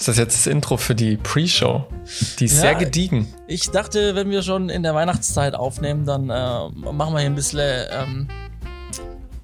Ist 0.00 0.08
das 0.08 0.16
jetzt 0.16 0.34
das 0.34 0.46
Intro 0.46 0.78
für 0.78 0.94
die 0.94 1.18
Pre-Show? 1.18 1.84
Die 2.38 2.46
ist 2.46 2.54
Ja, 2.54 2.60
sehr 2.60 2.74
gediegen. 2.74 3.28
Ich 3.46 3.70
dachte, 3.70 4.14
wenn 4.14 4.30
wir 4.30 4.42
schon 4.42 4.70
in 4.70 4.82
der 4.82 4.94
Weihnachtszeit 4.94 5.54
aufnehmen, 5.54 6.06
dann 6.06 6.30
äh, 6.30 6.70
machen 6.90 7.12
wir 7.12 7.18
hier 7.18 7.28
ein 7.28 7.34
bisschen, 7.34 7.86
ähm, 7.90 8.28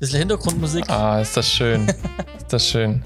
bisschen 0.00 0.20
Hintergrundmusik. 0.20 0.88
Ah, 0.88 1.20
ist 1.20 1.36
das 1.36 1.52
schön. 1.52 1.86
ist 2.38 2.50
das 2.50 2.66
schön. 2.66 3.02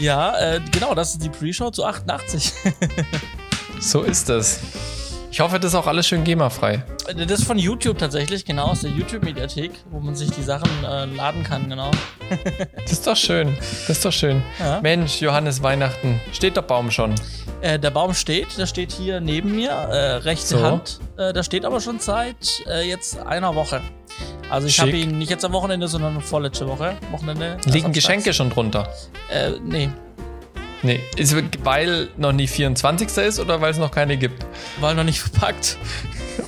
Ja, 0.00 0.36
äh, 0.36 0.60
genau, 0.72 0.96
das 0.96 1.12
ist 1.12 1.22
die 1.22 1.28
Pre-Show 1.28 1.70
zu 1.70 1.84
88. 1.84 2.52
So 3.78 4.02
ist 4.02 4.30
es. 4.30 4.58
Ich 5.30 5.38
hoffe, 5.40 5.60
das 5.60 5.72
ist 5.72 5.74
auch 5.74 5.86
alles 5.86 6.08
schön 6.08 6.24
GEMA-frei. 6.24 6.82
Das 7.14 7.40
ist 7.40 7.44
von 7.46 7.58
YouTube 7.58 7.98
tatsächlich, 7.98 8.44
genau, 8.44 8.66
aus 8.66 8.80
der 8.80 8.90
YouTube-Mediathek, 8.90 9.72
wo 9.90 10.00
man 10.00 10.14
sich 10.14 10.30
die 10.30 10.42
Sachen 10.42 10.68
äh, 10.84 11.04
laden 11.06 11.42
kann, 11.44 11.68
genau. 11.68 11.90
Das 12.82 12.92
ist 12.92 13.06
doch 13.06 13.16
schön. 13.16 13.56
Das 13.56 13.90
ist 13.90 14.04
doch 14.04 14.12
schön. 14.12 14.42
Ja. 14.58 14.80
Mensch, 14.80 15.20
Johannes, 15.20 15.62
Weihnachten. 15.62 16.20
Steht 16.32 16.56
der 16.56 16.62
Baum 16.62 16.90
schon? 16.90 17.14
Äh, 17.60 17.78
der 17.78 17.90
Baum 17.90 18.14
steht, 18.14 18.58
der 18.58 18.66
steht 18.66 18.92
hier 18.92 19.20
neben 19.20 19.54
mir, 19.54 19.70
äh, 19.70 20.16
rechte 20.16 20.58
So. 20.58 20.62
Hand. 20.62 21.00
Äh, 21.16 21.32
der 21.32 21.42
steht 21.42 21.64
aber 21.64 21.80
schon 21.80 21.98
seit 21.98 22.62
äh, 22.68 22.88
jetzt 22.88 23.18
einer 23.18 23.54
Woche. 23.54 23.80
Also 24.50 24.68
ich 24.68 24.78
habe 24.80 24.92
ihn 24.92 25.18
nicht 25.18 25.30
jetzt 25.30 25.44
am 25.44 25.52
Wochenende, 25.52 25.88
sondern 25.88 26.20
vorletzte 26.20 26.68
Woche. 26.68 26.96
Wochenende. 27.10 27.56
Liegen 27.66 27.86
am 27.86 27.92
Geschenke 27.92 28.32
schon 28.32 28.50
drunter? 28.50 28.88
Äh, 29.30 29.52
nee, 29.62 29.90
Nee. 30.82 31.00
Ist, 31.16 31.34
weil 31.64 32.08
noch 32.16 32.32
nie 32.32 32.46
24. 32.46 33.08
ist 33.18 33.40
oder 33.40 33.60
weil 33.60 33.70
es 33.70 33.78
noch 33.78 33.90
keine 33.90 34.16
gibt? 34.16 34.46
war 34.80 34.94
noch 34.94 35.04
nicht 35.04 35.20
verpackt. 35.20 35.78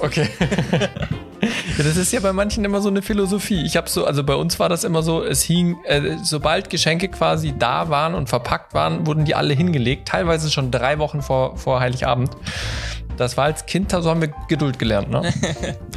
Okay. 0.00 0.28
ja, 1.40 1.48
das 1.78 1.96
ist 1.96 2.12
ja 2.12 2.20
bei 2.20 2.32
manchen 2.32 2.64
immer 2.64 2.80
so 2.80 2.88
eine 2.88 3.02
Philosophie. 3.02 3.64
Ich 3.64 3.76
habe 3.76 3.88
so, 3.88 4.04
also 4.04 4.22
bei 4.22 4.34
uns 4.34 4.58
war 4.60 4.68
das 4.68 4.84
immer 4.84 5.02
so, 5.02 5.24
es 5.24 5.42
hing, 5.42 5.78
äh, 5.84 6.16
sobald 6.22 6.70
Geschenke 6.70 7.08
quasi 7.08 7.54
da 7.58 7.88
waren 7.88 8.14
und 8.14 8.28
verpackt 8.28 8.74
waren, 8.74 9.06
wurden 9.06 9.24
die 9.24 9.34
alle 9.34 9.54
hingelegt, 9.54 10.08
teilweise 10.08 10.50
schon 10.50 10.70
drei 10.70 10.98
Wochen 10.98 11.22
vor, 11.22 11.56
vor 11.56 11.80
Heiligabend. 11.80 12.30
Das 13.16 13.36
war 13.36 13.46
als 13.46 13.66
Kind, 13.66 13.90
so 13.90 14.08
haben 14.08 14.20
wir 14.20 14.32
Geduld 14.46 14.78
gelernt, 14.78 15.10
ne? 15.10 15.22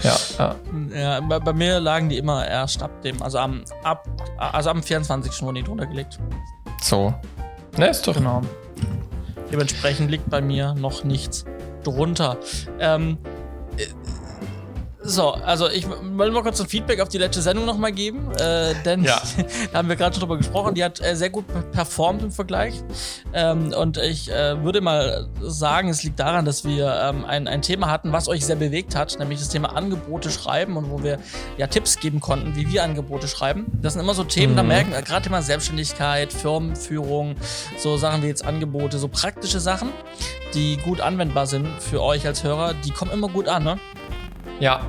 ja, 0.03 0.15
ja. 0.39 0.55
Ja, 0.95 1.19
bei, 1.19 1.39
bei 1.39 1.53
mir 1.53 1.79
lagen 1.79 2.09
die 2.09 2.17
immer 2.17 2.47
erst 2.47 2.81
ab 2.81 3.01
dem, 3.03 3.21
also 3.21 3.37
am, 3.37 3.63
ab, 3.83 4.07
also 4.37 4.71
am 4.71 4.81
24. 4.81 5.43
wurden 5.43 5.55
die 5.55 5.63
drunter 5.63 5.85
gelegt. 5.85 6.17
So. 6.81 7.13
Ne, 7.77 7.89
ist 7.89 8.07
doch. 8.07 8.15
Genau. 8.15 8.41
Dementsprechend 9.51 10.09
liegt 10.11 10.29
bei 10.29 10.41
mir 10.41 10.73
noch 10.73 11.03
nichts 11.03 11.45
drunter. 11.83 12.37
Ähm, 12.79 13.17
äh, 13.77 13.85
so, 15.03 15.31
also 15.31 15.67
ich 15.69 15.87
will 15.89 16.31
mal 16.31 16.43
kurz 16.43 16.61
ein 16.61 16.67
Feedback 16.67 16.99
auf 16.99 17.09
die 17.09 17.17
letzte 17.17 17.41
Sendung 17.41 17.65
nochmal 17.65 17.91
geben, 17.91 18.31
äh, 18.39 18.73
denn 18.85 19.03
Ja. 19.03 19.21
da 19.71 19.79
haben 19.79 19.89
wir 19.89 19.95
gerade 19.95 20.13
schon 20.13 20.21
drüber 20.21 20.37
gesprochen. 20.37 20.75
Die 20.75 20.83
hat 20.83 21.01
äh, 21.01 21.15
sehr 21.15 21.29
gut 21.29 21.45
performt 21.71 22.21
im 22.21 22.31
Vergleich. 22.31 22.75
Ähm, 23.33 23.73
und 23.73 23.97
ich 23.97 24.29
äh, 24.31 24.63
würde 24.63 24.81
mal 24.81 25.27
sagen, 25.41 25.89
es 25.89 26.03
liegt 26.03 26.19
daran, 26.19 26.45
dass 26.45 26.63
wir 26.65 26.93
ähm, 27.03 27.25
ein, 27.25 27.47
ein 27.47 27.61
Thema 27.61 27.89
hatten, 27.89 28.11
was 28.11 28.27
euch 28.27 28.45
sehr 28.45 28.55
bewegt 28.55 28.95
hat, 28.95 29.17
nämlich 29.19 29.39
das 29.39 29.49
Thema 29.49 29.75
Angebote 29.75 30.29
schreiben 30.29 30.77
und 30.77 30.91
wo 30.91 31.01
wir 31.03 31.17
ja 31.57 31.67
Tipps 31.67 31.99
geben 31.99 32.19
konnten, 32.19 32.55
wie 32.55 32.71
wir 32.71 32.83
Angebote 32.83 33.27
schreiben. 33.27 33.65
Das 33.81 33.93
sind 33.93 34.01
immer 34.01 34.13
so 34.13 34.23
Themen, 34.23 34.55
da 34.55 34.61
Mhm. 34.61 34.67
merken 34.69 34.91
wir 34.91 35.01
gerade 35.01 35.23
Thema 35.23 35.41
Selbstständigkeit, 35.41 36.31
Firmenführung, 36.31 37.35
so 37.77 37.97
Sachen 37.97 38.21
wie 38.23 38.27
jetzt 38.27 38.45
Angebote, 38.45 38.99
so 38.99 39.07
praktische 39.07 39.59
Sachen, 39.59 39.89
die 40.53 40.77
gut 40.77 41.01
anwendbar 41.01 41.47
sind 41.47 41.67
für 41.79 42.01
euch 42.03 42.27
als 42.27 42.43
Hörer, 42.43 42.73
die 42.85 42.91
kommen 42.91 43.11
immer 43.11 43.27
gut 43.29 43.47
an, 43.47 43.63
ne? 43.63 43.79
Ja, 44.61 44.81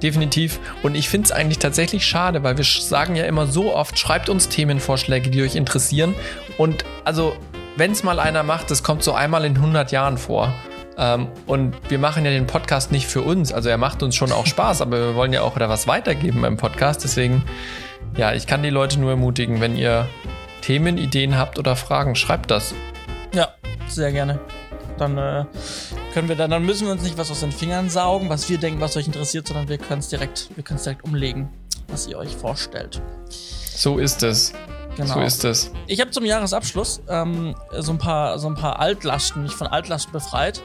definitiv. 0.00 0.60
Und 0.84 0.94
ich 0.94 1.08
finde 1.08 1.26
es 1.26 1.32
eigentlich 1.32 1.58
tatsächlich 1.58 2.06
schade, 2.06 2.44
weil 2.44 2.56
wir 2.56 2.64
sagen 2.64 3.16
ja 3.16 3.24
immer 3.24 3.48
so 3.48 3.74
oft, 3.74 3.98
schreibt 3.98 4.28
uns 4.28 4.48
Themenvorschläge, 4.48 5.30
die 5.30 5.42
euch 5.42 5.56
interessieren. 5.56 6.14
Und 6.58 6.84
also, 7.04 7.36
wenn 7.76 7.90
es 7.90 8.04
mal 8.04 8.20
einer 8.20 8.44
macht, 8.44 8.70
das 8.70 8.84
kommt 8.84 9.02
so 9.02 9.12
einmal 9.12 9.44
in 9.44 9.56
100 9.56 9.90
Jahren 9.90 10.16
vor. 10.16 10.54
Ähm, 10.96 11.26
und 11.46 11.74
wir 11.90 11.98
machen 11.98 12.24
ja 12.24 12.30
den 12.30 12.46
Podcast 12.46 12.92
nicht 12.92 13.08
für 13.08 13.20
uns. 13.20 13.52
Also 13.52 13.68
er 13.68 13.78
macht 13.78 14.04
uns 14.04 14.14
schon 14.14 14.30
auch 14.30 14.46
Spaß, 14.46 14.80
aber 14.80 15.08
wir 15.08 15.14
wollen 15.16 15.32
ja 15.32 15.42
auch 15.42 15.58
da 15.58 15.68
was 15.68 15.88
weitergeben 15.88 16.40
beim 16.40 16.56
Podcast. 16.56 17.02
Deswegen, 17.02 17.42
ja, 18.16 18.32
ich 18.32 18.46
kann 18.46 18.62
die 18.62 18.70
Leute 18.70 19.00
nur 19.00 19.10
ermutigen, 19.10 19.60
wenn 19.60 19.76
ihr 19.76 20.06
Themen, 20.62 20.98
Ideen 20.98 21.36
habt 21.36 21.58
oder 21.58 21.74
Fragen, 21.74 22.14
schreibt 22.14 22.52
das. 22.52 22.76
Ja, 23.34 23.48
sehr 23.88 24.12
gerne. 24.12 24.38
Dann 24.98 25.18
äh, 25.18 25.44
können 26.12 26.28
wir 26.28 26.36
dann, 26.36 26.50
dann 26.50 26.64
müssen 26.64 26.86
wir 26.86 26.92
uns 26.92 27.02
nicht 27.02 27.18
was 27.18 27.30
aus 27.30 27.40
den 27.40 27.52
Fingern 27.52 27.90
saugen, 27.90 28.28
was 28.28 28.48
wir 28.48 28.58
denken, 28.58 28.80
was 28.80 28.96
euch 28.96 29.06
interessiert, 29.06 29.46
sondern 29.46 29.68
wir 29.68 29.78
können 29.78 30.00
es 30.00 30.08
direkt, 30.08 30.50
wir 30.54 30.64
können 30.64 30.78
es 30.78 30.84
direkt 30.84 31.04
umlegen, 31.04 31.48
was 31.88 32.06
ihr 32.06 32.18
euch 32.18 32.34
vorstellt. 32.36 33.00
So 33.28 33.98
ist 33.98 34.22
es. 34.22 34.52
Genau. 34.96 35.12
So 35.14 35.20
ist 35.20 35.44
es. 35.44 35.70
Ich 35.88 36.00
habe 36.00 36.10
zum 36.10 36.24
Jahresabschluss 36.24 37.02
ähm, 37.08 37.54
so 37.78 37.92
ein 37.92 37.98
paar 37.98 38.38
so 38.38 38.48
ein 38.48 38.54
paar 38.54 38.80
Altlasten, 38.80 39.42
mich 39.42 39.52
von 39.52 39.66
Altlasten 39.66 40.10
befreit. 40.10 40.62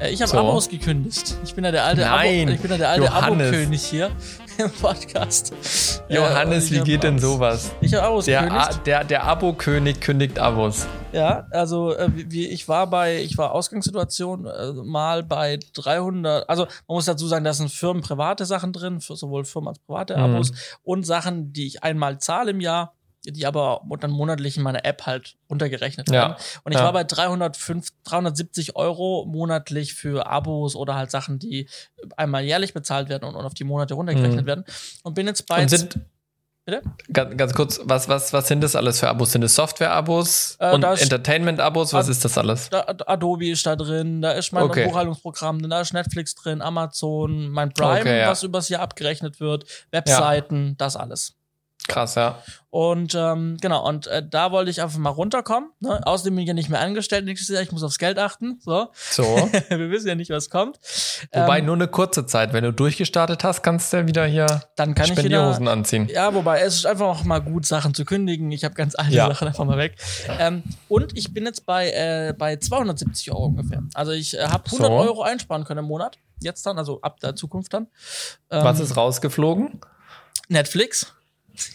Äh, 0.00 0.10
ich 0.12 0.22
habe 0.22 0.30
So. 0.30 0.38
Abos 0.38 0.70
gekündigt. 0.70 1.34
Ich 1.44 1.54
bin 1.54 1.62
ja 1.64 1.72
der 1.72 1.84
alte 1.84 2.00
Nein, 2.00 2.48
Abo, 2.48 2.54
ich 2.54 2.60
bin 2.60 2.70
ja 2.70 2.78
der 2.78 2.88
alte 2.88 3.04
Johannes. 3.04 3.48
Abo-König 3.48 3.82
hier 3.84 4.10
im 4.58 4.70
Podcast. 4.70 5.52
Äh, 6.08 6.16
Johannes, 6.16 6.70
ich 6.70 6.72
wie 6.72 6.84
geht 6.84 7.02
denn 7.02 7.18
sowas? 7.18 7.70
Ich 7.80 7.94
habe 7.94 8.04
Abos 8.06 8.24
Der. 8.26 8.50
A- 8.52 8.72
der, 8.84 9.04
der 9.04 9.24
Abo-König 9.24 10.00
kündigt 10.00 10.38
Abos. 10.38 10.86
Ja, 11.12 11.46
also 11.50 11.94
äh, 11.94 12.08
wie, 12.14 12.46
ich 12.48 12.68
war 12.68 12.86
bei, 12.88 13.20
ich 13.22 13.38
war 13.38 13.52
Ausgangssituation 13.52 14.46
äh, 14.46 14.72
mal 14.72 15.22
bei 15.22 15.58
300, 15.74 16.48
also 16.48 16.64
man 16.88 16.96
muss 16.96 17.06
dazu 17.06 17.26
sagen, 17.26 17.44
da 17.44 17.52
sind 17.54 17.70
Firmen 17.70 18.02
private 18.02 18.44
Sachen 18.44 18.72
drin, 18.72 19.00
für 19.00 19.16
sowohl 19.16 19.44
Firmen 19.44 19.68
als 19.68 19.78
private 19.78 20.16
Mhm. 20.16 20.22
Abos 20.22 20.52
und 20.82 21.04
Sachen, 21.06 21.52
die 21.52 21.66
ich 21.66 21.82
einmal 21.82 22.18
zahle 22.18 22.50
im 22.50 22.60
Jahr, 22.60 22.92
die 23.32 23.46
aber 23.46 23.82
dann 24.00 24.10
monatlich 24.10 24.56
in 24.56 24.62
meiner 24.62 24.84
App 24.84 25.06
halt 25.06 25.36
runtergerechnet 25.50 26.08
Ja, 26.08 26.14
werden. 26.14 26.34
Und 26.64 26.72
ich 26.72 26.78
ja. 26.78 26.84
war 26.84 26.92
bei 26.92 27.04
305, 27.04 27.88
370 28.04 28.76
Euro 28.76 29.24
monatlich 29.26 29.94
für 29.94 30.26
Abos 30.26 30.74
oder 30.76 30.94
halt 30.94 31.10
Sachen, 31.10 31.38
die 31.38 31.68
einmal 32.16 32.44
jährlich 32.44 32.74
bezahlt 32.74 33.08
werden 33.08 33.24
und, 33.28 33.34
und 33.36 33.44
auf 33.44 33.54
die 33.54 33.64
Monate 33.64 33.94
runtergerechnet 33.94 34.42
Mhm. 34.42 34.46
werden. 34.46 34.64
Und 35.02 35.14
bin 35.14 35.26
jetzt 35.26 35.46
bei 35.46 35.64
Bitte? 36.68 36.82
Ganz, 37.12 37.36
ganz 37.36 37.54
kurz, 37.54 37.80
was, 37.84 38.08
was, 38.08 38.32
was 38.32 38.48
sind 38.48 38.60
das 38.60 38.74
alles 38.74 38.98
für 38.98 39.08
Abos? 39.08 39.30
Sind 39.30 39.44
es 39.44 39.54
Software-Abos 39.54 40.56
Äh, 40.58 40.74
und 40.74 40.82
Entertainment-Abos? 40.82 41.92
Was 41.92 42.06
Ad- 42.06 42.10
ist 42.10 42.24
das 42.24 42.36
alles? 42.36 42.70
Da, 42.70 42.84
Adobe 43.06 43.48
ist 43.50 43.64
da 43.66 43.76
drin, 43.76 44.20
da 44.20 44.32
ist 44.32 44.50
mein 44.52 44.64
Okay. 44.64 44.84
Buchhaltungsprogramm 44.84 45.60
drin, 45.60 45.70
da 45.70 45.80
ist 45.80 45.92
Netflix 45.94 46.34
drin, 46.34 46.60
Amazon, 46.62 47.50
mein 47.50 47.72
Prime, 47.72 48.00
Okay, 48.00 48.18
ja. 48.20 48.30
was 48.30 48.42
übers 48.42 48.68
Jahr 48.68 48.82
abgerechnet 48.82 49.38
wird, 49.38 49.64
Webseiten, 49.92 50.74
das 50.76 50.96
alles. 50.96 51.36
Krass, 51.88 52.14
ja. 52.16 52.42
Und 52.70 53.14
ähm, 53.14 53.56
genau, 53.60 53.88
und 53.88 54.06
äh, 54.08 54.22
da 54.28 54.50
wollte 54.52 54.70
ich 54.70 54.82
einfach 54.82 54.98
mal 54.98 55.08
runterkommen. 55.10 55.70
Ne? 55.80 55.98
Außerdem 56.04 56.34
bin 56.34 56.42
ich 56.42 56.48
ja 56.48 56.52
nicht 56.52 56.68
mehr 56.68 56.80
angestellt 56.80 57.24
nächstes 57.24 57.48
Jahr, 57.48 57.62
ich 57.62 57.72
muss 57.72 57.82
aufs 57.82 57.96
Geld 57.98 58.18
achten. 58.18 58.60
So. 58.62 58.88
So. 59.10 59.22
Wir 59.68 59.90
wissen 59.90 60.08
ja 60.08 60.14
nicht, 60.14 60.30
was 60.30 60.50
kommt. 60.50 60.78
Wobei 61.32 61.60
Ähm, 61.60 61.66
nur 61.66 61.74
eine 61.76 61.88
kurze 61.88 62.26
Zeit. 62.26 62.52
Wenn 62.52 62.64
du 62.64 62.72
durchgestartet 62.72 63.44
hast, 63.44 63.62
kannst 63.62 63.92
du 63.94 64.06
wieder 64.06 64.26
hier 64.26 64.46
dann 64.76 64.94
kann 64.94 65.06
ich 65.06 65.12
wieder. 65.12 65.20
Spendierhosen 65.20 65.68
anziehen. 65.68 66.08
Ja, 66.12 66.34
wobei 66.34 66.60
es 66.60 66.74
ist 66.74 66.86
einfach 66.86 67.06
auch 67.06 67.24
mal 67.24 67.38
gut, 67.38 67.64
Sachen 67.64 67.94
zu 67.94 68.04
kündigen. 68.04 68.50
Ich 68.52 68.64
habe 68.64 68.74
ganz 68.74 68.94
alte 68.94 69.12
Ja. 69.14 69.28
Sachen 69.28 69.48
einfach 69.48 69.64
mal 69.64 69.78
weg. 69.78 69.96
Ähm, 70.38 70.62
und 70.88 71.16
ich 71.16 71.32
bin 71.32 71.46
jetzt 71.46 71.64
bei, 71.64 71.90
äh, 71.92 72.34
bei 72.36 72.56
270 72.56 73.30
Euro 73.30 73.46
ungefähr. 73.46 73.82
Also 73.94 74.12
ich 74.12 74.36
äh, 74.36 74.42
habe 74.48 74.64
100 74.66 74.88
So. 74.88 74.92
Euro 74.92 75.22
einsparen 75.22 75.64
können 75.64 75.78
im 75.80 75.86
Monat. 75.86 76.18
Jetzt 76.42 76.66
dann, 76.66 76.76
also 76.76 77.00
ab 77.00 77.20
der 77.20 77.34
Zukunft 77.36 77.72
dann. 77.72 77.86
Ähm, 78.50 78.64
Was 78.64 78.80
ist 78.80 78.96
rausgeflogen? 78.98 79.80
Netflix. 80.48 81.12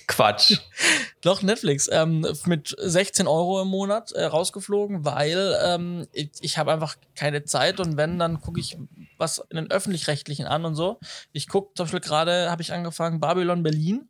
Quatsch. 0.07 0.59
Doch, 1.21 1.41
Netflix. 1.41 1.89
Ähm, 1.91 2.25
mit 2.45 2.75
16 2.77 3.27
Euro 3.27 3.61
im 3.61 3.67
Monat 3.67 4.11
äh, 4.11 4.23
rausgeflogen, 4.25 5.05
weil 5.05 5.57
ähm, 5.63 6.07
ich, 6.11 6.31
ich 6.41 6.57
habe 6.57 6.71
einfach 6.73 6.95
keine 7.15 7.43
Zeit 7.43 7.79
und 7.79 7.97
wenn, 7.97 8.19
dann 8.19 8.41
gucke 8.41 8.59
ich 8.59 8.77
was 9.17 9.39
in 9.49 9.57
den 9.57 9.71
öffentlich-rechtlichen 9.71 10.45
an 10.47 10.65
und 10.65 10.75
so. 10.75 10.99
Ich 11.31 11.47
gucke 11.47 11.73
zum 11.75 11.85
Beispiel 11.85 11.99
gerade, 11.99 12.49
habe 12.49 12.61
ich 12.61 12.73
angefangen, 12.73 13.19
Babylon 13.19 13.63
Berlin, 13.63 14.07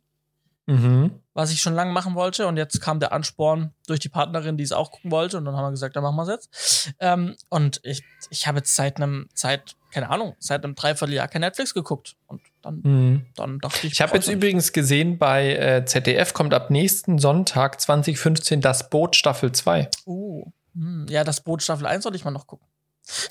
Mhm. 0.66 1.18
was 1.34 1.50
ich 1.50 1.60
schon 1.60 1.74
lange 1.74 1.90
machen 1.92 2.14
wollte 2.14 2.46
und 2.46 2.56
jetzt 2.56 2.80
kam 2.80 3.00
der 3.00 3.12
Ansporn 3.12 3.74
durch 3.88 3.98
die 3.98 4.08
Partnerin, 4.08 4.56
die 4.56 4.62
es 4.62 4.70
auch 4.70 4.92
gucken 4.92 5.10
wollte 5.10 5.36
und 5.36 5.44
dann 5.44 5.56
haben 5.56 5.64
wir 5.64 5.70
gesagt, 5.72 5.96
dann 5.96 6.04
machen 6.04 6.14
wir 6.14 6.22
es 6.22 6.28
jetzt. 6.28 6.94
Ähm, 7.00 7.34
und 7.48 7.80
ich, 7.82 8.04
ich 8.30 8.46
habe 8.46 8.58
jetzt 8.58 8.76
seit 8.76 8.98
einem, 8.98 9.28
seit, 9.34 9.74
keine 9.90 10.08
Ahnung, 10.08 10.36
seit 10.38 10.62
einem 10.62 10.76
Dreivierteljahr 10.76 11.26
kein 11.26 11.40
Netflix 11.40 11.74
geguckt 11.74 12.14
und 12.28 12.40
dann, 12.62 12.80
Mhm. 12.82 13.26
dann 13.36 13.58
dachte 13.58 13.86
ich, 13.86 13.92
Ich 13.94 14.00
habe 14.00 14.14
jetzt 14.14 14.26
brauch's 14.26 14.34
übrigens 14.34 14.72
gesehen, 14.72 15.18
bei 15.18 15.56
äh, 15.56 15.84
ZDF 15.84 16.32
kommt 16.32 16.54
ab 16.54 16.70
nächsten 16.70 17.18
Sonntag 17.18 17.80
2015 17.80 18.60
das 18.60 18.88
Boot 18.88 19.16
Staffel 19.16 19.52
2. 19.52 19.78
nicht. 19.80 20.06
Uh, 20.06 20.44
hm, 20.74 21.06
ja, 21.08 21.24
das 21.24 21.40
Boot 21.40 21.62
Staffel 21.62 21.86
1 21.86 22.02
sollte 22.04 22.16
ich 22.16 22.24
mal 22.24 22.30
noch 22.30 22.46
gucken. 22.46 22.66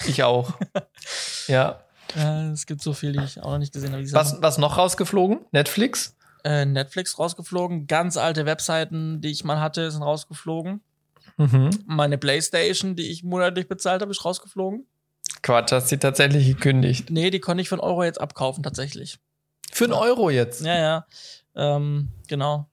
Ich 0.05 0.23
auch. 0.23 0.53
ja. 1.47 1.81
Äh, 2.15 2.49
es 2.49 2.65
gibt 2.65 2.81
so 2.81 2.93
viel, 2.93 3.13
die 3.13 3.23
ich 3.23 3.41
auch 3.41 3.51
noch 3.51 3.57
nicht 3.57 3.73
gesehen 3.73 3.93
habe. 3.93 4.11
Was, 4.11 4.41
was 4.41 4.57
noch 4.57 4.77
rausgeflogen? 4.77 5.39
Netflix? 5.51 6.15
Äh, 6.43 6.65
Netflix 6.65 7.17
rausgeflogen, 7.17 7.87
ganz 7.87 8.17
alte 8.17 8.45
Webseiten, 8.45 9.21
die 9.21 9.29
ich 9.31 9.43
mal 9.43 9.59
hatte, 9.59 9.89
sind 9.91 10.01
rausgeflogen. 10.01 10.81
Mhm. 11.37 11.69
Meine 11.85 12.17
Playstation, 12.17 12.95
die 12.95 13.09
ich 13.09 13.23
monatlich 13.23 13.67
bezahlt 13.67 14.01
habe, 14.01 14.11
ist 14.11 14.25
rausgeflogen. 14.25 14.85
Quatsch, 15.41 15.71
hast 15.71 15.91
du 15.91 15.97
tatsächlich 15.97 16.47
gekündigt. 16.47 17.09
Nee, 17.09 17.29
die 17.29 17.39
konnte 17.39 17.61
ich 17.61 17.69
für 17.69 17.75
einen 17.75 17.81
Euro 17.81 18.03
jetzt 18.03 18.21
abkaufen, 18.21 18.63
tatsächlich. 18.63 19.17
Für 19.71 19.85
einen 19.85 19.93
Euro 19.93 20.29
jetzt. 20.29 20.61
Ja, 20.63 20.77
ja. 20.77 21.05
Ähm, 21.55 22.09
genau. 22.27 22.67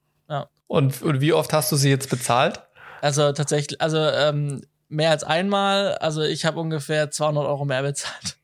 Und, 0.69 1.01
und 1.01 1.19
wie 1.19 1.33
oft 1.33 1.51
hast 1.51 1.71
du 1.71 1.75
sie 1.75 1.89
jetzt 1.89 2.11
bezahlt? 2.11 2.61
Also 3.01 3.31
tatsächlich, 3.31 3.81
also 3.81 3.97
ähm, 3.97 4.61
mehr 4.87 5.09
als 5.09 5.23
einmal. 5.23 5.95
Also 5.95 6.21
ich 6.21 6.45
habe 6.45 6.59
ungefähr 6.59 7.09
200 7.09 7.43
Euro 7.45 7.65
mehr 7.65 7.81
bezahlt. 7.81 8.37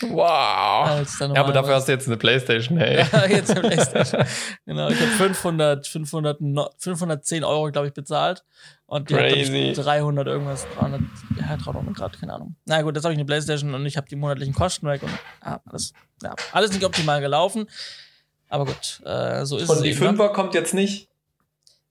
Wow. 0.00 1.04
Ja, 1.20 1.40
aber 1.40 1.52
dafür 1.52 1.74
hast 1.74 1.88
du 1.88 1.92
jetzt 1.92 2.06
eine 2.06 2.16
Playstation, 2.16 2.78
hey. 2.78 3.04
Ja, 3.12 3.26
jetzt 3.28 3.50
im 3.50 3.62
Playstation. 3.62 4.24
genau, 4.66 4.88
ich 4.88 5.00
habe 5.00 5.10
500, 5.10 5.86
500, 5.86 6.40
no- 6.40 6.70
510 6.78 7.44
Euro, 7.44 7.70
glaube 7.70 7.88
ich, 7.88 7.92
bezahlt. 7.94 8.44
Und 8.86 9.10
die 9.10 9.14
hat, 9.14 9.22
Crazy. 9.22 9.70
ich, 9.70 9.78
300 9.78 10.26
irgendwas, 10.26 10.66
300, 10.78 11.00
ja, 11.40 11.56
300 11.56 11.94
Grad, 11.94 12.20
keine 12.20 12.34
Ahnung. 12.34 12.56
Na 12.66 12.82
gut, 12.82 12.94
jetzt 12.94 13.04
habe 13.04 13.14
ich 13.14 13.18
eine 13.18 13.24
Playstation 13.26 13.74
und 13.74 13.86
ich 13.86 13.96
habe 13.96 14.06
die 14.08 14.16
monatlichen 14.16 14.54
Kosten 14.54 14.86
weg 14.86 15.02
und 15.02 15.10
ja, 15.44 15.60
alles, 15.64 15.92
ja, 16.22 16.34
alles 16.52 16.72
nicht 16.72 16.84
optimal 16.84 17.20
gelaufen. 17.20 17.66
Aber 18.48 18.66
gut, 18.66 19.00
äh, 19.06 19.46
so 19.46 19.56
ist 19.56 19.62
es 19.64 19.70
Und 19.70 19.82
die 19.82 19.90
ne? 19.90 19.96
Fünfer 19.96 20.28
kommt 20.28 20.52
jetzt 20.54 20.74
nicht. 20.74 21.08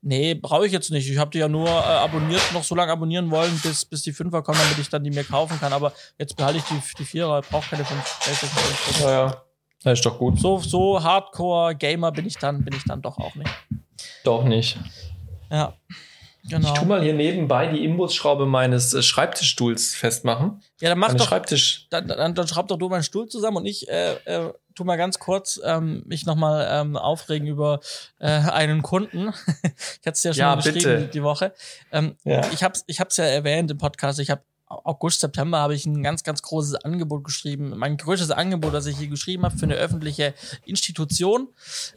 Nee, 0.04 0.34
brauche 0.34 0.66
ich 0.66 0.72
jetzt 0.72 0.90
nicht. 0.90 1.10
Ich 1.10 1.18
habe 1.18 1.30
die 1.30 1.38
ja 1.38 1.48
nur 1.48 1.68
äh, 1.68 1.72
abonniert, 1.72 2.42
noch 2.54 2.64
so 2.64 2.74
lange 2.74 2.92
abonnieren 2.92 3.30
wollen, 3.30 3.56
bis, 3.64 3.86
bis 3.86 4.02
die 4.02 4.12
Fünfer 4.14 4.42
kommen, 4.42 4.60
damit 4.64 4.80
ich 4.80 4.90
dann 4.90 5.04
die 5.04 5.12
mir 5.12 5.24
kaufen 5.24 5.60
kann. 5.60 5.74
Aber 5.74 5.94
jetzt 6.18 6.36
behalte 6.36 6.58
ich 6.58 6.64
die, 6.64 6.82
die 6.98 7.06
Vierer, 7.06 7.42
brauche 7.42 7.70
keine 7.70 7.86
fünf. 7.86 8.20
PlayStation 8.24 8.64
fünf. 8.64 9.04
Naja. 9.04 9.44
Das 9.84 10.00
ist 10.00 10.06
doch 10.06 10.18
gut. 10.18 10.40
So, 10.40 10.60
so 10.60 11.02
Hardcore-Gamer 11.02 12.12
bin 12.12 12.26
ich 12.26 12.38
dann, 12.38 12.64
bin 12.64 12.76
ich 12.76 12.84
dann 12.84 13.02
doch 13.02 13.18
auch 13.18 13.36
nicht. 13.36 13.50
Doch 14.24 14.44
nicht. 14.44 14.78
Ja. 15.50 15.74
Genau. 16.50 16.74
Ich 16.74 16.80
tu 16.80 16.86
mal 16.86 17.04
hier 17.04 17.14
nebenbei 17.14 17.68
die 17.68 17.84
Imbusschraube 17.84 18.48
meines 18.48 18.94
äh, 18.94 19.04
Schreibtischstuhls 19.04 19.94
festmachen. 19.94 20.62
ja, 20.80 20.90
dann 20.90 20.98
mach 20.98 21.10
Meine 21.10 21.20
doch, 21.20 21.28
Schreibtisch. 21.28 21.88
dann, 21.92 22.08
dann, 22.08 22.34
dann 22.34 22.48
schraub 22.48 22.68
doch 22.68 22.78
du 22.78 22.90
meinen 22.90 23.04
Stuhl 23.04 23.28
zusammen 23.28 23.58
und 23.58 23.66
ich 23.68 23.88
äh, 23.90 24.14
äh, 24.26 24.52
tu 24.76 24.84
mal 24.84 24.98
ganz 24.98 25.20
kurz 25.20 25.60
ähm, 25.64 26.04
mich 26.06 26.26
nochmal 26.26 26.68
ähm, 26.70 26.96
aufregen 26.98 27.48
über 27.48 27.80
äh, 28.20 28.28
einen 28.28 28.82
Kunden. 28.82 29.34
ich 29.64 30.06
hatte 30.06 30.12
es 30.12 30.24
ja 30.24 30.34
schon 30.34 30.40
Ja, 30.42 30.56
beschrieben 30.56 30.76
bitte. 30.78 31.08
die, 31.08 31.24
Woche. 31.24 31.54
Ähm, 31.92 32.16
Ja. 32.24 32.42
Ich 32.52 32.64
habe 32.64 32.78
ich 32.88 33.00
hab's 33.00 33.18
ja 33.18 33.26
erwähnt 33.26 33.72
im 33.72 33.78
Podcast. 33.78 34.20
Ich 34.20 34.30
habe 34.30 34.42
August, 34.68 35.20
September 35.20 35.58
habe 35.60 35.76
ich 35.76 35.86
ein 35.86 36.02
ganz, 36.02 36.24
ganz 36.24 36.42
großes 36.42 36.76
Angebot 36.76 37.26
geschrieben. 37.26 37.74
Mein 37.78 37.98
größtes 37.98 38.32
Angebot, 38.32 38.74
das 38.74 38.86
ich 38.86 38.98
hier 38.98 39.10
geschrieben 39.10 39.44
habe 39.44 39.58
für 39.58 39.66
eine 39.66 39.76
öffentliche 39.76 40.34
Institution. 40.66 41.50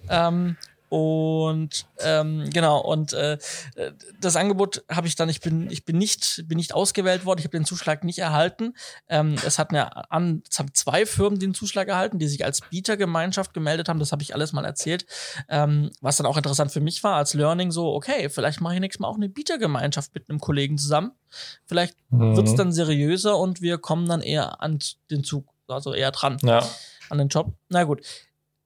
Ähm, 0.09 0.57
und 0.95 1.87
ähm, 1.99 2.49
genau, 2.53 2.79
und 2.81 3.15
äh, 3.15 3.37
das 4.21 4.37
Angebot 4.37 4.85
habe 4.89 5.09
ich 5.09 5.17
dann, 5.17 5.29
ich 5.29 5.41
bin, 5.41 5.69
ich 5.69 5.85
bin 5.85 5.99
nicht, 5.99 6.45
bin 6.47 6.57
nicht 6.57 6.73
ausgewählt 6.73 7.25
worden, 7.25 7.41
ich 7.41 7.45
habe 7.45 7.57
den 7.59 7.65
Zuschlag 7.65 8.05
nicht 8.05 8.21
erhalten. 8.21 8.75
Ähm, 9.09 9.35
es 9.45 9.59
hat 9.59 9.71
eine 9.71 10.09
an, 10.13 10.45
es 10.49 10.61
haben 10.61 10.73
zwei 10.73 11.05
Firmen 11.05 11.41
den 11.41 11.53
Zuschlag 11.53 11.89
erhalten, 11.89 12.21
die 12.21 12.29
sich 12.29 12.45
als 12.45 12.61
Bietergemeinschaft 12.61 13.55
gemeldet 13.55 13.89
haben. 13.89 13.99
Das 13.99 14.13
habe 14.13 14.23
ich 14.23 14.35
alles 14.35 14.53
mal 14.53 14.65
erzählt. 14.65 15.05
Ähm, 15.49 15.91
was 16.01 16.17
dann 16.17 16.27
auch 16.27 16.37
interessant 16.37 16.71
für 16.71 16.81
mich 16.81 17.03
war, 17.03 17.17
als 17.17 17.35
Learning 17.35 17.73
so, 17.73 17.93
okay, 17.93 18.29
vielleicht 18.29 18.61
mache 18.61 18.75
ich 18.75 18.81
nächstes 18.81 19.01
Mal 19.01 19.09
auch 19.09 19.17
eine 19.17 19.29
Bietergemeinschaft 19.29 20.15
mit 20.15 20.31
einem 20.31 20.39
Kollegen 20.39 20.79
zusammen. 20.79 21.11
Vielleicht 21.67 21.97
Mhm. 22.11 22.37
wird's 22.37 22.55
dann 22.55 22.71
seriöser 22.71 23.37
und 23.37 23.61
wir 23.63 23.79
kommen 23.79 24.07
dann 24.07 24.21
eher 24.23 24.63
an 24.63 24.79
den 25.11 25.25
Zug, 25.25 25.49
also 25.67 25.93
eher 25.93 26.13
dran 26.13 26.37
Ja. 26.43 26.65
an 27.11 27.19
den 27.19 27.27
Job. 27.27 27.53
Na 27.69 27.83
gut. 27.83 28.01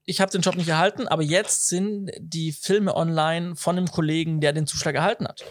Ich 0.09 0.23
habe 0.23 0.33
den 0.33 0.41
Job 0.41 0.57
nicht 0.57 0.69
erhalten, 0.69 1.07
aber 1.07 1.23
jetzt 1.23 1.69
sind 1.69 2.11
die 2.19 2.53
Filme 2.53 2.97
online 2.97 3.57
von 3.57 3.77
einem 3.77 3.91
Kollegen, 3.91 4.41
der 4.41 4.55
den 4.55 4.67
Zuschlag 4.67 4.95
erhalten 4.95 5.29
hat. 5.29 5.45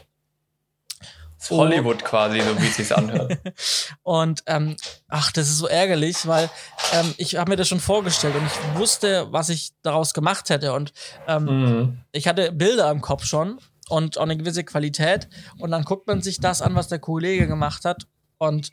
Hollywood 1.51 2.03
quasi, 2.03 2.41
so 2.41 2.59
wie 2.59 2.65
es 2.65 2.77
sich 2.77 2.95
anhört. 2.95 3.37
Und 4.01 4.41
ähm, 4.47 4.75
ach, 5.07 5.31
das 5.31 5.49
ist 5.49 5.59
so 5.59 5.67
ärgerlich, 5.67 6.25
weil 6.25 6.49
ähm, 6.91 7.13
ich 7.17 7.35
habe 7.35 7.51
mir 7.51 7.55
das 7.55 7.67
schon 7.67 7.79
vorgestellt 7.79 8.33
und 8.35 8.47
ich 8.47 8.79
wusste, 8.79 9.27
was 9.31 9.49
ich 9.49 9.73
daraus 9.83 10.15
gemacht 10.15 10.49
hätte. 10.49 10.73
Und 10.73 10.91
ähm, 11.27 11.43
mhm. 11.43 11.97
ich 12.11 12.27
hatte 12.27 12.51
Bilder 12.51 12.89
im 12.89 13.01
Kopf 13.01 13.25
schon 13.25 13.59
und 13.89 14.17
auch 14.17 14.23
eine 14.23 14.37
gewisse 14.37 14.63
Qualität. 14.63 15.29
Und 15.59 15.69
dann 15.69 15.83
guckt 15.83 16.07
man 16.07 16.23
sich 16.23 16.39
das 16.39 16.63
an, 16.63 16.73
was 16.73 16.87
der 16.87 16.99
Kollege 16.99 17.45
gemacht 17.47 17.85
hat 17.85 18.07
und 18.39 18.71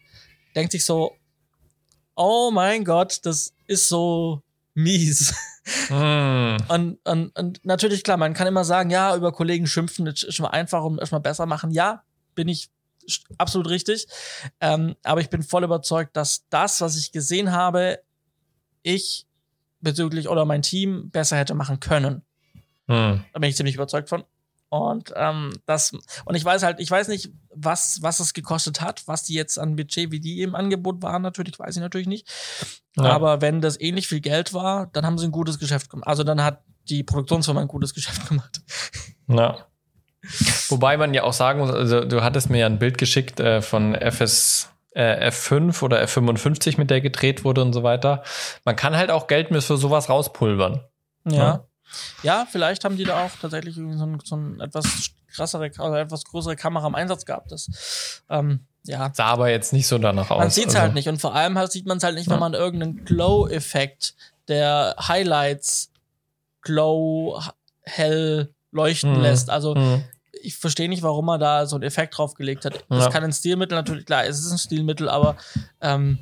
denkt 0.56 0.72
sich 0.72 0.86
so, 0.86 1.14
oh 2.16 2.50
mein 2.50 2.84
Gott, 2.84 3.20
das 3.24 3.52
ist 3.66 3.90
so 3.90 4.40
mies. 4.72 5.34
Mhm. 5.88 6.56
Und, 6.68 6.98
und, 7.04 7.38
und 7.38 7.64
natürlich, 7.64 8.04
klar, 8.04 8.16
man 8.16 8.34
kann 8.34 8.46
immer 8.46 8.64
sagen, 8.64 8.90
ja, 8.90 9.16
über 9.16 9.32
Kollegen 9.32 9.66
schimpfen, 9.66 10.04
das 10.04 10.22
ist 10.22 10.34
schon 10.34 10.44
mal 10.44 10.50
einfach 10.50 10.84
und 10.84 10.98
erstmal 10.98 11.20
besser 11.20 11.46
machen. 11.46 11.70
Ja, 11.70 12.02
bin 12.34 12.48
ich 12.48 12.70
absolut 13.38 13.68
richtig. 13.68 14.06
Ähm, 14.60 14.96
aber 15.02 15.20
ich 15.20 15.30
bin 15.30 15.42
voll 15.42 15.64
überzeugt, 15.64 16.16
dass 16.16 16.46
das, 16.48 16.80
was 16.80 16.96
ich 16.96 17.12
gesehen 17.12 17.52
habe, 17.52 18.00
ich 18.82 19.26
bezüglich 19.80 20.28
oder 20.28 20.44
mein 20.44 20.62
Team 20.62 21.10
besser 21.10 21.36
hätte 21.36 21.54
machen 21.54 21.80
können. 21.80 22.22
Mhm. 22.86 23.24
Da 23.32 23.38
bin 23.38 23.50
ich 23.50 23.56
ziemlich 23.56 23.74
überzeugt 23.74 24.08
von. 24.08 24.24
Und 24.74 25.12
ähm, 25.14 25.52
das 25.66 25.92
und 26.24 26.34
ich 26.34 26.44
weiß 26.44 26.64
halt, 26.64 26.80
ich 26.80 26.90
weiß 26.90 27.06
nicht, 27.06 27.30
was 27.54 28.02
was 28.02 28.18
es 28.18 28.34
gekostet 28.34 28.80
hat, 28.80 29.06
was 29.06 29.22
die 29.22 29.34
jetzt 29.34 29.56
an 29.56 29.76
Budget, 29.76 30.10
wie 30.10 30.18
die 30.18 30.42
im 30.42 30.56
Angebot 30.56 31.00
waren, 31.00 31.22
natürlich 31.22 31.56
weiß 31.60 31.76
ich 31.76 31.80
natürlich 31.80 32.08
nicht. 32.08 32.28
Ja. 32.96 33.04
Aber 33.04 33.40
wenn 33.40 33.60
das 33.60 33.80
ähnlich 33.80 34.08
viel 34.08 34.20
Geld 34.20 34.52
war, 34.52 34.86
dann 34.86 35.06
haben 35.06 35.16
sie 35.16 35.26
ein 35.26 35.30
gutes 35.30 35.60
Geschäft 35.60 35.90
gemacht. 35.90 36.08
Also 36.08 36.24
dann 36.24 36.42
hat 36.42 36.64
die 36.88 37.04
Produktionsfirma 37.04 37.60
ein 37.60 37.68
gutes 37.68 37.94
Geschäft 37.94 38.28
gemacht. 38.28 38.62
Ja. 39.28 39.58
Wobei 40.70 40.96
man 40.96 41.14
ja 41.14 41.22
auch 41.22 41.32
sagen 41.32 41.60
muss, 41.60 41.70
also 41.70 42.04
du 42.04 42.24
hattest 42.24 42.50
mir 42.50 42.58
ja 42.58 42.66
ein 42.66 42.80
Bild 42.80 42.98
geschickt 42.98 43.38
äh, 43.38 43.62
von 43.62 43.94
FS, 43.94 44.70
äh, 44.90 45.28
F5 45.28 45.84
oder 45.84 46.02
F55, 46.02 46.78
mit 46.78 46.90
der 46.90 47.00
gedreht 47.00 47.44
wurde 47.44 47.62
und 47.62 47.74
so 47.74 47.84
weiter. 47.84 48.24
Man 48.64 48.74
kann 48.74 48.96
halt 48.96 49.12
auch 49.12 49.28
Geld 49.28 49.50
für 49.50 49.76
sowas 49.76 50.08
rauspulvern. 50.08 50.80
Ja. 51.26 51.36
Ja. 51.36 51.68
Ja, 52.22 52.46
vielleicht 52.50 52.84
haben 52.84 52.96
die 52.96 53.04
da 53.04 53.22
auch 53.22 53.30
tatsächlich 53.40 53.76
irgendwie 53.76 53.96
so 53.98 54.06
ein, 54.06 54.20
so 54.24 54.36
ein 54.36 54.60
etwas 54.60 55.10
krassere, 55.32 55.70
also 55.78 55.94
etwas 55.96 56.24
größere 56.24 56.56
Kamera 56.56 56.86
im 56.86 56.94
Einsatz 56.94 57.24
gehabt. 57.24 57.50
Das, 57.52 58.22
ähm, 58.30 58.60
ja, 58.84 59.10
Sah 59.14 59.26
aber 59.26 59.50
jetzt 59.50 59.72
nicht 59.72 59.86
so 59.86 59.98
danach 59.98 60.30
aus. 60.30 60.38
Man 60.38 60.50
sieht 60.50 60.68
es 60.68 60.74
also. 60.74 60.80
halt 60.82 60.94
nicht 60.94 61.08
und 61.08 61.20
vor 61.20 61.34
allem 61.34 61.56
halt 61.58 61.72
sieht 61.72 61.86
man 61.86 61.96
es 61.98 62.04
halt 62.04 62.14
nicht, 62.16 62.26
Ja. 62.26 62.32
wenn 62.34 62.40
man 62.40 62.54
irgendeinen 62.54 63.04
Glow-Effekt 63.04 64.14
der 64.48 64.94
Highlights 65.08 65.90
glow 66.62 67.40
hell 67.82 68.54
leuchten 68.72 69.12
Mhm. 69.14 69.20
lässt. 69.20 69.50
Also 69.50 69.74
Mhm. 69.74 70.04
ich 70.42 70.56
verstehe 70.56 70.88
nicht, 70.88 71.02
warum 71.02 71.26
man 71.26 71.40
da 71.40 71.66
so 71.66 71.76
einen 71.76 71.82
Effekt 71.84 72.16
draufgelegt 72.18 72.64
hat. 72.64 72.84
Das 72.88 73.04
Ja. 73.04 73.10
kann 73.10 73.24
ein 73.24 73.32
Stilmittel 73.32 73.76
natürlich, 73.76 74.04
klar, 74.06 74.24
es 74.24 74.38
ist 74.40 74.50
ein 74.50 74.58
Stilmittel, 74.58 75.08
aber 75.08 75.36
ähm, 75.80 76.18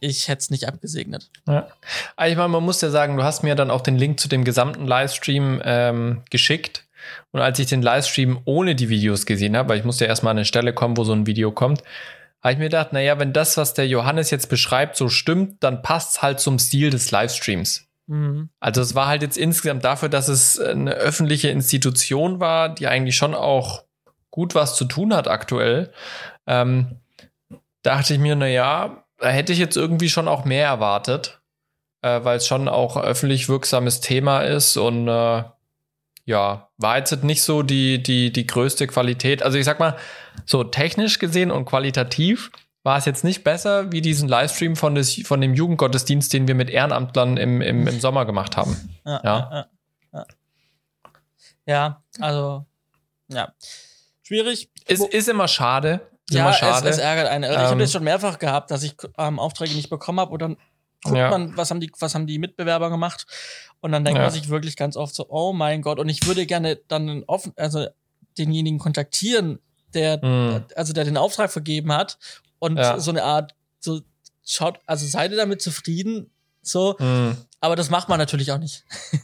ich 0.00 0.28
hätte 0.28 0.40
es 0.40 0.50
nicht 0.50 0.68
abgesegnet. 0.68 1.30
Ja. 1.46 1.68
Aber 2.16 2.28
ich 2.28 2.36
meine, 2.36 2.48
man 2.48 2.62
muss 2.62 2.80
ja 2.80 2.90
sagen, 2.90 3.16
du 3.16 3.22
hast 3.22 3.42
mir 3.42 3.54
dann 3.54 3.70
auch 3.70 3.80
den 3.80 3.96
Link 3.96 4.20
zu 4.20 4.28
dem 4.28 4.44
gesamten 4.44 4.86
Livestream 4.86 5.60
ähm, 5.64 6.22
geschickt. 6.30 6.84
Und 7.32 7.40
als 7.40 7.58
ich 7.58 7.66
den 7.66 7.82
Livestream 7.82 8.40
ohne 8.44 8.74
die 8.74 8.88
Videos 8.88 9.26
gesehen 9.26 9.56
habe, 9.56 9.70
weil 9.70 9.78
ich 9.78 9.84
musste 9.84 10.04
ja 10.04 10.08
erstmal 10.08 10.32
an 10.32 10.38
eine 10.38 10.44
Stelle 10.44 10.72
kommen, 10.72 10.96
wo 10.96 11.04
so 11.04 11.12
ein 11.12 11.26
Video 11.26 11.52
kommt, 11.52 11.82
habe 12.42 12.52
ich 12.52 12.58
mir 12.58 12.64
gedacht, 12.64 12.92
naja, 12.92 13.18
wenn 13.18 13.32
das, 13.32 13.56
was 13.56 13.74
der 13.74 13.88
Johannes 13.88 14.30
jetzt 14.30 14.48
beschreibt, 14.48 14.96
so 14.96 15.08
stimmt, 15.08 15.62
dann 15.62 15.82
passt 15.82 16.16
es 16.16 16.22
halt 16.22 16.40
zum 16.40 16.58
Stil 16.58 16.90
des 16.90 17.10
Livestreams. 17.10 17.86
Mhm. 18.06 18.48
Also 18.60 18.80
es 18.80 18.94
war 18.94 19.06
halt 19.06 19.22
jetzt 19.22 19.36
insgesamt 19.36 19.84
dafür, 19.84 20.08
dass 20.08 20.28
es 20.28 20.58
eine 20.58 20.92
öffentliche 20.92 21.48
Institution 21.48 22.40
war, 22.40 22.68
die 22.74 22.86
eigentlich 22.86 23.16
schon 23.16 23.34
auch 23.34 23.84
gut 24.30 24.54
was 24.54 24.76
zu 24.76 24.84
tun 24.84 25.14
hat 25.14 25.28
aktuell. 25.28 25.92
Ähm, 26.46 27.00
dachte 27.82 28.14
ich 28.14 28.20
mir, 28.20 28.36
na 28.36 28.46
ja, 28.46 29.04
da 29.18 29.28
hätte 29.28 29.52
ich 29.52 29.58
jetzt 29.58 29.76
irgendwie 29.76 30.08
schon 30.08 30.28
auch 30.28 30.44
mehr 30.44 30.66
erwartet, 30.66 31.40
äh, 32.02 32.20
weil 32.22 32.38
es 32.38 32.46
schon 32.46 32.68
auch 32.68 32.96
öffentlich 32.96 33.48
wirksames 33.48 34.00
Thema 34.00 34.40
ist 34.40 34.76
und 34.76 35.08
äh, 35.08 35.44
ja, 36.24 36.68
war 36.76 36.98
jetzt 36.98 37.24
nicht 37.24 37.42
so 37.42 37.62
die, 37.62 38.02
die, 38.02 38.30
die 38.30 38.46
größte 38.46 38.86
Qualität. 38.86 39.42
Also 39.42 39.56
ich 39.56 39.64
sag 39.64 39.80
mal, 39.80 39.96
so 40.44 40.62
technisch 40.62 41.18
gesehen 41.18 41.50
und 41.50 41.64
qualitativ 41.64 42.50
war 42.82 42.98
es 42.98 43.06
jetzt 43.06 43.24
nicht 43.24 43.44
besser 43.44 43.92
wie 43.92 44.02
diesen 44.02 44.28
Livestream 44.28 44.76
von, 44.76 44.94
des, 44.94 45.22
von 45.26 45.40
dem 45.40 45.54
Jugendgottesdienst, 45.54 46.32
den 46.32 46.46
wir 46.46 46.54
mit 46.54 46.70
Ehrenamtlern 46.70 47.38
im, 47.38 47.60
im, 47.62 47.86
im 47.86 48.00
Sommer 48.00 48.26
gemacht 48.26 48.56
haben. 48.56 48.76
Ja, 49.04 49.20
Ja. 49.24 49.50
ja. 49.50 49.66
ja, 50.12 50.26
ja. 51.66 52.02
also 52.20 52.66
ja. 53.28 53.52
Schwierig. 54.22 54.68
Ist, 54.86 55.02
ist 55.02 55.28
immer 55.28 55.48
schade. 55.48 56.00
Ist 56.30 56.34
ja, 56.36 56.50
es, 56.50 56.84
es 56.84 56.98
ärgert 56.98 57.28
einen. 57.28 57.44
Also 57.44 57.56
ich 57.56 57.62
habe 57.64 57.72
Ähm, 57.74 57.78
das 57.78 57.92
schon 57.92 58.04
mehrfach 58.04 58.38
gehabt, 58.38 58.70
dass 58.70 58.82
ich 58.82 58.94
ähm, 59.16 59.38
Aufträge 59.38 59.74
nicht 59.74 59.88
bekommen 59.90 60.20
habe 60.20 60.32
und 60.32 60.42
dann 60.42 60.56
guckt 61.04 61.16
Ja. 61.16 61.30
man, 61.30 61.56
was 61.56 61.70
haben 61.70 61.80
die, 61.80 61.90
was 62.00 62.14
haben 62.14 62.26
die 62.26 62.38
Mitbewerber 62.38 62.90
gemacht 62.90 63.26
und 63.80 63.92
dann 63.92 64.04
denkt 64.04 64.18
Ja. 64.18 64.24
man 64.24 64.32
sich 64.32 64.48
wirklich 64.48 64.76
ganz 64.76 64.96
oft 64.96 65.14
so, 65.14 65.26
oh 65.28 65.52
mein 65.52 65.80
Gott, 65.82 65.98
und 65.98 66.08
ich 66.08 66.26
würde 66.26 66.44
gerne 66.44 66.76
dann 66.88 67.24
offen, 67.26 67.52
also 67.56 67.86
denjenigen 68.36 68.78
kontaktieren, 68.78 69.58
der, 69.94 70.24
Mhm. 70.24 70.64
also 70.76 70.92
der 70.92 71.04
den 71.04 71.16
Auftrag 71.16 71.50
vergeben 71.50 71.92
hat 71.92 72.18
und 72.58 72.76
Ja. 72.76 72.98
so 73.00 73.10
eine 73.10 73.22
Art, 73.22 73.54
so 73.80 74.00
schaut, 74.44 74.80
also 74.86 75.06
seid 75.06 75.30
ihr 75.30 75.36
damit 75.36 75.62
zufrieden, 75.62 76.30
so, 76.62 76.96
Mhm. 76.98 77.36
Aber 77.60 77.76
das 77.76 77.90
macht 77.90 78.08
man 78.08 78.18
natürlich 78.18 78.52
auch 78.52 78.58
nicht. 78.58 78.84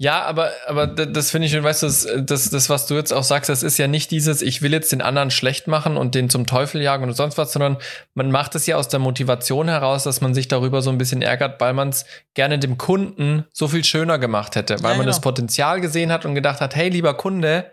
Ja, 0.00 0.22
aber, 0.22 0.52
aber 0.68 0.86
das 0.86 1.32
finde 1.32 1.46
ich 1.46 1.52
schon, 1.52 1.64
weißt 1.64 1.82
du, 1.82 2.22
das, 2.22 2.50
das, 2.50 2.70
was 2.70 2.86
du 2.86 2.94
jetzt 2.94 3.12
auch 3.12 3.24
sagst, 3.24 3.48
das 3.48 3.64
ist 3.64 3.78
ja 3.78 3.88
nicht 3.88 4.12
dieses, 4.12 4.42
ich 4.42 4.62
will 4.62 4.72
jetzt 4.72 4.92
den 4.92 5.02
anderen 5.02 5.32
schlecht 5.32 5.66
machen 5.66 5.96
und 5.96 6.14
den 6.14 6.30
zum 6.30 6.46
Teufel 6.46 6.80
jagen 6.80 7.02
und 7.04 7.14
sonst 7.14 7.36
was, 7.36 7.52
sondern 7.52 7.78
man 8.14 8.30
macht 8.30 8.54
es 8.54 8.66
ja 8.66 8.76
aus 8.76 8.86
der 8.86 9.00
Motivation 9.00 9.66
heraus, 9.66 10.04
dass 10.04 10.20
man 10.20 10.34
sich 10.34 10.46
darüber 10.46 10.82
so 10.82 10.90
ein 10.90 10.98
bisschen 10.98 11.20
ärgert, 11.20 11.60
weil 11.60 11.72
man 11.72 11.88
es 11.88 12.04
gerne 12.34 12.60
dem 12.60 12.78
Kunden 12.78 13.44
so 13.52 13.66
viel 13.66 13.82
schöner 13.82 14.20
gemacht 14.20 14.54
hätte, 14.54 14.74
weil 14.74 14.92
Ja, 14.92 14.96
man 14.98 14.98
genau. 14.98 15.06
das 15.10 15.20
Potenzial 15.20 15.80
gesehen 15.80 16.12
hat 16.12 16.24
und 16.24 16.36
gedacht 16.36 16.60
hat, 16.60 16.76
hey, 16.76 16.90
lieber 16.90 17.14
Kunde, 17.14 17.68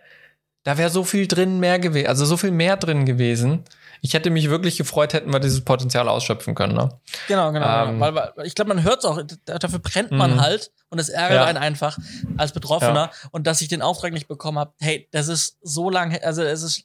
da 0.63 0.79
wäre 0.79 0.89
so 0.89 1.03
viel 1.03 1.27
drin 1.27 1.59
mehr 1.59 1.77
gewesen, 1.77 2.07
also 2.07 2.25
so 2.25 2.37
viel 2.37 2.51
mehr 2.51 2.77
drin 2.77 3.05
gewesen. 3.05 3.65
Ich 4.05 4.13
hätte 4.13 4.29
mich 4.29 4.51
wirklich 4.51 4.77
gefreut, 4.77 5.13
hätten 5.13 5.33
wir 5.33 5.39
dieses 5.39 5.61
Potenzial 5.65 6.07
ausschöpfen 6.07 6.53
können. 6.53 6.75
Ne? 6.75 6.89
Genau, 7.27 7.51
genau. 7.51 7.85
Ähm, 7.87 7.99
weil, 7.99 8.13
weil 8.13 8.31
ich 8.45 8.53
glaube, 8.53 8.69
man 8.75 8.83
hört 8.83 8.99
es 8.99 9.05
auch, 9.05 9.19
da- 9.45 9.57
dafür 9.57 9.79
brennt 9.79 10.11
man 10.11 10.35
Mhm. 10.35 10.41
halt 10.41 10.71
und 10.89 10.99
es 10.99 11.09
ärgert 11.09 11.37
Ja. 11.37 11.45
einen 11.45 11.57
einfach 11.57 11.97
als 12.37 12.51
Betroffener. 12.51 13.09
Und 13.31 13.47
dass 13.47 13.61
ich 13.61 13.67
den 13.67 13.81
Auftrag 13.81 14.13
nicht 14.13 14.27
bekommen 14.27 14.59
habe, 14.59 14.73
hey, 14.79 15.07
das 15.11 15.27
ist 15.27 15.57
so 15.63 15.89
lang, 15.89 16.15
also 16.21 16.43
es 16.43 16.61
ist, 16.61 16.83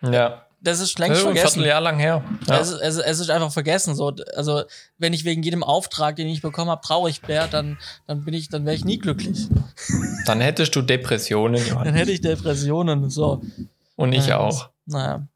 Ja. 0.00 0.46
das 0.62 0.80
ist 0.80 0.94
Das 0.94 0.98
längst 0.98 1.18
ein 1.20 1.24
vergessen. 1.24 1.52
Vierteljahr 1.56 1.80
lang 1.82 1.98
her. 1.98 2.24
Ja. 2.48 2.58
Es, 2.58 2.70
ist, 2.70 2.80
es, 2.80 2.96
es 2.96 3.20
ist 3.20 3.28
einfach 3.30 3.52
vergessen. 3.52 3.94
So, 3.94 4.14
also 4.34 4.62
wenn 4.96 5.12
ich 5.12 5.26
wegen 5.26 5.42
jedem 5.42 5.62
Auftrag, 5.62 6.16
den 6.16 6.26
ich 6.28 6.40
bekommen 6.40 6.70
habe, 6.70 6.80
traurig 6.80 7.20
wäre, 7.28 7.48
dann, 7.48 7.78
dann 8.06 8.24
bin 8.24 8.32
ich, 8.32 8.48
dann 8.48 8.64
wäre 8.64 8.74
ich 8.76 8.86
nie 8.86 8.98
glücklich. 8.98 9.46
Dann 10.24 10.40
hättest 10.40 10.74
du 10.74 10.80
Depressionen, 10.80 11.62
Dann 11.84 11.92
hätte 11.94 12.12
ich 12.12 12.22
Depressionen. 12.22 13.10
So. 13.10 13.42
Und 13.96 14.14
ich 14.14 14.28
Ja, 14.28 14.38
auch. 14.38 14.70
Naja. 14.86 15.26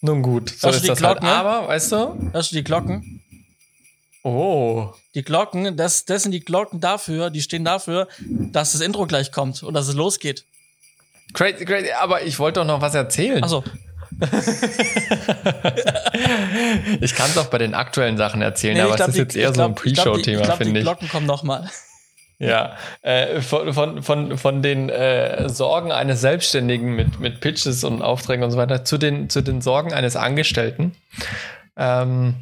Nun 0.00 0.22
gut, 0.22 0.50
so 0.50 0.68
Hörst 0.68 0.78
du 0.80 0.82
die 0.82 0.88
halt. 0.90 0.98
Glocken? 0.98 1.28
Aber, 1.28 1.68
weißt 1.68 1.92
du? 1.92 2.30
Hörst 2.32 2.52
du 2.52 2.56
die 2.56 2.64
Glocken? 2.64 3.22
Oh. 4.22 4.92
Die 5.14 5.22
Glocken, 5.22 5.76
das, 5.76 6.04
das 6.04 6.24
sind 6.24 6.32
die 6.32 6.40
Glocken 6.40 6.80
dafür, 6.80 7.30
die 7.30 7.40
stehen 7.42 7.64
dafür, 7.64 8.08
dass 8.20 8.72
das 8.72 8.80
Intro 8.80 9.06
gleich 9.06 9.30
kommt 9.32 9.62
und 9.62 9.74
dass 9.74 9.86
es 9.88 9.94
losgeht. 9.94 10.44
Crazy, 11.32 11.64
crazy. 11.64 11.90
Aber 12.00 12.22
ich 12.22 12.38
wollte 12.38 12.60
doch 12.60 12.66
noch 12.66 12.80
was 12.80 12.94
erzählen. 12.94 13.42
Also, 13.42 13.62
Ich 17.00 17.14
kann 17.14 17.30
es 17.30 17.36
auch 17.38 17.46
bei 17.46 17.58
den 17.58 17.74
aktuellen 17.74 18.16
Sachen 18.16 18.40
erzählen, 18.42 18.74
nee, 18.74 18.80
aber 18.80 18.96
glaub, 18.96 19.08
es 19.08 19.14
ist 19.14 19.16
die- 19.16 19.20
jetzt 19.22 19.36
eher 19.36 19.50
ich 19.50 19.56
so 19.56 19.62
ein 19.62 19.74
glaub- 19.74 19.86
ich 19.86 19.94
glaub, 19.94 20.16
die- 20.16 20.22
Pre-Show-Thema, 20.22 20.56
finde. 20.56 20.80
Glocken 20.82 21.08
kommen 21.08 21.26
nochmal. 21.26 21.70
Ja, 22.38 22.76
äh, 23.00 23.40
von, 23.40 23.72
von, 23.72 24.02
von, 24.02 24.36
von 24.36 24.62
den 24.62 24.90
äh, 24.90 25.48
Sorgen 25.48 25.90
eines 25.90 26.20
Selbstständigen 26.20 26.94
mit, 26.94 27.18
mit 27.18 27.40
Pitches 27.40 27.82
und 27.82 28.02
Aufträgen 28.02 28.44
und 28.44 28.50
so 28.50 28.58
weiter 28.58 28.84
zu 28.84 28.98
den, 28.98 29.30
zu 29.30 29.40
den 29.40 29.62
Sorgen 29.62 29.94
eines 29.94 30.16
Angestellten. 30.16 30.94
Ähm, 31.76 32.34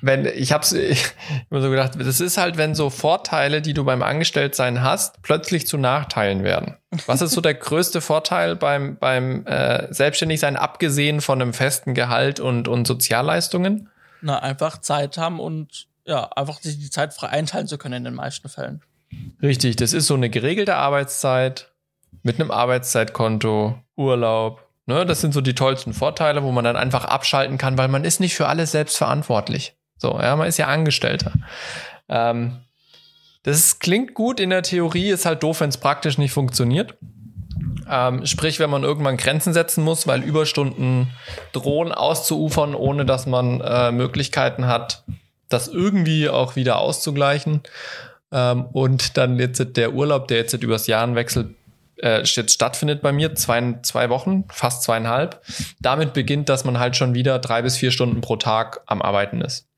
wenn, 0.00 0.26
ich 0.26 0.52
hab's 0.52 0.72
ich, 0.72 1.04
immer 1.50 1.60
so 1.60 1.70
gedacht, 1.70 1.92
das 1.98 2.20
ist 2.20 2.38
halt, 2.38 2.56
wenn 2.56 2.76
so 2.76 2.88
Vorteile, 2.88 3.62
die 3.62 3.74
du 3.74 3.84
beim 3.84 4.02
Angestelltsein 4.02 4.82
hast, 4.82 5.22
plötzlich 5.22 5.66
zu 5.66 5.76
Nachteilen 5.76 6.44
werden. 6.44 6.76
Was 7.06 7.20
ist 7.20 7.32
so 7.32 7.40
der 7.40 7.54
größte 7.54 8.00
Vorteil 8.00 8.54
beim, 8.54 8.96
beim 8.96 9.44
äh, 9.46 9.92
Selbstständigsein, 9.92 10.56
abgesehen 10.56 11.20
von 11.20 11.42
einem 11.42 11.52
festen 11.52 11.94
Gehalt 11.94 12.38
und, 12.38 12.68
und 12.68 12.86
Sozialleistungen? 12.86 13.88
Na, 14.20 14.38
einfach 14.38 14.78
Zeit 14.78 15.18
haben 15.18 15.40
und 15.40 15.88
ja, 16.04 16.28
einfach 16.36 16.60
sich 16.60 16.78
die 16.78 16.90
Zeit 16.90 17.12
frei 17.12 17.28
einteilen 17.28 17.66
zu 17.66 17.78
können 17.78 17.94
in 17.94 18.04
den 18.04 18.14
meisten 18.14 18.48
Fällen. 18.48 18.82
Richtig, 19.42 19.76
das 19.76 19.92
ist 19.92 20.06
so 20.06 20.14
eine 20.14 20.30
geregelte 20.30 20.76
Arbeitszeit 20.76 21.72
mit 22.22 22.40
einem 22.40 22.50
Arbeitszeitkonto, 22.50 23.78
Urlaub. 23.96 24.66
Ne, 24.86 25.06
das 25.06 25.20
sind 25.20 25.32
so 25.32 25.40
die 25.40 25.54
tollsten 25.54 25.94
Vorteile, 25.94 26.42
wo 26.42 26.50
man 26.50 26.64
dann 26.64 26.76
einfach 26.76 27.04
abschalten 27.04 27.56
kann, 27.56 27.78
weil 27.78 27.88
man 27.88 28.04
ist 28.04 28.20
nicht 28.20 28.34
für 28.34 28.48
alles 28.48 28.72
selbst 28.72 28.96
verantwortlich. 28.96 29.76
So, 29.96 30.18
ja, 30.20 30.34
man 30.34 30.48
ist 30.48 30.58
ja 30.58 30.66
Angestellter. 30.66 31.32
Ähm, 32.08 32.58
das 33.44 33.78
klingt 33.78 34.14
gut 34.14 34.40
in 34.40 34.50
der 34.50 34.62
Theorie, 34.62 35.10
ist 35.10 35.26
halt 35.26 35.42
doof, 35.42 35.60
wenn 35.60 35.68
es 35.68 35.78
praktisch 35.78 36.18
nicht 36.18 36.32
funktioniert. 36.32 36.96
Ähm, 37.88 38.26
sprich, 38.26 38.58
wenn 38.58 38.70
man 38.70 38.84
irgendwann 38.84 39.16
Grenzen 39.16 39.52
setzen 39.52 39.84
muss, 39.84 40.06
weil 40.06 40.22
Überstunden 40.22 41.10
drohen 41.52 41.92
auszuufern, 41.92 42.74
ohne 42.74 43.04
dass 43.04 43.26
man 43.26 43.60
äh, 43.60 43.92
Möglichkeiten 43.92 44.66
hat, 44.66 45.04
das 45.48 45.68
irgendwie 45.68 46.28
auch 46.28 46.56
wieder 46.56 46.78
auszugleichen. 46.78 47.62
Ähm, 48.32 48.64
und 48.72 49.16
dann 49.16 49.38
jetzt 49.38 49.76
der 49.76 49.92
Urlaub, 49.92 50.28
der 50.28 50.38
jetzt 50.38 50.54
übers 50.54 50.86
Jahrenwechsel 50.86 51.54
äh, 52.02 52.22
jetzt 52.24 52.52
stattfindet 52.52 53.02
bei 53.02 53.12
mir, 53.12 53.34
zwei, 53.34 53.78
zwei 53.82 54.10
Wochen, 54.10 54.44
fast 54.50 54.82
zweieinhalb. 54.82 55.42
Damit 55.80 56.12
beginnt, 56.12 56.48
dass 56.48 56.64
man 56.64 56.78
halt 56.78 56.96
schon 56.96 57.14
wieder 57.14 57.38
drei 57.38 57.62
bis 57.62 57.76
vier 57.76 57.90
Stunden 57.90 58.20
pro 58.20 58.36
Tag 58.36 58.80
am 58.86 59.00
Arbeiten 59.02 59.40
ist. 59.40 59.68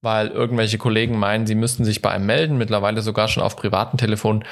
Weil 0.00 0.28
irgendwelche 0.28 0.78
Kollegen 0.78 1.16
meinen, 1.16 1.46
sie 1.46 1.54
müssten 1.54 1.84
sich 1.84 2.02
bei 2.02 2.10
einem 2.10 2.26
melden, 2.26 2.58
mittlerweile 2.58 3.02
sogar 3.02 3.28
schon 3.28 3.42
auf 3.42 3.54
privaten 3.54 3.98
Telefonen. 3.98 4.44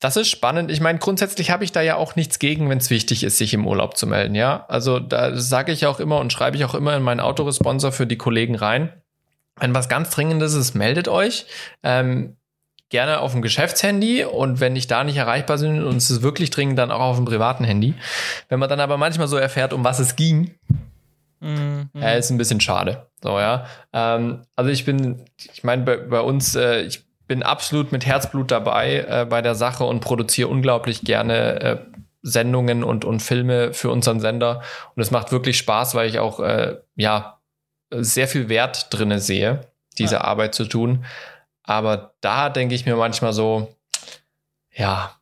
Das 0.00 0.18
ist 0.18 0.28
spannend. 0.28 0.70
Ich 0.70 0.82
meine, 0.82 0.98
grundsätzlich 0.98 1.50
habe 1.50 1.64
ich 1.64 1.72
da 1.72 1.80
ja 1.80 1.96
auch 1.96 2.14
nichts 2.14 2.38
gegen, 2.38 2.68
wenn 2.68 2.76
es 2.76 2.90
wichtig 2.90 3.24
ist, 3.24 3.38
sich 3.38 3.54
im 3.54 3.66
Urlaub 3.66 3.96
zu 3.96 4.06
melden. 4.06 4.34
Ja, 4.34 4.66
also 4.68 4.98
da 4.98 5.34
sage 5.34 5.72
ich 5.72 5.86
auch 5.86 5.98
immer 5.98 6.18
und 6.18 6.30
schreibe 6.30 6.58
ich 6.58 6.64
auch 6.66 6.74
immer 6.74 6.94
in 6.94 7.02
meinen 7.02 7.20
Autoresponsor 7.20 7.92
für 7.92 8.06
die 8.06 8.18
Kollegen 8.18 8.54
rein. 8.54 8.92
Wenn 9.58 9.74
was 9.74 9.88
ganz 9.88 10.10
Dringendes 10.10 10.52
ist, 10.52 10.74
meldet 10.74 11.08
euch. 11.08 11.46
Ähm, 11.82 12.36
gerne 12.88 13.20
auf 13.20 13.32
dem 13.32 13.42
Geschäftshandy 13.42 14.24
und 14.24 14.60
wenn 14.60 14.76
ich 14.76 14.86
da 14.86 15.02
nicht 15.04 15.16
erreichbar 15.16 15.58
bin 15.58 15.84
und 15.84 15.96
es 15.96 16.10
ist 16.10 16.22
wirklich 16.22 16.50
dringend, 16.50 16.78
dann 16.78 16.90
auch 16.90 17.00
auf 17.00 17.16
dem 17.16 17.24
privaten 17.24 17.64
Handy. 17.64 17.94
Wenn 18.48 18.58
man 18.60 18.68
dann 18.68 18.80
aber 18.80 18.96
manchmal 18.96 19.26
so 19.28 19.36
erfährt, 19.36 19.72
um 19.72 19.84
was 19.84 19.98
es 19.98 20.16
ging, 20.16 20.54
Mhm. 21.40 21.90
äh, 21.94 22.18
ist 22.18 22.30
ein 22.30 22.38
bisschen 22.38 22.60
schade. 22.60 23.08
So, 23.22 23.38
ja. 23.38 23.66
Ähm, 23.92 24.42
also 24.56 24.70
ich 24.70 24.86
bin, 24.86 25.22
ich 25.52 25.62
meine, 25.64 25.82
bei, 25.82 25.96
bei 25.98 26.20
uns, 26.20 26.54
äh, 26.54 26.80
ich 26.82 27.04
bin 27.26 27.42
absolut 27.42 27.92
mit 27.92 28.06
Herzblut 28.06 28.50
dabei 28.50 29.04
äh, 29.06 29.26
bei 29.28 29.42
der 29.42 29.54
Sache 29.54 29.84
und 29.84 30.00
produziere 30.00 30.48
unglaublich 30.48 31.02
gerne 31.02 31.60
äh, 31.60 31.76
Sendungen 32.22 32.82
und, 32.84 33.04
und 33.04 33.20
Filme 33.20 33.74
für 33.74 33.90
unseren 33.90 34.18
Sender. 34.20 34.62
Und 34.94 35.02
es 35.02 35.10
macht 35.10 35.30
wirklich 35.30 35.58
Spaß, 35.58 35.94
weil 35.94 36.08
ich 36.08 36.18
auch, 36.20 36.40
äh, 36.40 36.76
ja, 36.96 37.38
sehr 37.92 38.28
viel 38.28 38.48
Wert 38.48 38.86
drinne 38.90 39.18
sehe, 39.20 39.60
diese 39.98 40.16
Ja. 40.16 40.20
Arbeit 40.22 40.54
zu 40.54 40.64
tun. 40.64 41.04
Aber 41.66 42.14
da 42.20 42.48
denke 42.48 42.74
ich 42.74 42.86
mir 42.86 42.96
manchmal 42.96 43.32
so, 43.32 43.74
ja, 44.72 45.14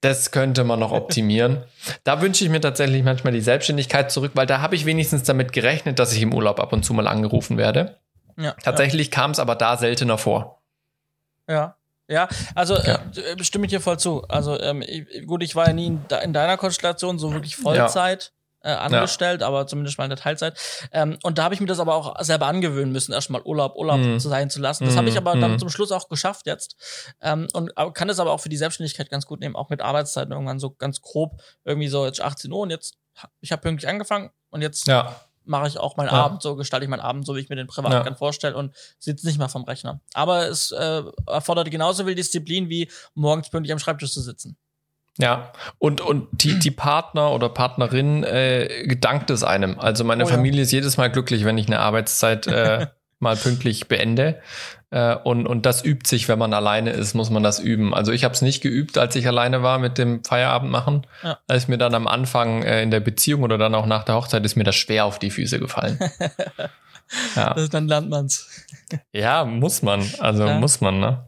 das 0.00 0.30
könnte 0.30 0.64
man 0.64 0.80
noch 0.80 0.92
optimieren. 1.00 1.64
Da 2.04 2.20
wünsche 2.22 2.44
ich 2.44 2.50
mir 2.50 2.60
tatsächlich 2.60 3.02
manchmal 3.02 3.32
die 3.32 3.40
Selbstständigkeit 3.40 4.10
zurück, 4.10 4.32
weil 4.34 4.46
da 4.46 4.60
habe 4.60 4.74
ich 4.74 4.86
wenigstens 4.86 5.22
damit 5.24 5.52
gerechnet, 5.52 5.98
dass 5.98 6.12
ich 6.12 6.22
im 6.22 6.32
Urlaub 6.34 6.58
ab 6.60 6.72
und 6.72 6.84
zu 6.84 6.94
mal 6.94 7.06
angerufen 7.06 7.56
werde. 7.58 7.98
Ja, 8.38 8.52
Tatsächlich 8.62 9.10
kam 9.10 9.32
es 9.32 9.38
aber 9.38 9.54
da 9.54 9.76
seltener 9.76 10.16
vor. 10.16 10.62
Ja. 11.48 11.76
Ja, 12.08 12.28
also 12.56 12.76
Ja. 12.76 12.98
Äh, 13.14 13.44
stimme 13.44 13.66
ich 13.66 13.70
dir 13.70 13.80
voll 13.80 13.98
zu. 13.98 14.24
Also 14.28 14.58
ähm, 14.58 14.82
ich, 14.82 15.26
gut, 15.26 15.42
ich 15.44 15.54
war 15.54 15.68
ja 15.68 15.72
nie 15.72 15.86
in, 15.88 16.08
de- 16.08 16.24
in 16.24 16.32
deiner 16.32 16.56
Konstellation 16.56 17.18
so 17.20 17.32
wirklich 17.32 17.54
Vollzeit 17.56 18.32
äh, 18.62 18.70
angestellt, 18.72 19.42
aber 19.42 19.66
zumindest 19.66 19.98
mal 19.98 20.04
in 20.04 20.10
der 20.10 20.18
Teilzeit. 20.18 20.58
Ähm, 20.92 21.18
und 21.22 21.38
da 21.38 21.44
habe 21.44 21.54
ich 21.54 21.60
mir 21.60 21.66
das 21.66 21.78
aber 21.80 21.94
auch 21.94 22.14
selber 22.22 22.46
angewöhnen 22.46 22.92
müssen, 22.92 23.12
erstmal 23.12 23.42
Urlaub, 23.42 23.76
Urlaub 23.76 24.00
Mhm. 24.00 24.18
zu 24.18 24.28
sein 24.28 24.50
zu 24.50 24.60
lassen. 24.60 24.84
Das 24.84 24.94
Mhm, 24.94 24.98
habe 24.98 25.08
ich 25.08 25.16
aber 25.16 25.36
dann 25.36 25.52
mhm. 25.52 25.58
zum 25.58 25.70
Schluss 25.70 25.92
auch 25.92 26.08
geschafft 26.08 26.46
jetzt. 26.46 26.76
Ähm, 27.20 27.48
und 27.52 27.72
kann 27.94 28.08
das 28.08 28.18
aber 28.20 28.32
auch 28.32 28.40
für 28.40 28.48
die 28.48 28.56
Selbstständigkeit 28.56 29.10
ganz 29.10 29.26
gut 29.26 29.40
nehmen, 29.40 29.56
auch 29.56 29.70
mit 29.70 29.80
Arbeitszeiten 29.80 30.32
irgendwann 30.32 30.58
so 30.60 30.70
ganz 30.70 31.00
grob, 31.00 31.40
irgendwie 31.64 31.88
so 31.88 32.04
jetzt 32.06 32.20
18 32.20 32.52
Uhr 32.52 32.60
und 32.60 32.70
jetzt, 32.70 32.96
ich 33.40 33.52
habe 33.52 33.62
pünktlich 33.62 33.88
angefangen 33.88 34.30
und 34.50 34.62
jetzt 34.62 34.86
Ja. 34.86 35.20
mache 35.44 35.66
ich 35.68 35.78
auch 35.78 35.96
meinen 35.96 36.08
Ja. 36.08 36.24
Abend 36.24 36.42
so, 36.42 36.54
gestalte 36.56 36.84
ich 36.84 36.90
meinen 36.90 37.00
Abend 37.00 37.26
so, 37.26 37.34
wie 37.34 37.40
ich 37.40 37.48
mir 37.48 37.56
den 37.56 37.66
privat 37.66 38.06
Ja. 38.06 38.14
vorstelle 38.14 38.56
und 38.56 38.74
sitze 38.98 39.26
nicht 39.26 39.38
mal 39.38 39.48
vom 39.48 39.64
Rechner. 39.64 40.00
Aber 40.14 40.46
es 40.48 40.70
äh, 40.70 41.02
erfordert 41.26 41.70
genauso 41.70 42.04
viel 42.04 42.14
Disziplin 42.14 42.68
wie 42.68 42.90
morgens 43.14 43.48
pünktlich 43.50 43.72
am 43.72 43.78
Schreibtisch 43.78 44.12
zu 44.12 44.20
sitzen. 44.20 44.56
Ja, 45.18 45.52
und, 45.78 46.00
und 46.00 46.28
die, 46.32 46.58
die 46.58 46.70
Partner 46.70 47.32
oder 47.32 47.48
Partnerin 47.48 48.24
äh, 48.24 48.96
dankt 48.96 49.30
es 49.30 49.42
einem. 49.44 49.78
Also 49.78 50.04
meine 50.04 50.24
Oh 50.24 50.28
ja. 50.28 50.34
Familie 50.34 50.62
ist 50.62 50.72
jedes 50.72 50.96
Mal 50.96 51.10
glücklich, 51.10 51.44
wenn 51.44 51.58
ich 51.58 51.66
eine 51.66 51.80
Arbeitszeit 51.80 52.46
äh, 52.46 52.86
mal 53.18 53.36
pünktlich 53.36 53.86
beende. 53.88 54.40
Äh, 54.92 55.14
und, 55.14 55.46
und 55.46 55.66
das 55.66 55.84
übt 55.84 56.08
sich, 56.08 56.28
wenn 56.28 56.38
man 56.38 56.52
alleine 56.52 56.90
ist, 56.90 57.14
muss 57.14 57.30
man 57.30 57.42
das 57.44 57.60
üben. 57.60 57.94
Also 57.94 58.10
ich 58.12 58.24
habe 58.24 58.34
es 58.34 58.42
nicht 58.42 58.60
geübt, 58.60 58.98
als 58.98 59.14
ich 59.14 59.26
alleine 59.28 59.62
war 59.62 59.78
mit 59.78 59.98
dem 59.98 60.24
Feierabend 60.24 60.70
machen. 60.72 61.06
Ja. 61.22 61.38
Als 61.46 61.68
mir 61.68 61.78
dann 61.78 61.94
am 61.94 62.08
Anfang 62.08 62.62
äh, 62.62 62.82
in 62.82 62.90
der 62.90 63.00
Beziehung 63.00 63.42
oder 63.42 63.56
dann 63.58 63.74
auch 63.74 63.86
nach 63.86 64.04
der 64.04 64.16
Hochzeit 64.16 64.44
ist 64.44 64.56
mir 64.56 64.64
das 64.64 64.74
schwer 64.74 65.04
auf 65.04 65.18
die 65.20 65.30
Füße 65.30 65.60
gefallen. 65.60 65.98
ja. 67.36 67.54
Das, 67.54 67.68
dann 67.70 67.86
lernt 67.88 68.08
man's. 68.10 68.48
ja, 69.12 69.44
muss 69.44 69.82
man. 69.82 70.08
Also 70.18 70.46
Ja. 70.46 70.58
muss 70.58 70.80
man, 70.80 70.98
ne? 70.98 71.24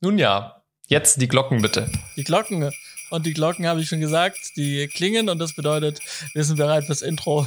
Nun 0.00 0.18
ja, 0.18 0.62
jetzt 0.86 1.20
die 1.22 1.28
Glocken 1.28 1.62
bitte. 1.62 1.90
Die 2.16 2.24
Glocken. 2.24 2.70
Und 3.10 3.24
die 3.26 3.32
Glocken 3.32 3.66
habe 3.66 3.80
ich 3.80 3.88
schon 3.88 4.00
gesagt, 4.00 4.56
die 4.56 4.86
klingen 4.88 5.28
und 5.28 5.38
das 5.38 5.54
bedeutet, 5.54 6.00
wir 6.34 6.44
sind 6.44 6.56
bereit 6.56 6.84
fürs 6.84 7.02
Intro. 7.02 7.46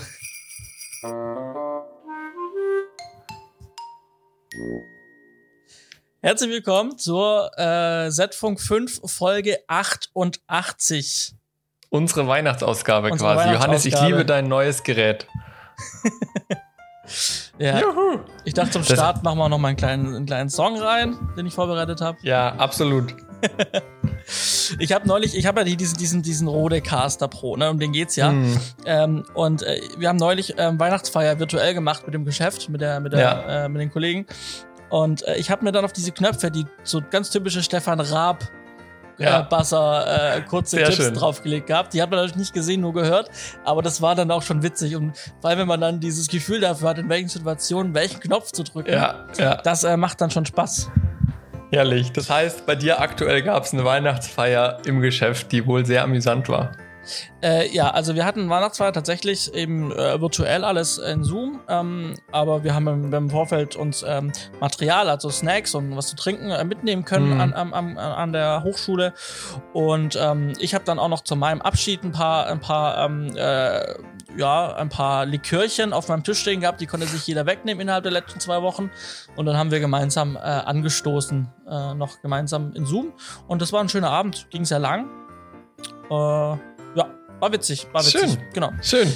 Herzlich 6.22 6.50
willkommen 6.52 6.98
zur 6.98 7.52
äh, 7.58 8.10
Z-Funk 8.12 8.60
5 8.62 9.02
Folge 9.06 9.58
88. 9.68 11.34
Unsere 11.90 12.28
Weihnachtsausgabe 12.28 13.10
Unsere 13.12 13.34
quasi. 13.34 13.50
Johannes, 13.54 13.86
ich 13.86 13.94
Weihnachtsausgabe. 13.94 14.08
liebe 14.08 14.26
dein 14.26 14.48
neues 14.48 14.84
Gerät. 14.84 15.28
Ja, 17.58 17.82
Juhu. 17.82 18.20
ich 18.46 18.54
dachte 18.54 18.72
zum 18.72 18.84
Das- 18.84 18.94
Start 18.94 19.22
machen 19.24 19.38
wir 19.38 19.50
noch 19.50 19.58
mal 19.58 19.68
einen 19.70 19.78
kleinen, 19.78 20.16
einen 20.16 20.26
kleinen 20.26 20.50
Song 20.50 20.80
rein, 20.80 21.18
den 21.36 21.46
ich 21.46 21.54
vorbereitet 21.54 22.00
habe. 22.00 22.18
Ja, 22.22 22.56
absolut. 22.56 23.14
Ich 24.80 24.94
habe 24.94 25.06
neulich, 25.08 25.36
ich 25.38 25.46
habe 25.46 25.62
ja 25.62 25.66
die- 25.66 25.76
diesen, 25.76 25.98
diesen, 25.98 26.22
diesen 26.22 26.48
Rode 26.48 26.80
Caster 26.82 27.28
Pro, 27.28 27.58
ne, 27.58 27.70
um 27.70 27.80
den 27.80 27.92
geht's 27.92 28.16
ja. 28.16 28.30
Hm. 28.30 28.58
Ähm, 28.86 29.24
und 29.34 29.64
äh, 29.64 29.82
wir 29.98 30.08
haben 30.08 30.18
neulich 30.18 30.54
ähm, 30.58 30.80
Weihnachtsfeier 30.80 31.40
virtuell 31.40 31.74
gemacht 31.74 32.04
mit 32.06 32.14
dem 32.14 32.24
Geschäft, 32.24 32.70
mit 32.70 32.80
der, 32.82 33.00
mit 33.02 33.12
der, 33.14 33.20
Ja. 33.20 33.66
äh, 33.66 33.70
mit 33.70 33.82
den 33.82 33.92
Kollegen. 33.92 34.26
Und 34.90 35.28
äh, 35.28 35.36
ich 35.36 35.52
habe 35.52 35.66
mir 35.66 35.72
dann 35.74 35.84
auf 35.84 35.92
diese 35.92 36.12
Knöpfe, 36.12 36.52
die 36.52 36.66
so 36.84 37.02
ganz 37.10 37.30
typische 37.32 37.62
Stefan 37.64 38.00
Raab 38.00 38.44
ja. 39.18 39.42
äh, 39.42 39.44
Basser 39.50 40.38
äh, 40.38 40.42
kurze 40.42 40.78
Sehr 40.78 40.86
Tipps 40.86 40.98
schön. 41.04 41.14
draufgelegt 41.16 41.68
gehabt. 41.68 41.94
Die 41.94 42.02
hat 42.02 42.10
man 42.10 42.20
natürlich 42.20 42.38
nicht 42.38 42.54
gesehen, 42.54 42.82
nur 42.82 42.94
gehört. 42.94 43.30
Aber 43.66 43.82
das 43.82 44.02
war 44.02 44.16
dann 44.16 44.32
auch 44.32 44.42
schon 44.44 44.64
witzig. 44.64 44.96
Und 44.96 45.18
vor 45.42 45.50
allem, 45.50 45.60
wenn 45.60 45.68
man 45.68 45.82
dann 45.82 46.00
dieses 46.00 46.28
Gefühl 46.30 46.62
dafür 46.62 46.90
hat, 46.90 46.98
in 46.98 47.10
welchen 47.10 47.28
Situationen 47.28 47.94
welchen 47.94 48.20
Knopf 48.22 48.52
zu 48.52 48.64
drücken, 48.64 48.94
Ja, 48.94 49.26
ja. 49.38 49.56
das 49.58 49.84
äh, 49.84 49.98
macht 49.98 50.22
dann 50.22 50.32
schon 50.32 50.46
Spaß. 50.46 50.90
Herrlich. 51.72 52.12
Das 52.12 52.30
heißt, 52.30 52.66
bei 52.66 52.76
dir 52.76 53.00
aktuell 53.00 53.42
gab 53.44 53.64
es 53.64 53.74
eine 53.74 53.86
Weihnachtsfeier 53.86 54.80
im 54.86 55.00
Geschäft, 55.00 55.54
die 55.54 55.66
wohl 55.66 55.86
sehr 55.86 56.04
amüsant 56.04 56.50
war. 56.50 56.74
Äh, 57.42 57.70
ja, 57.74 57.90
also 57.90 58.16
wir 58.16 58.26
hatten 58.26 58.50
Weihnachtsfeier 58.50 58.94
tatsächlich 58.94 59.54
eben 59.54 59.92
äh, 59.92 60.22
virtuell 60.22 60.64
alles 60.64 60.98
in 60.98 61.24
Zoom, 61.24 61.62
ähm, 61.68 62.16
aber 62.32 62.64
wir 62.64 62.76
haben 62.76 62.88
im, 62.88 63.14
im 63.14 63.30
Vorfeld 63.30 63.76
uns 63.76 64.04
ähm, 64.08 64.32
Material, 64.60 65.10
also 65.10 65.30
Snacks 65.30 65.74
und 65.76 65.96
was 65.96 66.08
zu 66.08 66.16
trinken 66.16 66.52
äh, 66.52 66.64
mitnehmen 66.64 67.04
können 67.06 67.22
Mhm. 67.22 67.42
an, 67.42 67.54
an, 67.54 67.74
an, 67.74 67.98
an 67.98 68.34
der 68.34 68.64
Hochschule. 68.64 69.14
Und 69.74 70.18
ähm, 70.20 70.54
ich 70.60 70.74
habe 70.74 70.84
dann 70.86 71.00
auch 71.00 71.08
noch 71.10 71.22
zu 71.22 71.36
meinem 71.36 71.62
Abschied 71.62 72.04
ein 72.04 72.12
paar, 72.12 72.48
ein 72.48 72.60
paar, 72.60 73.06
ähm, 73.06 73.36
äh, 73.36 73.96
ja, 74.38 74.76
ein 74.76 74.90
paar 74.90 75.26
Likörchen 75.26 75.94
auf 75.94 76.08
meinem 76.08 76.24
Tisch 76.24 76.40
stehen 76.40 76.62
gehabt, 76.62 76.82
die 76.82 76.88
konnte 76.88 77.06
sich 77.08 77.26
jeder 77.28 77.46
wegnehmen 77.46 77.82
innerhalb 77.82 78.04
der 78.04 78.12
letzten 78.12 78.40
zwei 78.40 78.62
Wochen. 78.62 78.92
Und 79.36 79.46
dann 79.46 79.58
haben 79.58 79.72
wir 79.72 79.80
gemeinsam 79.80 80.36
äh, 80.36 80.40
angestoßen, 80.40 81.48
äh, 81.68 81.94
noch 81.94 82.22
gemeinsam 82.22 82.74
in 82.74 82.86
Zoom. 82.86 83.14
Und 83.48 83.62
das 83.62 83.74
war 83.74 83.82
ein 83.82 83.90
schöner 83.90 84.10
Abend, 84.10 84.48
ging 84.50 84.66
sehr 84.66 84.80
lang. 84.80 85.10
Äh, 86.10 86.58
war 87.42 87.52
witzig, 87.52 87.88
war 87.92 88.02
witzig. 88.06 88.22
Schön. 88.22 88.38
Genau. 88.54 88.72
Schön. 88.82 89.14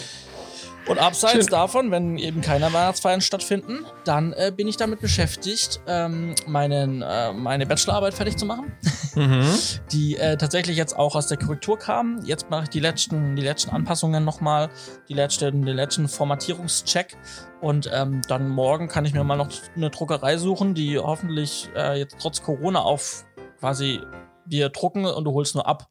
Und 0.87 0.99
abseits 0.99 1.33
Schön. 1.33 1.47
davon, 1.47 1.91
wenn 1.91 2.17
eben 2.19 2.41
keine 2.41 2.65
Weihnachtsfeiern 2.71 3.19
stattfinden, 3.21 3.85
dann 4.03 4.33
äh, 4.33 4.51
bin 4.55 4.67
ich 4.67 4.77
damit 4.77 4.99
beschäftigt, 4.99 5.81
ähm, 5.87 6.35
meinen, 6.45 7.01
äh, 7.01 7.33
meine 7.33 7.65
Bachelorarbeit 7.65 8.13
fertig 8.13 8.37
zu 8.37 8.45
machen, 8.45 8.71
Mhm. 9.15 9.47
die 9.91 10.17
äh, 10.17 10.37
tatsächlich 10.37 10.77
jetzt 10.77 10.95
auch 10.95 11.15
aus 11.15 11.27
der 11.27 11.37
Korrektur 11.37 11.79
kam. 11.79 12.21
Jetzt 12.23 12.49
mache 12.51 12.63
ich 12.63 12.69
die 12.69 12.81
letzten, 12.81 13.35
die 13.35 13.41
letzten 13.41 13.71
Anpassungen 13.71 14.23
nochmal, 14.23 14.69
die 15.09 15.13
letzten, 15.13 15.65
den 15.65 15.75
letzten 15.75 16.07
Formatierungscheck. 16.07 17.17
Und 17.61 17.89
ähm, 17.91 18.21
dann 18.27 18.47
morgen 18.49 18.87
kann 18.87 19.05
ich 19.05 19.13
mir 19.13 19.23
mal 19.23 19.37
noch 19.37 19.49
eine 19.75 19.89
Druckerei 19.89 20.37
suchen, 20.37 20.75
die 20.75 20.99
hoffentlich 20.99 21.69
äh, 21.75 21.97
jetzt 21.97 22.17
trotz 22.19 22.43
Corona 22.43 22.81
auf 22.81 23.25
quasi 23.59 24.01
wir 24.45 24.69
drucken 24.69 25.05
und 25.05 25.23
du 25.23 25.33
holst 25.33 25.55
nur 25.55 25.65
ab. 25.65 25.87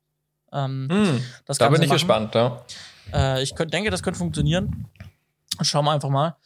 Ähm, 0.54 0.86
Mhm. 0.86 1.20
das 1.46 1.58
Da 1.58 1.68
bin 1.68 1.82
ich 1.82 1.88
machen. 1.88 1.96
gespannt, 1.96 2.34
ja. 2.34 2.64
Äh, 3.12 3.42
ich 3.42 3.54
könnt, 3.54 3.74
denke, 3.74 3.90
das 3.90 4.02
könnte 4.02 4.18
funktionieren. 4.18 4.86
Schauen 5.60 5.84
wir 5.84 5.92
einfach 5.92 6.08
mal. 6.08 6.36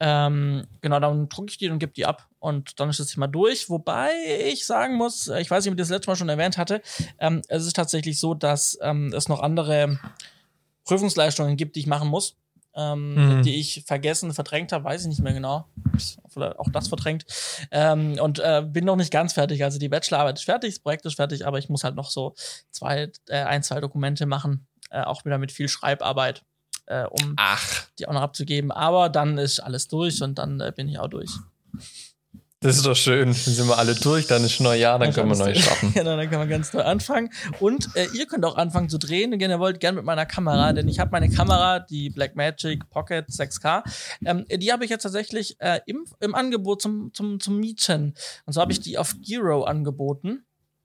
Ähm, 0.00 0.66
genau, 0.82 1.00
dann 1.00 1.28
drucke 1.28 1.50
ich 1.50 1.58
die 1.58 1.70
und 1.70 1.78
gebe 1.78 1.92
die 1.92 2.04
ab. 2.04 2.26
Und 2.38 2.78
dann 2.80 2.90
ist 2.90 3.00
das 3.00 3.06
Thema 3.08 3.26
durch. 3.26 3.70
Wobei 3.70 4.10
ich 4.46 4.66
sagen 4.66 4.96
muss, 4.96 5.28
äh, 5.28 5.40
ich 5.40 5.50
weiß 5.50 5.64
nicht, 5.64 5.72
ob 5.72 5.78
ich 5.78 5.82
das 5.82 5.88
letzte 5.90 6.10
Mal 6.10 6.16
schon 6.16 6.28
erwähnt 6.28 6.58
hatte, 6.58 6.82
ähm, 7.18 7.40
es 7.48 7.64
ist 7.64 7.76
tatsächlich 7.76 8.18
so, 8.20 8.34
dass 8.34 8.78
ähm, 8.82 9.12
es 9.14 9.28
noch 9.28 9.40
andere 9.40 9.98
Prüfungsleistungen 10.84 11.56
gibt, 11.56 11.76
die 11.76 11.80
ich 11.80 11.86
machen 11.86 12.08
muss. 12.08 12.36
Ähm, 12.74 13.38
Mhm. 13.38 13.42
die 13.42 13.56
ich 13.58 13.82
vergessen, 13.86 14.32
verdrängt 14.34 14.70
habe, 14.72 14.84
weiß 14.84 15.00
ich 15.02 15.08
nicht 15.08 15.22
mehr 15.22 15.32
genau. 15.32 15.66
Vielleicht 16.38 16.58
auch 16.58 16.70
das 16.72 16.88
verdrängt. 16.88 17.24
Ähm, 17.70 18.18
und 18.20 18.38
äh, 18.38 18.62
bin 18.66 18.84
noch 18.84 18.96
nicht 18.96 19.12
ganz 19.12 19.32
fertig. 19.32 19.64
Also 19.64 19.78
die 19.78 19.88
Bachelorarbeit 19.88 20.38
ist 20.38 20.44
fertig, 20.44 20.74
das 20.74 20.82
Projekt 20.82 21.06
ist 21.06 21.16
fertig, 21.16 21.46
aber 21.46 21.58
ich 21.58 21.68
muss 21.68 21.84
halt 21.84 21.94
noch 21.94 22.10
so 22.10 22.34
zwei, 22.70 23.10
äh, 23.28 23.42
ein, 23.42 23.62
zwei 23.62 23.80
Dokumente 23.80 24.26
machen, 24.26 24.66
äh, 24.90 25.02
auch 25.02 25.24
wieder 25.24 25.38
mit 25.38 25.52
viel 25.52 25.68
Schreibarbeit, 25.68 26.44
äh, 26.86 27.04
um 27.04 27.34
Ach, 27.36 27.86
die 27.98 28.06
auch 28.08 28.12
noch 28.12 28.22
abzugeben. 28.22 28.70
Aber 28.70 29.08
dann 29.08 29.38
ist 29.38 29.60
alles 29.60 29.88
durch 29.88 30.22
und 30.22 30.38
dann 30.38 30.60
äh, 30.60 30.72
bin 30.74 30.88
ich 30.88 30.98
auch 30.98 31.08
durch. 31.08 31.30
Das 32.60 32.76
ist 32.76 32.86
doch 32.86 32.96
schön. 32.96 33.26
Dann 33.26 33.34
sind 33.34 33.68
wir 33.68 33.78
alle 33.78 33.94
durch, 33.94 34.26
dann 34.26 34.44
ist 34.44 34.60
Neujahr, 34.60 34.98
dann 34.98 35.12
können 35.12 35.30
wir 35.30 35.36
neu 35.36 35.54
starten. 35.54 35.92
genau, 35.94 36.16
dann 36.16 36.28
kann 36.28 36.40
man 36.40 36.48
ganz 36.48 36.72
neu 36.72 36.82
anfangen. 36.82 37.30
Und 37.60 37.88
äh, 37.94 38.06
ihr 38.14 38.26
könnt 38.26 38.44
auch 38.44 38.56
anfangen 38.56 38.88
zu 38.88 38.98
drehen, 38.98 39.30
wenn 39.30 39.40
ihr 39.40 39.60
wollt, 39.60 39.78
gern 39.78 39.94
mit 39.94 40.04
meiner 40.04 40.26
Kamera, 40.26 40.72
denn 40.72 40.88
ich 40.88 40.98
habe 40.98 41.12
meine 41.12 41.30
Kamera, 41.30 41.78
die 41.78 42.10
Blackmagic 42.10 42.90
Pocket 42.90 43.28
6K, 43.28 43.82
ähm, 44.24 44.44
die 44.50 44.72
habe 44.72 44.84
ich 44.84 44.90
jetzt 44.90 45.04
tatsächlich 45.04 45.56
äh, 45.60 45.80
im, 45.86 46.04
im 46.18 46.34
Angebot 46.34 46.82
zum, 46.82 47.12
zum, 47.14 47.38
zum 47.38 47.58
Mieten. 47.60 48.14
Und 48.44 48.52
so 48.52 48.60
habe 48.60 48.72
ich 48.72 48.80
die 48.80 48.98
auf 48.98 49.14
Giro 49.20 49.62
angeboten. 49.62 50.44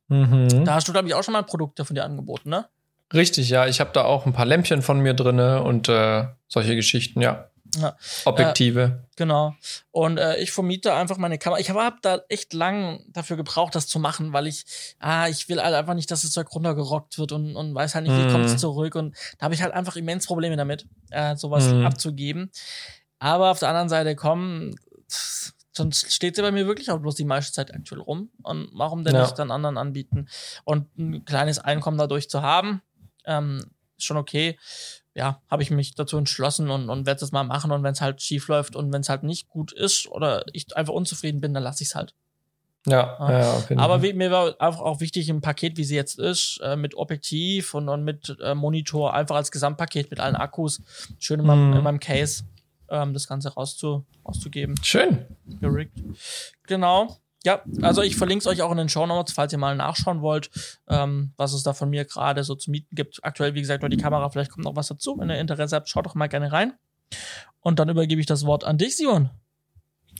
Mhm. 0.09 0.65
Da 0.65 0.75
hast 0.75 0.87
du, 0.87 0.91
glaube 0.91 1.07
ich, 1.07 1.15
auch 1.15 1.23
schon 1.23 1.33
mal 1.33 1.41
Produkte 1.41 1.85
von 1.85 1.95
dir 1.95 2.03
angeboten, 2.03 2.49
ne? 2.49 2.67
Richtig, 3.13 3.49
ja. 3.49 3.67
Ich 3.67 3.79
habe 3.79 3.91
da 3.93 4.03
auch 4.03 4.25
ein 4.25 4.33
paar 4.33 4.45
Lämpchen 4.45 4.81
von 4.81 4.99
mir 4.99 5.13
drinne 5.13 5.63
und 5.63 5.89
äh, 5.89 6.25
solche 6.47 6.75
Geschichten, 6.75 7.21
ja. 7.21 7.49
Ja. 7.75 7.95
Objektive. 8.25 9.03
Genau. 9.15 9.55
Und 9.91 10.17
äh, 10.17 10.37
ich 10.37 10.51
vermiete 10.51 10.93
einfach 10.93 11.17
meine 11.17 11.37
Kamera. 11.37 11.59
Ich 11.59 11.69
habe 11.69 11.83
hab 11.83 12.01
da 12.01 12.21
echt 12.29 12.53
lang 12.53 13.03
dafür 13.09 13.35
gebraucht, 13.37 13.73
das 13.75 13.87
zu 13.87 13.99
machen, 13.99 14.31
weil 14.33 14.47
ich, 14.47 14.65
ah, 14.99 15.27
ich 15.27 15.49
will 15.49 15.61
halt 15.61 15.73
einfach 15.75 15.93
nicht, 15.95 16.11
dass 16.11 16.21
das 16.21 16.31
Zeug 16.31 16.53
runtergerockt 16.53 17.17
wird 17.17 17.31
und, 17.31 17.55
und 17.55 17.73
weiß 17.73 17.95
halt 17.95 18.05
nicht, 18.05 18.15
wie 18.17 18.25
Mhm. 18.25 18.29
kommt 18.31 18.45
es 18.45 18.57
zurück. 18.57 18.95
Und 18.95 19.15
da 19.37 19.45
habe 19.45 19.55
ich 19.55 19.61
halt 19.63 19.73
einfach 19.73 19.95
immens 19.95 20.27
Probleme 20.27 20.55
damit, 20.55 20.85
äh, 21.11 21.35
sowas 21.35 21.65
Mhm. 21.73 21.85
abzugeben. 21.85 22.51
Aber 23.19 23.51
auf 23.51 23.59
der 23.59 23.69
anderen 23.69 23.89
Seite 23.89 24.15
kommen, 24.15 24.75
sonst 25.71 26.13
steht 26.13 26.35
sie 26.35 26.41
bei 26.41 26.51
mir 26.51 26.67
wirklich 26.67 26.91
auch 26.91 26.99
bloß 26.99 27.15
die 27.15 27.25
meiste 27.25 27.53
Zeit 27.53 27.73
aktuell 27.73 28.01
rum. 28.01 28.29
Und 28.43 28.69
warum 28.73 29.03
denn 29.03 29.15
Ja. 29.15 29.21
nicht 29.23 29.39
dann 29.39 29.49
anderen 29.51 29.77
anbieten? 29.77 30.27
Und 30.63 30.95
ein 30.97 31.25
kleines 31.25 31.59
Einkommen 31.59 31.97
dadurch 31.97 32.29
zu 32.29 32.41
haben, 32.41 32.81
ähm, 33.25 33.63
ist 33.97 34.05
schon 34.05 34.17
okay 34.17 34.57
ja, 35.15 35.41
habe 35.49 35.61
ich 35.63 35.69
mich 35.71 35.93
dazu 35.95 36.17
entschlossen 36.17 36.69
und, 36.69 36.89
und 36.89 37.05
werde 37.05 37.23
es 37.23 37.31
mal 37.31 37.43
machen. 37.43 37.71
Und 37.71 37.83
wenn 37.83 37.93
es 37.93 38.01
halt 38.01 38.21
schief 38.21 38.47
läuft 38.47 38.75
und 38.75 38.91
wenn 38.91 39.01
es 39.01 39.09
halt 39.09 39.23
nicht 39.23 39.47
gut 39.49 39.71
ist 39.71 40.07
oder 40.09 40.43
ich 40.53 40.75
einfach 40.75 40.93
unzufrieden 40.93 41.39
bin, 41.41 41.53
dann 41.53 41.63
lasse 41.63 41.83
ich 41.83 41.89
es 41.89 41.95
halt. 41.95 42.13
Ja, 42.85 43.17
Ja. 43.29 43.59
jeden 43.59 43.79
Aber 43.79 44.01
wie, 44.01 44.11
mir 44.13 44.29
war 44.31 44.59
einfach 44.59 44.81
auch 44.81 44.99
wichtig, 44.99 45.29
im 45.29 45.39
Paket, 45.39 45.77
wie 45.77 45.83
sie 45.85 45.95
jetzt 45.95 46.19
ist, 46.19 46.59
äh, 46.63 46.75
mit 46.75 46.95
Objektiv 46.95 47.73
und, 47.75 47.87
und 47.87 48.03
mit 48.03 48.35
äh, 48.41 48.55
Monitor, 48.55 49.13
einfach 49.13 49.35
als 49.37 49.51
Gesamtpaket 49.51 50.09
mit 50.11 50.19
allen 50.19 50.35
Akkus, 50.35 50.81
schön 51.19 51.39
in 51.39 51.45
meinem, 51.45 51.69
Mhm. 51.69 51.77
in 51.77 51.83
meinem 51.83 51.99
Case, 52.01 52.43
ähm, 52.89 53.13
das 53.13 53.27
Ganze 53.27 53.53
rauszu, 53.53 54.05
rauszugeben. 54.27 54.75
Schön. 54.83 55.25
Gerickt. 55.61 55.93
Genau. 56.67 57.17
Ja, 57.45 57.61
also 57.81 58.01
ich 58.01 58.15
verlinke 58.15 58.41
es 58.41 58.47
euch 58.47 58.61
auch 58.61 58.71
in 58.71 58.77
den 58.77 58.89
Show 58.89 59.05
Notes, 59.05 59.33
falls 59.33 59.51
ihr 59.51 59.59
mal 59.59 59.75
nachschauen 59.75 60.21
wollt, 60.21 60.49
ähm, 60.87 61.33
was 61.35 61.53
es 61.53 61.63
da 61.63 61.73
von 61.73 61.89
mir 61.89 62.05
gerade 62.05 62.43
so 62.43 62.55
zu 62.55 62.71
mieten 62.71 62.95
gibt. 62.95 63.19
Aktuell, 63.23 63.53
wie 63.53 63.61
gesagt, 63.61 63.81
nur 63.81 63.89
die 63.89 63.97
Kamera, 63.97 64.29
vielleicht 64.29 64.51
kommt 64.51 64.63
noch 64.63 64.75
was 64.75 64.87
dazu. 64.87 65.17
Wenn 65.19 65.29
ihr 65.29 65.39
Interesse 65.39 65.75
habt, 65.75 65.89
schaut 65.89 66.05
doch 66.05 66.15
mal 66.15 66.27
gerne 66.27 66.51
rein. 66.51 66.73
Und 67.59 67.79
dann 67.79 67.89
übergebe 67.89 68.21
ich 68.21 68.27
das 68.27 68.45
Wort 68.45 68.63
an 68.63 68.77
dich, 68.77 68.95
Simon. 68.95 69.29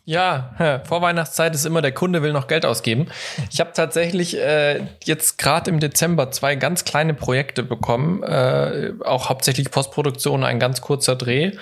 Ja, 0.06 0.54
hä, 0.58 0.80
Vorweihnachtszeit 0.84 1.56
ist 1.56 1.66
immer, 1.66 1.82
der 1.82 1.94
Kunde 1.94 2.22
will 2.24 2.34
noch 2.34 2.48
Geld 2.48 2.66
ausgeben. 2.66 3.08
Ich 3.50 3.62
habe 3.62 3.72
tatsächlich 3.74 4.38
äh, 4.38 4.86
jetzt 5.06 5.38
gerade 5.38 5.72
im 5.72 5.80
Dezember 5.80 6.30
zwei 6.32 6.56
ganz 6.56 6.84
kleine 6.84 7.14
Projekte 7.14 7.64
bekommen, 7.64 8.22
äh, 8.22 8.92
auch 9.06 9.30
hauptsächlich 9.30 9.72
Postproduktion, 9.72 10.44
ein 10.44 10.60
ganz 10.60 10.82
kurzer 10.82 11.16
Dreh. 11.16 11.54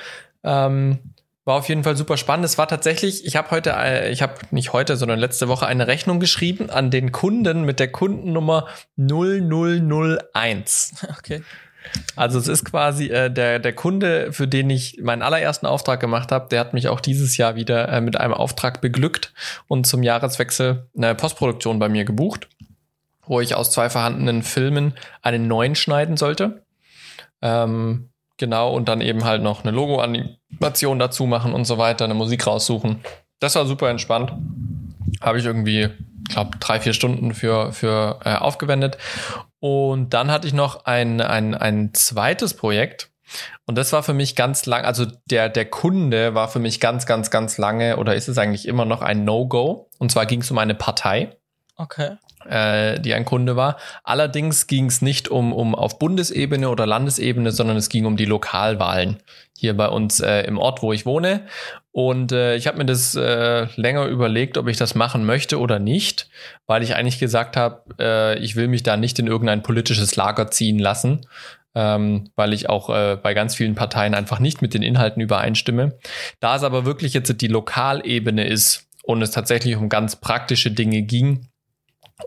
Ähm, 0.43 1.13
war 1.45 1.56
auf 1.56 1.69
jeden 1.69 1.84
Fall 1.84 1.95
super 1.95 2.17
spannend. 2.17 2.45
Es 2.45 2.58
war 2.58 2.67
tatsächlich, 2.67 3.25
ich 3.25 3.36
habe 3.36 3.51
heute, 3.51 3.71
äh, 3.71 4.12
ich 4.12 4.21
habe 4.21 4.36
nicht 4.51 4.73
heute, 4.73 4.97
sondern 4.97 5.19
letzte 5.19 5.47
Woche 5.47 5.65
eine 5.65 5.88
Rechnung 5.88 6.19
geschrieben 6.19 6.69
an 6.69 6.91
den 6.91 7.12
Kunden 7.12 7.63
mit 7.63 7.80
der 7.80 7.91
Kundennummer 7.91 8.67
0001. 8.97 10.95
Okay. 11.17 11.41
Also 12.15 12.38
es 12.38 12.47
ist 12.47 12.65
quasi 12.65 13.08
äh, 13.08 13.32
der, 13.32 13.60
der 13.60 13.73
Kunde, 13.73 14.32
für 14.32 14.47
den 14.47 14.69
ich 14.69 14.99
meinen 15.01 15.23
allerersten 15.23 15.65
Auftrag 15.65 15.99
gemacht 15.99 16.32
habe, 16.32 16.47
der 16.49 16.60
hat 16.60 16.73
mich 16.73 16.88
auch 16.88 16.99
dieses 16.99 17.38
Jahr 17.38 17.56
wieder 17.56 17.89
äh, 17.89 18.01
mit 18.01 18.17
einem 18.17 18.34
Auftrag 18.34 18.82
beglückt 18.82 19.34
und 19.67 19.88
zum 19.88 20.04
Jahreswechsel 20.04 20.88
eine 20.95 21.15
Postproduktion 21.15 21.80
bei 21.80 21.89
mir 21.89 22.06
gebucht, 22.06 22.47
wo 23.25 23.41
ich 23.41 23.56
aus 23.56 23.71
zwei 23.71 23.89
vorhandenen 23.89 24.43
Filmen 24.43 24.93
einen 25.21 25.47
neuen 25.47 25.75
schneiden 25.75 26.17
sollte. 26.17 26.63
Ähm, 27.41 28.10
genau, 28.38 28.73
und 28.73 28.88
dann 28.88 29.01
eben 29.01 29.25
halt 29.25 29.41
noch 29.41 29.63
eine 29.63 29.71
Logo-Animation 30.60 31.00
dazu 31.00 31.26
machen 31.26 31.54
und 31.54 31.66
so 31.66 31.78
weiter, 31.78 32.06
eine 32.06 32.14
Musik 32.14 32.46
raussuchen. 32.48 33.04
Das 33.40 33.56
war 33.56 33.66
super 33.66 33.90
entspannt. 33.90 34.34
Habe 35.22 35.40
ich 35.40 35.46
irgendwie, 35.46 35.90
glaube 36.30 36.58
drei, 36.60 36.80
vier 36.80 36.94
Stunden 36.94 37.34
für, 37.34 37.74
für 37.74 38.20
äh, 38.24 38.36
aufgewendet. 38.36 38.98
Und 39.60 40.14
dann 40.14 40.32
hatte 40.32 40.48
ich 40.48 40.54
noch 40.54 40.86
ein, 40.86 41.22
ein, 41.22 41.56
ein 41.56 41.94
zweites 41.94 42.56
Projekt. 42.56 43.10
Und 43.66 43.78
das 43.78 43.94
war 43.94 44.04
für 44.04 44.14
mich 44.14 44.36
ganz 44.36 44.66
lang, 44.66 44.84
also 44.84 45.06
der, 45.30 45.48
der 45.48 45.66
Kunde 45.66 46.36
war 46.36 46.50
für 46.50 46.60
mich 46.60 46.80
ganz, 46.80 47.06
ganz, 47.06 47.32
ganz 47.32 47.58
lange 47.58 47.98
oder 47.98 48.16
ist 48.16 48.28
es 48.28 48.38
eigentlich 48.38 48.68
immer 48.68 48.86
noch 48.86 49.02
ein 49.02 49.24
No-Go. 49.24 49.90
Und 50.00 50.12
zwar 50.12 50.26
ging 50.26 50.42
es 50.42 50.52
um 50.52 50.58
eine 50.58 50.76
Partei 50.76 51.38
Okay. 51.82 52.18
Äh, 52.49 52.99
die 52.99 53.13
ein 53.13 53.25
Kunde 53.25 53.56
war. 53.56 53.77
Allerdings 54.04 54.67
ging 54.67 54.86
es 54.86 55.01
nicht 55.01 55.30
um, 55.30 55.54
um 55.54 55.75
auf 55.75 55.99
Bundesebene 55.99 56.69
oder 56.69 56.86
Landesebene, 56.86 57.51
sondern 57.51 57.77
es 57.77 57.89
ging 57.89 58.06
um 58.06 58.17
die 58.17 58.25
Lokalwahlen 58.25 59.17
hier 59.58 59.77
bei 59.77 59.88
uns 59.88 60.19
äh, 60.19 60.41
im 60.41 60.58
Ort, 60.58 60.82
wo 60.82 60.91
ich 60.91 61.06
wohne. 61.06 61.45
Und 61.91 62.32
äh, 62.32 62.56
ich 62.56 62.67
habe 62.67 62.77
mir 62.77 62.86
das 62.86 63.15
äh, 63.15 63.67
länger 63.75 64.06
überlegt, 64.06 64.58
ob 64.58 64.67
ich 64.67 64.77
das 64.77 64.95
machen 64.95 65.25
möchte 65.25 65.60
oder 65.60 65.77
nicht, 65.77 66.30
weil 66.65 66.84
ich 66.84 66.95
eigentlich 66.95 67.19
gesagt 67.19 67.58
habe, 67.58 67.84
äh, 67.99 68.39
ich 68.39 68.56
will 68.56 68.67
mich 68.67 68.82
da 68.82 68.97
nicht 68.97 69.19
in 69.19 69.27
irgendein 69.27 69.62
politisches 69.62 70.15
Lager 70.15 70.49
ziehen 70.49 70.80
lassen, 70.80 71.27
ähm, 71.75 72.30
weil 72.36 72.54
ich 72.54 72.69
auch 72.69 72.89
äh, 72.89 73.17
bei 73.21 73.34
ganz 73.34 73.56
vielen 73.56 73.75
Parteien 73.75 74.15
einfach 74.15 74.39
nicht 74.39 74.62
mit 74.62 74.73
den 74.73 74.84
Inhalten 74.84 75.21
übereinstimme. 75.21 75.97
Da 76.39 76.56
es 76.56 76.63
aber 76.63 76.86
wirklich 76.86 77.13
jetzt 77.13 77.41
die 77.41 77.47
Lokalebene 77.47 78.47
ist 78.47 78.88
und 79.04 79.21
es 79.21 79.32
tatsächlich 79.32 79.75
um 79.75 79.89
ganz 79.89 80.15
praktische 80.15 80.71
Dinge 80.71 81.01
ging, 81.04 81.51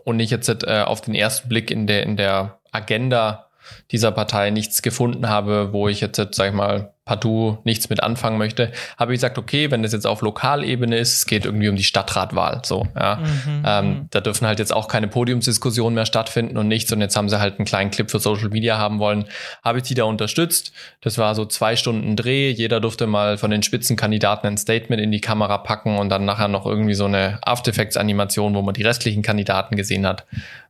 und 0.03 0.19
ich 0.19 0.31
jetzt 0.31 0.49
äh, 0.49 0.83
auf 0.85 1.01
den 1.01 1.15
ersten 1.15 1.49
Blick 1.49 1.71
in 1.71 1.87
der, 1.87 2.03
in 2.03 2.17
der 2.17 2.59
Agenda 2.71 3.47
dieser 3.91 4.11
Partei 4.11 4.49
nichts 4.49 4.81
gefunden 4.81 5.29
habe, 5.29 5.73
wo 5.73 5.87
ich 5.87 6.01
jetzt, 6.01 6.17
sag 6.35 6.49
ich 6.49 6.53
mal, 6.53 6.93
partout 7.05 7.59
nichts 7.65 7.87
mit 7.89 8.01
anfangen 8.01 8.39
möchte, 8.39 8.71
habe 8.97 9.13
ich 9.13 9.17
gesagt, 9.17 9.37
okay, 9.37 9.69
wenn 9.69 9.83
das 9.83 9.93
jetzt 9.93 10.07
auf 10.07 10.21
Lokalebene 10.21 10.97
ist, 10.97 11.17
es 11.17 11.25
geht 11.27 11.45
irgendwie 11.45 11.69
um 11.69 11.75
die 11.75 11.83
Stadtratwahl, 11.83 12.61
so, 12.65 12.87
ja. 12.99 13.17
Mhm, 13.17 13.63
ähm, 13.63 13.85
mhm. 13.85 14.07
da 14.09 14.21
dürfen 14.21 14.47
halt 14.47 14.57
jetzt 14.57 14.73
auch 14.73 14.87
keine 14.87 15.07
Podiumsdiskussionen 15.07 15.93
mehr 15.93 16.07
stattfinden 16.07 16.57
und 16.57 16.67
nichts 16.67 16.91
und 16.91 17.01
jetzt 17.01 17.15
haben 17.15 17.29
sie 17.29 17.39
halt 17.39 17.59
einen 17.59 17.65
kleinen 17.65 17.91
Clip 17.91 18.09
für 18.09 18.19
Social 18.19 18.49
Media 18.49 18.79
haben 18.79 18.97
wollen, 18.97 19.25
habe 19.63 19.77
ich 19.77 19.83
die 19.83 19.93
da 19.93 20.05
unterstützt. 20.05 20.73
Das 21.01 21.19
war 21.19 21.35
so 21.35 21.45
zwei 21.45 21.75
Stunden 21.75 22.15
Dreh, 22.15 22.49
jeder 22.49 22.79
durfte 22.79 23.05
mal 23.05 23.37
von 23.37 23.51
den 23.51 23.61
Spitzenkandidaten 23.61 24.49
ein 24.49 24.57
Statement 24.57 24.99
in 24.99 25.11
die 25.11 25.21
Kamera 25.21 25.59
packen 25.59 25.99
und 25.99 26.09
dann 26.09 26.25
nachher 26.25 26.47
noch 26.47 26.65
irgendwie 26.65 26.95
so 26.95 27.05
eine 27.05 27.37
After 27.43 27.69
Effects 27.69 27.97
Animation, 27.97 28.55
wo 28.55 28.63
man 28.63 28.73
die 28.73 28.83
restlichen 28.83 29.21
Kandidaten 29.21 29.75
gesehen 29.75 30.07
hat. 30.07 30.25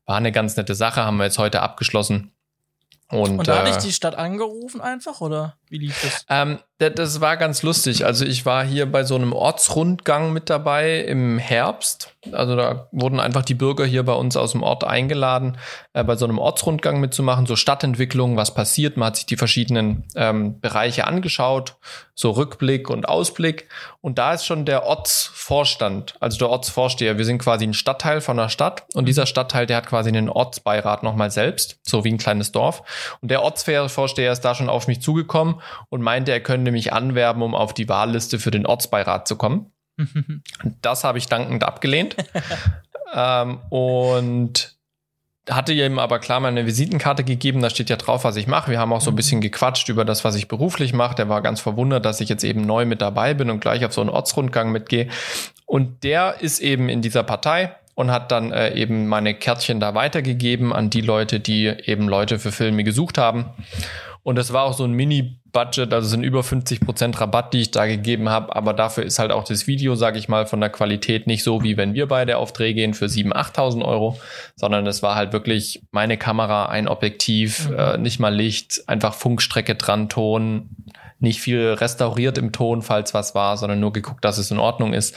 War 0.05 0.17
eine 0.17 0.33
ganz 0.33 0.57
nette 0.57 0.75
Sache, 0.75 1.03
haben 1.05 1.17
wir 1.17 1.23
jetzt 1.23 1.39
heute 1.39 1.61
abgeschlossen. 1.61 2.31
Und, 3.09 3.39
und 3.39 3.47
da 3.47 3.55
äh, 3.55 3.59
hatte 3.59 3.69
ich 3.71 3.77
die 3.77 3.93
Stadt 3.93 4.15
angerufen 4.15 4.81
einfach 4.81 5.21
oder 5.21 5.57
wie 5.69 5.77
lief 5.77 6.01
das? 6.01 6.25
Ähm, 6.29 6.59
das 6.77 7.21
war 7.21 7.37
ganz 7.37 7.63
lustig. 7.63 8.05
Also 8.05 8.25
ich 8.25 8.45
war 8.45 8.65
hier 8.65 8.85
bei 8.91 9.03
so 9.05 9.15
einem 9.15 9.31
Ortsrundgang 9.31 10.33
mit 10.33 10.49
dabei 10.49 10.99
im 10.99 11.37
Herbst. 11.37 12.13
Also 12.33 12.55
da 12.55 12.87
wurden 12.91 13.19
einfach 13.19 13.43
die 13.43 13.53
Bürger 13.53 13.85
hier 13.85 14.03
bei 14.03 14.13
uns 14.13 14.35
aus 14.35 14.51
dem 14.51 14.63
Ort 14.63 14.83
eingeladen, 14.83 15.57
äh, 15.93 16.03
bei 16.03 16.15
so 16.15 16.25
einem 16.25 16.39
Ortsrundgang 16.39 16.99
mitzumachen, 16.99 17.45
so 17.45 17.55
Stadtentwicklung, 17.55 18.35
was 18.35 18.53
passiert. 18.53 18.97
Man 18.97 19.07
hat 19.07 19.15
sich 19.17 19.25
die 19.25 19.37
verschiedenen 19.37 20.03
ähm, 20.15 20.59
Bereiche 20.59 21.07
angeschaut, 21.07 21.75
so 22.13 22.31
Rückblick 22.31 22.89
und 22.89 23.07
Ausblick. 23.07 23.69
Und 24.01 24.17
da 24.17 24.33
ist 24.33 24.45
schon 24.45 24.65
der 24.65 24.83
Ortsvorstand, 24.83 26.15
also 26.19 26.37
der 26.37 26.49
Ortsvorsteher. 26.49 27.17
Wir 27.17 27.25
sind 27.25 27.39
quasi 27.39 27.65
ein 27.65 27.73
Stadtteil 27.73 28.21
von 28.21 28.37
der 28.37 28.49
Stadt 28.49 28.85
und 28.93 29.03
mhm. 29.03 29.07
dieser 29.07 29.25
Stadtteil, 29.25 29.65
der 29.65 29.77
hat 29.77 29.87
quasi 29.87 30.09
einen 30.09 30.29
Ortsbeirat 30.29 31.03
nochmal 31.03 31.31
selbst, 31.31 31.79
so 31.83 32.03
wie 32.03 32.11
ein 32.11 32.17
kleines 32.17 32.51
Dorf. 32.51 32.83
Und 33.21 33.29
der 33.29 33.43
Ortsvorsteher 33.43 34.31
ist 34.31 34.41
da 34.41 34.55
schon 34.55 34.69
auf 34.69 34.87
mich 34.87 35.01
zugekommen 35.01 35.61
und 35.89 36.01
meinte, 36.01 36.31
er 36.31 36.41
könnte 36.41 36.64
mich 36.71 36.93
anwerben, 36.93 37.41
um 37.41 37.55
auf 37.55 37.73
die 37.73 37.89
Wahlliste 37.89 38.39
für 38.39 38.51
den 38.51 38.65
Ortsbeirat 38.65 39.27
zu 39.27 39.35
kommen. 39.35 39.71
das 40.81 41.03
habe 41.03 41.17
ich 41.17 41.27
dankend 41.27 41.63
abgelehnt. 41.63 42.15
ähm, 43.13 43.59
und 43.69 44.75
hatte 45.49 45.73
ihm 45.73 45.99
aber 45.99 46.19
klar 46.19 46.39
meine 46.39 46.65
Visitenkarte 46.65 47.23
gegeben, 47.23 47.61
da 47.61 47.69
steht 47.69 47.89
ja 47.89 47.97
drauf, 47.97 48.23
was 48.23 48.35
ich 48.35 48.47
mache. 48.47 48.71
Wir 48.71 48.79
haben 48.79 48.93
auch 48.93 49.01
so 49.01 49.11
ein 49.11 49.15
bisschen 49.15 49.41
gequatscht 49.41 49.89
über 49.89 50.03
das, 50.03 50.23
was 50.23 50.35
ich 50.35 50.47
beruflich 50.47 50.93
mache. 50.93 51.15
Der 51.15 51.29
war 51.29 51.41
ganz 51.41 51.61
verwundert, 51.61 52.05
dass 52.05 52.19
ich 52.19 52.29
jetzt 52.29 52.43
eben 52.43 52.61
neu 52.61 52.85
mit 52.85 53.01
dabei 53.01 53.33
bin 53.33 53.49
und 53.49 53.59
gleich 53.59 53.85
auf 53.85 53.93
so 53.93 54.01
einen 54.01 54.09
Ortsrundgang 54.09 54.71
mitgehe. 54.71 55.07
Und 55.65 56.03
der 56.03 56.41
ist 56.41 56.59
eben 56.59 56.89
in 56.89 57.01
dieser 57.01 57.23
Partei 57.23 57.75
und 57.93 58.11
hat 58.11 58.31
dann 58.31 58.51
äh, 58.51 58.73
eben 58.73 59.07
meine 59.07 59.35
Kärtchen 59.35 59.79
da 59.79 59.93
weitergegeben 59.93 60.73
an 60.73 60.89
die 60.89 61.01
Leute, 61.01 61.39
die 61.39 61.67
eben 61.67 62.07
Leute 62.07 62.39
für 62.39 62.51
Filme 62.51 62.83
gesucht 62.83 63.17
haben. 63.17 63.45
Und 64.23 64.35
das 64.37 64.51
war 64.51 64.63
auch 64.63 64.73
so 64.73 64.83
ein 64.83 64.93
Mini-Budget, 65.55 65.93
also 65.93 66.07
sind 66.07 66.23
über 66.23 66.43
50 66.43 66.81
Prozent 66.81 67.19
Rabatt, 67.19 67.53
die 67.53 67.61
ich 67.61 67.71
da 67.71 67.85
gegeben 67.85 68.29
habe. 68.29 68.55
Aber 68.55 68.73
dafür 68.73 69.03
ist 69.03 69.19
halt 69.19 69.31
auch 69.31 69.43
das 69.43 69.67
Video, 69.67 69.95
sage 69.95 70.19
ich 70.19 70.27
mal, 70.27 70.45
von 70.45 70.59
der 70.59 70.69
Qualität 70.69 71.27
nicht 71.27 71.43
so, 71.43 71.63
wie 71.63 71.77
wenn 71.77 71.93
wir 71.93 72.07
beide 72.07 72.37
auf 72.37 72.53
Dreh 72.53 72.73
gehen 72.73 72.93
für 72.93 73.05
7.000, 73.05 73.33
8.000 73.33 73.85
Euro, 73.85 74.19
sondern 74.55 74.85
es 74.87 75.01
war 75.01 75.15
halt 75.15 75.33
wirklich 75.33 75.81
meine 75.91 76.17
Kamera, 76.17 76.67
ein 76.67 76.87
Objektiv, 76.87 77.69
mhm. 77.69 77.75
äh, 77.77 77.97
nicht 77.97 78.19
mal 78.19 78.33
Licht, 78.33 78.83
einfach 78.87 79.13
Funkstrecke 79.13 79.75
dran, 79.75 80.09
Ton, 80.09 80.69
nicht 81.19 81.41
viel 81.41 81.73
restauriert 81.73 82.37
im 82.37 82.51
Ton, 82.51 82.81
falls 82.81 83.13
was 83.13 83.35
war, 83.35 83.57
sondern 83.57 83.79
nur 83.79 83.93
geguckt, 83.93 84.25
dass 84.25 84.37
es 84.37 84.51
in 84.51 84.59
Ordnung 84.59 84.93
ist. 84.93 85.15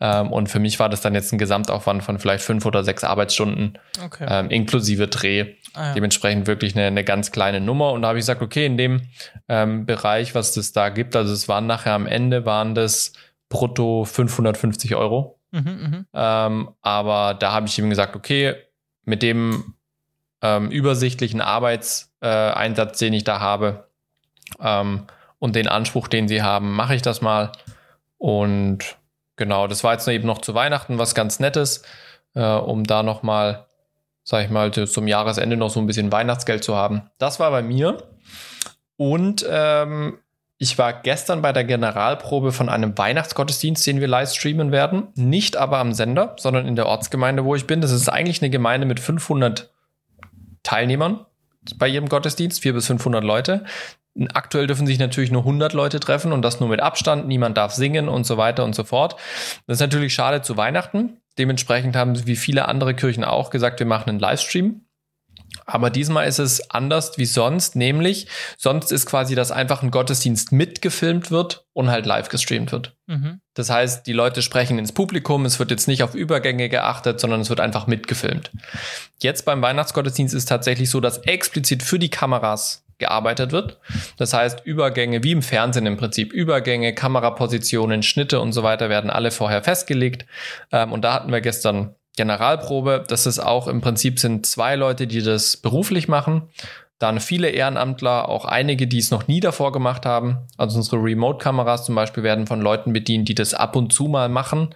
Ähm, 0.00 0.32
und 0.32 0.48
für 0.48 0.58
mich 0.60 0.78
war 0.78 0.88
das 0.88 1.00
dann 1.00 1.14
jetzt 1.14 1.32
ein 1.32 1.38
Gesamtaufwand 1.38 2.02
von 2.02 2.18
vielleicht 2.18 2.44
fünf 2.44 2.64
oder 2.66 2.84
sechs 2.84 3.04
Arbeitsstunden, 3.04 3.78
okay. 4.04 4.26
ähm, 4.28 4.50
inklusive 4.50 5.08
Dreh. 5.08 5.54
Ah, 5.74 5.88
ja. 5.88 5.94
Dementsprechend 5.94 6.46
wirklich 6.46 6.76
eine, 6.76 6.86
eine 6.86 7.04
ganz 7.04 7.32
kleine 7.32 7.60
Nummer. 7.60 7.92
Und 7.92 8.02
da 8.02 8.08
habe 8.08 8.18
ich 8.18 8.22
gesagt, 8.22 8.42
okay, 8.42 8.66
in 8.66 8.76
dem 8.76 9.02
ähm, 9.48 9.86
Bereich, 9.86 10.34
was 10.34 10.52
das 10.52 10.72
da 10.72 10.88
gibt, 10.88 11.16
also 11.16 11.32
es 11.32 11.48
waren 11.48 11.66
nachher 11.66 11.94
am 11.94 12.06
Ende, 12.06 12.46
waren 12.46 12.74
das 12.74 13.12
brutto 13.48 14.04
550 14.04 14.94
Euro. 14.94 15.38
Mhm, 15.52 15.62
mh. 15.62 16.04
ähm, 16.14 16.70
aber 16.80 17.34
da 17.34 17.52
habe 17.52 17.66
ich 17.66 17.76
ihm 17.78 17.90
gesagt, 17.90 18.14
okay, 18.14 18.54
mit 19.04 19.22
dem 19.22 19.74
ähm, 20.42 20.70
übersichtlichen 20.70 21.40
Arbeitseinsatz, 21.40 23.02
äh, 23.02 23.04
den 23.04 23.12
ich 23.12 23.24
da 23.24 23.40
habe, 23.40 23.88
ähm, 24.60 25.06
und 25.40 25.56
den 25.56 25.66
Anspruch, 25.66 26.06
den 26.06 26.28
sie 26.28 26.42
haben, 26.42 26.72
mache 26.76 26.94
ich 26.94 27.02
das 27.02 27.20
mal. 27.20 27.50
Und 28.18 28.96
genau, 29.34 29.66
das 29.66 29.82
war 29.82 29.94
jetzt 29.94 30.06
eben 30.06 30.26
noch 30.26 30.38
zu 30.38 30.54
Weihnachten 30.54 30.98
was 30.98 31.16
ganz 31.16 31.40
Nettes, 31.40 31.82
äh, 32.34 32.44
um 32.44 32.84
da 32.84 33.02
nochmal, 33.02 33.66
sag 34.22 34.44
ich 34.44 34.50
mal, 34.50 34.70
zum 34.70 35.08
Jahresende 35.08 35.56
noch 35.56 35.70
so 35.70 35.80
ein 35.80 35.86
bisschen 35.86 36.12
Weihnachtsgeld 36.12 36.62
zu 36.62 36.76
haben. 36.76 37.10
Das 37.18 37.40
war 37.40 37.50
bei 37.50 37.62
mir. 37.62 38.04
Und 38.96 39.44
ähm, 39.50 40.18
ich 40.58 40.76
war 40.76 40.92
gestern 40.92 41.40
bei 41.40 41.54
der 41.54 41.64
Generalprobe 41.64 42.52
von 42.52 42.68
einem 42.68 42.96
Weihnachtsgottesdienst, 42.98 43.86
den 43.86 44.00
wir 44.00 44.08
live 44.08 44.30
streamen 44.30 44.72
werden. 44.72 45.08
Nicht 45.14 45.56
aber 45.56 45.78
am 45.78 45.94
Sender, 45.94 46.36
sondern 46.38 46.68
in 46.68 46.76
der 46.76 46.84
Ortsgemeinde, 46.84 47.46
wo 47.46 47.54
ich 47.54 47.66
bin. 47.66 47.80
Das 47.80 47.92
ist 47.92 48.10
eigentlich 48.10 48.42
eine 48.42 48.50
Gemeinde 48.50 48.86
mit 48.86 49.00
500 49.00 49.72
Teilnehmern 50.62 51.24
bei 51.76 51.86
jedem 51.86 52.08
Gottesdienst, 52.08 52.60
400 52.60 52.78
bis 52.78 52.86
500 52.86 53.24
Leute. 53.24 53.64
Aktuell 54.34 54.66
dürfen 54.66 54.86
sich 54.86 54.98
natürlich 54.98 55.30
nur 55.30 55.42
100 55.42 55.72
Leute 55.72 56.00
treffen 56.00 56.32
und 56.32 56.42
das 56.42 56.60
nur 56.60 56.68
mit 56.68 56.80
Abstand. 56.80 57.28
Niemand 57.28 57.56
darf 57.56 57.72
singen 57.72 58.08
und 58.08 58.24
so 58.24 58.36
weiter 58.36 58.64
und 58.64 58.74
so 58.74 58.84
fort. 58.84 59.16
Das 59.66 59.76
ist 59.76 59.80
natürlich 59.80 60.14
schade 60.14 60.42
zu 60.42 60.56
Weihnachten. 60.56 61.20
Dementsprechend 61.38 61.94
haben 61.94 62.16
sie 62.16 62.26
wie 62.26 62.36
viele 62.36 62.66
andere 62.66 62.94
Kirchen 62.94 63.24
auch 63.24 63.50
gesagt, 63.50 63.78
wir 63.78 63.86
machen 63.86 64.10
einen 64.10 64.18
Livestream. 64.18 64.82
Aber 65.66 65.90
diesmal 65.90 66.26
ist 66.26 66.38
es 66.38 66.70
anders 66.70 67.16
wie 67.16 67.24
sonst, 67.24 67.76
nämlich 67.76 68.26
sonst 68.56 68.92
ist 68.92 69.06
quasi, 69.06 69.34
dass 69.34 69.52
einfach 69.52 69.82
ein 69.82 69.90
Gottesdienst 69.90 70.52
mitgefilmt 70.52 71.30
wird 71.30 71.64
und 71.72 71.90
halt 71.90 72.06
live 72.06 72.28
gestreamt 72.28 72.72
wird. 72.72 72.96
Mhm. 73.06 73.40
Das 73.54 73.70
heißt, 73.70 74.06
die 74.06 74.12
Leute 74.12 74.42
sprechen 74.42 74.78
ins 74.78 74.92
Publikum, 74.92 75.44
es 75.44 75.58
wird 75.58 75.70
jetzt 75.70 75.88
nicht 75.88 76.02
auf 76.02 76.14
Übergänge 76.14 76.68
geachtet, 76.68 77.20
sondern 77.20 77.40
es 77.40 77.50
wird 77.50 77.60
einfach 77.60 77.86
mitgefilmt. 77.86 78.50
Jetzt 79.20 79.44
beim 79.44 79.62
Weihnachtsgottesdienst 79.62 80.34
ist 80.34 80.42
es 80.42 80.46
tatsächlich 80.46 80.90
so, 80.90 81.00
dass 81.00 81.18
explizit 81.18 81.82
für 81.82 81.98
die 81.98 82.10
Kameras 82.10 82.84
gearbeitet 83.00 83.50
wird. 83.50 83.78
Das 84.16 84.32
heißt, 84.32 84.64
Übergänge, 84.64 85.24
wie 85.24 85.32
im 85.32 85.42
Fernsehen 85.42 85.86
im 85.86 85.96
Prinzip, 85.96 86.32
Übergänge, 86.32 86.94
Kamerapositionen, 86.94 88.04
Schnitte 88.04 88.40
und 88.40 88.52
so 88.52 88.62
weiter 88.62 88.88
werden 88.88 89.10
alle 89.10 89.32
vorher 89.32 89.64
festgelegt. 89.64 90.26
Ähm, 90.70 90.92
und 90.92 91.02
da 91.02 91.14
hatten 91.14 91.32
wir 91.32 91.40
gestern 91.40 91.96
Generalprobe. 92.16 93.04
Das 93.08 93.26
ist 93.26 93.38
auch 93.38 93.66
im 93.66 93.80
Prinzip 93.80 94.20
sind 94.20 94.46
zwei 94.46 94.76
Leute, 94.76 95.06
die 95.06 95.22
das 95.22 95.56
beruflich 95.56 96.06
machen. 96.06 96.48
Dann 97.00 97.18
viele 97.18 97.48
Ehrenamtler, 97.48 98.28
auch 98.28 98.44
einige, 98.44 98.86
die 98.86 98.98
es 98.98 99.10
noch 99.10 99.26
nie 99.26 99.40
davor 99.40 99.72
gemacht 99.72 100.04
haben. 100.04 100.40
Also 100.58 100.76
unsere 100.76 100.98
Remote-Kameras 101.02 101.86
zum 101.86 101.94
Beispiel 101.94 102.22
werden 102.22 102.46
von 102.46 102.60
Leuten 102.60 102.92
bedient, 102.92 103.26
die 103.30 103.34
das 103.34 103.54
ab 103.54 103.74
und 103.74 103.90
zu 103.90 104.04
mal 104.04 104.28
machen. 104.28 104.74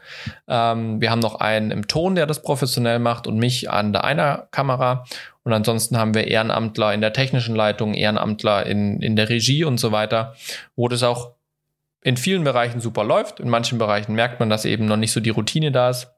Ähm, 0.48 1.02
wir 1.02 1.10
haben 1.10 1.18
noch 1.18 1.34
einen 1.34 1.70
im 1.70 1.87
Ton, 1.87 2.14
der 2.14 2.26
das 2.26 2.40
professionell 2.40 2.98
macht 2.98 3.26
und 3.26 3.37
mich 3.37 3.70
an 3.70 3.92
der 3.92 4.04
einer 4.04 4.48
Kamera. 4.52 5.04
Und 5.44 5.52
ansonsten 5.52 5.98
haben 5.98 6.14
wir 6.14 6.26
Ehrenamtler 6.26 6.92
in 6.94 7.00
der 7.00 7.12
technischen 7.12 7.54
Leitung, 7.54 7.94
Ehrenamtler 7.94 8.66
in, 8.66 9.00
in 9.00 9.14
der 9.14 9.28
Regie 9.28 9.64
und 9.64 9.78
so 9.78 9.92
weiter, 9.92 10.35
wo 10.74 10.88
das 10.88 11.02
auch 11.02 11.33
in 12.02 12.16
vielen 12.16 12.44
Bereichen 12.44 12.80
super 12.80 13.04
läuft. 13.04 13.40
In 13.40 13.48
manchen 13.48 13.78
Bereichen 13.78 14.14
merkt 14.14 14.40
man, 14.40 14.50
dass 14.50 14.64
eben 14.64 14.87
noch 14.87 14.96
nicht 14.96 15.12
so 15.12 15.20
die 15.20 15.30
Routine 15.30 15.70
da 15.70 15.90
ist. 15.90 16.09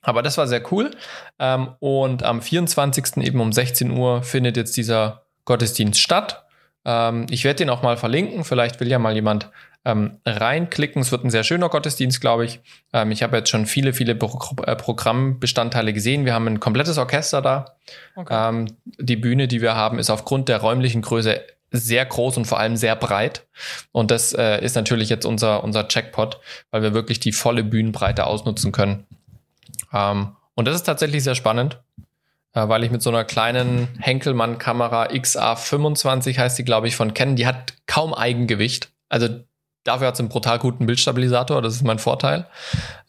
Aber 0.00 0.22
das 0.22 0.36
war 0.36 0.46
sehr 0.46 0.62
cool. 0.72 0.90
Ähm, 1.38 1.68
und 1.78 2.22
am 2.22 2.42
24. 2.42 3.18
eben 3.18 3.40
um 3.40 3.52
16 3.52 3.90
Uhr 3.90 4.22
findet 4.22 4.56
jetzt 4.56 4.76
dieser 4.76 5.22
Gottesdienst 5.44 6.00
statt. 6.00 6.44
Ähm, 6.84 7.26
ich 7.30 7.44
werde 7.44 7.58
den 7.58 7.70
auch 7.70 7.82
mal 7.82 7.96
verlinken. 7.96 8.44
Vielleicht 8.44 8.80
will 8.80 8.88
ja 8.88 8.98
mal 8.98 9.14
jemand 9.14 9.50
ähm, 9.84 10.18
reinklicken. 10.24 11.02
Es 11.02 11.10
wird 11.10 11.24
ein 11.24 11.30
sehr 11.30 11.44
schöner 11.44 11.68
Gottesdienst, 11.68 12.20
glaube 12.20 12.44
ich. 12.44 12.60
Ähm, 12.92 13.10
ich 13.10 13.22
habe 13.22 13.36
jetzt 13.36 13.50
schon 13.50 13.66
viele, 13.66 13.92
viele 13.92 14.14
Pro 14.14 14.38
äh, 14.62 14.76
Programmbestandteile 14.76 15.92
gesehen. 15.92 16.24
Wir 16.24 16.34
haben 16.34 16.46
ein 16.46 16.60
komplettes 16.60 16.98
Orchester 16.98 17.42
da. 17.42 17.76
Okay. 18.14 18.48
Ähm, 18.48 18.66
die 18.98 19.16
Bühne, 19.16 19.48
die 19.48 19.60
wir 19.60 19.74
haben, 19.74 19.98
ist 19.98 20.10
aufgrund 20.10 20.48
der 20.48 20.58
räumlichen 20.58 21.02
Größe 21.02 21.40
sehr 21.72 22.04
groß 22.04 22.36
und 22.36 22.44
vor 22.44 22.58
allem 22.58 22.76
sehr 22.76 22.94
breit. 22.94 23.46
Und 23.90 24.10
das 24.10 24.32
äh, 24.34 24.62
ist 24.62 24.76
natürlich 24.76 25.08
jetzt 25.08 25.24
unser, 25.24 25.64
unser 25.64 25.88
Checkpot, 25.88 26.38
weil 26.70 26.82
wir 26.82 26.94
wirklich 26.94 27.18
die 27.18 27.32
volle 27.32 27.64
Bühnenbreite 27.64 28.26
ausnutzen 28.26 28.72
können. 28.72 29.06
Ähm, 29.92 30.36
und 30.54 30.68
das 30.68 30.76
ist 30.76 30.84
tatsächlich 30.84 31.24
sehr 31.24 31.34
spannend, 31.34 31.80
äh, 32.52 32.68
weil 32.68 32.84
ich 32.84 32.90
mit 32.90 33.02
so 33.02 33.10
einer 33.10 33.24
kleinen 33.24 33.88
Henkelmann-Kamera 33.98 35.06
XA25 35.06 36.38
heißt 36.38 36.58
die, 36.58 36.64
glaube 36.64 36.88
ich, 36.88 36.94
von 36.94 37.14
Canon, 37.14 37.36
die 37.36 37.46
hat 37.46 37.74
kaum 37.86 38.14
Eigengewicht. 38.14 38.90
Also 39.08 39.28
dafür 39.84 40.08
hat 40.08 40.14
es 40.14 40.20
einen 40.20 40.28
brutal 40.28 40.58
guten 40.58 40.86
Bildstabilisator, 40.86 41.62
das 41.62 41.74
ist 41.74 41.84
mein 41.84 41.98
Vorteil. 41.98 42.46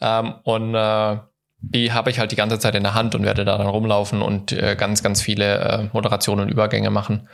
Ähm, 0.01 0.35
und 0.43 0.75
äh, 0.75 1.17
die 1.59 1.93
habe 1.93 2.09
ich 2.09 2.19
halt 2.19 2.31
die 2.31 2.35
ganze 2.35 2.59
Zeit 2.59 2.75
in 2.75 2.83
der 2.83 2.93
Hand 2.93 3.15
und 3.15 3.23
werde 3.23 3.45
da 3.45 3.57
dann 3.57 3.67
rumlaufen 3.67 4.21
und 4.21 4.51
äh, 4.51 4.75
ganz, 4.75 5.01
ganz 5.01 5.21
viele 5.21 5.59
äh, 5.59 5.89
Moderationen 5.93 6.45
und 6.45 6.51
Übergänge 6.51 6.89
machen. 6.89 7.29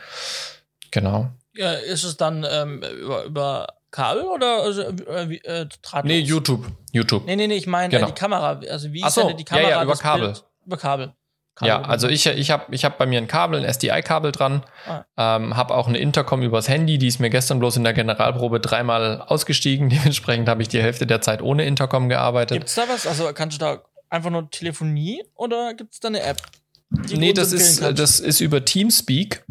Genau. 0.90 1.30
Ja, 1.54 1.72
ist 1.72 2.04
es 2.04 2.16
dann 2.16 2.46
ähm, 2.48 2.82
über, 3.00 3.24
über 3.24 3.66
Kabel 3.90 4.22
oder 4.22 4.62
also, 4.62 4.82
äh, 4.82 5.34
äh, 5.34 5.66
drahtlos? 5.82 6.04
Nee, 6.04 6.20
YouTube. 6.20 6.64
YouTube. 6.92 7.26
Nee, 7.26 7.36
nee, 7.36 7.48
nee, 7.48 7.56
ich 7.56 7.66
meine 7.66 7.92
äh, 7.92 7.98
genau. 7.98 8.06
die 8.06 8.14
Kamera. 8.14 8.60
Also 8.70 8.92
wie 8.92 9.00
so, 9.02 9.08
sendet 9.08 9.40
die 9.40 9.44
Kamera 9.44 9.68
ja, 9.68 9.76
ja, 9.78 9.82
über 9.82 9.96
Kabel. 9.96 10.26
Bild? 10.28 10.44
Über 10.64 10.76
Kabel. 10.76 11.12
Ja, 11.62 11.82
also 11.82 12.08
ich, 12.08 12.26
ich 12.26 12.50
habe 12.50 12.74
ich 12.74 12.84
hab 12.84 12.98
bei 12.98 13.06
mir 13.06 13.18
ein 13.18 13.26
Kabel, 13.26 13.64
ein 13.64 13.64
SDI-Kabel 13.64 14.32
dran, 14.32 14.62
ah. 14.86 15.04
ähm, 15.16 15.56
habe 15.56 15.74
auch 15.74 15.88
eine 15.88 15.98
Intercom 15.98 16.42
übers 16.42 16.68
Handy, 16.68 16.98
die 16.98 17.06
ist 17.06 17.20
mir 17.20 17.30
gestern 17.30 17.58
bloß 17.58 17.76
in 17.76 17.84
der 17.84 17.92
Generalprobe 17.92 18.60
dreimal 18.60 19.20
ausgestiegen. 19.20 19.88
Dementsprechend 19.90 20.48
habe 20.48 20.62
ich 20.62 20.68
die 20.68 20.80
Hälfte 20.80 21.06
der 21.06 21.20
Zeit 21.20 21.42
ohne 21.42 21.64
Intercom 21.64 22.08
gearbeitet. 22.08 22.58
Gibt's 22.58 22.74
da 22.74 22.82
was? 22.88 23.06
Also 23.06 23.30
kannst 23.34 23.56
du 23.56 23.64
da 23.64 23.82
einfach 24.08 24.30
nur 24.30 24.50
Telefonie 24.50 25.22
oder 25.34 25.74
gibt's 25.74 26.00
da 26.00 26.08
eine 26.08 26.22
App? 26.22 26.38
Nee, 26.90 27.32
das 27.32 27.52
ist, 27.52 27.80
das 27.80 28.18
ist 28.18 28.40
über 28.40 28.64
Teamspeak. 28.64 29.44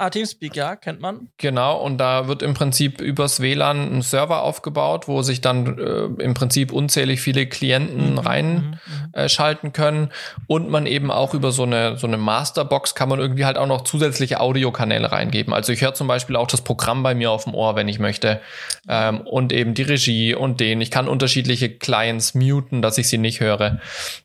Ah, 0.00 0.10
Teamspeak, 0.10 0.54
ja, 0.54 0.76
kennt 0.76 1.00
man. 1.00 1.28
Genau, 1.38 1.82
und 1.82 1.98
da 1.98 2.28
wird 2.28 2.42
im 2.42 2.54
Prinzip 2.54 3.00
übers 3.00 3.40
WLAN 3.40 3.96
ein 3.96 4.02
Server 4.02 4.42
aufgebaut, 4.42 5.08
wo 5.08 5.22
sich 5.22 5.40
dann 5.40 5.76
äh, 5.76 6.22
im 6.22 6.34
Prinzip 6.34 6.72
unzählig 6.72 7.20
viele 7.20 7.46
Klienten 7.46 8.12
mhm, 8.12 8.18
reinschalten 8.18 9.70
mhm, 9.70 9.70
äh, 9.70 9.76
können 9.76 10.08
und 10.46 10.70
man 10.70 10.86
eben 10.86 11.10
auch 11.10 11.34
über 11.34 11.50
so 11.50 11.64
eine, 11.64 11.96
so 11.96 12.06
eine 12.06 12.16
Masterbox 12.16 12.94
kann 12.94 13.08
man 13.08 13.18
irgendwie 13.18 13.44
halt 13.44 13.58
auch 13.58 13.66
noch 13.66 13.82
zusätzliche 13.82 14.38
Audiokanäle 14.38 15.10
reingeben. 15.10 15.52
Also 15.52 15.72
ich 15.72 15.82
höre 15.82 15.94
zum 15.94 16.06
Beispiel 16.06 16.36
auch 16.36 16.46
das 16.46 16.60
Programm 16.60 17.02
bei 17.02 17.16
mir 17.16 17.32
auf 17.32 17.42
dem 17.42 17.56
Ohr, 17.56 17.74
wenn 17.74 17.88
ich 17.88 17.98
möchte 17.98 18.40
ähm, 18.88 19.22
und 19.22 19.52
eben 19.52 19.74
die 19.74 19.82
Regie 19.82 20.32
und 20.32 20.60
den. 20.60 20.80
Ich 20.80 20.92
kann 20.92 21.08
unterschiedliche 21.08 21.70
Clients 21.70 22.34
muten, 22.34 22.82
dass 22.82 22.98
ich 22.98 23.08
sie 23.08 23.18
nicht 23.18 23.40
höre. 23.40 23.80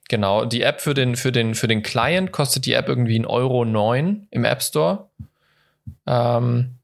Genau, 0.07 0.45
die 0.45 0.61
App 0.61 0.81
für 0.81 0.93
den, 0.93 1.15
für 1.15 1.31
den, 1.31 1.55
für 1.55 1.67
den 1.67 1.81
Client 1.81 2.31
kostet 2.31 2.67
die 2.67 2.73
App 2.73 2.87
irgendwie 2.87 3.17
ein 3.17 3.25
Euro 3.25 3.65
neun 3.65 4.27
im 4.29 4.45
App 4.45 4.61
Store. 4.61 5.09
Ähm, 6.05 6.75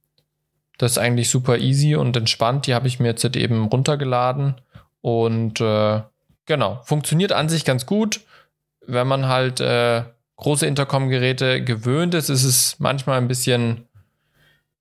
das 0.77 0.91
ist 0.93 0.97
eigentlich 0.97 1.29
super 1.29 1.57
easy 1.57 1.95
und 1.95 2.15
entspannt. 2.15 2.67
Die 2.67 2.73
habe 2.73 2.87
ich 2.87 2.99
mir 2.99 3.09
jetzt 3.09 3.23
halt 3.23 3.35
eben 3.35 3.65
runtergeladen 3.65 4.55
und 5.01 5.59
äh, 5.61 6.01
genau, 6.45 6.81
funktioniert 6.83 7.31
an 7.31 7.49
sich 7.49 7.65
ganz 7.65 7.85
gut. 7.85 8.21
Wenn 8.85 9.07
man 9.07 9.27
halt 9.27 9.59
äh, 9.59 10.03
große 10.37 10.65
Intercom-Geräte 10.65 11.63
gewöhnt 11.63 12.13
ist, 12.13 12.29
ist 12.29 12.45
es 12.45 12.79
manchmal 12.79 13.17
ein 13.17 13.27
bisschen 13.27 13.87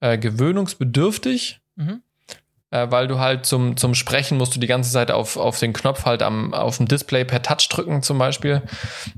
äh, 0.00 0.18
gewöhnungsbedürftig. 0.18 1.60
Mhm. 1.76 2.02
Äh, 2.70 2.90
weil 2.90 3.08
du 3.08 3.18
halt 3.18 3.46
zum, 3.46 3.78
zum 3.78 3.94
Sprechen 3.94 4.36
musst 4.36 4.54
du 4.54 4.60
die 4.60 4.66
ganze 4.66 4.92
Zeit 4.92 5.10
auf, 5.10 5.38
auf 5.38 5.58
den 5.58 5.72
Knopf 5.72 6.04
halt 6.04 6.22
am, 6.22 6.52
auf 6.52 6.76
dem 6.76 6.86
Display 6.86 7.24
per 7.24 7.42
Touch 7.42 7.66
drücken 7.70 8.02
zum 8.02 8.18
Beispiel. 8.18 8.62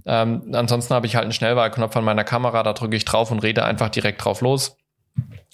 Ähm, 0.06 0.50
ansonsten 0.52 0.94
habe 0.94 1.06
ich 1.06 1.16
halt 1.16 1.24
einen 1.24 1.32
Schnellwahlknopf 1.32 1.96
an 1.96 2.04
meiner 2.04 2.22
Kamera, 2.22 2.62
da 2.62 2.72
drücke 2.72 2.96
ich 2.96 3.04
drauf 3.04 3.32
und 3.32 3.40
rede 3.40 3.64
einfach 3.64 3.88
direkt 3.88 4.24
drauf 4.24 4.40
los. 4.40 4.76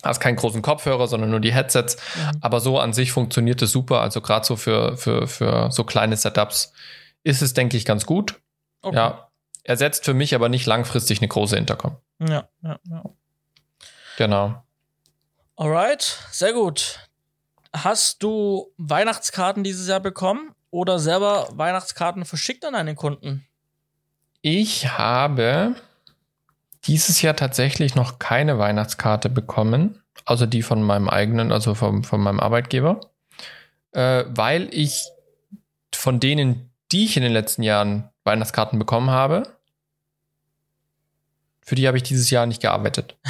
Hast 0.03 0.21
keinen 0.21 0.37
großen 0.37 0.63
Kopfhörer, 0.63 1.09
sondern 1.09 1.31
nur 1.31 1.41
die 1.41 1.55
Headsets. 1.55 1.97
Mhm. 1.97 2.39
Aber 2.41 2.61
so 2.61 2.79
an 2.79 2.93
sich 2.93 3.13
funktioniert 3.13 3.63
es 3.63 3.73
super. 3.73 4.01
Also 4.01 4.21
gerade 4.21 4.47
so 4.47 4.57
für, 4.57 4.97
für, 4.97 5.27
für 5.27 5.71
so 5.71 5.85
kleine 5.85 6.17
Setups 6.17 6.73
ist 7.23 7.43
es, 7.43 7.55
denke 7.55 7.77
ich, 7.77 7.85
ganz 7.85 8.07
gut. 8.07 8.41
Okay. 8.83 8.97
Ja. 8.97 9.31
Ersetzt 9.65 10.05
für 10.05 10.15
mich 10.15 10.35
aber 10.35 10.49
nicht 10.49 10.67
langfristig 10.67 11.21
eine 11.21 11.29
große 11.29 11.57
Intercom. 11.57 11.97
Ja, 12.21 12.49
ja, 12.63 12.79
ja. 12.89 13.03
Genau. 14.17 14.63
Alright, 15.57 16.21
sehr 16.31 16.53
gut. 16.53 17.01
Hast 17.73 18.23
du 18.23 18.73
Weihnachtskarten 18.77 19.65
dieses 19.65 19.89
Jahr 19.89 20.01
bekommen 20.01 20.55
oder 20.71 20.99
selber 20.99 21.49
Weihnachtskarten 21.53 22.25
verschickt 22.25 22.65
an 22.65 22.75
deine 22.75 22.95
Kunden? 22.95 23.47
Ich 24.41 24.97
habe 24.97 25.75
dieses 26.87 27.23
Jahr 27.23 27.37
tatsächlich 27.37 27.95
noch 27.95 28.19
keine 28.19 28.59
Weihnachtskarte 28.59 29.29
bekommen, 29.29 30.03
außer 30.25 30.47
die 30.47 30.63
von 30.63 30.83
meinem 30.83 31.09
eigenen, 31.09 31.53
also 31.53 31.75
vom, 31.75 32.05
von 32.05 32.21
meinem 32.21 32.41
Arbeitgeber, 32.41 33.01
äh, 33.93 34.25
weil 34.29 34.69
ich 34.73 35.09
von 35.95 36.21
denen, 36.21 36.71
die 36.93 37.05
ich 37.05 37.17
in 37.17 37.23
den 37.23 37.33
letzten 37.33 37.63
Jahren 37.63 38.11
Weihnachtskarten 38.25 38.79
bekommen 38.79 39.11
habe, 39.11 39.43
für 41.63 41.75
die 41.75 41.89
habe 41.89 41.97
ich 41.97 42.05
dieses 42.05 42.31
Jahr 42.31 42.47
nicht 42.47 42.63
gearbeitet. 42.63 43.17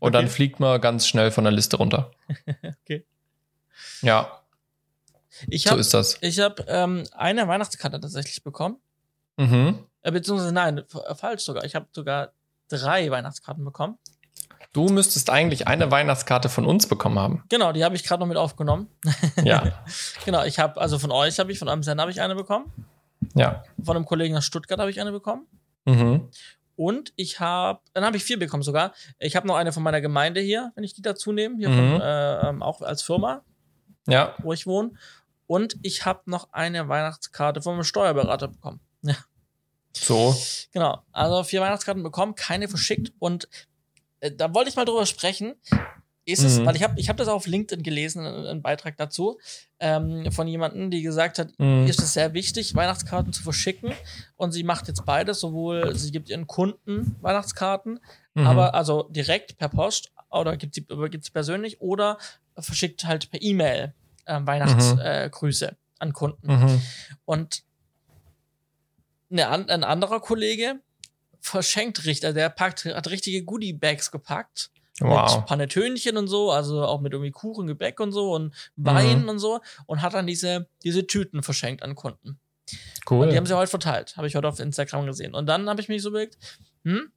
Und 0.00 0.08
okay. 0.08 0.12
dann 0.12 0.28
fliegt 0.28 0.58
man 0.58 0.80
ganz 0.80 1.06
schnell 1.06 1.30
von 1.30 1.44
der 1.44 1.52
Liste 1.52 1.76
runter. 1.76 2.10
okay. 2.82 3.04
Ja. 4.02 4.42
Ich 5.46 5.66
hab, 5.66 5.74
so 5.74 5.78
ist 5.78 5.94
das. 5.94 6.18
Ich 6.20 6.40
habe 6.40 6.64
ähm, 6.66 7.04
eine 7.12 7.46
Weihnachtskarte 7.46 8.00
tatsächlich 8.00 8.42
bekommen. 8.42 8.78
Mhm. 9.36 9.86
Äh, 10.02 10.12
beziehungsweise 10.12 10.52
nein, 10.52 10.78
äh, 10.78 11.14
falsch 11.14 11.42
sogar. 11.42 11.64
Ich 11.64 11.74
habe 11.74 11.86
sogar 11.92 12.32
drei 12.68 13.10
Weihnachtskarten 13.10 13.64
bekommen. 13.64 13.98
Du 14.72 14.88
müsstest 14.88 15.30
eigentlich 15.30 15.66
eine 15.66 15.90
Weihnachtskarte 15.90 16.48
von 16.48 16.64
uns 16.64 16.86
bekommen 16.86 17.18
haben. 17.18 17.44
Genau, 17.48 17.72
die 17.72 17.84
habe 17.84 17.96
ich 17.96 18.04
gerade 18.04 18.20
noch 18.20 18.28
mit 18.28 18.36
aufgenommen. 18.36 18.88
Ja. 19.42 19.82
genau, 20.24 20.44
ich 20.44 20.58
habe, 20.58 20.80
also 20.80 20.98
von 20.98 21.10
euch 21.10 21.38
habe 21.40 21.50
ich, 21.50 21.58
von 21.58 21.68
einem 21.68 21.82
Sender 21.82 22.02
habe 22.02 22.12
ich 22.12 22.20
eine 22.20 22.36
bekommen. 22.36 22.72
Ja. 23.34 23.64
Von 23.82 23.96
einem 23.96 24.06
Kollegen 24.06 24.36
aus 24.36 24.44
Stuttgart 24.44 24.78
habe 24.78 24.90
ich 24.90 25.00
eine 25.00 25.10
bekommen. 25.10 25.46
Mhm. 25.86 26.28
Und 26.76 27.12
ich 27.16 27.40
habe, 27.40 27.80
dann 27.92 28.04
habe 28.04 28.16
ich 28.16 28.24
vier 28.24 28.38
bekommen 28.38 28.62
sogar. 28.62 28.92
Ich 29.18 29.34
habe 29.34 29.46
noch 29.46 29.56
eine 29.56 29.72
von 29.72 29.82
meiner 29.82 30.00
Gemeinde 30.00 30.40
hier, 30.40 30.72
wenn 30.76 30.84
ich 30.84 30.94
die 30.94 31.02
dazu 31.02 31.32
nehme, 31.32 31.56
hier 31.56 31.68
mhm. 31.68 31.92
von, 31.92 32.00
äh, 32.00 32.48
ähm, 32.48 32.62
auch 32.62 32.80
als 32.80 33.02
Firma, 33.02 33.42
ja. 34.06 34.34
wo 34.38 34.52
ich 34.52 34.66
wohne. 34.66 34.92
Und 35.46 35.76
ich 35.82 36.06
habe 36.06 36.22
noch 36.26 36.52
eine 36.52 36.88
Weihnachtskarte 36.88 37.60
von 37.60 37.74
einem 37.74 37.84
Steuerberater 37.84 38.48
bekommen. 38.48 38.80
Ja. 39.02 39.16
So. 39.92 40.36
Genau. 40.72 41.02
Also 41.12 41.42
vier 41.44 41.60
Weihnachtskarten 41.60 42.02
bekommen, 42.02 42.34
keine 42.34 42.68
verschickt. 42.68 43.12
Und 43.18 43.48
äh, 44.20 44.30
da 44.30 44.54
wollte 44.54 44.70
ich 44.70 44.76
mal 44.76 44.84
drüber 44.84 45.06
sprechen. 45.06 45.54
Ist 46.26 46.44
es, 46.44 46.58
mhm. 46.58 46.66
weil 46.66 46.76
ich 46.76 46.82
habe 46.82 47.00
ich 47.00 47.08
hab 47.08 47.16
das 47.16 47.28
auf 47.28 47.46
LinkedIn 47.46 47.82
gelesen, 47.82 48.24
einen 48.24 48.62
Beitrag 48.62 48.96
dazu, 48.98 49.38
ähm, 49.80 50.30
von 50.30 50.46
jemandem, 50.46 50.90
die 50.90 51.02
gesagt 51.02 51.38
hat, 51.38 51.58
mhm. 51.58 51.86
ist 51.86 52.00
es 52.00 52.12
sehr 52.12 52.34
wichtig, 52.34 52.74
Weihnachtskarten 52.74 53.32
zu 53.32 53.42
verschicken. 53.42 53.92
Und 54.36 54.52
sie 54.52 54.62
macht 54.62 54.86
jetzt 54.86 55.04
beides, 55.06 55.40
sowohl 55.40 55.96
sie 55.96 56.12
gibt 56.12 56.28
ihren 56.28 56.46
Kunden 56.46 57.16
Weihnachtskarten, 57.22 58.00
mhm. 58.34 58.46
aber 58.46 58.74
also 58.74 59.04
direkt 59.04 59.56
per 59.56 59.70
Post 59.70 60.12
oder 60.30 60.56
gibt 60.56 60.74
sie 60.74 60.84
gibt 61.10 61.24
sie 61.24 61.32
persönlich 61.32 61.80
oder 61.80 62.18
verschickt 62.56 63.04
halt 63.04 63.30
per 63.30 63.40
E-Mail 63.42 63.94
äh, 64.26 64.40
Weihnachtsgrüße 64.42 65.66
mhm. 65.66 65.72
äh, 65.72 65.76
an 65.98 66.12
Kunden. 66.12 66.46
Mhm. 66.46 66.82
Und 67.24 67.64
eine, 69.30 69.48
ein 69.48 69.84
anderer 69.84 70.20
Kollege 70.20 70.80
verschenkt 71.40 72.04
richtig, 72.04 72.34
der 72.34 72.50
packt, 72.50 72.84
hat 72.84 73.08
richtige 73.10 73.42
Goodie-Bags 73.44 74.10
gepackt. 74.10 74.70
Wow. 75.00 75.36
Mit 75.36 75.46
Panetönchen 75.46 76.18
und 76.18 76.28
so, 76.28 76.50
also 76.50 76.84
auch 76.84 77.00
mit 77.00 77.14
irgendwie 77.14 77.30
Kuchen, 77.30 77.66
Gebäck 77.66 78.00
und 78.00 78.12
so 78.12 78.34
und 78.34 78.54
Wein 78.76 79.22
mhm. 79.22 79.28
und 79.30 79.38
so 79.38 79.60
und 79.86 80.02
hat 80.02 80.12
dann 80.12 80.26
diese, 80.26 80.68
diese 80.84 81.06
Tüten 81.06 81.42
verschenkt 81.42 81.82
an 81.82 81.94
Kunden. 81.94 82.38
Cool. 83.08 83.24
Und 83.24 83.30
die 83.30 83.36
haben 83.38 83.46
sie 83.46 83.56
heute 83.56 83.70
verteilt, 83.70 84.16
habe 84.18 84.26
ich 84.26 84.34
heute 84.34 84.46
auf 84.46 84.60
Instagram 84.60 85.06
gesehen. 85.06 85.34
Und 85.34 85.46
dann 85.46 85.70
habe 85.70 85.80
ich 85.80 85.88
mich 85.88 86.02
so 86.02 86.10
überlegt, 86.10 86.36
hm, 86.84 87.10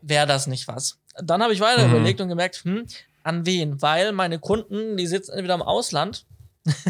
wäre 0.00 0.26
das 0.26 0.48
nicht 0.48 0.66
was? 0.66 0.98
Dann 1.22 1.42
habe 1.42 1.52
ich 1.52 1.60
weiter 1.60 1.86
mhm. 1.86 1.94
überlegt 1.94 2.20
und 2.20 2.28
gemerkt, 2.28 2.64
hm, 2.64 2.86
an 3.22 3.46
wen? 3.46 3.80
Weil 3.80 4.10
meine 4.12 4.40
Kunden, 4.40 4.96
die 4.96 5.06
sitzen 5.06 5.32
entweder 5.32 5.54
im 5.54 5.62
Ausland 5.62 6.26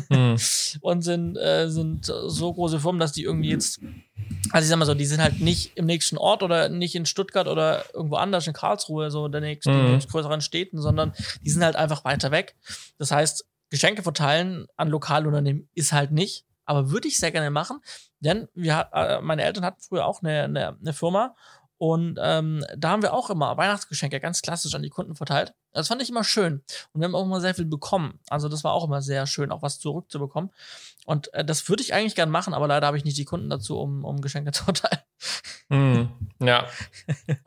mhm. 0.09 0.37
und 0.81 1.03
sind, 1.03 1.37
äh, 1.37 1.69
sind 1.69 2.07
so 2.07 2.53
große 2.53 2.81
Firmen, 2.81 3.01
dass 3.01 3.13
die 3.13 3.25
irgendwie 3.25 3.51
jetzt 3.51 3.81
also 4.51 4.65
ich 4.65 4.69
sag 4.69 4.79
mal 4.79 4.85
so, 4.85 4.95
die 4.95 5.07
sind 5.07 5.23
halt 5.23 5.41
nicht 5.41 5.77
im 5.77 5.87
nächsten 5.87 6.19
Ort 6.19 6.43
oder 6.43 6.69
nicht 6.69 6.95
in 6.95 7.07
Stuttgart 7.07 7.49
oder 7.49 7.85
irgendwo 7.95 8.17
anders 8.17 8.47
in 8.47 8.53
Karlsruhe, 8.53 9.11
so 9.11 9.29
der 9.29 9.41
nächsten 9.41 9.95
mhm. 9.95 9.99
größeren 9.99 10.41
Städten, 10.41 10.81
sondern 10.81 11.13
die 11.43 11.51
sind 11.51 11.65
halt 11.65 11.77
einfach 11.77 12.05
weiter 12.05 12.31
weg. 12.31 12.55
Das 12.99 13.11
heißt, 13.11 13.47
Geschenke 13.71 14.03
verteilen 14.03 14.67
an 14.77 14.89
Lokalunternehmen 14.89 15.69
ist 15.75 15.93
halt 15.93 16.13
nicht, 16.13 16.45
aber 16.65 16.91
würde 16.91 17.09
ich 17.09 17.19
sehr 17.19 17.33
gerne 17.33 17.51
machen, 17.51 17.81
denn 18.21 18.49
wir, 18.55 18.89
äh, 18.93 19.21
meine 19.21 19.43
Eltern 19.43 19.65
hatten 19.65 19.81
früher 19.81 20.07
auch 20.07 20.23
eine, 20.23 20.45
eine, 20.45 20.79
eine 20.79 20.93
Firma 20.93 21.35
und 21.83 22.17
ähm, 22.23 22.65
da 22.77 22.91
haben 22.91 23.03
wir 23.03 23.13
auch 23.13 23.29
immer 23.29 23.57
Weihnachtsgeschenke 23.57 24.21
ganz 24.21 24.41
klassisch 24.41 24.73
an 24.77 24.85
die 24.85 24.89
Kunden 24.89 25.17
verteilt. 25.17 25.53
Das 25.73 25.89
fand 25.89 26.01
ich 26.01 26.11
immer 26.11 26.23
schön. 26.23 26.63
Und 26.93 27.01
wir 27.01 27.07
haben 27.07 27.17
auch 27.17 27.25
immer 27.25 27.41
sehr 27.41 27.57
viel 27.57 27.65
bekommen. 27.65 28.21
Also 28.29 28.49
das 28.49 28.63
war 28.63 28.73
auch 28.73 28.85
immer 28.85 29.03
sehr 29.03 29.27
schön, 29.27 29.51
auch 29.51 29.63
was 29.63 29.81
zurückzubekommen. 29.81 30.53
Und 31.05 31.35
äh, 31.35 31.45
das 31.45 31.69
würde 31.69 31.83
ich 31.83 31.95
eigentlich 31.95 32.15
gern 32.15 32.31
machen, 32.31 32.55
aber 32.55 32.69
leider 32.69 32.87
habe 32.87 32.97
ich 32.97 33.05
nicht 33.05 33.19
die 33.19 33.25
Kunden 33.25 33.51
dazu, 33.51 33.79
um, 33.79 34.05
um 34.05 34.21
Geschenke 34.21 34.53
zu 34.53 34.65
verteilen. 34.65 35.03
Mm, 35.69 36.03
ja. 36.45 36.67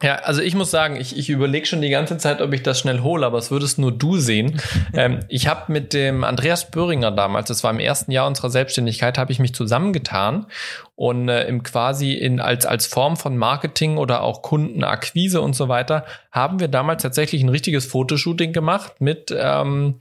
ja, 0.01 0.15
also 0.15 0.41
ich 0.41 0.55
muss 0.55 0.71
sagen, 0.71 0.95
ich, 0.95 1.17
ich 1.17 1.29
überlege 1.29 1.65
schon 1.65 1.81
die 1.81 1.89
ganze 1.89 2.17
Zeit, 2.17 2.41
ob 2.41 2.53
ich 2.53 2.63
das 2.63 2.79
schnell 2.79 3.01
hole, 3.01 3.25
aber 3.25 3.37
es 3.37 3.51
würdest 3.51 3.77
nur 3.77 3.91
du 3.91 4.17
sehen. 4.17 4.61
ähm, 4.93 5.19
ich 5.29 5.47
habe 5.47 5.71
mit 5.71 5.93
dem 5.93 6.23
Andreas 6.23 6.71
Böhringer 6.71 7.11
damals, 7.11 7.47
das 7.47 7.63
war 7.63 7.71
im 7.71 7.79
ersten 7.79 8.11
Jahr 8.11 8.27
unserer 8.27 8.49
Selbstständigkeit, 8.49 9.17
habe 9.17 9.31
ich 9.31 9.39
mich 9.39 9.53
zusammengetan 9.53 10.47
und 10.95 11.29
äh, 11.29 11.47
im 11.47 11.63
quasi 11.63 12.13
in 12.13 12.39
als 12.39 12.65
als 12.65 12.87
Form 12.87 13.17
von 13.17 13.37
Marketing 13.37 13.97
oder 13.97 14.21
auch 14.21 14.41
Kundenakquise 14.41 15.41
und 15.41 15.55
so 15.55 15.67
weiter 15.67 16.05
haben 16.31 16.59
wir 16.59 16.67
damals 16.67 17.03
tatsächlich 17.03 17.43
ein 17.43 17.49
richtiges 17.49 17.85
Fotoshooting 17.85 18.53
gemacht 18.53 19.01
mit 19.01 19.33
ähm, 19.37 19.99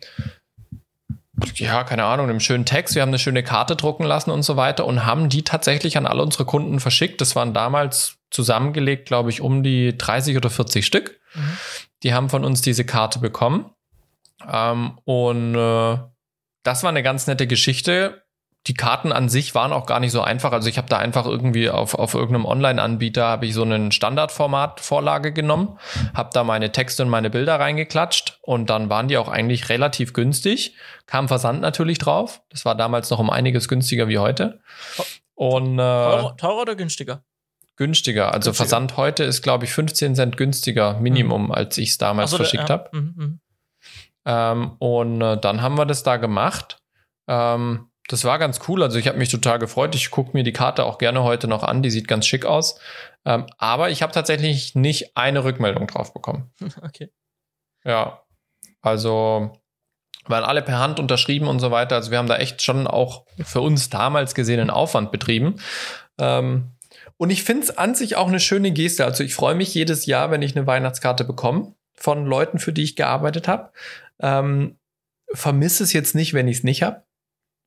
ja, 1.55 1.85
keine 1.85 2.05
Ahnung, 2.05 2.29
einem 2.29 2.41
schönen 2.41 2.65
Text. 2.65 2.95
Wir 2.95 3.03
haben 3.03 3.11
eine 3.11 3.19
schöne 3.19 3.43
Karte 3.43 3.77
drucken 3.77 4.05
lassen 4.05 4.31
und 4.31 4.43
so 4.43 4.57
weiter 4.57 4.87
und 4.87 5.05
haben 5.05 5.29
die 5.29 5.43
tatsächlich 5.43 5.97
an 5.97 6.07
alle 6.07 6.23
unsere 6.23 6.45
Kunden 6.45 6.81
verschickt. 6.81 7.21
Das 7.21 7.35
waren 7.35 7.55
damals 7.55 8.19
zusammengelegt, 8.31 9.07
glaube 9.07 9.31
ich, 9.31 9.41
um 9.41 9.63
die 9.63 9.97
30 9.97 10.37
oder 10.37 10.51
40 10.51 10.87
Stück. 10.87 11.21
Mhm. 11.35 11.59
Die 12.03 12.15
haben 12.15 12.29
von 12.29 12.45
uns 12.45 12.63
diese 12.63 12.85
Karte 12.85 13.19
bekommen. 13.19 13.71
Ähm, 14.51 14.99
und 15.05 15.55
äh, 15.55 15.99
das 16.63 16.83
war 16.83 16.91
eine 16.91 17.03
ganz 17.03 17.27
nette 17.27 17.47
Geschichte. 17.47 18.24
Die 18.67 18.75
Karten 18.75 19.13
an 19.13 19.29
sich 19.29 19.55
waren 19.55 19.73
auch 19.73 19.85
gar 19.85 20.01
nicht 20.01 20.13
so 20.13 20.23
einfach. 20.23 20.53
Also 20.53 20.71
ich 20.71 20.79
habe 20.79 20.89
da 20.89 20.97
einfach 20.99 21.27
irgendwie 21.27 21.69
auf, 21.69 21.95
auf 21.95 22.15
irgendeinem 22.15 22.47
Online-Anbieter 22.47 23.25
habe 23.25 23.45
ich 23.45 23.53
so 23.53 23.63
einen 23.63 23.93
Standardformat-Vorlage 23.93 25.33
genommen, 25.33 25.79
habe 26.15 26.31
da 26.33 26.45
meine 26.45 26.73
Texte 26.73 27.03
und 27.03 27.11
meine 27.11 27.29
Bilder 27.29 27.61
reingeklatscht 27.61 28.39
und 28.41 28.71
dann 28.71 28.89
waren 28.89 29.09
die 29.09 29.19
auch 29.19 29.29
eigentlich 29.29 29.69
relativ 29.69 30.15
günstig. 30.15 30.75
Kam 31.07 31.29
Versand 31.29 31.61
natürlich 31.61 31.99
drauf. 31.99 32.43
Das 32.49 32.65
war 32.65 32.75
damals 32.75 33.11
noch 33.11 33.19
um 33.19 33.29
einiges 33.29 33.69
günstiger 33.69 34.09
wie 34.09 34.19
heute. 34.19 34.61
Und, 35.35 35.75
äh, 35.75 35.77
teurer, 35.77 36.37
teurer 36.39 36.63
oder 36.63 36.75
günstiger? 36.75 37.23
Günstiger. 37.77 38.33
Also 38.33 38.51
günstiger. 38.51 38.55
Versand 38.55 38.97
heute 38.97 39.25
ist, 39.25 39.43
glaube 39.43 39.67
ich, 39.67 39.73
15 39.73 40.15
Cent 40.15 40.37
günstiger 40.39 40.99
Minimum, 41.01 41.47
mhm. 41.47 41.53
als 41.53 41.77
ich 41.77 41.91
es 41.91 41.99
damals 41.99 42.31
so, 42.31 42.39
verschickt 42.39 42.69
ja. 42.71 42.75
habe. 42.77 42.89
Mhm, 42.93 43.15
mhm. 43.17 43.41
Ähm, 44.25 44.73
und 44.79 45.21
äh, 45.21 45.39
dann 45.39 45.61
haben 45.61 45.77
wir 45.77 45.85
das 45.85 46.03
da 46.03 46.17
gemacht. 46.17 46.79
Ähm, 47.29 47.89
das 48.09 48.25
war 48.25 48.39
ganz 48.39 48.61
cool. 48.69 48.83
Also 48.83 48.99
ich 48.99 49.09
habe 49.09 49.19
mich 49.19 49.31
total 49.31 49.59
gefreut. 49.59 49.95
Ich 49.95 50.11
gucke 50.11 50.31
mir 50.35 50.43
die 50.43 50.53
Karte 50.53 50.85
auch 50.85 50.99
gerne 50.99 51.23
heute 51.23 51.49
noch 51.49 51.63
an. 51.63 51.83
Die 51.83 51.91
sieht 51.91 52.07
ganz 52.07 52.27
schick 52.27 52.45
aus. 52.45 52.79
Ähm, 53.25 53.47
aber 53.57 53.91
ich 53.91 54.03
habe 54.03 54.13
tatsächlich 54.13 54.75
nicht 54.75 55.17
eine 55.17 55.45
Rückmeldung 55.45 55.87
drauf 55.87 56.13
bekommen. 56.13 56.53
Okay. 56.83 57.11
Ja. 57.85 58.23
Also 58.81 59.59
waren 60.27 60.45
alle 60.45 60.63
per 60.63 60.79
Hand 60.79 61.01
unterschrieben 61.01 61.49
und 61.49 61.61
so 61.61 61.71
weiter. 61.71 61.97
Also 61.97 62.11
wir 62.11 62.19
haben 62.19 62.29
da 62.29 62.37
echt 62.37 62.63
schon 62.63 62.87
auch 62.87 63.27
für 63.43 63.61
uns 63.61 63.91
damals 63.91 64.35
gesehenen 64.35 64.71
Aufwand 64.71 65.11
betrieben. 65.11 65.57
Ähm, 66.19 66.73
und 67.17 67.31
ich 67.31 67.43
finde 67.43 67.65
es 67.65 67.77
an 67.77 67.95
sich 67.95 68.17
auch 68.17 68.29
eine 68.29 68.41
schöne 68.41 68.73
Geste. 68.73 69.05
Also 69.05 69.25
ich 69.25 69.35
freue 69.35 69.55
mich 69.55 69.75
jedes 69.75 70.07
Jahr, 70.07 70.31
wenn 70.31 70.43
ich 70.43 70.57
eine 70.57 70.67
Weihnachtskarte 70.67 71.25
bekomme 71.25 71.75
von 71.95 72.27
Leuten, 72.27 72.59
für 72.59 72.73
die 72.73 72.83
ich 72.83 72.97
gearbeitet 72.97 73.49
habe. 73.49 73.71
Ähm, 74.19 74.79
vermisse 75.33 75.85
es 75.85 75.93
jetzt 75.93 76.15
nicht, 76.15 76.35
wenn 76.35 76.49
ich 76.49 76.59
es 76.59 76.65
nicht 76.65 76.83
habe 76.83 77.04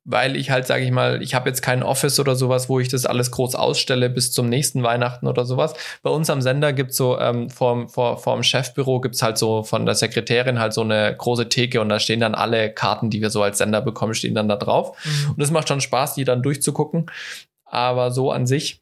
weil 0.09 0.37
ich 0.37 0.49
halt, 0.49 0.65
sage 0.65 0.85
ich 0.85 0.91
mal, 0.91 1.21
ich 1.21 1.35
habe 1.35 1.49
jetzt 1.49 1.61
kein 1.61 1.83
Office 1.83 2.17
oder 2.19 2.35
sowas, 2.35 2.69
wo 2.69 2.79
ich 2.79 2.87
das 2.87 3.05
alles 3.05 3.29
groß 3.29 3.55
ausstelle 3.55 4.09
bis 4.09 4.31
zum 4.31 4.47
nächsten 4.47 4.81
Weihnachten 4.81 5.27
oder 5.27 5.45
sowas. 5.45 5.73
Bei 6.01 6.09
uns 6.09 6.29
am 6.29 6.41
Sender 6.41 6.71
gibt's 6.71 6.95
so, 6.95 7.19
ähm, 7.19 7.49
vorm, 7.49 7.89
vor, 7.89 8.17
vorm 8.17 8.41
Chefbüro 8.41 9.01
gibt's 9.01 9.21
halt 9.21 9.37
so 9.37 9.63
von 9.63 9.85
der 9.85 9.95
Sekretärin 9.95 10.59
halt 10.59 10.71
so 10.71 10.81
eine 10.81 11.13
große 11.15 11.49
Theke 11.49 11.81
und 11.81 11.89
da 11.89 11.99
stehen 11.99 12.21
dann 12.21 12.35
alle 12.35 12.71
Karten, 12.71 13.09
die 13.09 13.21
wir 13.21 13.29
so 13.29 13.43
als 13.43 13.57
Sender 13.57 13.81
bekommen, 13.81 14.13
stehen 14.13 14.33
dann 14.33 14.47
da 14.47 14.55
drauf. 14.55 14.97
Mhm. 15.03 15.31
Und 15.31 15.41
es 15.41 15.51
macht 15.51 15.67
schon 15.67 15.81
Spaß, 15.81 16.15
die 16.15 16.23
dann 16.23 16.41
durchzugucken. 16.41 17.11
Aber 17.65 18.11
so 18.11 18.31
an 18.31 18.47
sich, 18.47 18.81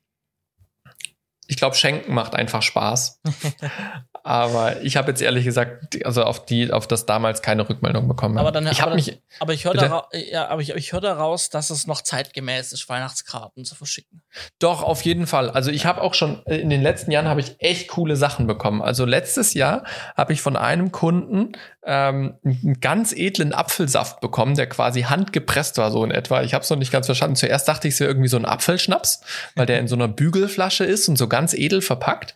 ich 1.48 1.58
glaube, 1.58 1.76
Schenken 1.76 2.14
macht 2.14 2.36
einfach 2.36 2.62
Spaß. 2.62 3.22
Aber 4.24 4.82
ich 4.82 4.98
habe 4.98 5.12
jetzt 5.12 5.22
ehrlich 5.22 5.46
gesagt, 5.46 6.04
also 6.04 6.24
auf 6.24 6.48
die, 6.48 6.72
auf 6.74 6.88
das 6.88 7.06
damals 7.06 7.44
keine 7.44 7.70
Rückmeldung 7.70 8.08
bekommen. 8.08 8.40
Aber 8.40 8.52
dann, 8.52 8.66
ich 8.66 8.82
habe 8.82 8.96
mich. 8.96 9.22
Aber 9.40 9.54
ich 9.54 9.66
höre 9.66 9.76
da, 9.76 10.08
ja, 10.14 10.48
aber 10.48 10.64
ich, 10.64 10.74
ich 10.74 10.94
höre 10.94 11.02
daraus, 11.02 11.52
dass 11.52 11.70
es 11.70 11.86
noch 11.86 12.02
zeitgemäß 12.02 12.74
ist, 12.74 12.90
Weihnachtskarten 12.90 13.66
zu 13.66 13.76
verschicken. 13.76 14.24
Doch 14.58 14.82
auf 14.82 15.04
jeden 15.04 15.28
Fall. 15.28 15.52
Also 15.52 15.70
ich 15.70 15.86
habe 15.86 16.02
auch 16.02 16.16
schon 16.16 16.42
in 16.46 16.72
den 16.72 16.82
letzten 16.82 17.12
Jahren 17.12 17.28
habe 17.28 17.40
ich 17.40 17.58
echt 17.60 17.88
coole 17.90 18.16
Sachen 18.16 18.48
bekommen. 18.48 18.82
Also 18.82 19.06
letztes 19.06 19.54
Jahr 19.54 19.84
habe 20.18 20.34
ich 20.34 20.42
von 20.42 20.56
einem 20.56 20.92
Kunden 20.92 21.52
ähm, 21.86 22.40
einen 22.44 22.80
ganz 22.82 23.14
edlen 23.14 23.54
Apfelsaft 23.54 24.22
bekommen, 24.22 24.56
der 24.56 24.68
quasi 24.68 25.04
handgepresst 25.04 25.78
war 25.78 25.92
so 25.92 26.04
in 26.04 26.10
etwa. 26.10 26.42
Ich 26.42 26.56
habe 26.56 26.64
es 26.64 26.70
noch 26.72 26.78
nicht 26.78 26.92
ganz 26.92 27.06
verstanden. 27.06 27.36
Zuerst 27.36 27.68
dachte 27.68 27.88
ich, 27.88 27.94
es 27.94 28.00
wäre 28.00 28.10
irgendwie 28.10 28.28
so 28.28 28.38
ein 28.38 28.46
Apfelschnaps, 28.46 29.22
weil 29.56 29.68
der 29.68 29.80
in 29.80 29.88
so 29.88 29.96
einer 29.96 30.08
Bügelflasche 30.08 30.84
ist 30.84 31.08
und 31.08 31.18
so 31.18 31.28
ganz 31.36 31.54
edel 31.54 31.82
verpackt. 31.82 32.34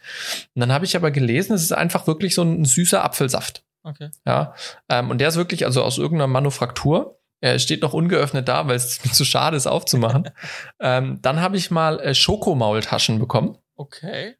Und 0.53 0.59
dann 0.59 0.73
habe 0.73 0.83
ich 0.83 0.97
aber 0.97 1.09
gelesen, 1.09 1.53
es 1.53 1.63
ist 1.63 1.71
einfach 1.71 2.05
wirklich 2.05 2.35
so 2.35 2.41
ein 2.41 2.65
süßer 2.65 3.01
Apfelsaft. 3.01 3.63
Okay. 3.83 4.09
Ja. 4.25 4.53
Ähm, 4.89 5.09
und 5.09 5.19
der 5.19 5.29
ist 5.29 5.37
wirklich 5.37 5.65
also 5.65 5.83
aus 5.83 5.97
irgendeiner 5.97 6.27
Manufaktur. 6.27 7.17
Er 7.39 7.57
steht 7.59 7.81
noch 7.81 7.93
ungeöffnet 7.93 8.49
da, 8.49 8.67
weil 8.67 8.75
es 8.75 9.01
mir 9.05 9.13
zu 9.13 9.23
schade 9.23 9.55
ist 9.55 9.67
aufzumachen. 9.67 10.29
ähm, 10.81 11.19
dann 11.21 11.39
habe 11.39 11.55
ich 11.55 11.71
mal 11.71 12.01
äh, 12.01 12.13
Schokomaultaschen 12.13 13.19
bekommen. 13.19 13.57
Okay. 13.77 14.35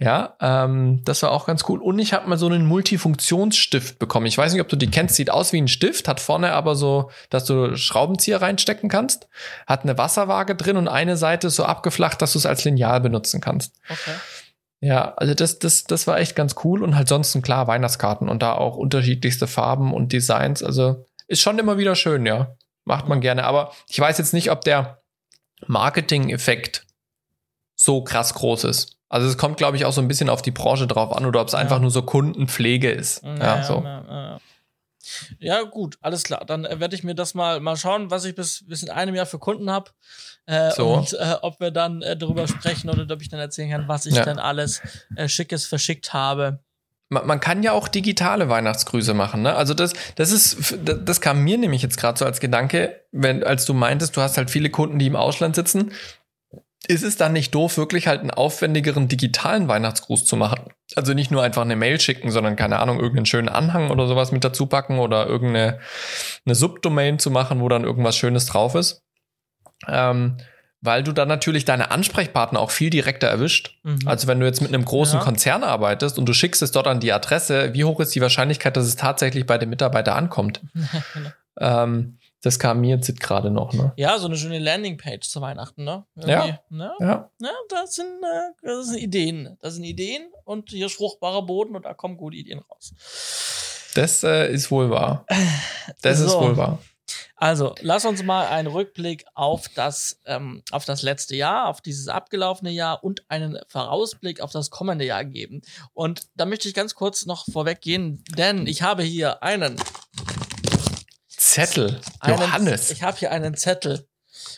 Ja, 0.00 0.36
ähm, 0.40 1.02
das 1.04 1.22
war 1.22 1.32
auch 1.32 1.46
ganz 1.46 1.64
cool. 1.68 1.82
Und 1.82 1.98
ich 1.98 2.12
habe 2.12 2.28
mal 2.28 2.38
so 2.38 2.46
einen 2.46 2.66
Multifunktionsstift 2.66 3.98
bekommen. 3.98 4.26
Ich 4.26 4.38
weiß 4.38 4.52
nicht, 4.52 4.62
ob 4.62 4.68
du 4.68 4.76
die 4.76 4.90
kennst. 4.90 5.16
Sieht 5.16 5.30
aus 5.30 5.52
wie 5.52 5.60
ein 5.60 5.66
Stift, 5.66 6.06
hat 6.06 6.20
vorne 6.20 6.52
aber 6.52 6.76
so, 6.76 7.10
dass 7.30 7.44
du 7.46 7.76
Schraubenzieher 7.76 8.40
reinstecken 8.40 8.88
kannst. 8.88 9.28
Hat 9.66 9.82
eine 9.82 9.98
Wasserwaage 9.98 10.54
drin 10.54 10.76
und 10.76 10.86
eine 10.86 11.16
Seite 11.16 11.48
ist 11.48 11.56
so 11.56 11.64
abgeflacht, 11.64 12.22
dass 12.22 12.34
du 12.34 12.38
es 12.38 12.46
als 12.46 12.64
Lineal 12.64 13.00
benutzen 13.00 13.40
kannst. 13.40 13.74
Okay. 13.90 14.14
Ja, 14.80 15.14
also 15.14 15.34
das, 15.34 15.58
das, 15.58 15.82
das 15.84 16.06
war 16.06 16.20
echt 16.20 16.36
ganz 16.36 16.54
cool 16.62 16.84
und 16.84 16.94
halt 16.94 17.08
sonst 17.08 17.40
klar 17.42 17.66
Weihnachtskarten 17.66 18.28
und 18.28 18.40
da 18.40 18.52
auch 18.52 18.76
unterschiedlichste 18.76 19.48
Farben 19.48 19.92
und 19.92 20.12
Designs. 20.12 20.62
Also 20.62 21.06
ist 21.26 21.40
schon 21.40 21.58
immer 21.58 21.76
wieder 21.76 21.96
schön, 21.96 22.24
ja. 22.24 22.54
Macht 22.84 23.08
man 23.08 23.20
gerne. 23.20 23.44
Aber 23.44 23.72
ich 23.88 23.98
weiß 23.98 24.18
jetzt 24.18 24.32
nicht, 24.32 24.52
ob 24.52 24.60
der 24.60 25.02
Marketing-Effekt 25.66 26.86
so 27.74 28.04
krass 28.04 28.34
groß 28.34 28.64
ist. 28.64 28.97
Also 29.08 29.26
es 29.26 29.38
kommt, 29.38 29.56
glaube 29.56 29.76
ich, 29.76 29.84
auch 29.84 29.92
so 29.92 30.00
ein 30.00 30.08
bisschen 30.08 30.28
auf 30.28 30.42
die 30.42 30.50
Branche 30.50 30.86
drauf 30.86 31.16
an 31.16 31.24
oder 31.24 31.40
ob 31.40 31.48
es 31.48 31.54
ja. 31.54 31.58
einfach 31.58 31.80
nur 31.80 31.90
so 31.90 32.02
Kundenpflege 32.02 32.90
ist. 32.90 33.22
Ja, 33.22 33.36
ja 33.36 33.62
so. 33.62 33.82
Ja, 33.82 34.38
ja, 35.38 35.62
gut, 35.62 35.98
alles 36.00 36.22
klar. 36.22 36.44
Dann 36.46 36.64
äh, 36.64 36.80
werde 36.80 36.94
ich 36.94 37.04
mir 37.04 37.14
das 37.14 37.34
mal, 37.34 37.60
mal 37.60 37.76
schauen, 37.76 38.10
was 38.10 38.24
ich 38.24 38.34
bis, 38.34 38.64
bis 38.66 38.82
in 38.82 38.90
einem 38.90 39.14
Jahr 39.14 39.26
für 39.26 39.38
Kunden 39.38 39.70
habe. 39.70 39.90
Äh, 40.46 40.70
so. 40.72 40.94
Und 40.94 41.12
äh, 41.14 41.36
ob 41.42 41.60
wir 41.60 41.70
dann 41.70 42.02
äh, 42.02 42.16
darüber 42.16 42.46
sprechen 42.48 42.90
oder 42.90 43.06
ob 43.12 43.22
ich 43.22 43.28
dann 43.28 43.40
erzählen 43.40 43.70
kann, 43.70 43.88
was 43.88 44.06
ich 44.06 44.14
ja. 44.14 44.24
dann 44.24 44.38
alles 44.38 44.82
äh, 45.16 45.28
Schickes 45.28 45.66
verschickt 45.66 46.12
habe. 46.12 46.60
Man, 47.10 47.26
man 47.26 47.40
kann 47.40 47.62
ja 47.62 47.72
auch 47.72 47.88
digitale 47.88 48.48
Weihnachtsgrüße 48.50 49.14
machen, 49.14 49.40
ne? 49.40 49.54
Also 49.54 49.72
das, 49.72 49.94
das 50.16 50.30
ist, 50.30 50.76
das 50.84 51.20
kam 51.22 51.42
mir 51.42 51.56
nämlich 51.56 51.80
jetzt 51.80 51.96
gerade 51.96 52.18
so 52.18 52.26
als 52.26 52.38
Gedanke, 52.38 53.02
wenn, 53.12 53.42
als 53.42 53.64
du 53.64 53.72
meintest, 53.72 54.14
du 54.16 54.20
hast 54.20 54.36
halt 54.36 54.50
viele 54.50 54.68
Kunden, 54.68 54.98
die 54.98 55.06
im 55.06 55.16
Ausland 55.16 55.56
sitzen. 55.56 55.92
Ist 56.86 57.02
es 57.02 57.16
dann 57.16 57.32
nicht 57.32 57.54
doof, 57.54 57.76
wirklich 57.76 58.06
halt 58.06 58.20
einen 58.20 58.30
aufwendigeren 58.30 59.08
digitalen 59.08 59.68
Weihnachtsgruß 59.68 60.24
zu 60.24 60.36
machen? 60.36 60.60
Also 60.94 61.12
nicht 61.12 61.30
nur 61.30 61.42
einfach 61.42 61.62
eine 61.62 61.76
Mail 61.76 62.00
schicken, 62.00 62.30
sondern 62.30 62.56
keine 62.56 62.78
Ahnung, 62.78 62.98
irgendeinen 62.98 63.26
schönen 63.26 63.48
Anhang 63.48 63.90
oder 63.90 64.06
sowas 64.06 64.32
mit 64.32 64.44
dazu 64.44 64.66
packen 64.66 64.98
oder 64.98 65.26
irgendeine 65.26 65.80
eine 66.46 66.54
Subdomain 66.54 67.18
zu 67.18 67.30
machen, 67.30 67.60
wo 67.60 67.68
dann 67.68 67.84
irgendwas 67.84 68.16
Schönes 68.16 68.46
drauf 68.46 68.74
ist 68.74 69.02
ähm, 69.86 70.36
weil 70.80 71.02
du 71.02 71.12
dann 71.12 71.28
natürlich 71.28 71.64
deine 71.64 71.90
Ansprechpartner 71.90 72.60
auch 72.60 72.70
viel 72.70 72.90
direkter 72.90 73.26
erwischt. 73.26 73.78
Mhm. 73.82 74.06
Also 74.06 74.28
wenn 74.28 74.38
du 74.38 74.46
jetzt 74.46 74.60
mit 74.60 74.72
einem 74.72 74.84
großen 74.84 75.18
ja. 75.18 75.24
Konzern 75.24 75.64
arbeitest 75.64 76.18
und 76.18 76.26
du 76.26 76.32
schickst 76.32 76.62
es 76.62 76.70
dort 76.70 76.86
an 76.86 77.00
die 77.00 77.12
Adresse, 77.12 77.74
wie 77.74 77.84
hoch 77.84 78.00
ist 78.00 78.14
die 78.14 78.20
Wahrscheinlichkeit, 78.20 78.76
dass 78.76 78.86
es 78.86 78.96
tatsächlich 78.96 79.46
bei 79.46 79.58
dem 79.58 79.70
Mitarbeiter 79.70 80.16
ankommt? 80.16 80.60
Genau. 81.14 81.30
ähm, 81.84 82.17
das 82.42 82.58
kam 82.58 82.80
mir 82.80 82.96
jetzt 82.96 83.20
gerade 83.20 83.50
noch, 83.50 83.72
ne? 83.72 83.92
Ja, 83.96 84.18
so 84.18 84.26
eine 84.26 84.36
schöne 84.36 84.58
Landingpage 84.58 85.28
zu 85.28 85.40
Weihnachten, 85.40 85.84
ne? 85.84 86.04
Ja. 86.14 86.60
Ne? 86.70 86.92
ja. 87.00 87.30
Ja, 87.40 87.50
das 87.68 87.94
sind, 87.96 88.22
äh, 88.22 88.52
das 88.62 88.86
sind 88.86 88.98
Ideen. 88.98 89.56
Das 89.60 89.74
sind 89.74 89.84
Ideen 89.84 90.22
und 90.44 90.70
hier 90.70 90.88
fruchtbarer 90.88 91.42
Boden 91.42 91.74
und 91.74 91.84
da 91.84 91.94
kommen 91.94 92.16
gute 92.16 92.36
Ideen 92.36 92.60
raus. 92.60 92.92
Das 93.94 94.22
äh, 94.22 94.52
ist 94.52 94.70
wohl 94.70 94.90
wahr. 94.90 95.26
Das 96.02 96.18
so. 96.18 96.26
ist 96.26 96.34
wohl 96.34 96.56
wahr. 96.56 96.78
Also, 97.40 97.74
lass 97.82 98.04
uns 98.04 98.22
mal 98.24 98.48
einen 98.48 98.68
Rückblick 98.68 99.24
auf 99.34 99.68
das, 99.68 100.20
ähm, 100.26 100.62
auf 100.72 100.84
das 100.84 101.02
letzte 101.02 101.36
Jahr, 101.36 101.68
auf 101.68 101.80
dieses 101.80 102.08
abgelaufene 102.08 102.70
Jahr 102.70 103.04
und 103.04 103.24
einen 103.28 103.58
Vorausblick 103.68 104.40
auf 104.40 104.50
das 104.50 104.70
kommende 104.70 105.04
Jahr 105.04 105.24
geben. 105.24 105.62
Und 105.94 106.22
da 106.34 106.46
möchte 106.46 106.68
ich 106.68 106.74
ganz 106.74 106.96
kurz 106.96 107.26
noch 107.26 107.46
vorweggehen, 107.50 108.24
denn 108.36 108.66
ich 108.66 108.82
habe 108.82 109.04
hier 109.04 109.42
einen 109.42 109.76
Zettel. 111.66 112.00
Johannes. 112.26 112.88
Einen, 112.88 112.96
ich 112.96 113.02
habe 113.02 113.16
hier 113.18 113.30
einen 113.30 113.56
Zettel. 113.56 114.06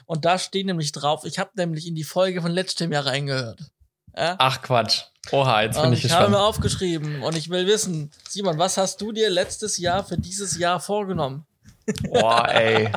Und 0.07 0.25
da 0.25 0.39
steht 0.39 0.67
nämlich 0.67 0.93
drauf, 0.93 1.25
ich 1.25 1.39
habe 1.39 1.51
nämlich 1.55 1.87
in 1.87 1.95
die 1.95 2.05
Folge 2.05 2.43
von 2.43 2.53
letztem 2.53 2.93
Jahr 2.93 3.07
reingehört. 3.07 3.61
Ja? 4.17 4.37
Ach 4.39 4.61
Quatsch. 4.63 5.03
Oha, 5.33 5.63
jetzt 5.63 5.81
bin 5.81 5.93
ich, 5.93 5.99
ich 5.99 6.03
gespannt. 6.05 6.21
Ich 6.21 6.27
habe 6.27 6.33
mir 6.33 6.43
aufgeschrieben 6.43 7.23
und 7.23 7.37
ich 7.37 7.51
will 7.51 7.67
wissen, 7.67 8.11
Simon, 8.29 8.59
was 8.59 8.77
hast 8.77 9.01
du 9.01 9.13
dir 9.13 9.31
letztes 9.31 9.79
Jahr 9.79 10.05
für 10.05 10.19
dieses 10.19 10.59
Jahr 10.59 10.81
vorgenommen? 10.81 11.47
Boah, 12.05 12.49
ey. 12.49 12.91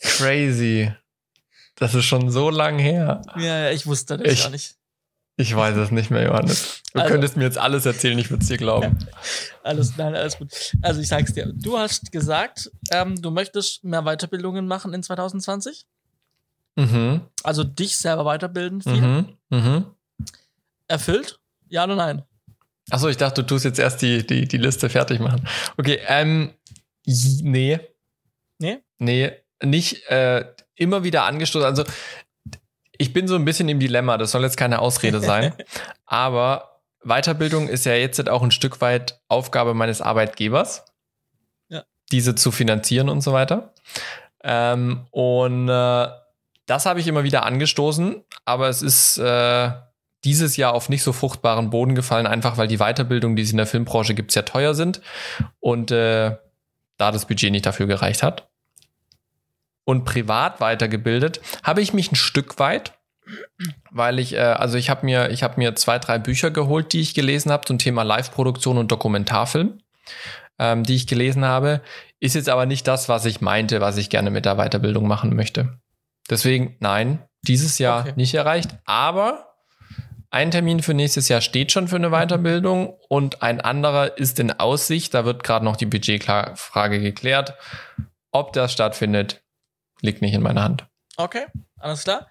Crazy. 0.00 0.92
Das 1.76 1.94
ist 1.94 2.04
schon 2.06 2.30
so 2.30 2.50
lang 2.50 2.78
her. 2.78 3.22
Ja, 3.36 3.66
ja 3.66 3.70
ich 3.70 3.86
wusste 3.86 4.18
das 4.18 4.32
ich, 4.32 4.42
gar 4.42 4.50
nicht. 4.50 4.77
Ich 5.40 5.54
weiß 5.54 5.76
es 5.76 5.92
nicht 5.92 6.10
mehr, 6.10 6.24
Johannes. 6.24 6.82
Du 6.92 6.98
also, 6.98 7.12
könntest 7.12 7.36
mir 7.36 7.44
jetzt 7.44 7.58
alles 7.58 7.86
erzählen, 7.86 8.18
ich 8.18 8.28
würde 8.28 8.42
es 8.42 8.48
dir 8.48 8.56
glauben. 8.56 8.98
alles, 9.62 9.96
nein, 9.96 10.14
alles 10.16 10.36
gut. 10.36 10.52
Also 10.82 11.00
ich 11.00 11.06
sag's 11.06 11.32
dir. 11.32 11.52
Du 11.54 11.78
hast 11.78 12.10
gesagt, 12.10 12.70
ähm, 12.90 13.22
du 13.22 13.30
möchtest 13.30 13.84
mehr 13.84 14.02
Weiterbildungen 14.02 14.66
machen 14.66 14.92
in 14.92 15.02
2020. 15.02 15.86
Mhm. 16.74 17.20
Also 17.44 17.62
dich 17.62 17.96
selber 17.96 18.24
weiterbilden. 18.24 18.82
Viel. 18.82 19.00
Mhm. 19.00 19.36
Mhm. 19.50 19.86
Erfüllt? 20.88 21.38
Ja 21.68 21.84
oder 21.84 21.94
nein? 21.94 22.22
Achso, 22.90 23.08
ich 23.08 23.16
dachte, 23.16 23.42
du 23.42 23.46
tust 23.46 23.64
jetzt 23.64 23.78
erst 23.78 24.02
die, 24.02 24.26
die, 24.26 24.48
die 24.48 24.56
Liste 24.56 24.90
fertig 24.90 25.20
machen. 25.20 25.46
Okay, 25.76 26.00
ähm, 26.08 26.52
Nee. 27.06 27.80
Nee? 28.58 28.78
Nee, 28.98 29.32
nicht 29.62 30.04
äh, 30.10 30.44
immer 30.74 31.04
wieder 31.04 31.24
angestoßen. 31.24 31.66
Also 31.66 31.84
ich 32.98 33.12
bin 33.12 33.28
so 33.28 33.36
ein 33.36 33.44
bisschen 33.44 33.68
im 33.68 33.78
Dilemma, 33.78 34.18
das 34.18 34.32
soll 34.32 34.42
jetzt 34.42 34.56
keine 34.56 34.80
Ausrede 34.80 35.20
sein. 35.20 35.54
aber 36.06 36.82
Weiterbildung 37.02 37.68
ist 37.68 37.86
ja 37.86 37.94
jetzt 37.94 38.28
auch 38.28 38.42
ein 38.42 38.50
Stück 38.50 38.80
weit 38.80 39.20
Aufgabe 39.28 39.72
meines 39.72 40.02
Arbeitgebers, 40.02 40.84
ja. 41.68 41.84
diese 42.12 42.34
zu 42.34 42.50
finanzieren 42.50 43.08
und 43.08 43.20
so 43.20 43.32
weiter. 43.32 43.72
Ähm, 44.42 45.06
und 45.10 45.68
äh, 45.68 46.08
das 46.66 46.86
habe 46.86 47.00
ich 47.00 47.06
immer 47.06 47.24
wieder 47.24 47.46
angestoßen, 47.46 48.24
aber 48.44 48.68
es 48.68 48.82
ist 48.82 49.16
äh, 49.18 49.70
dieses 50.24 50.56
Jahr 50.56 50.74
auf 50.74 50.88
nicht 50.88 51.02
so 51.02 51.12
fruchtbaren 51.12 51.70
Boden 51.70 51.94
gefallen, 51.94 52.26
einfach 52.26 52.58
weil 52.58 52.68
die 52.68 52.78
Weiterbildung, 52.78 53.36
die 53.36 53.42
es 53.42 53.52
in 53.52 53.56
der 53.56 53.66
Filmbranche 53.66 54.14
gibt, 54.14 54.32
sehr 54.32 54.44
teuer 54.44 54.74
sind 54.74 55.00
und 55.60 55.90
äh, 55.92 56.36
da 56.96 57.12
das 57.12 57.26
Budget 57.26 57.52
nicht 57.52 57.64
dafür 57.64 57.86
gereicht 57.86 58.22
hat. 58.22 58.47
Und 59.88 60.04
privat 60.04 60.60
weitergebildet 60.60 61.40
habe 61.62 61.80
ich 61.80 61.94
mich 61.94 62.12
ein 62.12 62.14
Stück 62.14 62.58
weit, 62.58 62.98
weil 63.90 64.18
ich, 64.18 64.34
äh, 64.34 64.40
also 64.40 64.76
ich 64.76 64.90
habe 64.90 65.06
mir, 65.06 65.30
ich 65.30 65.42
habe 65.42 65.54
mir 65.56 65.76
zwei, 65.76 65.98
drei 65.98 66.18
Bücher 66.18 66.50
geholt, 66.50 66.92
die 66.92 67.00
ich 67.00 67.14
gelesen 67.14 67.50
habe 67.50 67.64
zum 67.64 67.78
Thema 67.78 68.02
Live-Produktion 68.02 68.76
und 68.76 68.92
Dokumentarfilm, 68.92 69.80
ähm, 70.58 70.82
die 70.82 70.94
ich 70.94 71.06
gelesen 71.06 71.46
habe. 71.46 71.80
Ist 72.20 72.34
jetzt 72.34 72.50
aber 72.50 72.66
nicht 72.66 72.86
das, 72.86 73.08
was 73.08 73.24
ich 73.24 73.40
meinte, 73.40 73.80
was 73.80 73.96
ich 73.96 74.10
gerne 74.10 74.30
mit 74.30 74.44
der 74.44 74.56
Weiterbildung 74.56 75.08
machen 75.08 75.34
möchte. 75.34 75.78
Deswegen, 76.28 76.76
nein, 76.80 77.24
dieses 77.40 77.78
Jahr 77.78 78.02
okay. 78.02 78.12
nicht 78.14 78.34
erreicht. 78.34 78.76
Aber 78.84 79.54
ein 80.28 80.50
Termin 80.50 80.82
für 80.82 80.92
nächstes 80.92 81.30
Jahr 81.30 81.40
steht 81.40 81.72
schon 81.72 81.88
für 81.88 81.96
eine 81.96 82.10
Weiterbildung 82.10 82.94
und 83.08 83.42
ein 83.42 83.62
anderer 83.62 84.18
ist 84.18 84.38
in 84.38 84.52
Aussicht. 84.52 85.14
Da 85.14 85.24
wird 85.24 85.44
gerade 85.44 85.64
noch 85.64 85.76
die 85.76 85.86
Budgetfrage 85.86 87.00
geklärt. 87.00 87.54
Ob 88.32 88.52
das 88.52 88.74
stattfindet, 88.74 89.40
liegt 90.00 90.22
nicht 90.22 90.34
in 90.34 90.42
meiner 90.42 90.62
Hand. 90.62 90.86
Okay, 91.16 91.46
alles 91.78 92.04
klar. 92.04 92.28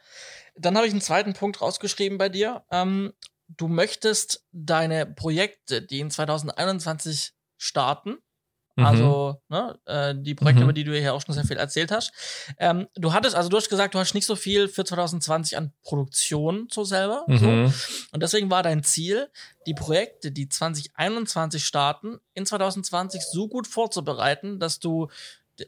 Dann 0.55 0.75
habe 0.75 0.87
ich 0.87 0.93
einen 0.93 1.01
zweiten 1.01 1.33
Punkt 1.33 1.61
rausgeschrieben 1.61 2.17
bei 2.17 2.29
dir. 2.29 2.63
Ähm, 2.71 3.13
du 3.47 3.67
möchtest 3.67 4.45
deine 4.51 5.05
Projekte, 5.05 5.81
die 5.81 5.99
in 5.99 6.09
2021 6.09 7.33
starten, 7.57 8.17
Mhm. 8.77 8.85
Also 8.85 9.41
ne, 9.49 9.77
äh, 9.85 10.13
die 10.15 10.35
Projekte, 10.35 10.59
mhm. 10.59 10.65
über 10.65 10.73
die 10.73 10.83
du 10.83 10.97
hier 10.97 11.13
auch 11.15 11.21
schon 11.21 11.33
sehr 11.33 11.43
viel 11.43 11.57
erzählt 11.57 11.91
hast. 11.91 12.13
Ähm, 12.59 12.87
du 12.95 13.11
hattest, 13.11 13.35
also 13.35 13.49
du 13.49 13.57
hast 13.57 13.69
gesagt, 13.69 13.95
du 13.95 13.99
hast 13.99 14.13
nicht 14.13 14.27
so 14.27 14.35
viel 14.35 14.67
für 14.67 14.85
2020 14.85 15.57
an 15.57 15.73
Produktion 15.83 16.67
so 16.71 16.83
selber. 16.83 17.25
Mhm. 17.27 17.37
So. 17.37 17.47
Und 18.11 18.23
deswegen 18.23 18.51
war 18.51 18.61
dein 18.61 18.83
Ziel, 18.83 19.29
die 19.65 19.73
Projekte, 19.73 20.31
die 20.31 20.47
2021 20.47 21.65
starten, 21.65 22.19
in 22.35 22.45
2020 22.45 23.23
so 23.23 23.47
gut 23.47 23.67
vorzubereiten, 23.67 24.59
dass 24.59 24.79
du 24.79 25.07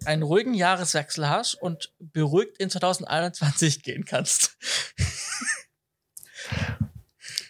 einen 0.06 0.24
ruhigen 0.24 0.54
Jahreswechsel 0.54 1.30
hast 1.30 1.56
und 1.56 1.92
beruhigt 2.00 2.58
in 2.58 2.70
2021 2.70 3.84
gehen 3.84 4.06
kannst. 4.06 4.58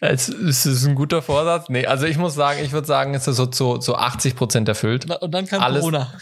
Es, 0.01 0.29
es 0.29 0.65
ist 0.65 0.85
ein 0.85 0.95
guter 0.95 1.21
Vorsatz. 1.21 1.67
Nee, 1.69 1.85
also 1.85 2.05
ich 2.05 2.17
muss 2.17 2.33
sagen, 2.33 2.63
ich 2.63 2.71
würde 2.71 2.87
sagen, 2.87 3.13
es 3.13 3.27
ist 3.27 3.35
so 3.35 3.45
zu, 3.45 3.77
zu 3.77 3.95
80 3.95 4.35
Prozent 4.35 4.69
erfüllt. 4.69 5.09
Und 5.21 5.31
dann 5.31 5.45
kam 5.45 5.61
Alles, 5.61 5.81
Corona. 5.81 6.13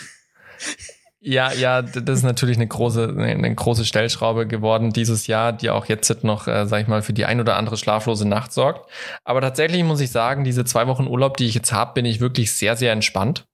Ja, 1.20 1.52
ja, 1.52 1.82
das 1.82 2.20
ist 2.20 2.24
natürlich 2.24 2.58
eine 2.58 2.68
große, 2.68 3.16
eine 3.18 3.54
große 3.54 3.86
Stellschraube 3.86 4.48
geworden 4.48 4.94
dieses 4.94 5.28
Jahr, 5.28 5.52
die 5.52 5.70
auch 5.70 5.86
jetzt 5.86 6.24
noch, 6.24 6.48
äh, 6.48 6.68
sag 6.68 6.82
ich 6.82 6.88
mal, 6.88 7.02
für 7.02 7.14
die 7.14 7.26
ein 7.26 7.42
oder 7.42 7.58
andere 7.58 7.76
schlaflose 7.76 8.28
Nacht 8.28 8.54
sorgt. 8.54 8.90
Aber 9.24 9.42
tatsächlich 9.42 9.84
muss 9.84 10.00
ich 10.00 10.12
sagen, 10.12 10.44
diese 10.44 10.64
zwei 10.64 10.88
Wochen 10.88 11.08
Urlaub, 11.08 11.36
die 11.38 11.46
ich 11.46 11.56
jetzt 11.56 11.74
habe, 11.74 11.94
bin 11.94 12.06
ich 12.06 12.20
wirklich 12.20 12.54
sehr, 12.54 12.78
sehr 12.78 12.94
entspannt, 12.94 13.46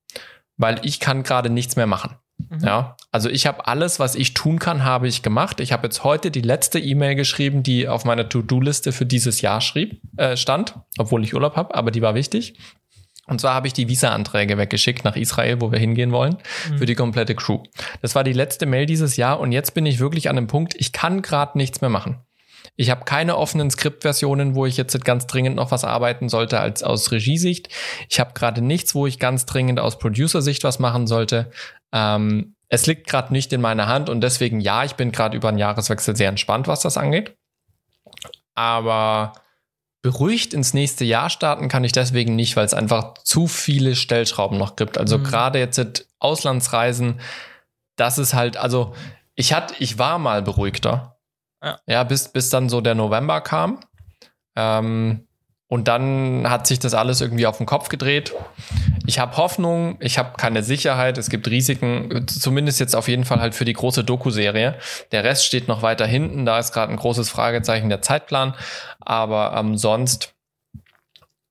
weil 0.58 0.80
ich 0.84 1.00
kann 1.00 1.24
gerade 1.24 1.50
nichts 1.50 1.76
mehr 1.76 1.88
machen. 1.88 2.16
Mhm. 2.50 2.60
Ja, 2.66 2.98
also 3.12 3.30
ich 3.30 3.46
habe 3.46 3.68
alles, 3.68 4.00
was 4.00 4.16
ich 4.16 4.34
tun 4.34 4.60
kann, 4.60 4.84
habe 4.84 5.08
ich 5.08 5.22
gemacht. 5.22 5.60
Ich 5.60 5.72
habe 5.72 5.88
jetzt 5.88 6.04
heute 6.04 6.32
die 6.32 6.42
letzte 6.42 6.80
E-Mail 6.80 7.16
geschrieben, 7.16 7.64
die 7.64 7.88
auf 7.88 8.06
meiner 8.06 8.28
To-Do-Liste 8.30 8.92
für 8.92 9.06
dieses 9.06 9.42
Jahr 9.42 9.62
schrieb, 9.62 10.02
äh, 10.18 10.38
stand, 10.38 10.76
obwohl 10.98 11.24
ich 11.24 11.34
Urlaub 11.34 11.56
habe, 11.56 11.76
aber 11.76 11.92
die 11.92 12.02
war 12.02 12.16
wichtig. 12.16 12.56
Und 13.26 13.40
zwar 13.40 13.54
habe 13.54 13.68
ich 13.68 13.74
die 13.74 13.88
Visa-Anträge 13.88 14.58
weggeschickt 14.58 15.06
nach 15.06 15.16
Israel, 15.16 15.62
wo 15.62 15.72
wir 15.72 15.80
hingehen 15.80 16.12
wollen, 16.12 16.38
mhm. 16.70 16.78
für 16.78 16.86
die 16.86 16.96
komplette 16.96 17.36
Crew. 17.36 17.64
Das 18.02 18.16
war 18.16 18.24
die 18.24 18.34
letzte 18.34 18.66
Mail 18.66 18.86
dieses 18.86 19.16
Jahr 19.16 19.40
und 19.40 19.52
jetzt 19.52 19.74
bin 19.74 19.86
ich 19.86 20.00
wirklich 20.00 20.30
an 20.30 20.36
dem 20.36 20.48
Punkt, 20.48 20.76
ich 20.78 20.92
kann 20.92 21.22
gerade 21.22 21.58
nichts 21.58 21.80
mehr 21.80 21.90
machen. 21.90 22.20
Ich 22.76 22.90
habe 22.90 23.06
keine 23.06 23.38
offenen 23.38 23.70
Skriptversionen, 23.70 24.56
wo 24.56 24.66
ich 24.66 24.78
jetzt 24.78 25.06
ganz 25.06 25.28
dringend 25.28 25.56
noch 25.56 25.72
was 25.72 25.84
arbeiten 25.84 26.28
sollte 26.28 26.60
als 26.60 26.82
aus 26.82 27.12
Regiesicht. 27.12 27.70
Ich 28.10 28.20
habe 28.20 28.34
gerade 28.34 28.62
nichts, 28.62 28.96
wo 28.96 29.06
ich 29.06 29.20
ganz 29.20 29.46
dringend 29.46 29.80
aus 29.80 30.00
Producer-Sicht 30.00 30.64
was 30.64 30.80
machen 30.80 31.06
sollte. 31.06 31.52
Ähm, 31.94 32.56
es 32.68 32.88
liegt 32.88 33.08
gerade 33.08 33.32
nicht 33.32 33.54
in 33.54 33.62
meiner 33.62 33.88
Hand 33.88 34.10
und 34.10 34.22
deswegen 34.22 34.60
ja, 34.60 34.84
ich 34.84 34.96
bin 34.96 35.12
gerade 35.12 35.38
über 35.38 35.50
einen 35.50 35.60
Jahreswechsel 35.60 36.16
sehr 36.16 36.30
entspannt, 36.30 36.68
was 36.68 36.82
das 36.82 36.98
angeht. 36.98 37.38
Aber 38.56 39.34
beruhigt 40.02 40.54
ins 40.54 40.74
nächste 40.74 41.06
Jahr 41.06 41.30
starten 41.30 41.70
kann 41.70 41.84
ich 41.84 41.92
deswegen 41.92 42.36
nicht, 42.36 42.56
weil 42.56 42.66
es 42.66 42.74
einfach 42.74 43.14
zu 43.24 43.48
viele 43.48 43.96
Stellschrauben 43.96 44.58
noch 44.58 44.76
gibt. 44.76 44.98
Also 44.98 45.18
mhm. 45.18 45.24
gerade 45.24 45.60
jetzt 45.60 46.08
Auslandsreisen, 46.20 47.22
das 47.96 48.18
ist 48.18 48.34
halt, 48.34 48.58
also 48.58 48.94
ich 49.36 49.54
hatte, 49.54 49.76
ich 49.80 50.00
war 50.00 50.20
mal 50.20 50.42
beruhigter. 50.42 51.18
Ja, 51.64 51.80
ja 51.88 52.04
bis, 52.04 52.28
bis 52.30 52.50
dann 52.50 52.70
so 52.70 52.82
der 52.82 52.96
November 52.96 53.40
kam. 53.42 53.80
Ähm, 54.56 55.28
und 55.68 55.88
dann 55.88 56.50
hat 56.50 56.68
sich 56.68 56.80
das 56.80 56.94
alles 56.94 57.22
irgendwie 57.22 57.48
auf 57.48 57.58
den 57.58 57.66
Kopf 57.66 57.90
gedreht. 57.90 58.34
Ich 59.06 59.20
habe 59.20 59.38
Hoffnung, 59.38 59.98
ich 60.02 60.18
habe 60.18 60.38
keine 60.38 60.64
Sicherheit, 60.64 61.18
es 61.18 61.30
gibt 61.30 61.48
Risiken, 61.48 62.28
zumindest 62.28 62.80
jetzt 62.80 62.96
auf 62.96 63.08
jeden 63.08 63.26
Fall 63.26 63.42
halt 63.42 63.56
für 63.56 63.66
die 63.66 63.74
große 63.74 64.04
Doku-Serie. 64.04 64.78
Der 65.12 65.24
Rest 65.24 65.46
steht 65.46 65.68
noch 65.68 65.82
weiter 65.82 66.06
hinten, 66.06 66.46
da 66.46 66.60
ist 66.60 66.74
gerade 66.74 66.92
ein 66.92 66.98
großes 66.98 67.30
Fragezeichen 67.30 67.90
der 67.90 68.02
Zeitplan. 68.02 68.56
Aber 69.00 69.56
ähm, 69.58 69.78
sonst 69.78 70.36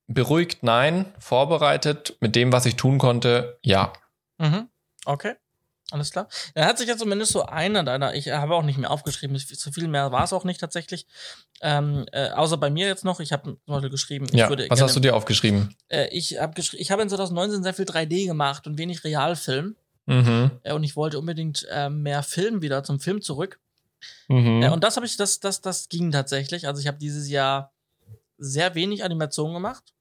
beruhigt 0.06 0.62
nein, 0.62 1.06
vorbereitet 1.18 2.16
mit 2.20 2.36
dem, 2.36 2.52
was 2.52 2.66
ich 2.66 2.76
tun 2.76 2.98
konnte, 2.98 3.58
ja. 3.62 3.92
Mhm. 4.38 4.68
Okay. 5.04 5.34
Alles 5.93 6.11
klar. 6.11 6.26
Dann 6.55 6.64
hat 6.64 6.78
sich 6.78 6.88
ja 6.88 6.97
zumindest 6.97 7.32
so 7.32 7.45
einer 7.45 7.84
deiner, 7.84 8.14
ich 8.14 8.30
habe 8.30 8.55
auch 8.55 8.62
nicht 8.62 8.78
mehr 8.78 8.90
aufgeschrieben, 8.90 9.36
so 9.36 9.70
viel 9.70 9.88
mehr 9.88 10.11
war 10.11 10.24
es 10.24 10.32
auch 10.32 10.45
nicht 10.45 10.59
tatsächlich. 10.59 11.07
Ähm, 11.61 12.07
äh, 12.12 12.30
außer 12.30 12.57
bei 12.57 12.70
mir 12.70 12.86
jetzt 12.86 13.05
noch, 13.05 13.20
ich 13.20 13.30
habe 13.30 13.43
zum 13.45 13.59
Beispiel 13.66 13.90
geschrieben, 13.90 14.26
ja, 14.32 14.49
was 14.49 14.57
gerne, 14.57 14.80
hast 14.80 14.97
du 14.97 15.01
dir 15.01 15.14
aufgeschrieben? 15.14 15.76
Äh, 15.88 16.09
ich 16.09 16.40
habe 16.40 16.59
ich 16.59 16.90
hab 16.90 16.99
in 16.99 17.11
2019 17.11 17.62
sehr 17.62 17.74
viel 17.74 17.84
3D 17.84 18.26
gemacht 18.26 18.66
und 18.66 18.78
wenig 18.78 19.05
Realfilm. 19.05 19.76
Mhm. 20.07 20.51
Äh, 20.62 20.72
und 20.72 20.82
ich 20.82 20.97
wollte 20.97 21.18
unbedingt 21.18 21.66
äh, 21.70 21.90
mehr 21.90 22.22
Film 22.22 22.62
wieder 22.62 22.82
zum 22.84 22.99
Film 22.99 23.20
zurück. 23.20 23.61
Mhm. 24.28 24.62
Äh, 24.62 24.70
und 24.70 24.82
das 24.82 24.97
habe 24.97 25.05
ich, 25.05 25.18
das, 25.18 25.40
das, 25.40 25.61
das 25.61 25.90
ging 25.90 26.11
tatsächlich. 26.11 26.66
Also 26.66 26.80
ich 26.80 26.86
habe 26.86 26.97
dieses 26.97 27.28
Jahr 27.28 27.70
sehr 28.38 28.74
wenig 28.74 29.05
Animation 29.05 29.53
gemacht 29.53 29.93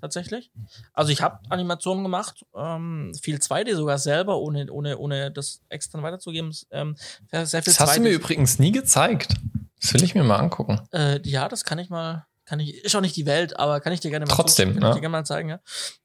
tatsächlich. 0.00 0.50
Also 0.92 1.12
ich 1.12 1.22
habe 1.22 1.40
Animationen 1.48 2.04
gemacht, 2.04 2.44
ähm, 2.54 3.12
viel 3.20 3.36
2D 3.36 3.74
sogar 3.74 3.98
selber, 3.98 4.38
ohne, 4.38 4.70
ohne, 4.70 4.98
ohne 4.98 5.30
das 5.30 5.60
extern 5.68 6.02
weiterzugeben. 6.02 6.54
Ähm, 6.70 6.96
sehr, 7.30 7.46
sehr 7.46 7.62
viel 7.62 7.72
das 7.72 7.80
hast 7.80 7.92
2D. 7.92 7.96
du 7.96 8.02
mir 8.02 8.10
übrigens 8.10 8.58
nie 8.58 8.72
gezeigt. 8.72 9.34
Das 9.80 9.94
will 9.94 10.02
ich 10.02 10.14
mir 10.14 10.24
mal 10.24 10.36
angucken. 10.36 10.80
Äh, 10.92 11.20
ja, 11.24 11.48
das 11.48 11.64
kann 11.64 11.78
ich 11.78 11.90
mal, 11.90 12.26
kann 12.44 12.60
ich, 12.60 12.84
ist 12.84 12.94
auch 12.96 13.00
nicht 13.00 13.16
die 13.16 13.26
Welt, 13.26 13.58
aber 13.58 13.80
kann 13.80 13.92
ich 13.92 14.00
dir 14.00 14.10
gerne 14.10 14.26
mal 14.26 14.34
Trotzdem, 14.34 14.78
ja. 14.78 14.88
ich 14.88 14.94
dir 14.94 15.00
gerne 15.00 15.08
mal 15.12 15.24
zeigen, 15.24 15.50
ja. 15.50 15.60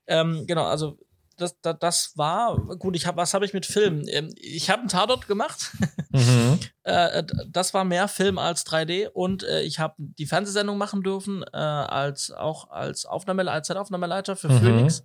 Ähm, 0.07 0.45
genau, 0.47 0.65
also 0.65 0.97
das, 1.43 1.59
das, 1.61 1.77
das 1.79 2.17
war 2.17 2.57
gut. 2.77 2.95
Ich 2.95 3.05
habe, 3.05 3.17
was 3.17 3.33
habe 3.33 3.45
ich 3.45 3.53
mit 3.53 3.65
Film? 3.65 4.03
Ähm, 4.07 4.33
ich 4.35 4.69
habe 4.69 4.81
einen 4.81 4.89
Tatort 4.89 5.27
gemacht. 5.27 5.71
Mhm. 6.15 6.59
äh, 6.83 7.23
das 7.49 7.73
war 7.73 7.83
mehr 7.85 8.07
Film 8.07 8.37
als 8.37 8.67
3D 8.67 9.07
und 9.07 9.41
äh, 9.41 9.63
ich 9.63 9.79
habe 9.79 9.95
die 9.97 10.27
Fernsehsendung 10.27 10.77
machen 10.77 11.01
dürfen 11.01 11.41
äh, 11.41 11.57
als 11.57 12.29
auch 12.29 12.69
als 12.69 13.07
Aufnahme 13.07 13.49
als 13.49 13.65
Zeitaufnahmeleiter 13.65 14.35
für 14.35 14.49
mhm. 14.49 14.59
Phoenix. 14.59 15.03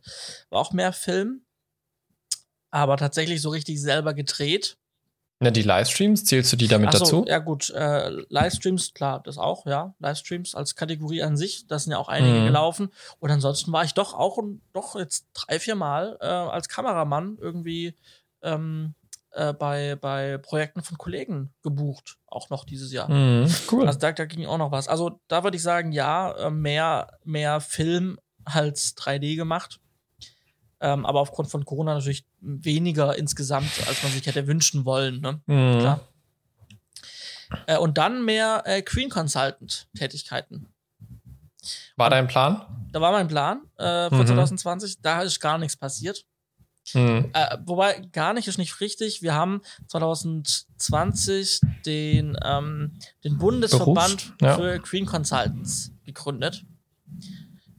War 0.50 0.60
auch 0.60 0.74
mehr 0.74 0.92
Film, 0.92 1.46
aber 2.70 2.98
tatsächlich 2.98 3.40
so 3.40 3.48
richtig 3.48 3.80
selber 3.80 4.12
gedreht. 4.12 4.76
Na, 5.40 5.50
die 5.52 5.62
Livestreams, 5.62 6.24
zählst 6.24 6.52
du 6.52 6.56
die 6.56 6.66
damit 6.66 6.92
so, 6.92 6.98
dazu? 6.98 7.24
Ja, 7.28 7.38
gut, 7.38 7.70
äh, 7.70 8.10
Livestreams, 8.28 8.92
klar, 8.92 9.22
das 9.22 9.38
auch, 9.38 9.66
ja. 9.66 9.94
Livestreams 10.00 10.56
als 10.56 10.74
Kategorie 10.74 11.22
an 11.22 11.36
sich, 11.36 11.68
da 11.68 11.78
sind 11.78 11.92
ja 11.92 11.98
auch 11.98 12.08
einige 12.08 12.40
mhm. 12.40 12.46
gelaufen. 12.46 12.88
Und 13.20 13.30
ansonsten 13.30 13.70
war 13.70 13.84
ich 13.84 13.94
doch 13.94 14.14
auch 14.14 14.38
doch 14.72 14.96
jetzt 14.96 15.26
drei, 15.34 15.60
vier 15.60 15.76
Mal 15.76 16.18
äh, 16.20 16.26
als 16.26 16.68
Kameramann 16.68 17.38
irgendwie 17.40 17.94
ähm, 18.42 18.94
äh, 19.30 19.52
bei, 19.52 19.94
bei 19.94 20.38
Projekten 20.38 20.82
von 20.82 20.98
Kollegen 20.98 21.54
gebucht, 21.62 22.18
auch 22.26 22.50
noch 22.50 22.64
dieses 22.64 22.92
Jahr. 22.92 23.08
Mhm, 23.08 23.48
cool. 23.70 23.86
Also 23.86 24.00
da, 24.00 24.10
da 24.10 24.24
ging 24.24 24.44
auch 24.46 24.58
noch 24.58 24.72
was. 24.72 24.88
Also 24.88 25.20
da 25.28 25.44
würde 25.44 25.56
ich 25.56 25.62
sagen, 25.62 25.92
ja, 25.92 26.32
äh, 26.32 26.50
mehr, 26.50 27.12
mehr 27.22 27.60
Film 27.60 28.18
als 28.44 28.96
3D 28.96 29.36
gemacht. 29.36 29.78
Ähm, 30.80 31.04
aber 31.04 31.20
aufgrund 31.20 31.50
von 31.50 31.64
Corona 31.64 31.94
natürlich 31.94 32.24
weniger 32.40 33.16
insgesamt, 33.18 33.70
als 33.88 34.02
man 34.02 34.12
sich 34.12 34.26
hätte 34.26 34.46
wünschen 34.46 34.84
wollen. 34.84 35.20
Ne? 35.20 35.40
Mhm. 35.46 35.78
Klar. 35.80 36.00
Äh, 37.66 37.78
und 37.78 37.98
dann 37.98 38.24
mehr 38.24 38.62
äh, 38.64 38.82
Queen 38.82 39.10
Consultant 39.10 39.88
Tätigkeiten. 39.96 40.68
War 41.96 42.10
dein 42.10 42.28
Plan? 42.28 42.62
Da 42.92 43.00
war 43.00 43.12
mein 43.12 43.28
Plan 43.28 43.62
äh, 43.76 44.08
für 44.08 44.14
mhm. 44.22 44.26
2020. 44.26 45.00
Da 45.02 45.22
ist 45.22 45.40
gar 45.40 45.58
nichts 45.58 45.76
passiert. 45.76 46.24
Mhm. 46.94 47.30
Äh, 47.34 47.58
wobei 47.64 48.00
gar 48.12 48.32
nicht 48.32 48.48
ist 48.48 48.58
nicht 48.58 48.80
richtig. 48.80 49.20
Wir 49.20 49.34
haben 49.34 49.60
2020 49.88 51.60
den, 51.84 52.36
ähm, 52.44 52.98
den 53.24 53.38
Bundesverband 53.38 54.34
ja. 54.40 54.56
für 54.56 54.78
Queen 54.78 55.06
Consultants 55.06 55.92
gegründet 56.04 56.64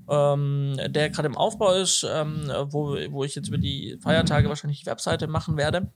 ähm, 0.10 0.78
der 0.88 1.10
gerade 1.10 1.28
im 1.28 1.38
Aufbau 1.38 1.74
ist, 1.74 2.06
ähm, 2.10 2.52
wo, 2.66 2.98
wo 3.10 3.24
ich 3.24 3.36
jetzt 3.36 3.48
über 3.48 3.58
die 3.58 3.98
Feiertage 4.02 4.50
wahrscheinlich 4.50 4.82
die 4.82 4.86
Webseite 4.86 5.28
machen 5.28 5.58
werde. 5.58 5.92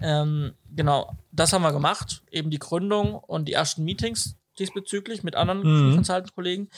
Ähm, 0.00 0.52
genau, 0.74 1.16
das 1.32 1.52
haben 1.52 1.62
wir 1.62 1.72
gemacht. 1.72 2.22
Eben 2.30 2.50
die 2.50 2.58
Gründung 2.58 3.14
und 3.14 3.46
die 3.46 3.52
ersten 3.52 3.84
Meetings 3.84 4.36
diesbezüglich 4.58 5.22
mit 5.22 5.36
anderen 5.36 5.62
mhm. 5.62 5.94
Consultant-Kollegen. 5.96 6.68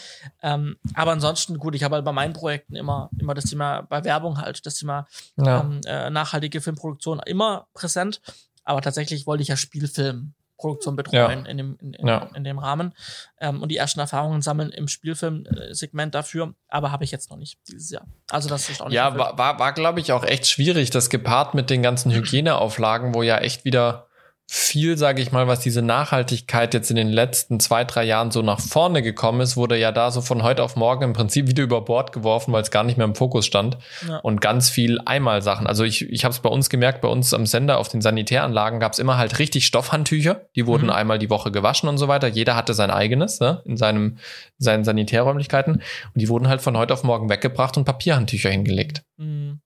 Ähm, 0.43 0.77
aber 0.95 1.13
ansonsten, 1.13 1.59
gut, 1.59 1.75
ich 1.75 1.83
habe 1.83 1.97
halt 1.97 2.05
bei 2.05 2.13
meinen 2.13 2.33
Projekten 2.33 2.77
immer, 2.77 3.11
immer 3.19 3.35
das 3.35 3.45
Thema, 3.45 3.83
bei 3.83 4.05
Werbung 4.05 4.39
halt, 4.39 4.65
das 4.65 4.77
Thema 4.77 5.07
ja. 5.37 5.61
ähm, 5.61 5.81
äh, 5.85 6.11
nachhaltige 6.11 6.61
Filmproduktion 6.61 7.21
immer 7.27 7.67
präsent. 7.75 8.21
Aber 8.65 8.81
tatsächlich 8.81 9.27
wollte 9.27 9.43
ich 9.43 9.49
ja 9.49 9.57
Spielfilm 9.57 10.35
Produktion 10.63 10.97
betreuen 10.97 11.45
ja. 11.45 11.51
in, 11.51 11.59
dem, 11.59 11.77
in, 11.81 11.93
in, 11.93 12.07
ja. 12.07 12.31
in 12.35 12.45
dem 12.45 12.59
Rahmen 12.59 12.95
ähm, 13.41 13.63
und 13.63 13.69
die 13.69 13.77
ersten 13.77 14.01
Erfahrungen 14.01 14.41
sammeln 14.41 14.71
im 14.71 14.89
Spielfilmsegment 14.89 16.15
dafür, 16.15 16.55
aber 16.69 16.93
habe 16.93 17.05
ich 17.05 17.11
jetzt 17.11 17.31
noch 17.31 17.37
nicht 17.37 17.59
dieses 17.69 17.91
Jahr. 17.91 18.07
Also 18.31 18.49
das 18.49 18.71
ist 18.71 18.81
auch 18.81 18.87
nicht. 18.87 18.95
Ja, 18.95 19.19
war, 19.19 19.37
war, 19.37 19.59
war 19.59 19.73
glaube 19.73 20.01
ich, 20.01 20.13
auch 20.13 20.25
echt 20.25 20.47
schwierig, 20.47 20.91
das 20.91 21.11
gepaart 21.11 21.55
mit 21.55 21.69
den 21.69 21.83
ganzen 21.83 22.13
Hygieneauflagen, 22.13 23.15
wo 23.15 23.23
ja 23.23 23.39
echt 23.39 23.65
wieder 23.65 24.07
viel, 24.55 24.99
sage 24.99 25.23
ich 25.23 25.33
mal, 25.33 25.47
was 25.47 25.61
diese 25.61 25.81
Nachhaltigkeit 25.81 26.75
jetzt 26.75 26.91
in 26.91 26.97
den 26.97 27.09
letzten 27.09 27.59
zwei, 27.59 27.85
drei 27.85 28.05
Jahren 28.05 28.31
so 28.31 28.43
nach 28.43 28.61
vorne 28.61 29.01
gekommen 29.01 29.41
ist, 29.41 29.57
wurde 29.57 29.79
ja 29.79 29.93
da 29.93 30.11
so 30.11 30.21
von 30.21 30.43
heute 30.43 30.63
auf 30.63 30.77
morgen 30.77 31.05
im 31.05 31.15
Prinzip 31.15 31.49
wieder 31.49 31.63
über 31.63 31.81
Bord 31.81 32.13
geworfen, 32.13 32.53
weil 32.53 32.61
es 32.61 32.71
gar 32.71 32.85
nicht 32.85 32.99
mehr 32.99 33.07
im 33.07 33.15
Fokus 33.15 33.47
stand. 33.47 33.79
Ja. 34.07 34.19
Und 34.19 34.43
ganz 34.43 34.69
viel 34.69 35.01
Einmalsachen. 35.07 35.67
Also 35.67 35.85
ich, 35.85 36.03
ich 36.03 36.25
habe 36.25 36.33
es 36.33 36.41
bei 36.41 36.51
uns 36.51 36.69
gemerkt, 36.69 37.01
bei 37.01 37.09
uns 37.09 37.33
am 37.33 37.47
Sender 37.47 37.79
auf 37.79 37.89
den 37.89 38.03
Sanitäranlagen 38.03 38.79
gab 38.79 38.93
es 38.93 38.99
immer 38.99 39.17
halt 39.17 39.39
richtig 39.39 39.65
Stoffhandtücher. 39.65 40.43
Die 40.55 40.67
wurden 40.67 40.89
mhm. 40.89 40.93
einmal 40.93 41.19
die 41.19 41.31
Woche 41.31 41.51
gewaschen 41.51 41.89
und 41.89 41.97
so 41.97 42.09
weiter. 42.09 42.29
Jeder 42.29 42.55
hatte 42.55 42.75
sein 42.75 42.91
eigenes 42.91 43.41
ne, 43.41 43.63
in 43.65 43.79
seinem, 43.79 44.19
seinen 44.59 44.85
Sanitärräumlichkeiten. 44.85 45.77
Und 45.77 45.83
die 46.15 46.29
wurden 46.29 46.49
halt 46.49 46.61
von 46.61 46.77
heute 46.77 46.93
auf 46.93 47.05
morgen 47.05 47.31
weggebracht 47.31 47.79
und 47.79 47.87
Papierhandtücher 47.87 48.51
hingelegt. 48.51 49.03
Mhm. 49.17 49.61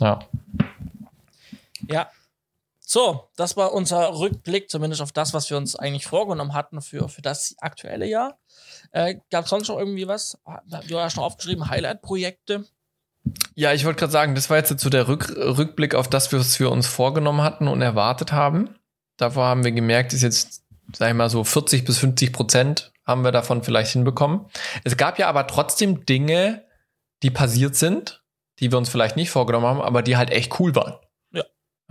Ja. 0.00 0.18
Ja, 1.88 2.08
so, 2.92 3.30
das 3.36 3.56
war 3.56 3.72
unser 3.72 4.18
Rückblick, 4.18 4.70
zumindest 4.70 5.00
auf 5.00 5.12
das, 5.12 5.32
was 5.32 5.48
wir 5.48 5.56
uns 5.56 5.76
eigentlich 5.76 6.04
vorgenommen 6.04 6.52
hatten 6.52 6.82
für, 6.82 7.08
für 7.08 7.22
das 7.22 7.54
aktuelle 7.58 8.06
Jahr. 8.06 8.38
Äh, 8.90 9.14
Gab 9.30 9.44
es 9.44 9.50
sonst 9.50 9.68
noch 9.68 9.78
irgendwie 9.78 10.06
was? 10.06 10.38
Du 10.88 10.98
hast 10.98 11.16
noch 11.16 11.24
aufgeschrieben, 11.24 11.70
Highlight-Projekte. 11.70 12.66
Ja, 13.54 13.72
ich 13.72 13.86
wollte 13.86 14.00
gerade 14.00 14.12
sagen, 14.12 14.34
das 14.34 14.50
war 14.50 14.58
jetzt 14.58 14.78
so 14.78 14.90
der 14.90 15.08
Rück 15.08 15.34
Rückblick 15.34 15.94
auf 15.94 16.08
das, 16.08 16.30
was 16.34 16.60
wir 16.60 16.70
uns 16.70 16.86
vorgenommen 16.86 17.40
hatten 17.40 17.66
und 17.66 17.80
erwartet 17.80 18.30
haben. 18.32 18.76
Davor 19.16 19.46
haben 19.46 19.64
wir 19.64 19.72
gemerkt, 19.72 20.12
ist 20.12 20.20
jetzt, 20.20 20.62
sag 20.94 21.08
ich 21.08 21.14
mal, 21.14 21.30
so 21.30 21.44
40 21.44 21.86
bis 21.86 21.96
50 21.96 22.30
Prozent 22.30 22.92
haben 23.06 23.24
wir 23.24 23.32
davon 23.32 23.62
vielleicht 23.62 23.92
hinbekommen. 23.92 24.44
Es 24.84 24.98
gab 24.98 25.18
ja 25.18 25.28
aber 25.30 25.46
trotzdem 25.46 26.04
Dinge, 26.04 26.66
die 27.22 27.30
passiert 27.30 27.74
sind, 27.74 28.22
die 28.60 28.70
wir 28.70 28.76
uns 28.76 28.90
vielleicht 28.90 29.16
nicht 29.16 29.30
vorgenommen 29.30 29.66
haben, 29.66 29.80
aber 29.80 30.02
die 30.02 30.18
halt 30.18 30.30
echt 30.30 30.60
cool 30.60 30.74
waren. 30.74 30.96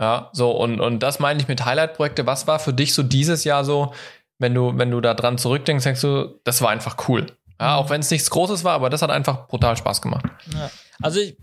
Ja, 0.00 0.30
so, 0.32 0.50
und, 0.50 0.80
und 0.80 1.00
das 1.00 1.18
meine 1.20 1.40
ich 1.40 1.48
mit 1.48 1.64
Highlight-Projekte. 1.64 2.26
Was 2.26 2.46
war 2.46 2.58
für 2.58 2.72
dich 2.72 2.94
so 2.94 3.02
dieses 3.02 3.44
Jahr 3.44 3.64
so, 3.64 3.92
wenn 4.38 4.54
du, 4.54 4.76
wenn 4.76 4.90
du 4.90 5.00
da 5.00 5.14
dran 5.14 5.38
zurückdenkst, 5.38 5.84
denkst 5.84 6.00
du, 6.00 6.40
das 6.44 6.60
war 6.62 6.70
einfach 6.70 7.08
cool. 7.08 7.26
Ja, 7.60 7.76
auch 7.76 7.90
wenn 7.90 8.00
es 8.00 8.10
nichts 8.10 8.28
Großes 8.30 8.64
war, 8.64 8.74
aber 8.74 8.90
das 8.90 9.02
hat 9.02 9.10
einfach 9.10 9.46
brutal 9.46 9.76
Spaß 9.76 10.02
gemacht. 10.02 10.24
Ja. 10.52 10.70
Also 11.00 11.20
ich, 11.20 11.36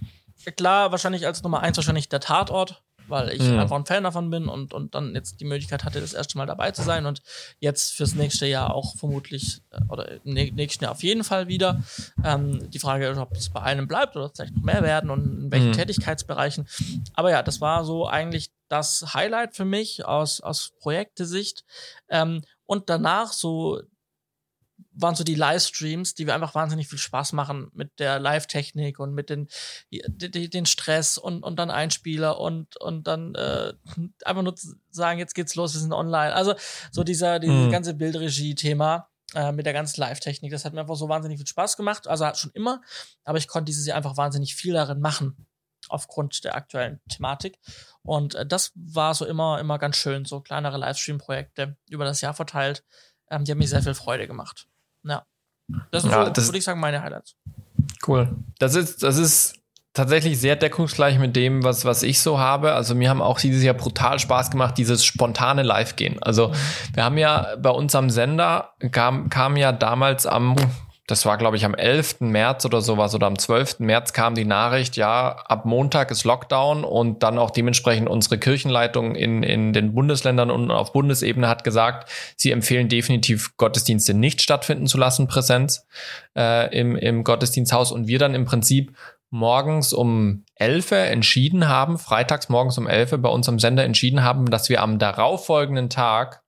klar, 0.57 0.91
wahrscheinlich 0.91 1.25
als 1.25 1.41
Nummer 1.43 1.61
eins 1.61 1.77
wahrscheinlich 1.77 2.09
der 2.09 2.19
Tatort 2.19 2.83
weil 3.09 3.29
ich 3.29 3.41
mhm. 3.41 3.59
einfach 3.59 3.75
ein 3.75 3.85
Fan 3.85 4.03
davon 4.03 4.29
bin 4.29 4.47
und, 4.47 4.73
und 4.73 4.95
dann 4.95 5.15
jetzt 5.15 5.39
die 5.39 5.45
Möglichkeit 5.45 5.83
hatte, 5.83 6.01
das 6.01 6.13
erste 6.13 6.37
Mal 6.37 6.45
dabei 6.45 6.71
zu 6.71 6.81
sein 6.81 7.05
und 7.05 7.21
jetzt 7.59 7.93
fürs 7.93 8.15
nächste 8.15 8.45
Jahr 8.45 8.73
auch 8.73 8.95
vermutlich 8.95 9.61
äh, 9.71 9.79
oder 9.89 10.23
im 10.23 10.33
nächsten 10.33 10.83
Jahr 10.83 10.91
auf 10.91 11.03
jeden 11.03 11.23
Fall 11.23 11.47
wieder. 11.47 11.81
Ähm, 12.23 12.69
die 12.71 12.79
Frage 12.79 13.07
ist, 13.07 13.17
ob 13.17 13.33
es 13.33 13.49
bei 13.49 13.61
einem 13.61 13.87
bleibt 13.87 14.15
oder 14.15 14.29
vielleicht 14.29 14.55
noch 14.55 14.63
mehr 14.63 14.83
werden 14.83 15.09
und 15.09 15.43
in 15.43 15.51
welchen 15.51 15.69
mhm. 15.69 15.73
Tätigkeitsbereichen. 15.73 16.67
Aber 17.13 17.31
ja, 17.31 17.43
das 17.43 17.61
war 17.61 17.85
so 17.85 18.07
eigentlich 18.07 18.51
das 18.69 19.13
Highlight 19.13 19.55
für 19.55 19.65
mich 19.65 20.05
aus, 20.05 20.41
aus 20.41 20.71
Projektesicht. 20.79 21.65
Ähm, 22.09 22.43
und 22.65 22.89
danach 22.89 23.33
so 23.33 23.81
waren 25.01 25.15
so 25.15 25.23
die 25.23 25.35
Livestreams, 25.35 26.13
die 26.13 26.27
wir 26.27 26.35
einfach 26.35 26.55
wahnsinnig 26.55 26.87
viel 26.87 26.99
Spaß 26.99 27.33
machen 27.33 27.69
mit 27.73 27.99
der 27.99 28.19
Live-Technik 28.19 28.99
und 28.99 29.13
mit 29.13 29.29
den, 29.29 29.47
die, 29.91 30.49
den 30.49 30.65
Stress 30.65 31.17
und, 31.17 31.43
und 31.43 31.57
dann 31.57 31.71
Einspieler 31.71 32.39
und, 32.39 32.77
und 32.77 33.07
dann 33.07 33.35
äh, 33.35 33.73
einfach 34.25 34.43
nur 34.43 34.55
sagen, 34.89 35.19
jetzt 35.19 35.35
geht's 35.35 35.55
los, 35.55 35.73
wir 35.73 35.81
sind 35.81 35.93
online. 35.93 36.33
Also 36.33 36.55
so 36.91 37.03
dieser, 37.03 37.39
dieses 37.39 37.67
mhm. 37.67 37.71
ganze 37.71 37.93
Bildregie-Thema 37.93 39.09
äh, 39.35 39.51
mit 39.51 39.65
der 39.65 39.73
ganzen 39.73 39.99
Live-Technik, 39.99 40.51
das 40.51 40.65
hat 40.65 40.73
mir 40.73 40.81
einfach 40.81 40.95
so 40.95 41.09
wahnsinnig 41.09 41.37
viel 41.37 41.47
Spaß 41.47 41.77
gemacht. 41.77 42.07
Also 42.07 42.25
hat 42.25 42.37
schon 42.37 42.51
immer, 42.53 42.81
aber 43.23 43.37
ich 43.37 43.47
konnte 43.47 43.65
dieses 43.65 43.85
Jahr 43.85 43.97
einfach 43.97 44.17
wahnsinnig 44.17 44.55
viel 44.55 44.73
darin 44.73 44.99
machen 44.99 45.45
aufgrund 45.87 46.43
der 46.43 46.55
aktuellen 46.55 47.01
Thematik. 47.09 47.59
Und 48.03 48.35
äh, 48.35 48.45
das 48.45 48.71
war 48.75 49.13
so 49.13 49.25
immer, 49.25 49.59
immer 49.59 49.79
ganz 49.79 49.97
schön, 49.97 50.25
so 50.25 50.41
kleinere 50.41 50.77
Livestream-Projekte 50.77 51.77
über 51.89 52.05
das 52.05 52.21
Jahr 52.21 52.33
verteilt. 52.33 52.83
Ähm, 53.29 53.43
die 53.43 53.51
haben 53.51 53.59
mir 53.59 53.67
sehr 53.67 53.83
viel 53.83 53.93
Freude 53.93 54.27
gemacht. 54.27 54.67
Ja. 55.03 55.25
Das 55.91 56.03
sind 56.03 56.11
ja, 56.11 56.25
so, 56.25 56.45
würde 56.45 56.57
ich 56.57 56.63
sagen, 56.63 56.79
meine 56.79 57.01
Highlights. 57.01 57.35
Cool. 58.07 58.35
Das 58.57 58.75
ist, 58.75 59.03
das 59.03 59.17
ist 59.17 59.55
tatsächlich 59.93 60.39
sehr 60.39 60.55
deckungsgleich 60.55 61.19
mit 61.19 61.35
dem, 61.35 61.63
was, 61.63 61.85
was 61.85 62.03
ich 62.03 62.21
so 62.21 62.39
habe. 62.39 62.73
Also 62.73 62.95
mir 62.95 63.09
haben 63.09 63.21
auch 63.21 63.39
dieses 63.39 63.63
Jahr 63.63 63.73
brutal 63.73 64.19
Spaß 64.19 64.51
gemacht, 64.51 64.77
dieses 64.77 65.03
spontane 65.03 65.63
Live-Gehen. 65.63 66.21
Also 66.21 66.49
mhm. 66.49 66.53
wir 66.93 67.03
haben 67.03 67.17
ja 67.17 67.55
bei 67.57 67.69
uns 67.69 67.93
am 67.95 68.09
Sender, 68.09 68.73
kam, 68.91 69.29
kam 69.29 69.57
ja 69.57 69.71
damals 69.71 70.25
am 70.25 70.55
das 71.09 71.25
war, 71.25 71.37
glaube 71.37 71.57
ich, 71.57 71.65
am 71.65 71.73
11. 71.73 72.19
März 72.19 72.65
oder 72.65 72.81
sowas 72.81 73.15
oder 73.15 73.25
am 73.25 73.37
12. 73.37 73.79
März 73.79 74.13
kam 74.13 74.35
die 74.35 74.45
Nachricht, 74.45 74.95
ja, 74.95 75.31
ab 75.31 75.65
Montag 75.65 76.11
ist 76.11 76.23
Lockdown 76.23 76.83
und 76.83 77.23
dann 77.23 77.39
auch 77.39 77.49
dementsprechend 77.49 78.07
unsere 78.07 78.37
Kirchenleitung 78.37 79.15
in, 79.15 79.41
in 79.41 79.73
den 79.73 79.95
Bundesländern 79.95 80.51
und 80.51 80.69
auf 80.69 80.93
Bundesebene 80.93 81.47
hat 81.47 81.63
gesagt, 81.63 82.11
sie 82.35 82.51
empfehlen 82.51 82.89
definitiv 82.89 83.57
Gottesdienste 83.57 84.13
nicht 84.13 84.43
stattfinden 84.43 84.85
zu 84.85 84.99
lassen, 84.99 85.27
Präsenz 85.27 85.87
äh, 86.37 86.71
im, 86.77 86.95
im 86.95 87.23
Gottesdiensthaus 87.23 87.91
und 87.91 88.07
wir 88.07 88.19
dann 88.19 88.35
im 88.35 88.45
Prinzip 88.45 88.95
morgens 89.31 89.93
um 89.93 90.45
11 90.55 90.91
entschieden 90.91 91.67
haben, 91.67 91.97
freitags 91.97 92.49
morgens 92.49 92.77
um 92.77 92.87
11 92.87 93.15
bei 93.17 93.29
uns 93.29 93.49
am 93.49 93.57
Sender 93.57 93.83
entschieden 93.83 94.23
haben, 94.23 94.51
dass 94.51 94.69
wir 94.69 94.83
am 94.83 94.99
darauffolgenden 94.99 95.89
Tag 95.89 96.43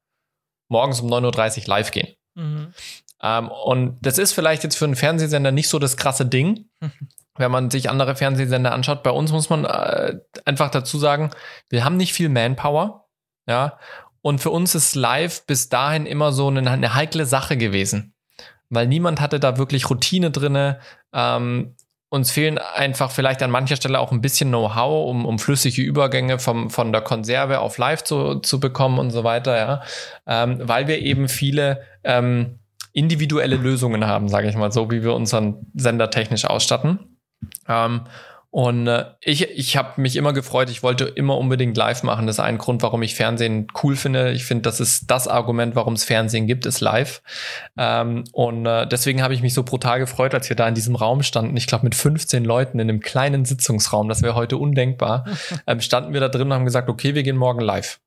morgens 0.70 1.02
um 1.02 1.10
9.30 1.10 1.62
Uhr 1.62 1.68
live 1.68 1.92
gehen. 1.92 2.14
Mhm. 2.36 2.74
Ähm, 3.22 3.50
und 3.50 3.98
das 4.02 4.18
ist 4.18 4.34
vielleicht 4.34 4.64
jetzt 4.64 4.78
für 4.78 4.86
einen 4.86 4.96
Fernsehsender 4.96 5.52
nicht 5.52 5.70
so 5.70 5.80
das 5.80 5.98
krasse 5.98 6.26
Ding. 6.26 6.70
Wenn 7.36 7.52
man 7.52 7.70
sich 7.70 7.90
andere 7.90 8.16
Fernsehsender 8.16 8.74
anschaut, 8.74 9.04
bei 9.04 9.12
uns 9.12 9.32
muss 9.32 9.50
man 9.50 9.66
äh, 9.66 10.20
einfach 10.46 10.70
dazu 10.70 10.98
sagen, 11.00 11.32
wir 11.70 11.86
haben 11.86 11.98
nicht 11.98 12.14
viel 12.14 12.30
Manpower, 12.30 13.08
ja. 13.48 13.78
Und 14.22 14.40
für 14.40 14.52
uns 14.52 14.76
ist 14.76 14.96
live 14.96 15.46
bis 15.48 15.70
dahin 15.70 16.06
immer 16.06 16.32
so 16.32 16.48
eine, 16.48 16.70
eine 16.70 16.94
heikle 16.94 17.26
Sache 17.26 17.58
gewesen, 17.58 18.14
weil 18.70 18.86
niemand 18.86 19.20
hatte 19.20 19.40
da 19.40 19.58
wirklich 19.58 19.90
Routine 19.90 20.30
drinne. 20.30 20.80
Ähm, 21.14 21.76
uns 22.10 22.30
fehlen 22.30 22.58
einfach 22.58 23.10
vielleicht 23.10 23.42
an 23.42 23.50
mancher 23.50 23.78
Stelle 23.78 24.00
auch 24.00 24.12
ein 24.12 24.22
bisschen 24.22 24.50
Know-how, 24.50 25.10
um, 25.10 25.26
um 25.26 25.40
flüssige 25.40 25.82
Übergänge 25.82 26.38
vom, 26.38 26.70
von 26.70 26.92
der 26.92 27.02
Konserve 27.02 27.62
auf 27.62 27.78
Live 27.78 28.04
zu, 28.04 28.36
zu 28.42 28.60
bekommen 28.60 29.00
und 29.00 29.12
so 29.12 29.24
weiter, 29.24 29.58
ja. 29.58 29.82
Ähm, 30.28 30.60
weil 30.62 30.88
wir 30.88 31.00
eben 31.00 31.30
viele 31.30 31.82
ähm, 32.04 32.60
individuelle 32.94 33.56
Lösungen 33.56 34.06
haben, 34.06 34.30
sage 34.30 34.50
ich 34.50 34.56
mal, 34.56 34.72
so 34.72 34.90
wie 34.92 35.04
wir 35.04 35.14
unseren 35.14 35.66
Sender 35.74 36.10
technisch 36.10 36.46
ausstatten. 36.46 37.18
Ähm, 37.68 38.02
und 38.52 38.86
äh, 38.88 39.06
ich, 39.22 39.50
ich 39.50 39.78
habe 39.78 40.02
mich 40.02 40.18
immer 40.18 40.34
gefreut, 40.34 40.70
ich 40.70 40.84
wollte 40.84 41.06
immer 41.06 41.38
unbedingt 41.38 41.78
live 41.78 42.04
machen. 42.04 42.28
Das 42.28 42.36
ist 42.36 42.42
ein 42.42 42.58
Grund, 42.58 42.84
warum 42.84 43.02
ich 43.02 43.16
Fernsehen 43.16 43.68
cool 43.82 43.96
finde. 43.96 44.34
Ich 44.34 44.44
finde, 44.44 44.64
das 44.64 44.82
ist 44.82 45.10
das 45.10 45.30
Argument, 45.30 45.74
warum 45.76 45.94
es 45.94 46.04
Fernsehen 46.04 46.48
gibt, 46.48 46.66
ist 46.66 46.82
live. 46.82 47.22
Ähm, 47.78 48.26
und 48.34 48.66
äh, 48.66 48.86
deswegen 48.86 49.24
habe 49.24 49.34
ich 49.34 49.42
mich 49.42 49.54
so 49.54 49.64
brutal 49.64 50.00
gefreut, 50.00 50.34
als 50.34 50.50
wir 50.50 50.58
da 50.58 50.68
in 50.68 50.76
diesem 50.76 50.98
Raum 50.98 51.24
standen. 51.24 51.56
Ich 51.56 51.66
glaube, 51.66 51.86
mit 51.86 51.96
15 51.96 52.44
Leuten 52.44 52.80
in 52.80 52.90
einem 52.90 53.00
kleinen 53.00 53.46
Sitzungsraum, 53.46 54.10
das 54.10 54.22
wäre 54.22 54.36
heute 54.36 54.58
undenkbar, 54.58 55.26
ähm, 55.66 55.80
standen 55.80 56.12
wir 56.12 56.20
da 56.20 56.28
drin 56.28 56.48
und 56.48 56.54
haben 56.54 56.66
gesagt, 56.66 56.90
okay, 56.90 57.16
wir 57.16 57.24
gehen 57.24 57.38
morgen 57.38 57.62
live. 57.62 58.02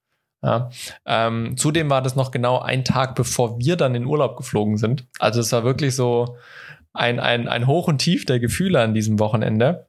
Ja. 0.45 0.71
Ähm, 1.07 1.57
zudem 1.57 1.89
war 1.89 2.03
das 2.03 2.17
noch 2.17 2.31
genau 2.31 2.59
ein 2.59 2.85
Tag, 2.85 3.15
bevor 3.15 3.59
wir 3.59 3.77
dann 3.77 3.95
in 3.95 4.05
Urlaub 4.05 4.37
geflogen 4.37 4.77
sind. 4.77 5.07
Also 5.19 5.41
es 5.41 5.51
war 5.53 5.65
wirklich 5.65 5.97
so 5.97 6.37
ein, 6.93 7.19
ein, 7.19 7.49
ein 7.49 7.67
Hoch 7.67 7.89
und 7.89 7.99
Tief 7.99 8.27
der 8.27 8.41
Gefühle 8.41 8.83
an 8.83 8.93
diesem 8.93 9.19
Wochenende. 9.19 9.87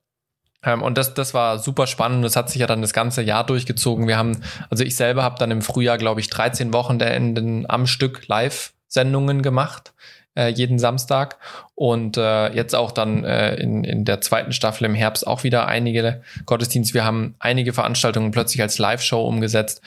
Ähm, 0.64 0.82
und 0.82 0.98
das, 0.98 1.14
das 1.14 1.34
war 1.34 1.60
super 1.60 1.88
spannend. 1.88 2.24
Das 2.24 2.38
hat 2.38 2.50
sich 2.50 2.62
ja 2.62 2.68
dann 2.68 2.82
das 2.82 2.94
ganze 2.94 3.22
Jahr 3.22 3.46
durchgezogen. 3.46 4.08
Wir 4.08 4.18
haben, 4.18 4.42
also 4.70 4.86
ich 4.86 4.96
selber 4.96 5.24
habe 5.24 5.38
dann 5.38 5.52
im 5.52 5.62
Frühjahr, 5.62 5.98
glaube 5.98 6.22
ich, 6.22 6.30
13 6.30 6.72
Wochenenden 6.72 7.70
am 7.70 7.86
Stück 7.86 8.26
Live-Sendungen 8.28 9.42
gemacht 9.42 9.94
äh, 10.36 10.50
jeden 10.50 10.80
Samstag 10.80 11.38
und 11.76 12.18
äh, 12.18 12.54
jetzt 12.54 12.76
auch 12.76 12.92
dann 12.92 13.24
äh, 13.24 13.56
in, 13.56 13.84
in 13.84 14.06
der 14.06 14.22
zweiten 14.22 14.52
Staffel 14.52 14.86
im 14.86 14.96
Herbst 14.96 15.26
auch 15.26 15.44
wieder 15.44 15.68
einige 15.68 16.22
Gottesdienste. 16.46 16.94
Wir 16.94 17.06
haben 17.06 17.36
einige 17.40 17.74
Veranstaltungen 17.74 18.32
plötzlich 18.32 18.62
als 18.62 18.78
Live-Show 18.78 19.26
umgesetzt 19.26 19.82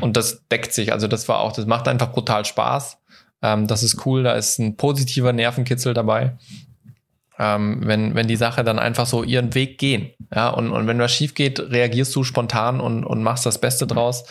und 0.00 0.16
das 0.16 0.46
deckt 0.48 0.72
sich. 0.72 0.92
Also 0.92 1.08
das 1.08 1.28
war 1.28 1.40
auch, 1.40 1.52
das 1.52 1.66
macht 1.66 1.88
einfach 1.88 2.12
brutal 2.12 2.44
Spaß. 2.44 2.98
Ähm, 3.42 3.66
das 3.66 3.82
ist 3.82 4.06
cool, 4.06 4.22
da 4.22 4.32
ist 4.32 4.58
ein 4.58 4.76
positiver 4.76 5.32
Nervenkitzel 5.32 5.94
dabei. 5.94 6.36
ähm, 7.38 7.80
wenn, 7.84 8.14
wenn 8.14 8.26
die 8.26 8.36
Sache 8.36 8.64
dann 8.64 8.78
einfach 8.78 9.06
so 9.06 9.22
ihren 9.22 9.54
Weg 9.54 9.78
gehen. 9.78 10.10
Ja, 10.34 10.48
und, 10.48 10.70
und 10.70 10.86
wenn 10.86 10.98
was 10.98 11.12
schief 11.12 11.34
geht, 11.34 11.60
reagierst 11.60 12.14
du 12.14 12.24
spontan 12.24 12.80
und, 12.80 13.04
und 13.04 13.22
machst 13.22 13.46
das 13.46 13.60
Beste 13.60 13.86
draus. 13.86 14.24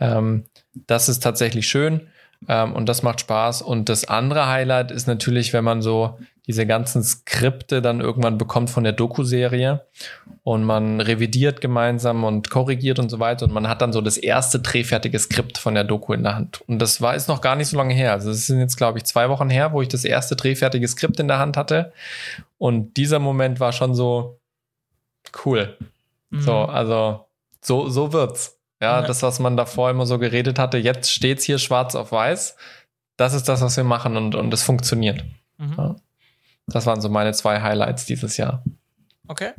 Ähm, 0.00 0.44
das 0.86 1.08
ist 1.08 1.22
tatsächlich 1.22 1.68
schön 1.68 2.08
ähm, 2.48 2.72
und 2.72 2.88
das 2.88 3.02
macht 3.02 3.20
Spaß. 3.20 3.62
Und 3.62 3.88
das 3.88 4.06
andere 4.06 4.48
Highlight 4.48 4.90
ist 4.90 5.06
natürlich, 5.06 5.52
wenn 5.52 5.64
man 5.64 5.82
so 5.82 6.18
diese 6.48 6.66
ganzen 6.66 7.04
Skripte 7.04 7.82
dann 7.82 8.00
irgendwann 8.00 8.38
bekommt 8.38 8.70
von 8.70 8.82
der 8.82 8.94
Doku-Serie 8.94 9.86
und 10.44 10.64
man 10.64 11.02
revidiert 11.02 11.60
gemeinsam 11.60 12.24
und 12.24 12.48
korrigiert 12.48 12.98
und 12.98 13.10
so 13.10 13.20
weiter 13.20 13.44
und 13.44 13.52
man 13.52 13.68
hat 13.68 13.82
dann 13.82 13.92
so 13.92 14.00
das 14.00 14.16
erste 14.16 14.58
drehfertige 14.58 15.18
Skript 15.18 15.58
von 15.58 15.74
der 15.74 15.84
Doku 15.84 16.14
in 16.14 16.22
der 16.22 16.34
Hand. 16.34 16.62
Und 16.66 16.78
das 16.78 17.02
war 17.02 17.14
ist 17.14 17.28
noch 17.28 17.42
gar 17.42 17.54
nicht 17.54 17.68
so 17.68 17.76
lange 17.76 17.92
her. 17.92 18.12
Also 18.12 18.30
es 18.30 18.46
sind 18.46 18.60
jetzt, 18.60 18.78
glaube 18.78 18.96
ich, 18.96 19.04
zwei 19.04 19.28
Wochen 19.28 19.50
her, 19.50 19.74
wo 19.74 19.82
ich 19.82 19.88
das 19.88 20.06
erste 20.06 20.36
drehfertige 20.36 20.88
Skript 20.88 21.20
in 21.20 21.28
der 21.28 21.38
Hand 21.38 21.58
hatte. 21.58 21.92
Und 22.56 22.96
dieser 22.96 23.18
Moment 23.18 23.60
war 23.60 23.72
schon 23.72 23.94
so 23.94 24.40
cool. 25.44 25.76
Mhm. 26.30 26.40
So, 26.40 26.54
also 26.54 27.26
so, 27.60 27.90
so 27.90 28.14
wird's. 28.14 28.58
Ja, 28.80 29.00
ja, 29.00 29.06
das, 29.06 29.22
was 29.22 29.38
man 29.38 29.58
davor 29.58 29.90
immer 29.90 30.06
so 30.06 30.18
geredet 30.18 30.58
hatte, 30.58 30.78
jetzt 30.78 31.12
steht's 31.12 31.44
hier 31.44 31.58
schwarz 31.58 31.94
auf 31.94 32.10
weiß. 32.10 32.56
Das 33.18 33.34
ist 33.34 33.48
das, 33.50 33.60
was 33.60 33.76
wir 33.76 33.84
machen 33.84 34.16
und, 34.16 34.34
und 34.34 34.54
es 34.54 34.62
funktioniert. 34.62 35.24
Mhm. 35.58 35.74
Ja. 35.76 35.96
Das 36.68 36.86
waren 36.86 37.00
so 37.00 37.08
meine 37.08 37.32
zwei 37.32 37.60
Highlights 37.60 38.06
dieses 38.06 38.36
Jahr. 38.36 38.62
Okay. 39.26 39.52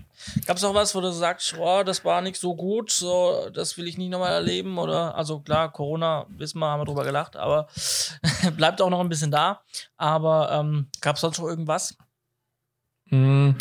Gab 0.47 0.57
es 0.57 0.63
auch 0.63 0.73
was, 0.73 0.95
wo 0.95 1.01
du 1.01 1.11
sagst, 1.11 1.55
oh, 1.57 1.83
das 1.83 2.03
war 2.03 2.21
nicht 2.21 2.37
so 2.37 2.55
gut, 2.55 2.91
so, 2.91 3.49
das 3.53 3.77
will 3.77 3.87
ich 3.87 3.99
nicht 3.99 4.09
nochmal 4.09 4.33
erleben? 4.33 4.79
Oder, 4.79 5.15
also 5.15 5.39
klar, 5.39 5.71
Corona, 5.71 6.25
wissen 6.29 6.59
wir, 6.59 6.67
haben 6.67 6.81
wir 6.81 6.85
drüber 6.85 7.03
gelacht, 7.03 7.35
aber 7.35 7.67
bleibt 8.57 8.81
auch 8.81 8.89
noch 8.89 8.99
ein 8.99 9.09
bisschen 9.09 9.31
da. 9.31 9.61
Aber 9.95 10.51
ähm, 10.51 10.87
gab 11.01 11.15
es 11.15 11.21
sonst 11.21 11.37
noch 11.39 11.47
irgendwas? 11.47 11.95
Mm, 13.11 13.51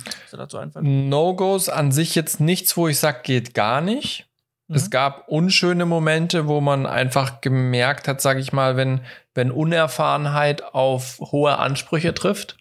No-Gos 0.80 1.68
an 1.68 1.92
sich 1.92 2.14
jetzt 2.14 2.40
nichts, 2.40 2.76
wo 2.76 2.88
ich 2.88 2.98
sage, 2.98 3.20
geht 3.22 3.54
gar 3.54 3.82
nicht. 3.82 4.26
Mhm. 4.66 4.76
Es 4.76 4.90
gab 4.90 5.28
unschöne 5.28 5.84
Momente, 5.84 6.48
wo 6.48 6.62
man 6.62 6.86
einfach 6.86 7.42
gemerkt 7.42 8.08
hat, 8.08 8.22
sage 8.22 8.40
ich 8.40 8.52
mal, 8.52 8.76
wenn, 8.76 9.02
wenn 9.34 9.50
Unerfahrenheit 9.50 10.74
auf 10.74 11.18
hohe 11.20 11.58
Ansprüche 11.58 12.14
trifft 12.14 12.57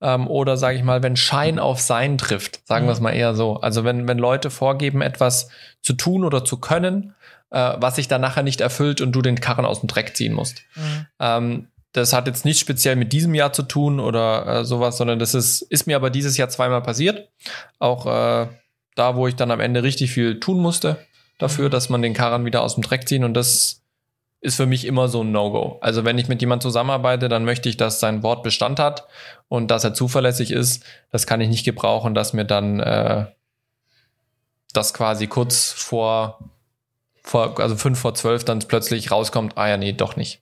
ähm, 0.00 0.28
oder 0.28 0.56
sage 0.56 0.76
ich 0.76 0.82
mal, 0.82 1.02
wenn 1.02 1.16
Schein 1.16 1.58
auf 1.58 1.80
Sein 1.80 2.18
trifft, 2.18 2.66
sagen 2.66 2.84
mhm. 2.84 2.88
wir 2.88 2.92
es 2.92 3.00
mal 3.00 3.12
eher 3.12 3.34
so. 3.34 3.60
Also 3.60 3.84
wenn, 3.84 4.08
wenn 4.08 4.18
Leute 4.18 4.50
vorgeben, 4.50 5.02
etwas 5.02 5.48
zu 5.82 5.92
tun 5.92 6.24
oder 6.24 6.44
zu 6.44 6.58
können, 6.58 7.14
äh, 7.50 7.74
was 7.76 7.96
sich 7.96 8.08
dann 8.08 8.20
nachher 8.20 8.42
nicht 8.42 8.60
erfüllt 8.60 9.00
und 9.00 9.12
du 9.12 9.22
den 9.22 9.40
Karren 9.40 9.64
aus 9.64 9.80
dem 9.80 9.88
Dreck 9.88 10.16
ziehen 10.16 10.32
musst. 10.32 10.62
Mhm. 10.74 11.06
Ähm, 11.18 11.66
das 11.92 12.12
hat 12.12 12.28
jetzt 12.28 12.44
nicht 12.44 12.60
speziell 12.60 12.96
mit 12.96 13.12
diesem 13.12 13.34
Jahr 13.34 13.52
zu 13.52 13.62
tun 13.64 13.98
oder 13.98 14.46
äh, 14.46 14.64
sowas, 14.64 14.96
sondern 14.96 15.18
das 15.18 15.34
ist, 15.34 15.62
ist 15.62 15.86
mir 15.86 15.96
aber 15.96 16.10
dieses 16.10 16.36
Jahr 16.36 16.48
zweimal 16.48 16.82
passiert. 16.82 17.28
Auch 17.78 18.06
äh, 18.06 18.46
da, 18.94 19.16
wo 19.16 19.26
ich 19.26 19.34
dann 19.34 19.50
am 19.50 19.60
Ende 19.60 19.82
richtig 19.82 20.12
viel 20.12 20.40
tun 20.40 20.60
musste 20.60 20.98
dafür, 21.38 21.66
mhm. 21.66 21.72
dass 21.72 21.88
man 21.88 22.02
den 22.02 22.14
Karren 22.14 22.44
wieder 22.44 22.62
aus 22.62 22.74
dem 22.74 22.82
Dreck 22.82 23.08
ziehen 23.08 23.24
und 23.24 23.34
das 23.34 23.82
ist 24.42 24.56
für 24.56 24.66
mich 24.66 24.86
immer 24.86 25.08
so 25.08 25.22
ein 25.22 25.32
No-Go. 25.32 25.78
Also 25.82 26.04
wenn 26.04 26.16
ich 26.16 26.28
mit 26.28 26.40
jemandem 26.40 26.62
zusammenarbeite, 26.62 27.28
dann 27.28 27.44
möchte 27.44 27.68
ich, 27.68 27.76
dass 27.76 28.00
sein 28.00 28.22
Wort 28.22 28.42
Bestand 28.42 28.78
hat 28.78 29.06
und 29.50 29.68
dass 29.68 29.82
er 29.82 29.92
zuverlässig 29.92 30.52
ist. 30.52 30.84
Das 31.10 31.26
kann 31.26 31.40
ich 31.40 31.48
nicht 31.48 31.64
gebrauchen, 31.64 32.14
dass 32.14 32.32
mir 32.32 32.44
dann 32.44 32.78
äh, 32.78 33.26
das 34.72 34.94
quasi 34.94 35.26
kurz 35.26 35.72
vor, 35.72 36.38
vor, 37.24 37.58
also 37.58 37.76
fünf 37.76 37.98
vor 37.98 38.14
zwölf 38.14 38.44
dann 38.44 38.60
plötzlich 38.60 39.10
rauskommt, 39.10 39.58
ah 39.58 39.68
ja, 39.68 39.76
nee, 39.76 39.92
doch 39.92 40.14
nicht. 40.16 40.40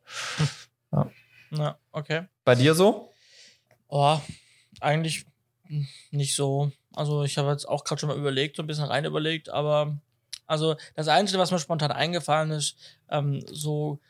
Ja, 0.93 1.11
ja 1.51 1.79
okay. 1.93 2.27
Bei 2.45 2.55
dir 2.55 2.75
so? 2.75 3.11
Oh, 3.89 4.21
eigentlich 4.81 5.25
nicht 6.11 6.35
so. 6.35 6.71
Also 6.95 7.25
ich 7.25 7.39
habe 7.39 7.51
jetzt 7.51 7.67
auch 7.67 7.85
gerade 7.85 8.01
schon 8.01 8.11
mal 8.11 8.19
überlegt, 8.19 8.57
so 8.57 8.63
ein 8.63 8.67
bisschen 8.67 8.85
rein 8.85 9.07
überlegt, 9.07 9.49
aber 9.49 9.99
also 10.47 10.77
das 10.97 11.09
Einzige, 11.09 11.39
was 11.39 11.51
mir 11.51 11.59
spontan 11.59 11.93
eingefallen 11.93 12.51
ist, 12.51 12.77
ähm, 13.09 13.43
so 13.47 14.01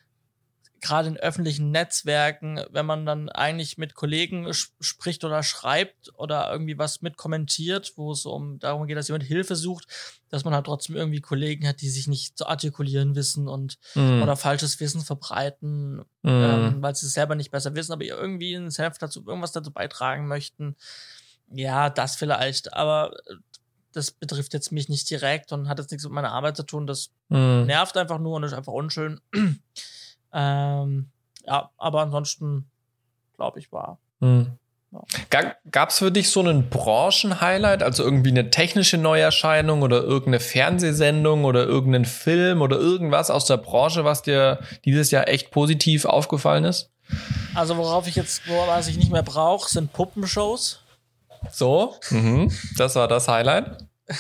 gerade 0.80 1.08
in 1.08 1.16
öffentlichen 1.16 1.70
Netzwerken, 1.70 2.60
wenn 2.70 2.86
man 2.86 3.04
dann 3.06 3.28
eigentlich 3.28 3.78
mit 3.78 3.94
Kollegen 3.94 4.52
spricht 4.52 5.24
oder 5.24 5.42
schreibt 5.42 6.12
oder 6.14 6.50
irgendwie 6.50 6.78
was 6.78 7.02
mitkommentiert, 7.02 7.92
wo 7.96 8.12
es 8.12 8.26
um 8.26 8.58
darum 8.58 8.86
geht, 8.86 8.96
dass 8.96 9.08
jemand 9.08 9.24
Hilfe 9.24 9.56
sucht, 9.56 9.86
dass 10.28 10.44
man 10.44 10.54
halt 10.54 10.66
trotzdem 10.66 10.96
irgendwie 10.96 11.20
Kollegen 11.20 11.66
hat, 11.66 11.80
die 11.80 11.88
sich 11.88 12.06
nicht 12.06 12.38
zu 12.38 12.46
artikulieren 12.46 13.14
wissen 13.14 13.48
und 13.48 13.78
mm. 13.94 14.22
oder 14.22 14.36
falsches 14.36 14.78
Wissen 14.80 15.00
verbreiten, 15.00 15.98
mm. 16.22 16.28
ähm, 16.28 16.76
weil 16.80 16.94
sie 16.94 17.06
es 17.06 17.12
selber 17.12 17.34
nicht 17.34 17.50
besser 17.50 17.74
wissen, 17.74 17.92
aber 17.92 18.04
irgendwie 18.04 18.54
einen 18.54 18.70
Self 18.70 18.98
dazu 18.98 19.24
irgendwas 19.26 19.52
dazu 19.52 19.72
beitragen 19.72 20.28
möchten. 20.28 20.76
Ja, 21.50 21.88
das 21.90 22.16
vielleicht, 22.16 22.74
aber 22.74 23.16
das 23.92 24.10
betrifft 24.10 24.54
jetzt 24.54 24.70
mich 24.70 24.88
nicht 24.88 25.08
direkt 25.10 25.52
und 25.52 25.68
hat 25.68 25.78
jetzt 25.78 25.90
nichts 25.90 26.04
mit 26.04 26.12
meiner 26.12 26.32
Arbeit 26.32 26.56
zu 26.56 26.62
tun. 26.62 26.86
Das 26.86 27.10
mhm. 27.28 27.64
nervt 27.66 27.96
einfach 27.96 28.18
nur 28.18 28.36
und 28.36 28.44
ist 28.44 28.52
einfach 28.52 28.72
unschön. 28.72 29.20
Ähm, 30.32 31.10
ja, 31.46 31.70
aber 31.78 32.02
ansonsten 32.02 32.70
glaube 33.36 33.58
ich 33.58 33.72
war. 33.72 33.98
Mhm. 34.20 34.58
Ja. 34.90 35.54
Gab 35.70 35.90
es 35.90 35.98
für 35.98 36.10
dich 36.10 36.30
so 36.30 36.40
einen 36.40 36.70
Branchen-Highlight, 36.70 37.82
also 37.82 38.02
irgendwie 38.02 38.30
eine 38.30 38.50
technische 38.50 38.96
Neuerscheinung 38.96 39.82
oder 39.82 40.02
irgendeine 40.02 40.40
Fernsehsendung 40.40 41.44
oder 41.44 41.64
irgendeinen 41.64 42.06
Film 42.06 42.62
oder 42.62 42.78
irgendwas 42.78 43.30
aus 43.30 43.44
der 43.44 43.58
Branche, 43.58 44.04
was 44.04 44.22
dir 44.22 44.60
dieses 44.86 45.10
Jahr 45.10 45.28
echt 45.28 45.50
positiv 45.50 46.06
aufgefallen 46.06 46.64
ist? 46.64 46.90
Also 47.54 47.76
worauf 47.76 48.06
ich 48.06 48.16
jetzt, 48.16 48.48
worauf 48.48 48.88
ich 48.88 48.96
nicht 48.96 49.12
mehr 49.12 49.22
brauche, 49.22 49.68
sind 49.68 49.92
Puppenshows. 49.92 50.80
So, 51.50 51.96
mhm. 52.10 52.50
das 52.76 52.94
war 52.94 53.08
das 53.08 53.28
Highlight. 53.28 53.84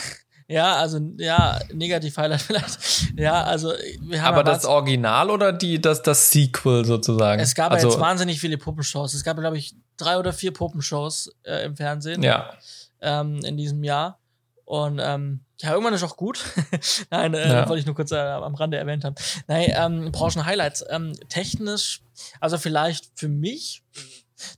Ja, 0.50 0.76
also 0.76 0.98
ja, 1.18 1.60
negativ 1.72 2.16
Highlight 2.16 2.40
vielleicht. 2.42 2.78
Ja, 3.18 3.44
also 3.44 3.72
wir 4.00 4.22
haben. 4.22 4.34
Aber 4.34 4.44
das 4.44 4.64
Original 4.64 5.30
oder 5.30 5.52
die, 5.52 5.80
das, 5.80 6.02
das 6.02 6.30
Sequel 6.30 6.86
sozusagen? 6.86 7.40
Es 7.40 7.54
gab 7.54 7.70
also, 7.70 7.88
ja 7.88 7.92
jetzt 7.92 8.00
wahnsinnig 8.00 8.40
viele 8.40 8.56
Puppenshows. 8.56 9.12
Es 9.12 9.22
gab, 9.24 9.36
glaube 9.36 9.58
ich, 9.58 9.76
drei 9.98 10.18
oder 10.18 10.32
vier 10.32 10.52
Puppenshows 10.52 11.34
äh, 11.42 11.66
im 11.66 11.76
Fernsehen. 11.76 12.22
Ja. 12.22 12.54
Ähm, 13.00 13.40
in 13.44 13.58
diesem 13.58 13.84
Jahr. 13.84 14.18
Und 14.64 15.00
ähm, 15.02 15.40
ja, 15.60 15.72
irgendwann 15.72 15.94
ist 15.94 16.02
auch 16.02 16.16
gut. 16.16 16.44
Nein, 17.10 17.34
äh, 17.34 17.48
ja. 17.48 17.68
wollte 17.68 17.80
ich 17.80 17.86
nur 17.86 17.94
kurz 17.94 18.10
äh, 18.12 18.18
am 18.18 18.54
Rande 18.54 18.78
erwähnt 18.78 19.04
haben. 19.04 19.16
Nein, 19.46 19.72
ähm, 19.74 20.12
Branchen-Highlights. 20.12 20.84
Ähm, 20.88 21.12
technisch, 21.28 22.02
also 22.40 22.58
vielleicht 22.58 23.10
für 23.14 23.28
mich, 23.28 23.82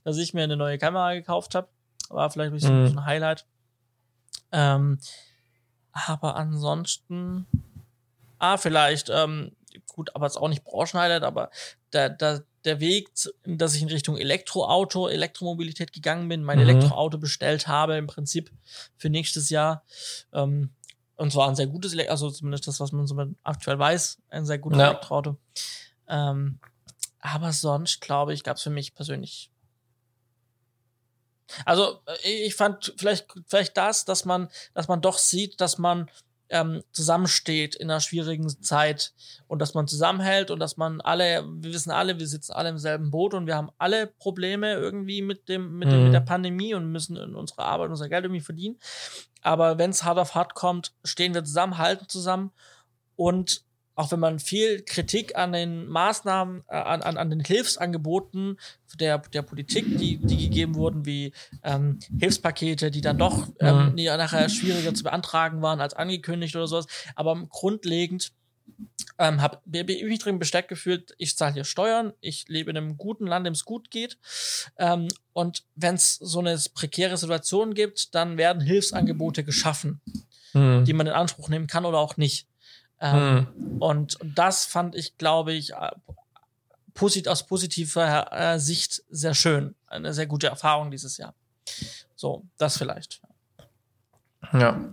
dass 0.03 0.17
ich 0.17 0.33
mir 0.33 0.43
eine 0.43 0.57
neue 0.57 0.77
Kamera 0.77 1.13
gekauft 1.13 1.55
habe, 1.55 1.67
war 2.09 2.29
vielleicht 2.29 2.51
ein 2.51 2.55
bisschen 2.55 2.81
mhm. 2.81 2.97
ein 2.97 3.05
Highlight. 3.05 3.45
Ähm, 4.51 4.99
aber 5.93 6.35
ansonsten, 6.35 7.45
ah, 8.39 8.57
vielleicht, 8.57 9.09
ähm, 9.09 9.51
gut, 9.87 10.15
aber 10.15 10.25
es 10.25 10.33
ist 10.33 10.41
auch 10.41 10.47
nicht 10.47 10.63
Branchenhighlight, 10.63 11.23
aber 11.23 11.49
der, 11.93 12.09
der, 12.09 12.43
der 12.65 12.79
Weg, 12.79 13.09
dass 13.45 13.75
ich 13.75 13.81
in 13.81 13.89
Richtung 13.89 14.17
Elektroauto, 14.17 15.07
Elektromobilität 15.07 15.93
gegangen 15.93 16.27
bin, 16.29 16.43
mein 16.43 16.59
mhm. 16.59 16.69
Elektroauto 16.69 17.17
bestellt 17.17 17.67
habe, 17.67 17.97
im 17.97 18.07
Prinzip 18.07 18.51
für 18.97 19.09
nächstes 19.09 19.49
Jahr. 19.49 19.83
Ähm, 20.33 20.69
und 21.15 21.31
zwar 21.31 21.49
ein 21.49 21.55
sehr 21.55 21.67
gutes 21.67 21.93
Elektroauto, 21.93 22.25
also 22.25 22.37
zumindest 22.37 22.67
das, 22.67 22.79
was 22.79 22.91
man 22.91 23.07
so 23.07 23.15
aktuell 23.43 23.77
weiß, 23.77 24.19
ein 24.29 24.45
sehr 24.45 24.59
gutes 24.59 24.79
ja. 24.79 24.89
Elektroauto. 24.89 25.37
Ähm, 26.07 26.59
aber 27.19 27.53
sonst, 27.53 28.01
glaube 28.01 28.33
ich, 28.33 28.43
gab 28.43 28.57
es 28.57 28.63
für 28.63 28.71
mich 28.71 28.95
persönlich 28.95 29.51
also 31.65 31.99
äh, 32.23 32.45
ich 32.45 32.55
fand 32.55 32.93
vielleicht, 32.97 33.27
vielleicht 33.47 33.77
das, 33.77 34.05
dass 34.05 34.25
man, 34.25 34.49
dass 34.73 34.87
man 34.87 35.01
doch 35.01 35.17
sieht, 35.17 35.61
dass 35.61 35.77
man 35.77 36.09
ähm, 36.51 36.83
zusammensteht 36.91 37.75
in 37.75 37.89
einer 37.89 38.01
schwierigen 38.01 38.49
Zeit 38.61 39.13
und 39.47 39.59
dass 39.59 39.73
man 39.73 39.87
zusammenhält 39.87 40.51
und 40.51 40.59
dass 40.59 40.75
man 40.75 40.99
alle, 41.01 41.45
wir 41.45 41.73
wissen 41.73 41.91
alle, 41.91 42.19
wir 42.19 42.27
sitzen 42.27 42.51
alle 42.51 42.69
im 42.69 42.77
selben 42.77 43.09
Boot 43.09 43.33
und 43.33 43.47
wir 43.47 43.55
haben 43.55 43.71
alle 43.77 44.07
Probleme 44.07 44.73
irgendwie 44.73 45.21
mit 45.21 45.47
dem, 45.47 45.79
mit, 45.79 45.87
mhm. 45.87 45.91
dem, 45.91 46.03
mit 46.03 46.13
der 46.13 46.21
mhm. 46.21 46.25
Pandemie 46.25 46.73
und 46.73 46.91
müssen 46.91 47.15
in 47.15 47.35
unsere 47.35 47.63
Arbeit 47.63 47.89
unser 47.89 48.09
Geld 48.09 48.25
irgendwie 48.25 48.41
verdienen. 48.41 48.77
Aber 49.41 49.77
wenn 49.77 49.89
es 49.89 50.03
hart 50.03 50.19
auf 50.19 50.35
hart 50.35 50.53
kommt, 50.53 50.91
stehen 51.03 51.33
wir 51.33 51.43
zusammen, 51.43 51.77
halten 51.77 52.07
zusammen 52.09 52.51
und 53.15 53.63
auch 53.95 54.11
wenn 54.11 54.19
man 54.19 54.39
viel 54.39 54.81
Kritik 54.83 55.35
an 55.35 55.51
den 55.51 55.87
Maßnahmen, 55.87 56.63
äh, 56.67 56.75
an, 56.75 57.01
an, 57.01 57.17
an 57.17 57.29
den 57.29 57.41
Hilfsangeboten 57.41 58.57
der, 58.99 59.19
der 59.19 59.41
Politik, 59.41 59.85
die, 59.97 60.17
die 60.17 60.37
gegeben 60.37 60.75
wurden, 60.75 61.05
wie 61.05 61.33
ähm, 61.63 61.99
Hilfspakete, 62.19 62.91
die 62.91 63.01
dann 63.01 63.17
doch 63.17 63.49
ähm, 63.59 63.95
die 63.95 64.05
nachher 64.05 64.49
schwieriger 64.49 64.93
zu 64.93 65.03
beantragen 65.03 65.61
waren 65.61 65.81
als 65.81 65.93
angekündigt 65.93 66.55
oder 66.55 66.67
sowas. 66.67 66.87
Aber 67.15 67.35
grundlegend 67.49 68.31
ähm, 69.17 69.41
habe 69.41 69.57
hab 69.57 69.89
ich 69.89 70.03
mich 70.03 70.19
drin 70.19 70.39
besteckt 70.39 70.67
gefühlt, 70.67 71.13
ich 71.17 71.37
zahle 71.37 71.53
hier 71.53 71.63
Steuern, 71.63 72.13
ich 72.21 72.45
lebe 72.47 72.71
in 72.71 72.77
einem 72.77 72.97
guten 72.97 73.27
Land, 73.27 73.45
dem 73.45 73.53
es 73.53 73.65
gut 73.65 73.91
geht. 73.91 74.17
Ähm, 74.77 75.07
und 75.33 75.63
wenn 75.75 75.95
es 75.95 76.15
so 76.15 76.39
eine 76.39 76.59
prekäre 76.73 77.17
Situation 77.17 77.73
gibt, 77.73 78.15
dann 78.15 78.37
werden 78.37 78.61
Hilfsangebote 78.61 79.43
geschaffen, 79.43 80.01
mhm. 80.53 80.85
die 80.85 80.93
man 80.93 81.07
in 81.07 81.13
Anspruch 81.13 81.49
nehmen 81.49 81.67
kann 81.67 81.85
oder 81.85 81.99
auch 81.99 82.17
nicht. 82.17 82.47
Ähm, 83.01 83.47
hm. 83.55 83.81
Und 83.81 84.17
das 84.23 84.65
fand 84.65 84.95
ich, 84.95 85.17
glaube 85.17 85.53
ich, 85.53 85.73
äh, 85.73 85.91
posit 86.93 87.27
aus 87.27 87.45
positiver 87.47 88.31
äh, 88.31 88.59
Sicht 88.59 89.03
sehr 89.09 89.33
schön. 89.33 89.75
Eine 89.87 90.13
sehr 90.13 90.27
gute 90.27 90.47
Erfahrung 90.47 90.91
dieses 90.91 91.17
Jahr. 91.17 91.33
So, 92.15 92.43
das 92.57 92.77
vielleicht. 92.77 93.21
Ja. 94.53 94.91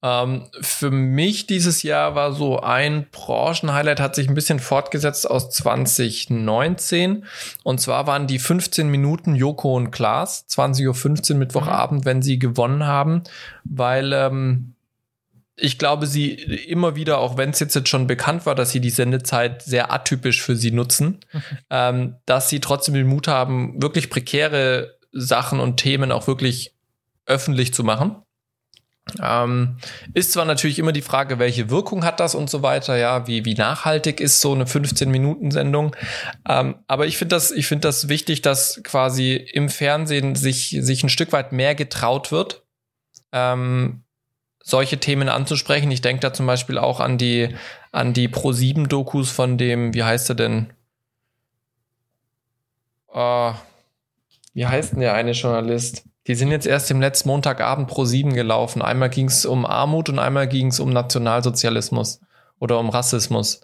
Ähm, 0.00 0.46
für 0.60 0.92
mich 0.92 1.46
dieses 1.46 1.82
Jahr 1.82 2.14
war 2.14 2.32
so 2.32 2.60
ein 2.60 3.08
Branchenhighlight, 3.10 3.98
hat 3.98 4.14
sich 4.14 4.28
ein 4.28 4.34
bisschen 4.34 4.60
fortgesetzt 4.60 5.28
aus 5.28 5.50
2019. 5.50 7.24
Und 7.64 7.80
zwar 7.80 8.06
waren 8.06 8.28
die 8.28 8.38
15 8.38 8.88
Minuten 8.88 9.34
Joko 9.34 9.76
und 9.76 9.90
Klaas, 9.90 10.46
20.15 10.48 11.32
Uhr 11.32 11.38
Mittwochabend, 11.38 12.04
wenn 12.04 12.22
sie 12.22 12.38
gewonnen 12.38 12.86
haben, 12.86 13.24
weil 13.64 14.12
ähm, 14.12 14.74
ich 15.58 15.78
glaube, 15.78 16.06
sie 16.06 16.32
immer 16.32 16.96
wieder, 16.96 17.18
auch 17.18 17.36
wenn 17.36 17.50
es 17.50 17.60
jetzt, 17.60 17.88
schon 17.88 18.06
bekannt 18.06 18.46
war, 18.46 18.54
dass 18.54 18.70
sie 18.70 18.80
die 18.80 18.90
Sendezeit 18.90 19.62
sehr 19.62 19.92
atypisch 19.92 20.42
für 20.42 20.56
sie 20.56 20.70
nutzen, 20.70 21.20
mhm. 21.32 21.42
ähm, 21.70 22.16
dass 22.26 22.48
sie 22.48 22.60
trotzdem 22.60 22.94
den 22.94 23.06
Mut 23.06 23.28
haben, 23.28 23.80
wirklich 23.82 24.10
prekäre 24.10 24.98
Sachen 25.12 25.60
und 25.60 25.76
Themen 25.76 26.12
auch 26.12 26.26
wirklich 26.26 26.74
öffentlich 27.26 27.74
zu 27.74 27.84
machen. 27.84 28.16
Ähm, 29.22 29.78
ist 30.12 30.32
zwar 30.32 30.44
natürlich 30.44 30.78
immer 30.78 30.92
die 30.92 31.02
Frage, 31.02 31.38
welche 31.38 31.70
Wirkung 31.70 32.04
hat 32.04 32.20
das 32.20 32.34
und 32.34 32.50
so 32.50 32.62
weiter, 32.62 32.96
ja, 32.96 33.26
wie, 33.26 33.44
wie 33.44 33.54
nachhaltig 33.54 34.20
ist 34.20 34.40
so 34.40 34.52
eine 34.52 34.64
15-Minuten-Sendung. 34.64 35.96
Ähm, 36.46 36.76
aber 36.86 37.06
ich 37.06 37.16
finde 37.16 37.34
das, 37.34 37.50
ich 37.50 37.66
finde 37.66 37.88
das 37.88 38.08
wichtig, 38.08 38.42
dass 38.42 38.80
quasi 38.84 39.34
im 39.34 39.70
Fernsehen 39.70 40.34
sich, 40.34 40.76
sich 40.80 41.02
ein 41.02 41.08
Stück 41.08 41.32
weit 41.32 41.52
mehr 41.52 41.74
getraut 41.74 42.30
wird, 42.32 42.64
ähm, 43.32 44.04
solche 44.68 44.98
Themen 44.98 45.28
anzusprechen. 45.28 45.90
Ich 45.90 46.02
denke 46.02 46.20
da 46.20 46.32
zum 46.32 46.46
Beispiel 46.46 46.76
auch 46.76 47.00
an 47.00 47.16
die, 47.16 47.54
an 47.90 48.12
die 48.12 48.28
Pro-7-Dokus 48.28 49.30
von 49.30 49.56
dem, 49.56 49.94
wie 49.94 50.04
heißt 50.04 50.28
er 50.30 50.34
denn? 50.34 50.72
Uh, 53.14 53.52
wie 54.52 54.66
heißt 54.66 54.92
denn 54.92 55.00
der 55.00 55.14
eine 55.14 55.32
Journalist? 55.32 56.04
Die 56.26 56.34
sind 56.34 56.50
jetzt 56.50 56.66
erst 56.66 56.90
im 56.90 57.00
letzten 57.00 57.30
Montagabend 57.30 57.88
pro 57.88 58.04
sieben 58.04 58.34
gelaufen. 58.34 58.82
Einmal 58.82 59.08
ging 59.08 59.28
es 59.28 59.46
um 59.46 59.64
Armut 59.64 60.10
und 60.10 60.18
einmal 60.18 60.46
ging 60.46 60.66
es 60.66 60.80
um 60.80 60.90
Nationalsozialismus 60.90 62.20
oder 62.58 62.78
um 62.78 62.90
Rassismus. 62.90 63.62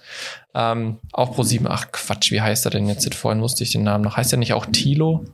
Ähm, 0.55 0.99
auch 1.13 1.35
pro 1.35 1.43
sieben. 1.43 1.67
Ach 1.69 1.93
Quatsch, 1.93 2.31
wie 2.33 2.41
heißt 2.41 2.65
er 2.65 2.71
denn 2.71 2.89
jetzt? 2.89 3.15
Vorhin 3.15 3.43
wusste 3.43 3.65
ich 3.65 3.73
den 3.73 3.83
Namen 3.83 4.05
noch. 4.05 4.17
Heißt 4.17 4.33
er 4.33 4.39
nicht 4.39 4.55
auch 4.55 4.65
Tilo? 4.65 5.27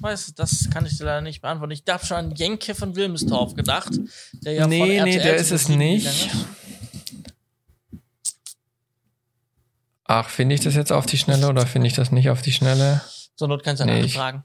Weiß, 0.00 0.34
das 0.34 0.70
kann 0.72 0.86
ich 0.86 0.96
dir 0.96 1.04
leider 1.04 1.20
nicht 1.20 1.42
beantworten. 1.42 1.72
Ich 1.72 1.82
habe 1.88 2.04
schon 2.04 2.16
an 2.16 2.34
Jenke 2.34 2.74
von 2.74 2.96
Wilmestorf 2.96 3.54
gedacht. 3.54 3.90
Der 4.42 4.54
ja 4.54 4.66
nee, 4.66 5.00
nee, 5.02 5.18
der 5.18 5.36
ist 5.36 5.50
es 5.50 5.68
nicht. 5.68 6.30
Ach, 10.04 10.28
finde 10.28 10.54
ich 10.54 10.60
das 10.60 10.74
jetzt 10.74 10.92
auf 10.92 11.06
die 11.06 11.18
Schnelle 11.18 11.48
oder 11.48 11.66
finde 11.66 11.88
ich 11.88 11.94
das 11.94 12.12
nicht 12.12 12.30
auf 12.30 12.40
die 12.40 12.52
Schnelle? 12.52 13.02
Zur 13.36 13.48
Not 13.48 13.64
kannst 13.64 13.82
du 13.82 13.86
nee, 13.86 14.08
fragen. 14.08 14.44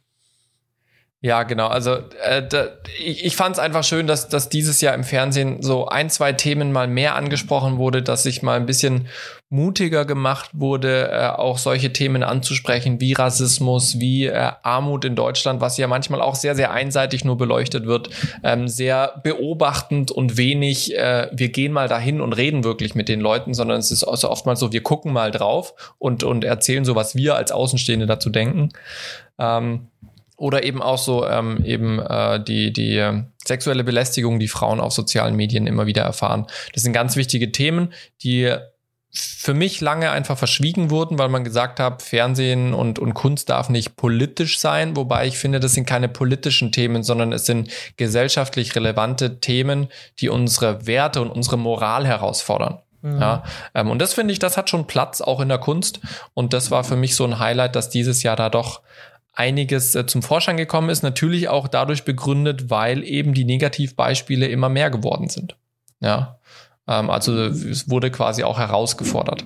Ja, 1.21 1.43
genau. 1.43 1.67
Also 1.67 1.97
äh, 2.23 2.47
da, 2.47 2.69
ich, 2.99 3.23
ich 3.23 3.36
fand 3.36 3.55
es 3.55 3.59
einfach 3.59 3.84
schön, 3.84 4.07
dass, 4.07 4.27
dass 4.27 4.49
dieses 4.49 4.82
Jahr 4.82 4.95
im 4.95 5.03
Fernsehen 5.03 5.61
so 5.61 5.88
ein, 5.88 6.09
zwei 6.09 6.34
Themen 6.34 6.71
mal 6.71 6.88
mehr 6.88 7.15
angesprochen 7.15 7.77
wurde, 7.77 8.01
dass 8.01 8.23
sich 8.23 8.41
mal 8.41 8.59
ein 8.59 8.65
bisschen 8.65 9.07
mutiger 9.52 10.06
gemacht 10.06 10.52
wurde, 10.54 11.12
äh, 11.12 11.28
auch 11.28 11.58
solche 11.58 11.91
Themen 11.91 12.24
anzusprechen, 12.24 13.02
wie 13.02 13.12
Rassismus, 13.12 13.99
wie 13.99 14.28
äh, 14.28 14.52
Armut 14.64 15.04
in 15.04 15.14
Deutschland, 15.14 15.60
was 15.60 15.78
ja 15.78 15.88
manchmal 15.88 16.22
auch 16.22 16.36
sehr, 16.36 16.56
sehr 16.56 16.72
einseitig 16.72 17.26
nur 17.26 17.38
beleuchtet 17.38 17.86
wird, 17.86 18.10
ähm, 18.43 18.70
sehr 18.70 19.20
beobachtend 19.24 20.10
und 20.10 20.38
wenig, 20.38 20.97
äh, 20.97 21.30
wir 21.34 21.49
gehen 21.49 21.74
mal 21.74 21.89
dahin 21.89 22.22
und 22.22 22.32
reden 22.32 22.64
wirklich 22.64 22.95
mit 22.95 23.10
den 23.10 23.20
Leuten, 23.20 23.54
sondern 23.54 23.78
es 23.80 23.91
ist 23.91 24.06
also 24.06 24.30
oftmals 24.30 24.62
so, 24.62 24.72
wir 24.72 24.84
gucken 24.84 25.12
mal 25.12 25.32
drauf 25.32 25.74
und, 25.99 26.24
und 26.24 26.45
erzählen 26.45 26.86
so, 26.86 26.95
was 26.95 27.16
wir 27.16 27.36
als 27.36 27.52
Außenstehende 27.52 28.06
dazu 28.06 28.30
denken. 28.30 28.70
Ähm, 29.38 29.88
oder 30.38 30.64
eben 30.64 30.82
auch 30.82 30.97
so 30.97 31.28
ähm, 31.28 31.64
eben 31.66 31.99
äh, 31.99 32.41
die, 32.41 32.72
die 32.72 32.95
äh, 32.95 33.22
sexuelle 33.45 33.84
Belästigung, 33.84 34.39
die 34.39 34.47
Frauen 34.47 34.80
auf 34.80 34.93
sozialen 34.93 35.36
Medien 35.36 35.68
immer 35.68 35.88
wieder 35.88 36.04
erfahren. 36.04 36.47
Das 36.74 36.84
sind 36.84 36.93
ganz 36.93 37.18
wichtige 37.18 37.52
Themen, 37.52 37.91
die 38.24 38.56
für 39.14 39.53
mich 39.53 39.82
lange 39.82 40.12
einfach 40.12 40.38
verschwiegen 40.38 40.89
wurden, 40.89 41.20
weil 41.20 41.28
man 41.28 41.43
gesagt 41.43 41.80
hat, 41.82 42.01
Fernsehen 42.01 42.74
und, 42.74 42.97
und 42.97 43.14
Kunst 43.14 43.49
darf 43.49 43.70
nicht 43.70 43.97
politisch 43.97 44.57
sein, 44.57 44.95
wobei 44.95 45.28
ich 45.28 45.38
finde, 45.38 45.59
das 45.59 45.74
sind 45.74 45.86
keine 45.86 46.07
politischen 46.07 46.72
Themen, 46.72 47.03
sondern 47.03 47.34
es 47.34 47.45
sind 47.45 47.70
gesellschaftlich 47.97 48.76
relevante 48.76 49.41
Themen, 49.41 49.89
die 50.20 50.30
unsere 50.30 50.88
Werte 50.88 51.22
und 51.22 51.30
unsere 51.30 51.57
Moral 51.57 52.07
herausfordern. 52.07 52.80
Mhm. 53.01 53.20
Ja, 53.20 53.43
ähm, 53.74 53.89
und 53.89 53.99
das 53.99 54.14
finde 54.14 54.32
ich, 54.32 54.39
das 54.39 54.55
hat 54.55 54.70
schon 54.70 54.88
Platz 54.88 55.20
auch 55.20 55.41
in 55.41 55.49
der 55.49 55.57
Kunst. 55.57 55.99
Und 56.34 56.53
das 56.53 56.72
war 56.72 56.84
für 56.84 56.95
mich 56.95 57.16
so 57.16 57.26
ein 57.26 57.39
Highlight, 57.39 57.76
dass 57.76 57.89
dieses 57.89 58.24
Jahr 58.24 58.36
da 58.36 58.49
doch 58.49 58.82
einiges 59.34 59.95
äh, 59.95 60.05
zum 60.05 60.22
Vorschein 60.22 60.57
gekommen 60.57 60.89
ist. 60.89 61.03
Natürlich 61.03 61.49
auch 61.49 61.68
dadurch 61.68 62.03
begründet, 62.05 62.70
weil 62.70 63.03
eben 63.03 63.34
die 63.34 63.45
Negativbeispiele 63.45 64.47
immer 64.47 64.70
mehr 64.70 64.89
geworden 64.89 65.30
sind. 65.30 65.57
Ja. 65.99 66.38
Ähm, 66.88 67.09
also 67.09 67.34
es 67.45 67.89
wurde 67.89 68.11
quasi 68.11 68.43
auch 68.43 68.57
herausgefordert. 68.57 69.45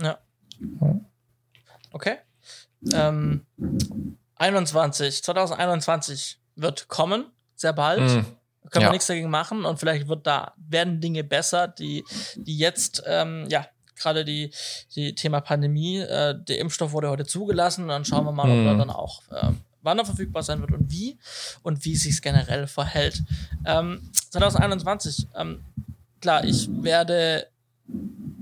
Ja. 0.00 0.18
Okay. 1.92 2.16
Ähm, 2.92 3.46
21, 4.36 5.22
2021 5.22 6.38
wird 6.56 6.88
kommen, 6.88 7.26
sehr 7.54 7.72
bald. 7.72 8.00
Mm. 8.00 8.26
Können 8.70 8.82
ja. 8.82 8.88
wir 8.88 8.92
nichts 8.92 9.06
dagegen 9.06 9.30
machen 9.30 9.64
und 9.64 9.78
vielleicht 9.78 10.08
wird 10.08 10.26
da, 10.26 10.52
werden 10.56 11.00
Dinge 11.00 11.22
besser, 11.22 11.68
die, 11.68 12.04
die 12.34 12.58
jetzt, 12.58 13.02
ähm, 13.06 13.46
ja, 13.48 13.66
gerade 13.96 14.24
die, 14.24 14.50
die 14.96 15.14
Thema 15.14 15.40
Pandemie. 15.40 15.98
Äh, 15.98 16.34
der 16.36 16.58
Impfstoff 16.58 16.92
wurde 16.92 17.10
heute 17.10 17.26
zugelassen. 17.26 17.88
Dann 17.88 18.04
schauen 18.04 18.24
wir 18.24 18.32
mal, 18.32 18.50
ob 18.50 18.66
er 18.66 18.74
mhm. 18.74 18.78
dann 18.78 18.90
auch 18.90 19.22
äh, 19.30 19.52
wann 19.84 19.98
er 19.98 20.04
verfügbar 20.04 20.42
sein 20.42 20.60
wird 20.60 20.72
und 20.72 20.90
wie 20.90 21.18
und 21.62 21.84
wie 21.84 21.94
sich 21.94 22.20
generell 22.20 22.66
verhält. 22.66 23.22
Ähm, 23.64 24.10
2021, 24.30 25.28
ähm, 25.36 25.62
klar, 26.24 26.42
ich 26.46 26.70
werde 26.82 27.48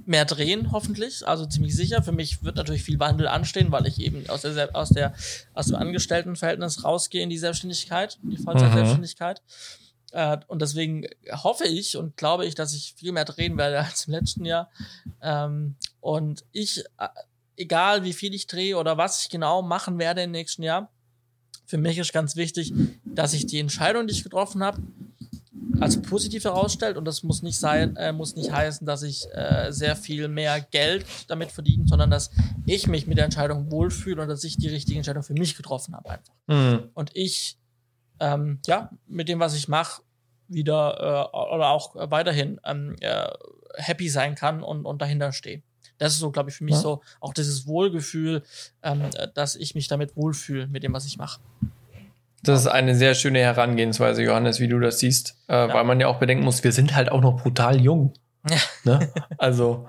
mehr 0.07 0.25
drehen, 0.25 0.71
hoffentlich, 0.71 1.27
also 1.27 1.47
ziemlich 1.47 1.75
sicher. 1.75 2.01
Für 2.01 2.13
mich 2.13 2.45
wird 2.45 2.55
natürlich 2.55 2.85
viel 2.85 3.01
Wandel 3.01 3.27
anstehen, 3.27 3.73
weil 3.73 3.89
ich 3.89 4.01
eben 4.01 4.29
aus, 4.31 4.43
der, 4.43 4.77
aus, 4.77 4.91
der, 4.91 5.15
aus 5.53 5.67
dem 5.67 5.75
Angestelltenverhältnis 5.75 6.85
rausgehe 6.85 7.25
in 7.25 7.29
die 7.29 7.39
Selbstständigkeit, 7.39 8.21
in 8.23 8.31
die 8.31 8.37
Vollzeitselbstständigkeit. 8.37 9.43
Mhm. 10.13 10.17
Äh, 10.17 10.39
und 10.47 10.63
deswegen 10.63 11.09
hoffe 11.33 11.65
ich 11.65 11.97
und 11.97 12.17
glaube 12.17 12.47
ich, 12.47 12.55
dass 12.55 12.73
ich 12.73 12.95
viel 12.97 13.11
mehr 13.11 13.25
drehen 13.25 13.59
werde 13.59 13.81
als 13.85 14.07
im 14.07 14.13
letzten 14.13 14.45
Jahr. 14.45 14.71
Ähm, 15.21 15.75
und 16.01 16.45
ich, 16.53 16.85
äh, 16.99 17.09
egal 17.57 18.05
wie 18.05 18.13
viel 18.13 18.33
ich 18.33 18.47
drehe 18.47 18.79
oder 18.79 18.97
was 18.97 19.23
ich 19.23 19.29
genau 19.29 19.61
machen 19.61 19.99
werde 19.99 20.23
im 20.23 20.31
nächsten 20.31 20.63
Jahr, 20.63 20.89
für 21.67 21.79
mich 21.79 21.99
ist 21.99 22.13
ganz 22.13 22.37
wichtig, 22.37 22.73
dass 23.05 23.33
ich 23.33 23.47
die 23.47 23.59
Entscheidung, 23.59 24.07
die 24.07 24.13
ich 24.13 24.23
getroffen 24.23 24.63
habe, 24.63 24.81
als 25.81 26.01
positiv 26.01 26.45
herausstellt 26.45 26.97
und 26.97 27.05
das 27.05 27.23
muss 27.23 27.43
nicht 27.43 27.59
sein, 27.59 27.97
äh, 27.97 28.13
muss 28.13 28.37
nicht 28.37 28.53
heißen, 28.53 28.87
dass 28.87 29.03
ich 29.03 29.27
äh, 29.35 29.71
sehr 29.71 29.97
viel 29.97 30.29
mehr 30.29 30.61
Geld 30.61 31.05
damit 31.29 31.53
verdiene, 31.53 31.85
sondern 31.87 32.11
dass 32.11 32.31
ich 32.67 32.87
mich 32.87 33.07
mit 33.07 33.19
der 33.19 33.27
Entscheidung 33.27 33.71
wohlfühle 33.71 34.23
und 34.23 34.29
dass 34.29 34.45
ich 34.45 34.57
die 34.57 34.69
richtige 34.69 34.99
Entscheidung 34.99 35.23
für 35.23 35.35
mich 35.35 35.57
getroffen 35.57 35.95
habe 35.95 36.11
einfach. 36.11 36.35
Mhm. 36.47 36.91
Und 36.95 37.11
ich 37.15 37.59
ähm, 38.23 38.61
ja, 38.67 38.91
mit 39.07 39.29
dem, 39.29 39.41
was 39.41 39.55
ich 39.55 39.69
mache, 39.69 40.03
wieder 40.49 41.31
äh, 41.33 41.37
oder 41.55 41.71
auch 41.71 41.95
weiterhin 41.95 42.61
ähm, 42.65 42.97
äh, 43.01 43.29
happy 43.77 44.09
sein 44.09 44.35
kann 44.35 44.63
und, 44.63 44.87
und 44.87 45.03
dahinter 45.03 45.33
stehe. 45.33 45.63
Das 45.99 46.15
ist 46.15 46.21
so, 46.21 46.31
glaube 46.31 46.51
ich, 46.51 46.57
für 46.57 46.65
mich 46.65 46.75
ja. 46.75 46.81
so 46.81 47.03
auch 47.21 47.35
dieses 47.35 47.67
Wohlgefühl, 47.67 48.43
ähm, 48.83 49.11
dass 49.35 49.57
ich 49.57 49.75
mich 49.75 49.89
damit 49.89 50.17
wohlfühle 50.17 50.67
mit 50.69 50.83
dem, 50.83 50.93
was 50.93 51.07
ich 51.07 51.17
mache. 51.17 51.41
Das 52.43 52.61
ist 52.61 52.67
eine 52.67 52.95
sehr 52.95 53.15
schöne 53.15 53.39
Herangehensweise, 53.39 54.23
Johannes, 54.23 54.59
wie 54.59 54.69
du 54.69 54.81
das 54.81 54.99
siehst, 54.99 55.37
äh, 55.49 55.55
ja. 55.55 55.75
weil 55.75 55.85
man 55.85 56.01
ja 56.01 56.09
auch 56.09 56.19
bedenken 56.19 56.45
muss, 56.45 56.65
wir 56.65 56.73
sind 56.73 56.97
halt 56.97 57.11
auch 57.11 57.21
noch 57.21 57.41
brutal 57.43 57.81
jung. 57.81 58.15
Ja. 58.49 58.57
Ne? 58.85 59.09
Also, 59.39 59.87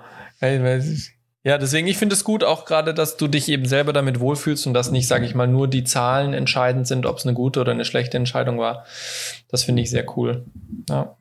ja, 1.42 1.58
deswegen, 1.58 1.86
ich 1.86 1.98
finde 1.98 2.14
es 2.14 2.24
gut 2.24 2.42
auch 2.42 2.64
gerade, 2.64 2.94
dass 2.94 3.16
du 3.16 3.28
dich 3.28 3.48
eben 3.48 3.66
selber 3.66 3.92
damit 3.92 4.18
wohlfühlst 4.20 4.66
und 4.66 4.74
dass 4.74 4.90
nicht, 4.90 5.06
sage 5.06 5.26
ich 5.26 5.34
mal, 5.34 5.46
nur 5.46 5.68
die 5.68 5.84
Zahlen 5.84 6.32
entscheidend 6.32 6.86
sind, 6.86 7.04
ob 7.04 7.18
es 7.18 7.26
eine 7.26 7.34
gute 7.34 7.60
oder 7.60 7.72
eine 7.72 7.84
schlechte 7.84 8.16
Entscheidung 8.16 8.58
war. 8.58 8.84
Das 9.48 9.64
finde 9.64 9.82
ich 9.82 9.90
sehr 9.90 10.06
cool. 10.16 10.46
Ja. 10.88 11.16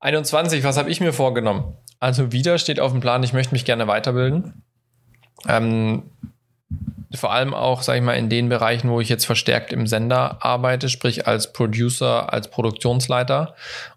21, 0.00 0.62
was 0.62 0.76
habe 0.76 0.90
ich 0.90 1.00
mir 1.00 1.14
vorgenommen? 1.14 1.76
Also 2.00 2.32
wieder 2.32 2.58
steht 2.58 2.80
auf 2.80 2.92
dem 2.92 3.00
Plan, 3.00 3.22
ich 3.22 3.32
möchte 3.32 3.54
mich 3.54 3.64
gerne 3.64 3.86
weiterbilden. 3.86 4.62
Ähm, 5.48 6.10
vor 7.16 7.32
allem 7.32 7.54
auch, 7.54 7.82
sage 7.82 7.98
ich 7.98 8.04
mal, 8.04 8.14
in 8.14 8.28
den 8.28 8.48
Bereichen, 8.48 8.90
wo 8.90 9.00
ich 9.00 9.08
jetzt 9.08 9.26
verstärkt 9.26 9.72
im 9.72 9.86
Sender 9.86 10.38
arbeite, 10.44 10.88
sprich 10.88 11.26
als 11.26 11.52
Producer, 11.52 12.32
als 12.32 12.48
Produktionsleiter 12.50 13.54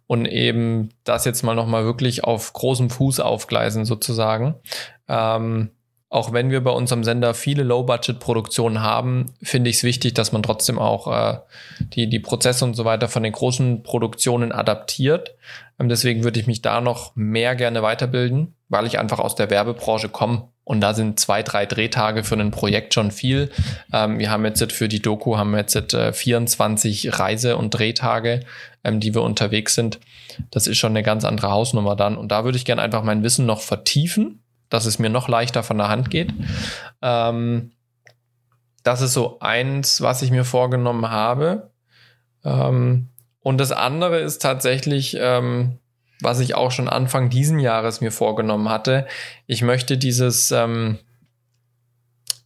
und 0.07 0.25
eben 0.25 0.89
das 1.03 1.25
jetzt 1.25 1.43
mal 1.43 1.55
nochmal 1.55 1.85
wirklich 1.85 2.23
auf 2.23 2.53
großem 2.53 2.89
Fuß 2.89 3.19
aufgleisen 3.19 3.85
sozusagen. 3.85 4.55
Ähm, 5.07 5.71
auch 6.09 6.31
wenn 6.31 6.51
wir 6.51 6.63
bei 6.63 6.71
unserem 6.71 7.03
Sender 7.03 7.33
viele 7.33 7.63
Low-Budget-Produktionen 7.63 8.81
haben, 8.81 9.25
finde 9.43 9.69
ich 9.69 9.77
es 9.77 9.83
wichtig, 9.83 10.13
dass 10.13 10.31
man 10.31 10.41
trotzdem 10.41 10.79
auch 10.79 11.07
äh, 11.07 11.39
die, 11.79 12.07
die 12.07 12.19
Prozesse 12.19 12.63
und 12.63 12.75
so 12.75 12.85
weiter 12.85 13.09
von 13.09 13.23
den 13.23 13.33
großen 13.33 13.83
Produktionen 13.83 14.53
adaptiert. 14.53 15.35
Ähm, 15.79 15.89
deswegen 15.89 16.23
würde 16.23 16.39
ich 16.39 16.47
mich 16.47 16.61
da 16.61 16.79
noch 16.79 17.15
mehr 17.15 17.55
gerne 17.55 17.83
weiterbilden, 17.83 18.55
weil 18.69 18.85
ich 18.85 18.99
einfach 18.99 19.19
aus 19.19 19.35
der 19.35 19.49
Werbebranche 19.49 20.07
komme 20.07 20.47
Und 20.67 20.81
da 20.81 20.93
sind 20.93 21.17
zwei, 21.17 21.43
drei 21.43 21.65
Drehtage 21.65 22.25
für 22.25 22.35
ein 22.35 22.51
Projekt 22.51 22.93
schon 22.93 23.11
viel. 23.11 23.49
Ähm, 23.93 24.19
wir 24.19 24.29
haben 24.29 24.43
jetzt 24.43 24.73
für 24.73 24.89
die 24.89 25.01
Doku 25.01 25.37
haben 25.37 25.51
wir 25.51 25.59
jetzt 25.59 25.93
äh, 25.93 26.11
24 26.11 27.17
Reise- 27.17 27.55
und 27.55 27.69
Drehtage, 27.69 28.41
ähm, 28.83 28.99
die 28.99 29.15
wir 29.15 29.21
unterwegs 29.21 29.75
sind. 29.75 30.01
Das 30.51 30.67
ist 30.67 30.77
schon 30.77 30.91
eine 30.91 31.03
ganz 31.03 31.23
andere 31.23 31.51
Hausnummer 31.51 31.95
dann. 31.95 32.17
Und 32.17 32.33
da 32.33 32.43
würde 32.43 32.57
ich 32.57 32.65
gerne 32.65 32.81
einfach 32.81 33.01
mein 33.01 33.23
Wissen 33.23 33.45
noch 33.45 33.61
vertiefen, 33.61 34.43
dass 34.67 34.85
es 34.85 34.99
mir 34.99 35.09
noch 35.09 35.29
leichter 35.29 35.63
von 35.63 35.77
der 35.77 35.87
Hand 35.87 36.09
geht. 36.09 36.33
Ähm, 37.01 37.71
das 38.83 38.99
ist 38.99 39.13
so 39.13 39.39
eins, 39.39 40.01
was 40.01 40.21
ich 40.21 40.31
mir 40.31 40.43
vorgenommen 40.43 41.09
habe. 41.09 41.71
Ähm, 42.43 43.07
und 43.39 43.57
das 43.57 43.71
andere 43.71 44.19
ist 44.19 44.41
tatsächlich, 44.41 45.15
ähm, 45.17 45.79
was 46.21 46.39
ich 46.39 46.55
auch 46.55 46.71
schon 46.71 46.89
Anfang 46.89 47.29
diesen 47.29 47.59
Jahres 47.59 48.01
mir 48.01 48.11
vorgenommen 48.11 48.69
hatte. 48.69 49.05
Ich 49.45 49.61
möchte 49.61 49.97
dieses 49.97 50.51
ähm, 50.51 50.97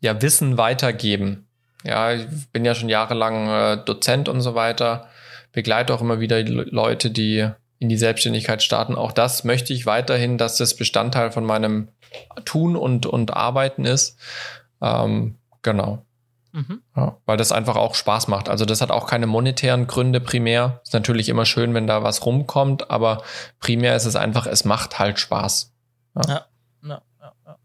ja, 0.02 0.22
Wissen 0.22 0.58
weitergeben. 0.58 1.48
Ja, 1.84 2.14
ich 2.14 2.28
bin 2.52 2.66
ja 2.66 2.76
schon 2.76 2.90
jahrelang 2.90 3.48
äh, 3.48 3.84
Dozent 3.84 4.30
und 4.30 4.42
so 4.42 4.56
weiter, 4.56 5.08
begleite 5.52 5.94
auch 5.94 6.02
immer 6.02 6.20
wieder 6.20 6.42
Leute, 6.44 7.10
die 7.10 7.50
in 7.80 7.90
die 7.90 7.98
Selbstständigkeit 7.98 8.62
starten. 8.62 8.96
Auch 8.96 9.12
das 9.12 9.44
möchte 9.44 9.74
ich 9.74 9.86
weiterhin, 9.86 10.38
dass 10.38 10.58
das 10.58 10.76
Bestandteil 10.76 11.32
von 11.32 11.46
meinem 11.46 11.88
Tun 12.46 12.76
und, 12.76 13.06
und 13.08 13.36
Arbeiten 13.36 13.86
ist. 13.86 14.20
Ähm, 14.82 15.38
genau. 15.64 16.06
Mhm. 16.54 16.82
Ja, 16.96 17.18
weil 17.26 17.38
das 17.38 17.52
einfach 17.52 17.76
auch 17.76 17.96
Spaß 17.96 18.28
macht. 18.28 18.50
Also 18.50 18.66
das 18.66 18.82
hat 18.82 18.92
auch 18.92 19.08
keine 19.08 19.28
monetären 19.28 19.88
Gründe 19.88 20.20
primär. 20.20 20.82
Ist 20.84 20.94
natürlich 20.94 21.30
immer 21.30 21.46
schön, 21.46 21.74
wenn 21.74 21.88
da 21.88 22.04
was 22.04 22.26
rumkommt, 22.26 22.90
aber 22.92 23.24
primär 23.60 23.96
ist 23.96 24.06
es 24.06 24.16
einfach, 24.16 24.48
es 24.48 24.66
macht 24.66 25.00
halt 25.00 25.20
Spaß. 25.20 25.74
Ja, 26.16 26.22
ja, 26.28 26.46
ja, 26.84 27.02
ja. 27.46 27.58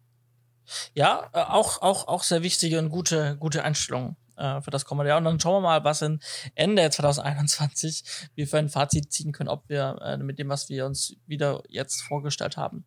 ja 0.94 1.30
äh, 1.32 1.42
auch, 1.42 1.82
auch, 1.82 2.06
auch 2.06 2.22
sehr 2.22 2.42
wichtige 2.42 2.78
und 2.78 2.90
gute, 2.90 3.36
gute 3.38 3.64
Einstellung 3.64 4.16
äh, 4.36 4.60
für 4.60 4.70
das 4.70 4.84
kommende 4.84 5.08
Jahr. 5.08 5.18
Und 5.18 5.24
dann 5.24 5.40
schauen 5.40 5.62
wir 5.62 5.68
mal, 5.68 5.84
was 5.84 6.02
in 6.02 6.20
Ende 6.54 6.88
2021 6.88 8.04
wir 8.34 8.46
für 8.46 8.58
ein 8.58 8.68
Fazit 8.68 9.12
ziehen 9.12 9.32
können, 9.32 9.48
ob 9.48 9.68
wir 9.68 9.98
äh, 10.02 10.16
mit 10.16 10.38
dem, 10.38 10.48
was 10.48 10.68
wir 10.68 10.86
uns 10.86 11.16
wieder 11.26 11.62
jetzt 11.68 12.02
vorgestellt 12.02 12.56
haben, 12.56 12.84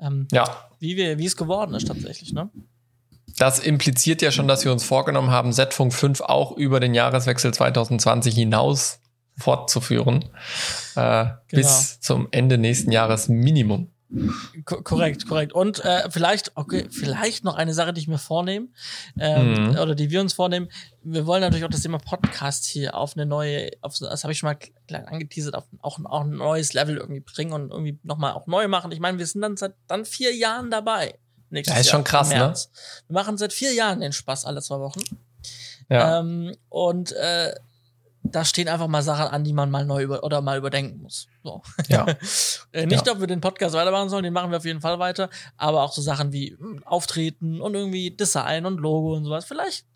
ähm, 0.00 0.26
ja. 0.32 0.68
wie, 0.80 0.96
wir, 0.96 1.18
wie 1.18 1.26
es 1.26 1.36
geworden 1.36 1.74
ist 1.74 1.86
tatsächlich. 1.86 2.32
Ne? 2.32 2.50
Das 3.38 3.58
impliziert 3.58 4.22
ja 4.22 4.30
schon, 4.30 4.48
dass 4.48 4.64
wir 4.64 4.72
uns 4.72 4.84
vorgenommen 4.84 5.30
haben, 5.30 5.52
Z-Funk 5.52 5.92
5 5.92 6.22
auch 6.22 6.52
über 6.52 6.80
den 6.80 6.94
Jahreswechsel 6.94 7.52
2020 7.52 8.34
hinaus 8.34 9.00
fortzuführen. 9.36 10.24
Äh, 10.94 11.26
genau. 11.26 11.36
Bis 11.50 12.00
zum 12.00 12.28
Ende 12.30 12.56
nächsten 12.58 12.90
Jahres 12.90 13.28
Minimum. 13.28 13.90
Ko 14.64 14.82
korrekt, 14.82 15.26
korrekt. 15.26 15.52
Und 15.52 15.84
äh, 15.84 16.08
vielleicht, 16.10 16.52
okay, 16.54 16.86
vielleicht 16.90 17.44
noch 17.44 17.56
eine 17.56 17.74
Sache, 17.74 17.92
die 17.92 18.00
ich 18.00 18.08
mir 18.08 18.18
vornehme, 18.18 18.68
ähm, 19.18 19.70
mhm. 19.70 19.78
oder 19.78 19.94
die 19.96 20.10
wir 20.10 20.20
uns 20.20 20.32
vornehmen. 20.32 20.68
Wir 21.02 21.26
wollen 21.26 21.40
natürlich 21.40 21.64
auch 21.64 21.70
das 21.70 21.82
Thema 21.82 21.98
Podcast 21.98 22.64
hier 22.64 22.94
auf 22.94 23.16
eine 23.16 23.26
neue, 23.26 23.70
auf, 23.80 23.98
das 23.98 24.22
habe 24.22 24.32
ich 24.32 24.38
schon 24.38 24.48
mal 24.48 24.58
klein 24.86 25.06
angeteasert, 25.06 25.56
auf 25.56 25.64
auch, 25.80 25.98
auch 26.04 26.20
ein 26.20 26.30
neues 26.30 26.72
Level 26.72 26.98
irgendwie 26.98 27.20
bringen 27.20 27.52
und 27.52 27.70
irgendwie 27.72 27.98
nochmal 28.04 28.32
auch 28.32 28.46
neu 28.46 28.68
machen. 28.68 28.92
Ich 28.92 29.00
meine, 29.00 29.18
wir 29.18 29.26
sind 29.26 29.42
dann 29.42 29.56
seit 29.56 29.74
dann 29.88 30.04
vier 30.04 30.34
Jahren 30.34 30.70
dabei. 30.70 31.18
Nächstes 31.50 31.74
ja, 31.74 31.80
ist 31.80 31.90
schon 31.90 32.04
krass, 32.04 32.30
ne? 32.30 32.54
Wir 33.06 33.14
machen 33.14 33.38
seit 33.38 33.52
vier 33.52 33.72
Jahren 33.72 34.00
den 34.00 34.12
Spaß 34.12 34.44
alle 34.44 34.62
zwei 34.62 34.80
Wochen. 34.80 35.00
Ja. 35.88 36.18
Ähm, 36.18 36.56
und 36.68 37.12
äh, 37.12 37.54
da 38.22 38.44
stehen 38.44 38.68
einfach 38.68 38.88
mal 38.88 39.02
Sachen 39.02 39.28
an, 39.28 39.44
die 39.44 39.52
man 39.52 39.70
mal 39.70 39.84
neu 39.84 40.02
über 40.02 40.24
oder 40.24 40.40
mal 40.40 40.58
überdenken 40.58 41.02
muss. 41.02 41.28
So. 41.42 41.62
Ja. 41.88 42.06
äh, 42.72 42.86
nicht, 42.86 43.06
ja. 43.06 43.12
ob 43.12 43.20
wir 43.20 43.26
den 43.26 43.40
Podcast 43.40 43.74
weitermachen 43.74 44.08
sollen, 44.08 44.24
den 44.24 44.32
machen 44.32 44.50
wir 44.50 44.58
auf 44.58 44.64
jeden 44.64 44.80
Fall 44.80 44.98
weiter, 44.98 45.30
aber 45.56 45.82
auch 45.82 45.92
so 45.92 46.02
Sachen 46.02 46.32
wie 46.32 46.56
hm, 46.58 46.82
Auftreten 46.84 47.60
und 47.60 47.74
irgendwie 47.74 48.10
Design 48.10 48.66
und 48.66 48.78
Logo 48.78 49.14
und 49.14 49.24
sowas. 49.24 49.44
Vielleicht 49.44 49.86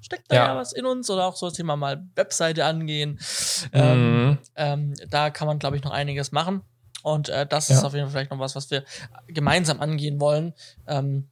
steckt 0.00 0.30
da 0.30 0.36
ja, 0.36 0.46
ja 0.48 0.56
was 0.56 0.72
in 0.72 0.86
uns 0.86 1.08
oder 1.10 1.26
auch 1.26 1.36
so 1.36 1.46
das 1.46 1.56
Thema 1.56 1.76
mal 1.76 2.04
Webseite 2.14 2.64
angehen. 2.64 3.18
Ähm, 3.72 4.28
mhm. 4.28 4.38
Ähm, 4.56 4.94
da 5.08 5.30
kann 5.30 5.46
man, 5.46 5.58
glaube 5.58 5.76
ich, 5.76 5.84
noch 5.84 5.92
einiges 5.92 6.32
machen. 6.32 6.62
Und 7.02 7.28
äh, 7.28 7.46
das 7.46 7.68
ja. 7.68 7.76
ist 7.76 7.84
auf 7.84 7.94
jeden 7.94 8.06
Fall 8.06 8.12
vielleicht 8.12 8.30
noch 8.30 8.38
was, 8.38 8.56
was 8.56 8.70
wir 8.70 8.84
gemeinsam 9.28 9.80
angehen 9.80 10.20
wollen. 10.20 10.54
Ähm, 10.86 11.26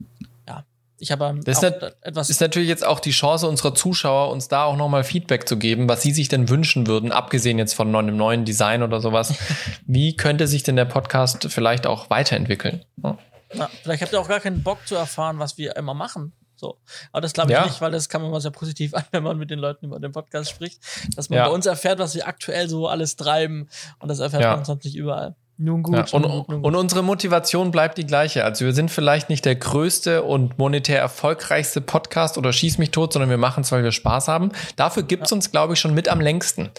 ja, 0.47 0.64
ich 0.99 1.12
habe 1.12 1.27
ähm, 1.27 1.45
das 1.45 1.62
ist, 1.62 1.83
etwas 2.01 2.31
ist 2.31 2.41
natürlich 2.41 2.69
jetzt 2.69 2.85
auch 2.85 3.01
die 3.01 3.11
Chance 3.11 3.49
unserer 3.49 3.75
Zuschauer, 3.75 4.31
uns 4.31 4.49
da 4.49 4.64
auch 4.64 4.77
nochmal 4.77 5.05
Feedback 5.05 5.49
zu 5.49 5.59
geben, 5.59 5.89
was 5.89 6.03
sie 6.03 6.12
sich 6.12 6.29
denn 6.29 6.49
wünschen 6.49 6.87
würden, 6.87 7.12
abgesehen 7.12 7.59
jetzt 7.59 7.75
von 7.75 7.95
einem 7.95 8.16
neuen 8.16 8.45
Design 8.45 8.83
oder 8.83 9.01
sowas. 9.01 9.35
Wie 9.87 10.16
könnte 10.16 10.47
sich 10.47 10.62
denn 10.62 10.77
der 10.77 10.87
Podcast 10.87 11.47
vielleicht 11.51 11.87
auch 11.87 12.11
weiterentwickeln? 12.11 12.85
Ja. 13.03 13.19
Ja, 13.55 13.71
vielleicht 13.83 14.03
habt 14.03 14.12
ihr 14.12 14.21
auch 14.21 14.29
gar 14.29 14.41
keinen 14.41 14.62
Bock 14.62 14.87
zu 14.87 14.95
erfahren, 14.95 15.39
was 15.39 15.57
wir 15.57 15.75
immer 15.77 15.95
machen. 15.95 16.35
So. 16.57 16.77
Aber 17.12 17.21
das 17.21 17.33
glaube 17.33 17.53
ich 17.53 17.57
ja. 17.57 17.64
nicht, 17.64 17.81
weil 17.81 17.93
das 17.93 18.09
kann 18.09 18.21
man 18.21 18.31
immer 18.31 18.41
sehr 18.41 18.51
positiv 18.51 18.95
an, 18.95 19.05
wenn 19.12 19.23
man 19.23 19.39
mit 19.39 19.51
den 19.51 19.59
Leuten 19.59 19.87
über 19.87 20.01
den 20.01 20.12
Podcast 20.12 20.51
spricht, 20.51 20.81
dass 21.16 21.31
man 21.31 21.39
ja. 21.39 21.49
bei 21.49 21.55
uns 21.55 21.66
erfährt, 21.66 21.99
was 21.99 22.14
wir 22.14 22.27
aktuell 22.27 22.69
so 22.69 22.89
alles 22.89 23.16
treiben 23.16 23.69
und 24.01 24.09
das 24.09 24.19
erfährt 24.19 24.43
man 24.43 24.64
sonst 24.64 24.85
nicht 24.85 24.97
überall. 24.97 25.37
Nun 25.61 25.83
gut, 25.83 25.97
ja, 25.97 26.05
und, 26.13 26.23
nun 26.23 26.45
gut, 26.45 26.65
und 26.65 26.75
unsere 26.77 27.03
Motivation 27.03 27.73
bleibt 27.73 27.99
die 27.99 28.07
gleiche. 28.07 28.45
Also 28.45 28.65
wir 28.65 28.73
sind 28.73 28.93
vielleicht 28.93 29.29
nicht 29.29 29.45
der 29.45 29.57
größte 29.57 30.23
und 30.23 30.57
monetär 30.57 31.01
erfolgreichste 31.01 31.81
Podcast 31.81 32.39
oder 32.39 32.53
schieß 32.53 32.79
mich 32.79 32.93
tot, 32.93 33.13
sondern 33.13 33.29
wir 33.29 33.39
machen 33.39 33.63
es, 33.63 33.73
weil 33.73 33.83
wir 33.83 33.91
Spaß 33.91 34.29
haben. 34.29 34.53
Dafür 34.77 35.03
gibt's 35.03 35.31
ja. 35.31 35.35
uns, 35.35 35.51
glaube 35.51 35.75
ich, 35.75 35.81
schon 35.81 35.95
mit 35.95 36.09
am 36.09 36.21
längsten. 36.21 36.71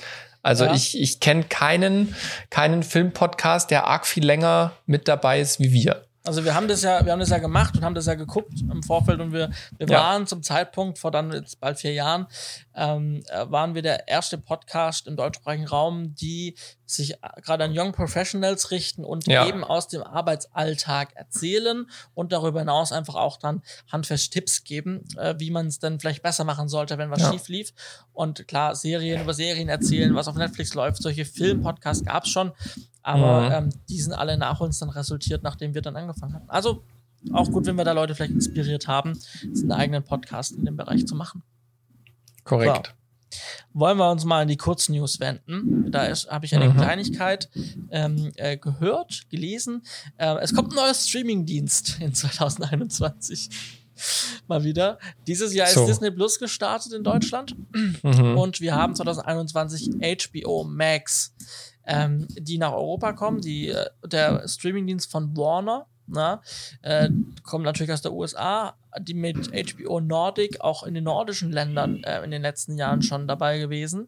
Also 0.42 0.64
ja. 0.64 0.74
ich, 0.74 0.98
ich 0.98 1.20
kenne 1.20 1.44
keinen, 1.44 2.16
keinen 2.50 2.84
Filmpodcast, 2.84 3.70
der 3.70 3.88
arg 3.88 4.08
viel 4.08 4.26
länger 4.26 4.72
mit 4.86 5.10
dabei 5.10 5.42
ist 5.42 5.60
wie 5.60 5.74
wir. 5.74 6.06
Also 6.26 6.44
wir 6.44 6.54
haben 6.54 6.68
das 6.68 6.82
ja, 6.82 7.06
wir 7.06 7.14
haben 7.14 7.20
das 7.20 7.30
ja 7.30 7.38
gemacht 7.38 7.78
und 7.78 7.86
haben 7.86 7.96
das 7.96 8.06
ja 8.06 8.16
geguckt 8.16 8.62
im 8.62 8.84
Vorfeld 8.84 9.22
und 9.22 9.32
wir, 9.32 9.52
wir 9.78 9.88
ja. 9.88 10.00
waren 10.00 10.28
zum 10.28 10.44
Zeitpunkt 10.44 11.00
vor 11.00 11.12
dann 11.12 11.32
jetzt 11.32 11.60
bald 11.62 11.80
vier 11.80 11.94
Jahren, 11.94 12.28
ähm, 12.76 13.24
äh, 13.30 13.50
waren 13.50 13.74
wir 13.74 13.82
der 13.82 14.08
erste 14.10 14.38
Podcast 14.38 15.08
im 15.08 15.16
deutschsprachigen 15.16 15.68
Raum, 15.68 16.16
die 16.16 16.56
sich 16.86 17.16
gerade 17.42 17.64
an 17.64 17.72
Young 17.74 17.94
Professionals 17.94 18.72
richten 18.72 19.06
und 19.06 19.28
ja. 19.28 19.48
eben 19.48 19.64
aus 19.64 19.88
dem 19.88 20.04
Arbeitsalltag 20.04 21.16
erzählen 21.16 21.90
und 22.16 22.34
darüber 22.34 22.60
hinaus 22.60 22.92
einfach 22.92 23.16
auch 23.16 23.38
dann 23.38 23.62
handfest 23.90 24.34
Tipps 24.34 24.64
geben, 24.66 25.06
äh, 25.18 25.36
wie 25.38 25.52
man 25.52 25.68
es 25.68 25.80
dann 25.80 26.00
vielleicht 26.00 26.22
besser 26.22 26.44
machen 26.44 26.68
sollte, 26.68 26.98
wenn 26.98 27.12
was 27.12 27.22
ja. 27.22 27.32
schief 27.32 27.48
lief. 27.48 27.74
Und 28.12 28.46
klar, 28.48 28.76
Serien 28.76 29.22
über 29.22 29.34
Serien 29.34 29.70
erzählen, 29.70 30.14
was 30.16 30.28
auf 30.28 30.36
Netflix 30.36 30.74
läuft, 30.74 31.02
solche 31.02 31.24
Filmpodcasts 31.24 32.04
gab 32.04 32.26
es 32.26 32.32
schon. 32.32 32.52
Aber 33.10 33.62
mhm. 33.62 33.70
ähm, 33.70 33.70
die 33.90 34.00
sind 34.00 34.14
alle 34.14 34.38
nach 34.38 34.60
uns 34.60 34.80
dann 34.80 34.90
resultiert, 34.90 35.42
nachdem 35.42 35.74
wir 35.74 35.82
dann 35.82 35.96
angefangen 35.96 36.36
haben. 36.36 36.50
Also 36.50 36.84
auch 37.34 37.50
gut, 37.50 37.66
wenn 37.66 37.76
wir 37.76 37.84
da 37.84 37.92
Leute 37.92 38.16
vielleicht 38.16 38.34
inspiriert 38.34 38.88
haben, 38.88 39.20
einen 39.44 39.72
eigenen 39.72 40.04
Podcast 40.04 40.54
in 40.54 40.64
dem 40.64 40.78
Bereich 40.78 41.06
zu 41.08 41.16
machen. 41.16 41.44
Korrekt. 42.44 42.88
So. 42.88 42.94
Wollen 43.74 43.98
wir 43.98 44.10
uns 44.10 44.26
mal 44.26 44.44
in 44.44 44.48
die 44.48 44.58
Kurznews 44.58 45.20
wenden? 45.20 45.92
Da 45.92 46.08
habe 46.30 46.46
ich 46.46 46.56
eine 46.56 46.70
mhm. 46.70 46.78
Kleinigkeit 46.78 47.50
ähm, 47.92 48.32
äh, 48.36 48.58
gehört, 48.58 49.30
gelesen. 49.30 49.84
Äh, 50.18 50.38
es 50.42 50.54
kommt 50.54 50.72
ein 50.72 50.76
neuer 50.76 50.94
Streamingdienst 50.94 52.00
in 52.00 52.14
2021 52.14 53.50
mal 54.48 54.64
wieder. 54.64 54.98
Dieses 55.28 55.54
Jahr 55.54 55.68
so. 55.68 55.82
ist 55.82 55.88
Disney 55.88 56.12
Plus 56.12 56.40
gestartet 56.40 56.94
in 56.94 57.04
Deutschland 57.04 57.56
mhm. 57.74 58.38
und 58.38 58.62
wir 58.62 58.76
haben 58.76 58.96
2021 58.96 59.92
HBO 60.00 60.64
Max 60.64 61.34
ähm, 61.90 62.28
die 62.30 62.58
nach 62.58 62.74
Europa 62.74 63.14
kommen. 63.14 63.42
Die, 63.42 63.70
äh, 63.70 63.90
der 64.06 64.48
Streamingdienst 64.48 65.12
von 65.12 65.36
Warner 65.36 65.88
na, 66.12 66.42
äh, 66.82 67.10
kommen 67.44 67.64
natürlich 67.64 67.92
aus 67.92 68.02
der 68.02 68.14
USA, 68.14 68.74
die 69.00 69.14
mit 69.14 69.52
HBO 69.52 70.00
Nordic 70.00 70.62
auch 70.62 70.84
in 70.84 70.94
den 70.94 71.04
nordischen 71.04 71.52
Ländern 71.52 72.04
äh, 72.04 72.24
in 72.24 72.32
den 72.32 72.42
letzten 72.42 72.78
Jahren 72.78 73.02
schon 73.02 73.28
dabei 73.28 73.60
gewesen, 73.60 74.08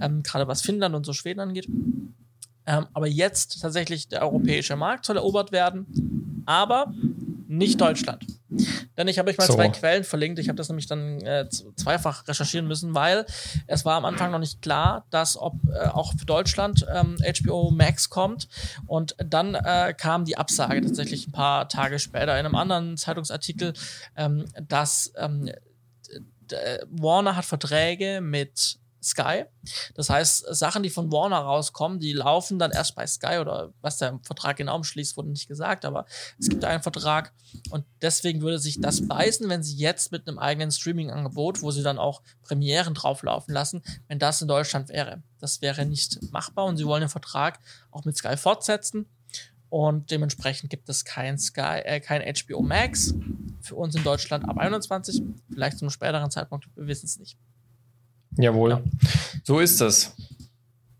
ähm, 0.00 0.22
gerade 0.22 0.46
was 0.46 0.62
Finnland 0.62 0.94
und 0.94 1.04
so 1.04 1.12
Schweden 1.12 1.40
angeht. 1.40 1.66
Ähm, 2.66 2.86
aber 2.92 3.08
jetzt 3.08 3.60
tatsächlich 3.60 4.08
der 4.08 4.22
europäische 4.22 4.76
Markt 4.76 5.04
soll 5.04 5.16
erobert 5.16 5.50
werden, 5.50 6.44
aber 6.46 6.92
nicht 7.48 7.80
Deutschland. 7.80 8.24
Denn 8.96 9.08
ich 9.08 9.18
habe 9.18 9.30
euch 9.30 9.38
mal 9.38 9.46
so. 9.46 9.54
zwei 9.54 9.68
Quellen 9.68 10.04
verlinkt. 10.04 10.38
Ich 10.38 10.48
habe 10.48 10.56
das 10.56 10.68
nämlich 10.68 10.86
dann 10.86 11.20
äh, 11.20 11.48
zweifach 11.76 12.26
recherchieren 12.26 12.66
müssen, 12.66 12.94
weil 12.94 13.26
es 13.66 13.84
war 13.84 13.96
am 13.96 14.04
Anfang 14.04 14.30
noch 14.32 14.38
nicht 14.38 14.60
klar, 14.62 15.06
dass 15.10 15.36
ob 15.36 15.54
äh, 15.72 15.86
auch 15.86 16.12
für 16.18 16.26
Deutschland 16.26 16.86
ähm, 16.92 17.16
HBO 17.20 17.70
Max 17.70 18.10
kommt. 18.10 18.48
Und 18.86 19.14
dann 19.18 19.54
äh, 19.54 19.94
kam 19.96 20.24
die 20.24 20.36
Absage 20.36 20.80
tatsächlich 20.80 21.28
ein 21.28 21.32
paar 21.32 21.68
Tage 21.68 21.98
später 21.98 22.38
in 22.38 22.46
einem 22.46 22.56
anderen 22.56 22.96
Zeitungsartikel, 22.96 23.72
ähm, 24.16 24.46
dass 24.68 25.12
ähm, 25.16 25.50
Warner 26.90 27.36
hat 27.36 27.44
Verträge 27.44 28.20
mit 28.20 28.79
Sky. 29.02 29.44
Das 29.94 30.10
heißt, 30.10 30.54
Sachen, 30.54 30.82
die 30.82 30.90
von 30.90 31.10
Warner 31.10 31.38
rauskommen, 31.38 32.00
die 32.00 32.12
laufen 32.12 32.58
dann 32.58 32.70
erst 32.70 32.94
bei 32.94 33.06
Sky 33.06 33.38
oder 33.38 33.72
was 33.80 33.98
der 33.98 34.18
Vertrag 34.22 34.56
genau 34.56 34.76
umschließt, 34.76 35.16
wurde 35.16 35.30
nicht 35.30 35.48
gesagt, 35.48 35.84
aber 35.84 36.06
es 36.38 36.48
gibt 36.48 36.64
einen 36.64 36.82
Vertrag 36.82 37.32
und 37.70 37.84
deswegen 38.02 38.42
würde 38.42 38.58
sich 38.58 38.80
das 38.80 39.06
beißen, 39.06 39.48
wenn 39.48 39.62
sie 39.62 39.76
jetzt 39.76 40.12
mit 40.12 40.28
einem 40.28 40.38
eigenen 40.38 40.70
Streaming-Angebot, 40.70 41.62
wo 41.62 41.70
sie 41.70 41.82
dann 41.82 41.98
auch 41.98 42.22
Premieren 42.42 42.94
drauflaufen 42.94 43.54
lassen, 43.54 43.82
wenn 44.08 44.18
das 44.18 44.42
in 44.42 44.48
Deutschland 44.48 44.88
wäre. 44.88 45.22
Das 45.38 45.62
wäre 45.62 45.86
nicht 45.86 46.32
machbar 46.32 46.66
und 46.66 46.76
sie 46.76 46.86
wollen 46.86 47.00
den 47.00 47.08
Vertrag 47.08 47.60
auch 47.90 48.04
mit 48.04 48.16
Sky 48.16 48.36
fortsetzen 48.36 49.06
und 49.70 50.10
dementsprechend 50.10 50.68
gibt 50.68 50.88
es 50.88 51.04
kein 51.04 51.38
Sky, 51.38 51.80
äh, 51.84 52.00
kein 52.00 52.22
HBO 52.22 52.60
Max 52.60 53.14
für 53.62 53.76
uns 53.76 53.94
in 53.94 54.02
Deutschland 54.02 54.48
ab 54.48 54.58
21, 54.58 55.22
vielleicht 55.48 55.78
zu 55.78 55.84
einem 55.84 55.90
späteren 55.90 56.30
Zeitpunkt, 56.30 56.68
wir 56.74 56.88
wissen 56.88 57.06
es 57.06 57.18
nicht. 57.18 57.38
Jawohl. 58.36 58.70
Ja. 58.70 58.82
So 59.44 59.58
ist 59.58 59.80
es. 59.80 60.14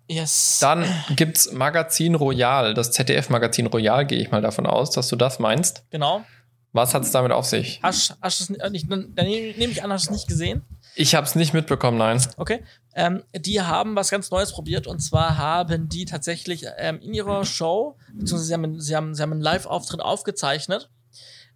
Yes. 0.08 0.58
Dann 0.60 0.84
gibt 1.14 1.36
es 1.36 1.52
Magazin 1.52 2.16
Royal, 2.16 2.74
das 2.74 2.90
ZDF-Magazin 2.90 3.66
Royal, 3.66 4.04
gehe 4.06 4.18
ich 4.18 4.32
mal 4.32 4.42
davon 4.42 4.66
aus, 4.66 4.90
dass 4.90 5.06
du 5.06 5.14
das 5.14 5.38
meinst. 5.38 5.84
Genau. 5.90 6.24
Was 6.72 6.94
hat 6.94 7.02
es 7.04 7.12
damit 7.12 7.30
auf 7.30 7.46
sich? 7.46 7.80
Hast, 7.82 8.16
hast 8.20 8.40
du 8.40 8.54
es 8.54 8.70
nicht, 8.70 8.90
dann 8.90 9.12
nehme 9.14 9.72
ich 9.72 9.82
an, 9.84 9.92
hast 9.92 10.06
du 10.06 10.10
es 10.10 10.16
nicht 10.16 10.28
gesehen? 10.28 10.62
Ich 10.96 11.14
habe 11.14 11.26
es 11.26 11.36
nicht 11.36 11.54
mitbekommen, 11.54 11.98
nein. 11.98 12.20
Okay. 12.36 12.64
Ähm, 12.94 13.22
die 13.34 13.60
haben 13.60 13.94
was 13.94 14.10
ganz 14.10 14.30
Neues 14.30 14.52
probiert 14.52 14.88
und 14.88 14.98
zwar 14.98 15.38
haben 15.38 15.88
die 15.88 16.06
tatsächlich 16.06 16.64
ähm, 16.78 16.98
in 17.00 17.14
ihrer 17.14 17.44
Show, 17.44 17.96
beziehungsweise 18.12 18.44
sie 18.44 18.54
haben, 18.54 18.80
sie 18.80 18.96
haben, 18.96 19.14
sie 19.14 19.22
haben 19.22 19.32
einen 19.32 19.40
Live-Auftritt 19.40 20.00
aufgezeichnet. 20.00 20.90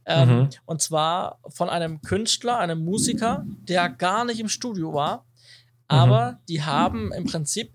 Ähm, 0.07 0.29
mhm. 0.29 0.49
Und 0.67 0.83
zwar 0.83 1.39
von 1.49 1.69
einem 1.69 2.03
Künstler, 2.03 2.59
einem 2.59 2.85
Musiker, 2.85 3.45
der 3.47 3.89
gar 3.89 4.25
nicht 4.25 4.39
im 4.39 4.49
Studio 4.49 4.93
war, 4.93 5.25
aber 5.89 6.33
mhm. 6.33 6.37
die 6.49 6.63
haben 6.63 7.13
im 7.13 7.25
Prinzip 7.25 7.73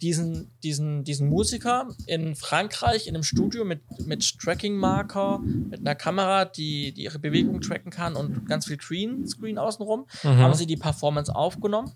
diesen, 0.00 0.50
diesen, 0.62 1.04
diesen 1.04 1.28
Musiker 1.28 1.88
in 2.06 2.34
Frankreich 2.34 3.06
in 3.06 3.14
einem 3.14 3.22
Studio 3.22 3.64
mit, 3.64 3.82
mit 4.06 4.38
Tracking-Marker, 4.38 5.40
mit 5.40 5.80
einer 5.80 5.94
Kamera, 5.94 6.46
die, 6.46 6.92
die 6.92 7.04
ihre 7.04 7.18
Bewegung 7.18 7.60
tracken 7.60 7.90
kann 7.90 8.16
und 8.16 8.46
ganz 8.46 8.66
viel 8.66 8.78
Greenscreen 8.78 9.58
außenrum, 9.58 10.06
mhm. 10.22 10.28
haben 10.38 10.54
sie 10.54 10.66
die 10.66 10.76
Performance 10.76 11.34
aufgenommen. 11.34 11.92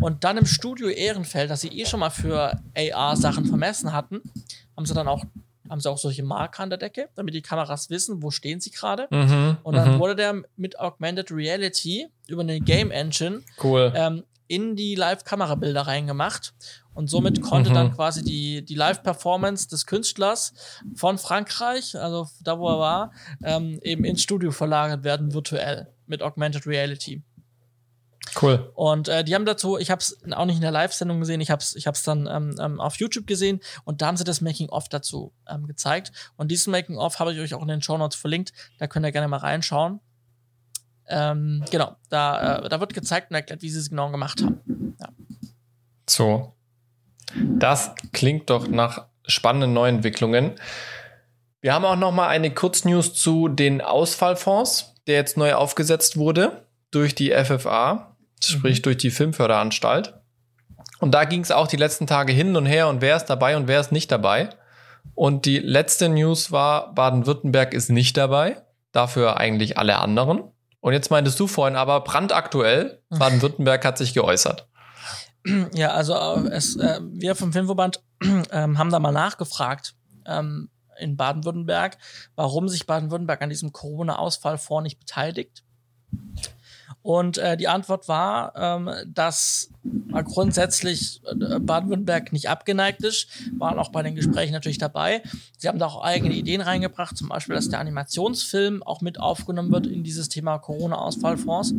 Und 0.00 0.24
dann 0.24 0.36
im 0.36 0.46
Studio 0.46 0.88
Ehrenfeld, 0.88 1.50
das 1.50 1.62
sie 1.62 1.68
eh 1.68 1.86
schon 1.86 2.00
mal 2.00 2.10
für 2.10 2.60
AR-Sachen 2.76 3.46
vermessen 3.46 3.92
hatten, 3.92 4.20
haben 4.76 4.84
sie 4.84 4.94
dann 4.94 5.08
auch 5.08 5.24
haben 5.70 5.80
sie 5.80 5.90
auch 5.90 5.96
solche 5.96 6.22
Marker 6.22 6.62
an 6.62 6.68
der 6.68 6.78
Decke, 6.78 7.08
damit 7.14 7.34
die 7.34 7.40
Kameras 7.40 7.88
wissen, 7.88 8.22
wo 8.22 8.30
stehen 8.30 8.60
sie 8.60 8.70
gerade. 8.70 9.06
Mhm, 9.10 9.56
und 9.62 9.74
dann 9.74 9.94
mhm. 9.94 9.98
wurde 9.98 10.14
der 10.14 10.42
mit 10.56 10.78
Augmented 10.78 11.30
Reality 11.30 12.06
über 12.28 12.42
eine 12.42 12.60
Game 12.60 12.90
Engine 12.90 13.40
cool. 13.62 13.90
ähm, 13.96 14.24
in 14.46 14.76
die 14.76 14.94
Live-Kamerabilder 14.94 15.82
reingemacht. 15.82 16.54
Und 16.94 17.10
somit 17.10 17.42
konnte 17.42 17.70
mhm. 17.70 17.74
dann 17.74 17.92
quasi 17.94 18.22
die, 18.22 18.64
die 18.64 18.74
Live-Performance 18.74 19.68
des 19.68 19.86
Künstlers 19.86 20.52
von 20.94 21.18
Frankreich, 21.18 21.96
also 21.96 22.28
da 22.42 22.58
wo 22.58 22.68
er 22.68 22.78
war, 22.78 23.12
ähm, 23.42 23.80
eben 23.82 24.04
ins 24.04 24.22
Studio 24.22 24.52
verlagert 24.52 25.02
werden, 25.02 25.34
virtuell 25.34 25.92
mit 26.06 26.22
Augmented 26.22 26.66
Reality. 26.66 27.22
Cool. 28.40 28.70
Und 28.74 29.08
äh, 29.08 29.22
die 29.22 29.34
haben 29.34 29.44
dazu, 29.44 29.78
ich 29.78 29.90
habe 29.90 30.00
es 30.00 30.18
auch 30.32 30.44
nicht 30.46 30.56
in 30.56 30.62
der 30.62 30.70
Live-Sendung 30.70 31.20
gesehen, 31.20 31.40
ich 31.40 31.50
habe 31.50 31.60
es 31.60 31.76
ich 31.76 31.86
hab's 31.86 32.02
dann 32.02 32.26
ähm, 32.26 32.54
ähm, 32.60 32.80
auf 32.80 32.96
YouTube 32.96 33.26
gesehen 33.26 33.60
und 33.84 34.02
da 34.02 34.06
haben 34.06 34.16
sie 34.16 34.24
das 34.24 34.40
Making-of 34.40 34.88
dazu 34.88 35.32
ähm, 35.48 35.66
gezeigt. 35.66 36.12
Und 36.36 36.50
dieses 36.50 36.66
Making-of 36.66 37.18
habe 37.18 37.32
ich 37.32 37.40
euch 37.40 37.54
auch 37.54 37.62
in 37.62 37.68
den 37.68 37.82
Show 37.82 37.96
Notes 37.98 38.18
verlinkt, 38.18 38.52
da 38.78 38.86
könnt 38.86 39.06
ihr 39.06 39.12
gerne 39.12 39.28
mal 39.28 39.38
reinschauen. 39.38 40.00
Ähm, 41.08 41.64
genau, 41.70 41.96
da, 42.08 42.58
äh, 42.58 42.68
da 42.68 42.80
wird 42.80 42.94
gezeigt 42.94 43.30
und 43.30 43.36
erklärt, 43.36 43.62
wie 43.62 43.70
sie 43.70 43.78
es 43.78 43.90
genau 43.90 44.10
gemacht 44.10 44.42
haben. 44.42 44.96
Ja. 45.00 45.08
So. 46.08 46.52
Das 47.36 47.92
klingt 48.12 48.50
doch 48.50 48.68
nach 48.68 49.06
spannenden 49.26 49.72
Neuentwicklungen. 49.72 50.52
Wir 51.60 51.72
haben 51.72 51.84
auch 51.84 51.96
noch 51.96 52.12
mal 52.12 52.28
eine 52.28 52.50
Kurznews 52.52 53.14
zu 53.14 53.48
den 53.48 53.80
Ausfallfonds, 53.80 54.94
der 55.06 55.16
jetzt 55.16 55.36
neu 55.36 55.54
aufgesetzt 55.54 56.16
wurde 56.16 56.66
durch 56.90 57.14
die 57.14 57.32
FFA, 57.32 58.16
sprich 58.42 58.78
mhm. 58.78 58.82
durch 58.82 58.96
die 58.98 59.10
Filmförderanstalt. 59.10 60.14
Und 61.00 61.12
da 61.12 61.24
ging 61.24 61.40
es 61.40 61.50
auch 61.50 61.66
die 61.66 61.76
letzten 61.76 62.06
Tage 62.06 62.32
hin 62.32 62.56
und 62.56 62.66
her 62.66 62.88
und 62.88 63.00
wer 63.00 63.16
ist 63.16 63.26
dabei 63.26 63.56
und 63.56 63.66
wer 63.66 63.80
ist 63.80 63.92
nicht 63.92 64.12
dabei. 64.12 64.50
Und 65.14 65.44
die 65.44 65.58
letzte 65.58 66.08
News 66.08 66.52
war, 66.52 66.94
Baden-Württemberg 66.94 67.74
ist 67.74 67.90
nicht 67.90 68.16
dabei, 68.16 68.56
dafür 68.92 69.38
eigentlich 69.38 69.76
alle 69.78 69.98
anderen. 69.98 70.44
Und 70.84 70.92
jetzt 70.92 71.10
meintest 71.10 71.40
du 71.40 71.46
vorhin 71.46 71.76
aber 71.76 72.02
brandaktuell, 72.02 73.00
Baden-Württemberg 73.08 73.86
hat 73.86 73.96
sich 73.96 74.12
geäußert. 74.12 74.68
Ja, 75.72 75.92
also 75.92 76.12
äh, 76.12 76.50
es, 76.50 76.76
äh, 76.76 77.00
wir 77.02 77.34
vom 77.34 77.54
Filmverband 77.54 78.02
äh, 78.20 78.28
haben 78.50 78.90
da 78.90 78.98
mal 78.98 79.10
nachgefragt 79.10 79.94
ähm, 80.26 80.68
in 80.98 81.16
Baden-Württemberg, 81.16 81.96
warum 82.34 82.68
sich 82.68 82.86
Baden-Württemberg 82.86 83.40
an 83.40 83.48
diesem 83.48 83.72
Corona-Ausfallfonds 83.72 84.82
nicht 84.82 84.98
beteiligt. 84.98 85.64
Und 87.04 87.36
äh, 87.36 87.58
die 87.58 87.68
Antwort 87.68 88.08
war, 88.08 88.54
ähm, 88.56 88.90
dass 89.06 89.68
grundsätzlich 90.24 91.20
äh, 91.26 91.60
Baden-Württemberg 91.60 92.32
nicht 92.32 92.48
abgeneigt 92.48 93.02
ist, 93.02 93.28
waren 93.58 93.78
auch 93.78 93.90
bei 93.90 94.02
den 94.02 94.14
Gesprächen 94.14 94.54
natürlich 94.54 94.78
dabei. 94.78 95.22
Sie 95.58 95.68
haben 95.68 95.78
da 95.78 95.84
auch 95.84 96.02
eigene 96.02 96.34
Ideen 96.34 96.62
reingebracht, 96.62 97.14
zum 97.14 97.28
Beispiel, 97.28 97.56
dass 97.56 97.68
der 97.68 97.78
Animationsfilm 97.78 98.82
auch 98.82 99.02
mit 99.02 99.20
aufgenommen 99.20 99.70
wird 99.70 99.86
in 99.86 100.02
dieses 100.02 100.30
Thema 100.30 100.56
Corona-Ausfallfonds. 100.56 101.74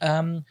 Ähm, 0.00 0.46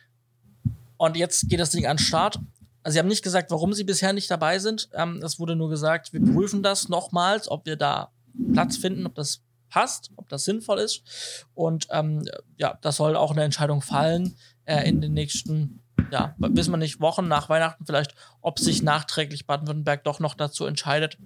und 0.98 1.18
jetzt 1.18 1.50
geht 1.50 1.60
das 1.60 1.72
Ding 1.72 1.88
an 1.88 1.98
den 1.98 2.04
Start. 2.04 2.38
Also 2.84 2.94
sie 2.94 3.00
haben 3.00 3.08
nicht 3.08 3.24
gesagt, 3.24 3.50
warum 3.50 3.74
sie 3.74 3.86
bisher 3.86 4.14
nicht 4.14 4.30
dabei 4.30 4.60
sind. 4.60 4.88
Ähm, 4.94 5.20
es 5.24 5.40
wurde 5.40 5.56
nur 5.56 5.72
gesagt, 5.72 6.14
wir 6.14 6.22
prüfen 6.22 6.62
das 6.62 6.90
nochmals, 6.90 7.50
ob 7.50 7.66
wir 7.66 7.76
da 7.76 8.12
Platz 8.54 8.78
finden, 8.78 9.08
ob 9.08 9.16
das 9.16 9.42
passt, 9.70 10.12
ob 10.16 10.30
das 10.30 10.46
sinnvoll 10.46 10.80
ist. 10.80 11.04
Und 11.54 11.88
ähm, 11.92 12.28
ja, 12.58 12.78
das 12.82 12.98
soll 12.98 13.16
auch 13.16 13.32
eine 13.32 13.44
Entscheidung 13.44 13.82
fallen 13.82 14.36
äh, 14.66 14.88
in 14.88 15.02
den 15.02 15.14
nächsten, 15.14 15.82
ja, 16.12 16.36
wissen 16.38 16.72
wir 16.72 16.78
nicht, 16.78 17.02
Wochen 17.02 17.28
nach 17.28 17.50
Weihnachten 17.50 17.86
vielleicht, 17.86 18.16
ob 18.42 18.60
sich 18.60 18.84
nachträglich 18.84 19.46
Baden-Württemberg 19.46 20.04
doch 20.04 20.20
noch 20.20 20.36
dazu 20.36 20.66
entscheidet, 20.66 21.18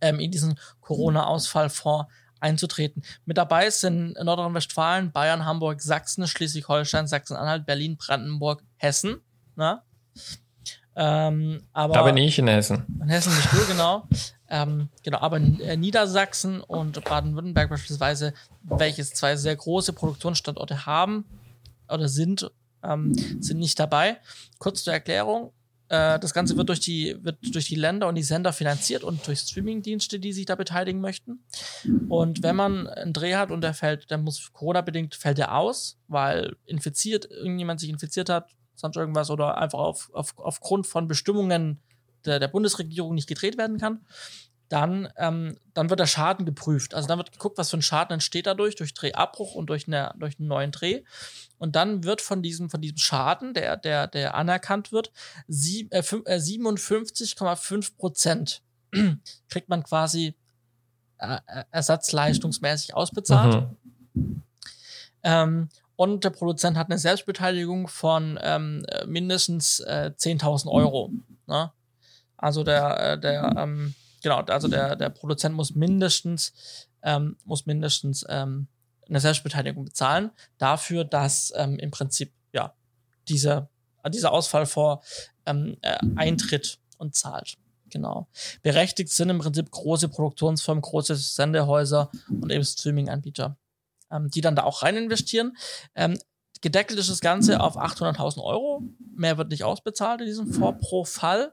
ähm, 0.00 0.20
in 0.20 0.30
diesen 0.30 0.58
Corona-Ausfallfonds 0.80 2.10
einzutreten. 2.40 3.02
Mit 3.24 3.38
dabei 3.38 3.70
sind 3.70 4.14
Nordrhein-Westfalen, 4.22 5.12
Bayern, 5.12 5.44
Hamburg, 5.44 5.80
Sachsen, 5.80 6.26
Schleswig-Holstein, 6.26 7.06
Sachsen-Anhalt, 7.06 7.64
Berlin, 7.64 7.96
Brandenburg, 7.96 8.62
Hessen. 8.76 9.20
Na? 9.54 9.84
Ähm, 10.94 11.62
aber 11.72 11.94
da 11.94 12.02
bin 12.02 12.16
ich 12.18 12.38
in 12.38 12.48
Hessen. 12.48 12.84
In 13.00 13.08
Hessen 13.08 13.32
bist 13.34 13.52
du, 13.52 13.66
genau. 13.72 14.06
Ähm, 14.48 14.90
genau, 15.02 15.18
aber 15.20 15.38
äh, 15.38 15.76
Niedersachsen 15.76 16.60
und 16.60 17.02
Baden-Württemberg 17.04 17.70
beispielsweise, 17.70 18.34
welches 18.62 19.14
zwei 19.14 19.36
sehr 19.36 19.56
große 19.56 19.94
Produktionsstandorte 19.94 20.84
haben 20.84 21.24
oder 21.88 22.08
sind, 22.08 22.50
ähm, 22.82 23.14
sind 23.40 23.58
nicht 23.58 23.80
dabei. 23.80 24.18
Kurz 24.58 24.84
zur 24.84 24.92
Erklärung. 24.92 25.52
Äh, 25.88 26.18
das 26.18 26.34
Ganze 26.34 26.56
wird 26.58 26.68
durch, 26.68 26.80
die, 26.80 27.16
wird 27.22 27.38
durch 27.54 27.66
die 27.66 27.76
Länder 27.76 28.08
und 28.08 28.14
die 28.14 28.22
Sender 28.22 28.52
finanziert 28.52 29.04
und 29.04 29.26
durch 29.26 29.38
Streamingdienste, 29.38 30.18
die 30.18 30.34
sich 30.34 30.44
da 30.44 30.54
beteiligen 30.54 31.00
möchten. 31.00 31.44
Und 32.10 32.42
wenn 32.42 32.56
man 32.56 32.86
einen 32.88 33.14
Dreh 33.14 33.36
hat 33.36 33.50
und 33.50 33.62
der 33.62 33.72
fällt, 33.72 34.10
dann 34.10 34.22
muss 34.22 34.52
Corona-bedingt 34.52 35.14
fällt 35.14 35.38
er 35.38 35.56
aus, 35.56 35.98
weil 36.08 36.56
infiziert, 36.66 37.24
irgendjemand 37.30 37.80
sich 37.80 37.88
infiziert 37.88 38.28
hat, 38.28 38.50
sonst 38.82 38.96
irgendwas 38.96 39.30
oder 39.30 39.56
einfach 39.56 39.78
auf, 39.78 40.10
auf, 40.12 40.34
aufgrund 40.36 40.86
von 40.86 41.08
Bestimmungen 41.08 41.80
der, 42.26 42.38
der 42.38 42.48
Bundesregierung 42.48 43.14
nicht 43.14 43.28
gedreht 43.28 43.56
werden 43.56 43.78
kann, 43.78 44.04
dann, 44.68 45.08
ähm, 45.18 45.58
dann 45.74 45.90
wird 45.90 46.00
der 46.00 46.06
Schaden 46.06 46.46
geprüft. 46.46 46.94
Also 46.94 47.06
dann 47.06 47.18
wird 47.18 47.32
geguckt, 47.32 47.58
was 47.58 47.70
für 47.70 47.76
ein 47.76 47.82
Schaden 47.82 48.14
entsteht 48.14 48.46
dadurch, 48.46 48.74
durch 48.74 48.94
Drehabbruch 48.94 49.54
und 49.54 49.66
durch, 49.66 49.86
eine, 49.86 50.14
durch 50.16 50.38
einen 50.38 50.48
neuen 50.48 50.70
Dreh. 50.70 51.02
Und 51.58 51.76
dann 51.76 52.04
wird 52.04 52.22
von 52.22 52.42
diesem, 52.42 52.70
von 52.70 52.80
diesem 52.80 52.96
Schaden, 52.96 53.52
der, 53.52 53.76
der, 53.76 54.06
der 54.06 54.34
anerkannt 54.34 54.90
wird, 54.90 55.12
äh, 55.46 55.98
äh, 55.98 56.00
57,5 56.00 57.96
Prozent 57.96 58.62
kriegt 59.48 59.68
man 59.68 59.82
quasi 59.82 60.36
äh, 61.18 61.38
äh, 61.46 61.64
ersatzleistungsmäßig 61.70 62.94
ausbezahlt. 62.94 63.68
Mhm. 64.14 64.42
Ähm, 65.22 65.68
und 66.02 66.24
der 66.24 66.30
Produzent 66.30 66.76
hat 66.76 66.90
eine 66.90 66.98
Selbstbeteiligung 66.98 67.86
von 67.86 68.36
ähm, 68.42 68.84
mindestens 69.06 69.78
äh, 69.78 70.10
10.000 70.18 70.68
Euro. 70.68 71.12
Ne? 71.46 71.70
Also 72.36 72.64
der, 72.64 73.12
äh, 73.12 73.20
der, 73.20 73.54
ähm, 73.56 73.94
genau, 74.20 74.38
also 74.40 74.66
der, 74.66 74.96
der 74.96 75.10
Produzent 75.10 75.54
muss 75.54 75.76
mindestens, 75.76 76.88
ähm, 77.04 77.36
muss 77.44 77.66
mindestens 77.66 78.26
ähm, 78.28 78.66
eine 79.08 79.20
Selbstbeteiligung 79.20 79.84
bezahlen 79.84 80.32
dafür, 80.58 81.04
dass 81.04 81.52
ähm, 81.54 81.78
im 81.78 81.92
Prinzip 81.92 82.32
ja 82.52 82.74
dieser, 83.28 83.70
dieser 84.08 84.32
Ausfall 84.32 84.66
vor 84.66 85.04
ähm, 85.46 85.76
äh, 85.82 85.98
eintritt 86.16 86.80
und 86.98 87.14
zahlt. 87.14 87.58
Genau. 87.90 88.26
Berechtigt 88.62 89.10
sind 89.10 89.30
im 89.30 89.38
Prinzip 89.38 89.70
große 89.70 90.08
Produktionsfirmen, 90.08 90.82
große 90.82 91.14
Sendehäuser 91.14 92.10
und 92.28 92.50
eben 92.50 92.64
Streaming-Anbieter 92.64 93.56
ähm, 94.12 94.28
die 94.28 94.40
dann 94.40 94.56
da 94.56 94.64
auch 94.64 94.82
rein 94.82 94.96
investieren. 94.96 95.56
Ähm, 95.94 96.18
gedeckelt 96.60 96.98
ist 96.98 97.10
das 97.10 97.20
Ganze 97.20 97.60
auf 97.60 97.76
800.000 97.76 98.42
Euro. 98.42 98.82
Mehr 99.14 99.36
wird 99.36 99.50
nicht 99.50 99.64
ausbezahlt 99.64 100.20
in 100.20 100.26
diesem 100.26 100.52
Fonds 100.52 100.86
pro 100.86 101.04
Fall. 101.04 101.52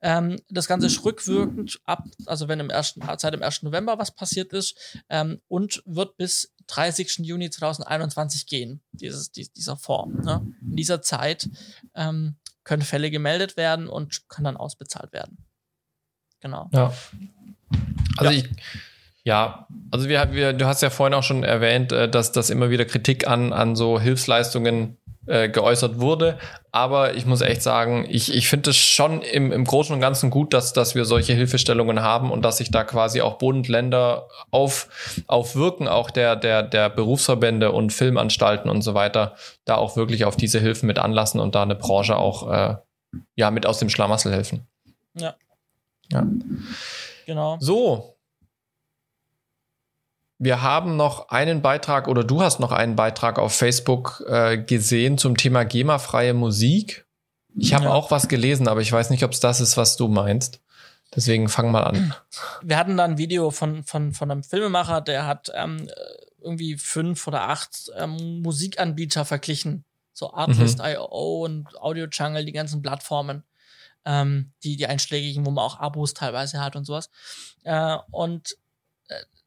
Ähm, 0.00 0.40
das 0.48 0.66
Ganze 0.66 0.86
ist 0.86 1.04
rückwirkend 1.04 1.80
ab, 1.84 2.04
also 2.26 2.48
wenn 2.48 2.58
im 2.58 2.70
ersten, 2.70 3.02
seit 3.18 3.34
dem 3.34 3.42
1. 3.42 3.62
November 3.62 3.98
was 3.98 4.14
passiert 4.14 4.52
ist, 4.52 4.76
ähm, 5.08 5.40
und 5.48 5.82
wird 5.84 6.16
bis 6.16 6.54
30. 6.68 7.18
Juni 7.18 7.50
2021 7.50 8.46
gehen, 8.46 8.82
dieses, 8.92 9.30
die, 9.30 9.52
dieser 9.52 9.76
Fonds. 9.76 10.24
Ne? 10.24 10.54
In 10.62 10.76
dieser 10.76 11.02
Zeit 11.02 11.48
ähm, 11.94 12.36
können 12.64 12.82
Fälle 12.82 13.10
gemeldet 13.10 13.58
werden 13.58 13.88
und 13.88 14.28
können 14.28 14.46
dann 14.46 14.56
ausbezahlt 14.56 15.12
werden. 15.12 15.44
Genau. 16.40 16.70
Ja. 16.72 16.94
Also 18.16 18.32
ja. 18.32 18.38
ich 18.38 18.48
ja, 19.24 19.66
Also 19.90 20.08
wir, 20.08 20.32
wir, 20.32 20.52
du 20.52 20.66
hast 20.66 20.82
ja 20.82 20.90
vorhin 20.90 21.14
auch 21.14 21.22
schon 21.22 21.44
erwähnt, 21.44 21.92
äh, 21.92 22.08
dass, 22.08 22.32
dass 22.32 22.50
immer 22.50 22.70
wieder 22.70 22.84
Kritik 22.84 23.26
an, 23.26 23.52
an 23.52 23.74
so 23.74 23.98
Hilfsleistungen 23.98 24.98
äh, 25.26 25.48
geäußert 25.48 25.98
wurde. 25.98 26.38
Aber 26.70 27.14
ich 27.14 27.24
muss 27.24 27.40
echt 27.40 27.62
sagen, 27.62 28.06
ich, 28.06 28.34
ich 28.34 28.48
finde 28.48 28.70
es 28.70 28.76
schon 28.76 29.22
im, 29.22 29.50
im 29.52 29.64
Großen 29.64 29.94
und 29.94 30.00
Ganzen 30.02 30.28
gut, 30.28 30.52
dass, 30.52 30.74
dass 30.74 30.94
wir 30.94 31.06
solche 31.06 31.32
Hilfestellungen 31.32 32.02
haben 32.02 32.30
und 32.30 32.42
dass 32.42 32.58
sich 32.58 32.70
da 32.70 32.84
quasi 32.84 33.22
auch 33.22 33.38
Bund, 33.38 33.66
Länder 33.66 34.28
auf, 34.50 34.88
auf 35.26 35.56
Wirken 35.56 35.88
auch 35.88 36.10
der, 36.10 36.36
der, 36.36 36.62
der 36.62 36.90
Berufsverbände 36.90 37.72
und 37.72 37.94
Filmanstalten 37.94 38.70
und 38.70 38.82
so 38.82 38.92
weiter 38.92 39.36
da 39.64 39.76
auch 39.76 39.96
wirklich 39.96 40.26
auf 40.26 40.36
diese 40.36 40.60
Hilfen 40.60 40.86
mit 40.86 40.98
anlassen 40.98 41.40
und 41.40 41.54
da 41.54 41.62
eine 41.62 41.76
Branche 41.76 42.16
auch 42.16 42.50
äh, 42.52 42.76
ja, 43.36 43.50
mit 43.50 43.64
aus 43.64 43.78
dem 43.78 43.88
Schlamassel 43.88 44.32
helfen. 44.32 44.66
Ja. 45.14 45.34
Ja. 46.12 46.26
Genau. 47.24 47.56
So, 47.60 48.13
wir 50.38 50.62
haben 50.62 50.96
noch 50.96 51.28
einen 51.28 51.62
Beitrag 51.62 52.08
oder 52.08 52.24
du 52.24 52.42
hast 52.42 52.60
noch 52.60 52.72
einen 52.72 52.96
Beitrag 52.96 53.38
auf 53.38 53.54
Facebook 53.54 54.24
äh, 54.26 54.58
gesehen 54.58 55.18
zum 55.18 55.36
Thema 55.36 55.64
GEMA-freie 55.64 56.34
Musik. 56.34 57.06
Ich 57.56 57.72
habe 57.72 57.84
ja. 57.84 57.90
auch 57.92 58.10
was 58.10 58.28
gelesen, 58.28 58.66
aber 58.66 58.80
ich 58.80 58.90
weiß 58.90 59.10
nicht, 59.10 59.22
ob 59.22 59.32
es 59.32 59.40
das 59.40 59.60
ist, 59.60 59.76
was 59.76 59.96
du 59.96 60.08
meinst. 60.08 60.60
Deswegen 61.14 61.48
fang 61.48 61.70
mal 61.70 61.84
an. 61.84 62.14
Wir 62.62 62.76
hatten 62.76 62.96
da 62.96 63.04
ein 63.04 63.18
Video 63.18 63.50
von, 63.50 63.84
von, 63.84 64.12
von 64.12 64.30
einem 64.30 64.42
Filmemacher, 64.42 65.00
der 65.00 65.26
hat 65.26 65.52
ähm, 65.54 65.88
irgendwie 66.42 66.76
fünf 66.76 67.26
oder 67.28 67.48
acht 67.48 67.90
ähm, 67.96 68.42
Musikanbieter 68.42 69.24
verglichen. 69.24 69.84
So 70.12 70.32
Artlist.io 70.32 71.46
mhm. 71.48 71.66
und 71.66 71.80
Audio 71.80 72.06
Jungle, 72.10 72.44
die 72.44 72.52
ganzen 72.52 72.82
Plattformen, 72.82 73.44
ähm, 74.04 74.52
die, 74.62 74.76
die 74.76 74.86
einschlägigen, 74.86 75.46
wo 75.46 75.50
man 75.50 75.64
auch 75.64 75.78
Abos 75.78 76.14
teilweise 76.14 76.60
hat 76.60 76.76
und 76.76 76.84
sowas. 76.84 77.10
Äh, 77.62 77.96
und 78.10 78.56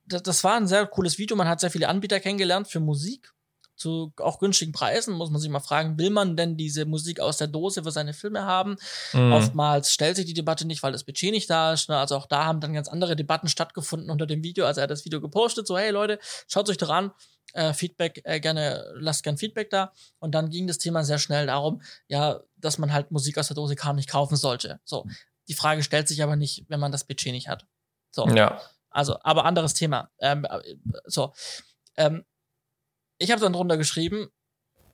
das 0.07 0.43
war 0.43 0.55
ein 0.55 0.67
sehr 0.67 0.85
cooles 0.87 1.17
Video. 1.17 1.35
Man 1.35 1.47
hat 1.47 1.59
sehr 1.59 1.71
viele 1.71 1.89
Anbieter 1.89 2.19
kennengelernt 2.19 2.67
für 2.67 2.79
Musik 2.79 3.33
zu 3.77 4.11
auch 4.17 4.39
günstigen 4.39 4.71
Preisen. 4.71 5.13
Muss 5.13 5.29
man 5.29 5.39
sich 5.39 5.49
mal 5.49 5.59
fragen, 5.59 5.97
will 5.97 6.09
man 6.09 6.35
denn 6.35 6.57
diese 6.57 6.85
Musik 6.85 7.19
aus 7.19 7.37
der 7.37 7.47
Dose 7.47 7.83
für 7.83 7.91
seine 7.91 8.13
Filme 8.13 8.43
haben? 8.43 8.77
Mhm. 9.13 9.31
Oftmals 9.31 9.93
stellt 9.93 10.17
sich 10.17 10.25
die 10.25 10.33
Debatte 10.33 10.65
nicht, 10.65 10.83
weil 10.83 10.91
das 10.91 11.03
Budget 11.03 11.31
nicht 11.31 11.49
da 11.49 11.73
ist. 11.73 11.87
Ne? 11.87 11.97
Also 11.97 12.15
auch 12.15 12.25
da 12.25 12.45
haben 12.45 12.59
dann 12.59 12.73
ganz 12.73 12.89
andere 12.89 13.15
Debatten 13.15 13.47
stattgefunden 13.47 14.09
unter 14.09 14.25
dem 14.25 14.43
Video. 14.43 14.65
Also 14.65 14.81
er 14.81 14.83
hat 14.83 14.91
das 14.91 15.05
Video 15.05 15.21
gepostet, 15.21 15.67
so 15.67 15.77
hey 15.77 15.91
Leute, 15.91 16.19
schaut 16.47 16.69
euch 16.69 16.77
doch 16.77 16.89
an. 16.89 17.11
Äh, 17.53 17.73
Feedback, 17.73 18.21
äh, 18.25 18.39
gerne, 18.39 18.93
lasst 18.95 19.23
gern 19.23 19.37
Feedback 19.37 19.69
da. 19.69 19.93
Und 20.19 20.35
dann 20.35 20.49
ging 20.49 20.67
das 20.67 20.79
Thema 20.79 21.03
sehr 21.03 21.19
schnell 21.19 21.45
darum, 21.45 21.81
ja, 22.07 22.41
dass 22.57 22.77
man 22.77 22.91
halt 22.91 23.11
Musik 23.11 23.37
aus 23.37 23.47
der 23.47 23.55
Dose 23.55 23.75
kaum 23.75 23.95
nicht 23.95 24.09
kaufen 24.09 24.35
sollte. 24.35 24.79
So. 24.83 25.05
Die 25.47 25.53
Frage 25.53 25.81
stellt 25.81 26.09
sich 26.09 26.21
aber 26.23 26.35
nicht, 26.35 26.65
wenn 26.67 26.79
man 26.79 26.91
das 26.91 27.05
Budget 27.05 27.31
nicht 27.31 27.47
hat. 27.47 27.65
So. 28.11 28.27
Ja. 28.27 28.59
Also, 28.97 29.19
aber 29.21 29.45
anderes 29.45 29.75
Thema. 29.75 30.09
Ähm, 30.19 30.43
äh, 30.49 30.75
so. 31.05 31.31
Ähm, 31.97 32.25
ich 33.19 33.29
habe 33.29 33.39
dann 33.39 33.53
drunter 33.53 33.77
geschrieben, 33.77 34.29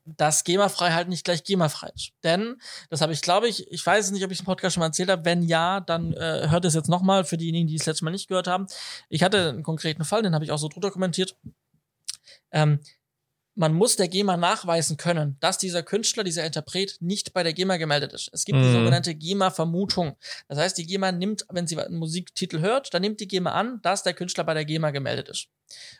dass 0.04 0.44
GEMA-frei 0.44 0.92
halt 0.92 1.08
nicht 1.08 1.24
gleich 1.24 1.46
GEMA-frei 1.46 1.90
ist. 1.96 2.12
Denn, 2.22 2.58
das 2.90 3.00
habe 3.00 3.14
ich, 3.14 3.22
glaube 3.22 3.48
ich, 3.48 3.72
ich 3.72 3.86
weiß 3.86 4.12
nicht, 4.12 4.26
ob 4.26 4.32
ich 4.32 4.40
es 4.40 4.42
im 4.42 4.46
Podcast 4.46 4.74
schon 4.74 4.82
mal 4.82 4.88
erzählt 4.88 5.10
habe. 5.10 5.24
Wenn 5.24 5.44
ja, 5.44 5.80
dann 5.80 6.12
äh, 6.12 6.50
hört 6.50 6.66
es 6.66 6.74
jetzt 6.74 6.90
nochmal 6.90 7.24
für 7.24 7.38
diejenigen, 7.38 7.68
die 7.68 7.76
es 7.76 7.86
letztes 7.86 8.02
Mal 8.02 8.12
nicht 8.12 8.28
gehört 8.28 8.48
haben. 8.48 8.68
Ich 9.08 9.24
hatte 9.24 9.48
einen 9.48 9.64
konkreten 9.64 10.04
Fall, 10.04 10.22
den 10.22 10.36
habe 10.36 10.44
ich 10.44 10.52
auch 10.52 10.58
so 10.58 10.68
drunter 10.68 10.92
kommentiert. 10.92 11.38
Ähm, 12.52 12.82
man 13.56 13.74
muss 13.74 13.96
der 13.96 14.08
GEMA 14.08 14.38
nachweisen 14.38 14.98
können, 14.98 15.38
dass 15.40 15.58
dieser 15.58 15.84
Künstler, 15.84 16.24
dieser 16.24 16.46
Interpret 16.46 16.98
nicht 17.02 17.34
bei 17.34 17.44
der 17.44 17.54
GEMA 17.54 17.78
gemeldet 17.78 18.14
ist. 18.14 18.30
Es 18.34 18.46
gibt 18.46 18.58
mhm. 18.58 18.64
die 18.64 18.72
sogenannte 18.72 19.14
GEMA-Vermutung. 19.14 20.18
Das 20.48 20.58
heißt, 20.58 20.78
die 20.78 20.86
GEMA 20.86 21.12
nimmt, 21.12 21.46
wenn 21.50 21.68
sie 21.68 21.80
einen 21.80 21.98
Musiktitel 21.98 22.60
hört, 22.62 22.94
dann 22.94 23.02
nimmt 23.02 23.20
die 23.20 23.28
GEMA 23.28 23.52
an, 23.52 23.80
dass 23.82 24.04
der 24.04 24.14
Künstler 24.14 24.44
bei 24.44 24.54
der 24.54 24.66
GEMA 24.66 24.92
gemeldet 24.92 25.30
ist. 25.30 25.48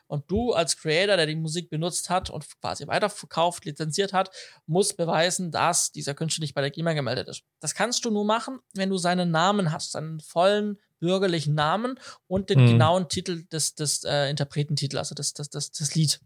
Und 0.08 0.30
du 0.30 0.54
als 0.54 0.78
Creator, 0.78 1.18
der 1.18 1.26
die 1.26 1.36
Musik 1.36 1.70
benutzt 1.70 2.10
hat 2.10 2.30
und 2.30 2.46
quasi 2.60 2.88
weiterverkauft, 2.88 3.66
lizenziert 3.66 4.14
hat, 4.14 4.32
muss 4.66 4.94
beweisen, 4.94 5.52
dass 5.52 5.92
dieser 5.92 6.14
Künstler 6.14 6.42
nicht 6.42 6.56
bei 6.56 6.62
der 6.62 6.72
GEMA 6.72 6.94
gemeldet 6.94 7.28
ist. 7.28 7.44
Das 7.60 7.76
kannst 7.76 8.06
du 8.06 8.12
nur 8.12 8.26
machen, 8.26 8.60
wenn 8.74 8.90
du 8.90 8.98
seinen 8.98 9.32
Namen 9.32 9.72
hast, 9.72 9.92
seinen 9.92 10.20
vollen 10.20 10.80
bürgerlichen 11.00 11.54
Namen 11.54 12.00
und 12.28 12.50
den 12.50 12.64
mhm. 12.64 12.68
genauen 12.68 13.10
Titel 13.10 13.44
des, 13.52 13.76
des 13.76 14.06
äh, 14.06 14.30
Interpretentitels, 14.30 14.98
also 14.98 15.16
das, 15.16 15.34
das, 15.34 15.50
das, 15.50 15.72
das 15.72 15.96
Lied. 15.96 16.22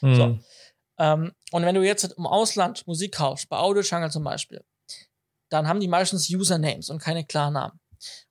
Mhm. 0.00 0.14
So. 0.14 0.38
Ähm, 0.98 1.32
und 1.52 1.64
wenn 1.64 1.74
du 1.74 1.82
jetzt 1.82 2.04
im 2.16 2.26
Ausland 2.26 2.86
Musik 2.86 3.14
kaufst, 3.16 3.48
bei 3.48 3.58
Audio 3.58 3.82
Jungle 3.82 4.10
zum 4.10 4.24
Beispiel, 4.24 4.64
dann 5.50 5.68
haben 5.68 5.80
die 5.80 5.88
meistens 5.88 6.28
Usernames 6.30 6.90
und 6.90 7.00
keine 7.00 7.24
Klarnamen. 7.24 7.80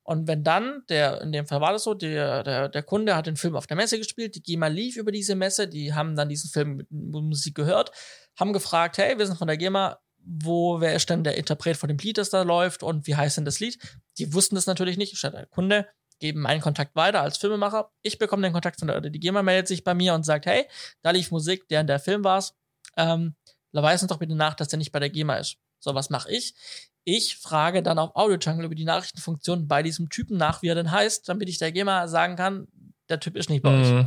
Und 0.04 0.28
wenn 0.28 0.44
dann, 0.44 0.84
der, 0.90 1.22
in 1.22 1.32
dem 1.32 1.48
Fall 1.48 1.62
war 1.62 1.72
das 1.72 1.84
so, 1.84 1.94
der, 1.94 2.44
der, 2.44 2.70
der 2.70 2.84
Kunde 2.84 3.16
hat 3.16 3.26
den 3.26 3.38
Film 3.38 3.56
auf 3.56 3.68
der 3.68 3.78
Messe 3.78 3.98
gespielt, 3.98 4.36
die 4.36 4.44
GEMA 4.44 4.68
lief 4.68 4.98
über 4.98 5.12
diese 5.12 5.36
Messe, 5.36 5.68
die 5.68 5.94
haben 5.94 6.16
dann 6.16 6.30
diesen 6.30 6.50
Film 6.50 6.76
mit 6.78 6.92
Musik 6.92 7.56
gehört, 7.56 7.92
haben 8.38 8.54
gefragt, 8.54 8.98
hey, 8.98 9.18
wir 9.18 9.26
sind 9.26 9.38
von 9.38 9.48
der 9.48 9.58
GEMA, 9.58 10.00
wo, 10.26 10.80
wer 10.80 10.96
ist 10.96 11.10
denn 11.10 11.24
der 11.24 11.38
Interpret 11.38 11.78
von 11.78 11.90
dem 11.90 11.98
Lied, 11.98 12.18
das 12.18 12.30
da 12.30 12.44
läuft 12.44 12.84
und 12.84 13.08
wie 13.08 13.16
heißt 13.16 13.38
denn 13.38 13.46
das 13.46 13.60
Lied? 13.60 13.78
Die 14.18 14.34
wussten 14.34 14.56
das 14.56 14.68
natürlich 14.68 14.98
nicht, 14.98 15.18
statt 15.18 15.34
der 15.34 15.48
Kunde 15.48 15.88
geben 16.24 16.40
meinen 16.40 16.62
Kontakt 16.62 16.96
weiter 16.96 17.22
als 17.22 17.38
Filmemacher. 17.38 17.92
Ich 18.02 18.18
bekomme 18.18 18.44
den 18.44 18.54
Kontakt 18.54 18.80
von 18.80 18.88
der, 18.88 19.02
die 19.02 19.20
GEMA 19.20 19.44
meldet 19.44 19.68
sich 19.68 19.84
bei 19.84 19.94
mir 19.94 20.14
und 20.14 20.24
sagt, 20.24 20.46
hey, 20.46 20.66
da 21.02 21.12
lief 21.12 21.32
Musik, 21.32 21.68
der 21.68 21.82
in 21.82 21.88
der 21.88 22.00
Film 22.00 22.24
war's. 22.24 22.56
Ähm, 22.96 23.36
weis 23.74 24.02
uns 24.02 24.10
doch 24.10 24.20
bitte 24.20 24.34
nach, 24.34 24.54
dass 24.54 24.70
der 24.70 24.80
nicht 24.80 24.94
bei 24.94 25.00
der 25.00 25.10
GEMA 25.10 25.36
ist. 25.36 25.58
So, 25.80 25.94
was 25.96 26.10
mache 26.10 26.32
ich? 26.32 26.56
Ich 27.04 27.36
frage 27.36 27.84
dann 27.84 28.00
auf 28.00 28.16
Audio 28.16 28.38
Jungle 28.38 28.64
über 28.64 28.76
die 28.76 28.86
Nachrichtenfunktion 28.86 29.68
bei 29.68 29.84
diesem 29.84 30.10
Typen 30.10 30.38
nach, 30.38 30.62
wie 30.62 30.70
er 30.70 30.76
denn 30.76 30.92
heißt, 30.92 31.28
damit 31.28 31.50
ich 31.50 31.58
der 31.58 31.74
GEMA 31.74 32.08
sagen 32.08 32.38
kann, 32.38 32.70
der 33.10 33.20
Typ 33.20 33.36
ist 33.36 33.50
nicht 33.50 33.62
bei 33.62 33.72
mhm. 33.72 33.82
euch. 33.84 34.06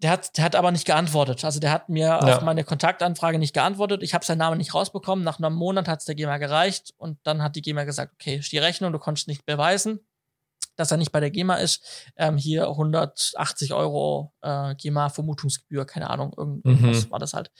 Der 0.00 0.10
hat, 0.10 0.36
der 0.36 0.44
hat 0.44 0.54
aber 0.54 0.70
nicht 0.70 0.84
geantwortet. 0.84 1.44
Also 1.44 1.58
der 1.58 1.72
hat 1.72 1.88
mir 1.88 2.06
ja. 2.06 2.36
auf 2.36 2.42
meine 2.42 2.62
Kontaktanfrage 2.62 3.40
nicht 3.40 3.54
geantwortet. 3.54 4.04
Ich 4.04 4.14
habe 4.14 4.24
seinen 4.24 4.38
Namen 4.38 4.58
nicht 4.58 4.72
rausbekommen. 4.72 5.24
Nach 5.24 5.40
einem 5.40 5.56
Monat 5.56 5.88
hat 5.88 5.98
es 5.98 6.04
der 6.04 6.14
GEMA 6.14 6.38
gereicht 6.38 6.94
und 6.96 7.18
dann 7.24 7.42
hat 7.42 7.56
die 7.56 7.62
GEMA 7.62 7.82
gesagt, 7.82 8.12
okay, 8.14 8.36
ist 8.36 8.52
die 8.52 8.58
Rechnung, 8.58 8.92
du 8.92 9.00
konntest 9.00 9.26
nicht 9.26 9.44
beweisen 9.44 9.98
dass 10.78 10.92
er 10.92 10.96
nicht 10.96 11.12
bei 11.12 11.20
der 11.20 11.30
GEMA 11.30 11.56
ist. 11.56 11.82
Ähm, 12.16 12.38
hier 12.38 12.68
180 12.68 13.74
Euro 13.74 14.32
äh, 14.40 14.74
GEMA-Vermutungsgebühr, 14.76 15.84
keine 15.84 16.08
Ahnung, 16.08 16.32
irgendwas 16.36 17.06
mhm. 17.06 17.10
war 17.10 17.18
das 17.18 17.34
halt. 17.34 17.50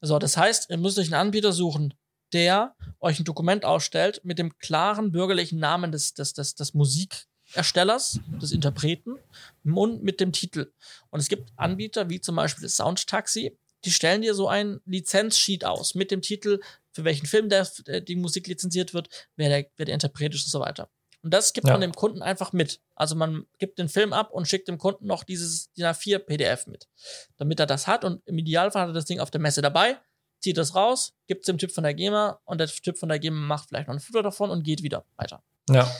So, 0.00 0.18
das 0.18 0.36
heißt, 0.36 0.70
ihr 0.70 0.76
müsst 0.76 0.98
euch 0.98 1.06
einen 1.06 1.28
Anbieter 1.28 1.52
suchen, 1.52 1.94
der 2.32 2.74
euch 2.98 3.20
ein 3.20 3.24
Dokument 3.24 3.64
ausstellt 3.64 4.20
mit 4.24 4.38
dem 4.38 4.58
klaren 4.58 5.12
bürgerlichen 5.12 5.58
Namen 5.58 5.92
des, 5.92 6.14
des, 6.14 6.32
des, 6.32 6.54
des 6.54 6.74
Musikerstellers, 6.74 8.18
des 8.40 8.52
Interpreten 8.52 9.16
und 9.64 10.02
mit 10.02 10.20
dem 10.20 10.32
Titel. 10.32 10.72
Und 11.10 11.20
es 11.20 11.28
gibt 11.28 11.52
Anbieter 11.56 12.10
wie 12.10 12.20
zum 12.20 12.36
Beispiel 12.36 12.62
das 12.62 12.76
Soundtaxi, 12.76 13.56
die 13.84 13.92
stellen 13.92 14.22
dir 14.22 14.34
so 14.34 14.48
ein 14.48 14.80
Lizenzsheet 14.86 15.64
aus 15.64 15.94
mit 15.94 16.10
dem 16.10 16.20
Titel, 16.20 16.60
für 16.92 17.04
welchen 17.04 17.26
Film 17.26 17.48
der, 17.48 17.66
die 18.00 18.16
Musik 18.16 18.46
lizenziert 18.46 18.92
wird, 18.92 19.08
wer 19.36 19.48
der, 19.48 19.70
wer 19.76 19.86
der 19.86 19.94
Interpret 19.94 20.34
ist 20.34 20.44
und 20.44 20.50
so 20.50 20.60
weiter. 20.60 20.90
Und 21.22 21.34
das 21.34 21.52
gibt 21.52 21.66
ja. 21.66 21.74
man 21.74 21.80
dem 21.82 21.92
Kunden 21.92 22.22
einfach 22.22 22.52
mit. 22.52 22.80
Also 22.94 23.14
man 23.14 23.46
gibt 23.58 23.78
den 23.78 23.88
Film 23.88 24.12
ab 24.12 24.30
und 24.30 24.48
schickt 24.48 24.68
dem 24.68 24.78
Kunden 24.78 25.06
noch 25.06 25.24
dieses 25.24 25.72
DIN 25.72 25.86
A4 25.86 26.18
PDF 26.18 26.66
mit, 26.66 26.88
damit 27.36 27.60
er 27.60 27.66
das 27.66 27.86
hat. 27.86 28.04
Und 28.04 28.22
im 28.26 28.38
Idealfall 28.38 28.82
hat 28.82 28.90
er 28.90 28.94
das 28.94 29.04
Ding 29.04 29.20
auf 29.20 29.30
der 29.30 29.40
Messe 29.40 29.60
dabei, 29.60 29.98
zieht 30.40 30.56
das 30.56 30.74
raus, 30.74 31.12
gibt 31.26 31.42
es 31.42 31.46
dem 31.46 31.58
Typ 31.58 31.72
von 31.72 31.84
der 31.84 31.94
GEMA 31.94 32.40
und 32.44 32.58
der 32.58 32.68
Typ 32.68 32.98
von 32.98 33.08
der 33.08 33.18
GEMA 33.18 33.36
macht 33.38 33.68
vielleicht 33.68 33.88
noch 33.88 33.94
ein 33.94 34.00
Foto 34.00 34.22
davon 34.22 34.50
und 34.50 34.62
geht 34.62 34.82
wieder 34.82 35.04
weiter. 35.16 35.42
Ja. 35.68 35.90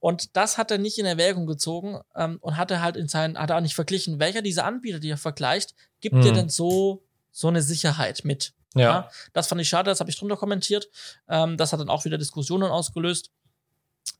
Und 0.00 0.36
das 0.36 0.58
hat 0.58 0.70
er 0.70 0.78
nicht 0.78 0.98
in 0.98 1.06
Erwägung 1.06 1.46
gezogen 1.46 2.00
ähm, 2.16 2.38
und 2.40 2.56
hat 2.56 2.70
er 2.72 2.82
halt 2.82 2.96
in 2.96 3.06
seinen, 3.06 3.38
hat 3.38 3.50
er 3.50 3.58
auch 3.58 3.60
nicht 3.60 3.76
verglichen, 3.76 4.18
welcher 4.18 4.42
dieser 4.42 4.64
Anbieter, 4.64 4.98
die 4.98 5.10
er 5.10 5.16
vergleicht, 5.16 5.74
gibt 6.00 6.16
mhm. 6.16 6.22
dir 6.22 6.32
denn 6.32 6.48
so, 6.48 7.04
so 7.30 7.46
eine 7.46 7.62
Sicherheit 7.62 8.24
mit. 8.24 8.52
Ja. 8.74 8.82
ja. 8.82 9.10
Das 9.32 9.46
fand 9.46 9.60
ich 9.60 9.68
schade, 9.68 9.90
das 9.90 10.00
habe 10.00 10.10
ich 10.10 10.18
drunter 10.18 10.36
kommentiert. 10.36 10.88
Ähm, 11.28 11.56
das 11.56 11.72
hat 11.72 11.78
dann 11.78 11.88
auch 11.88 12.04
wieder 12.04 12.18
Diskussionen 12.18 12.70
ausgelöst. 12.70 13.30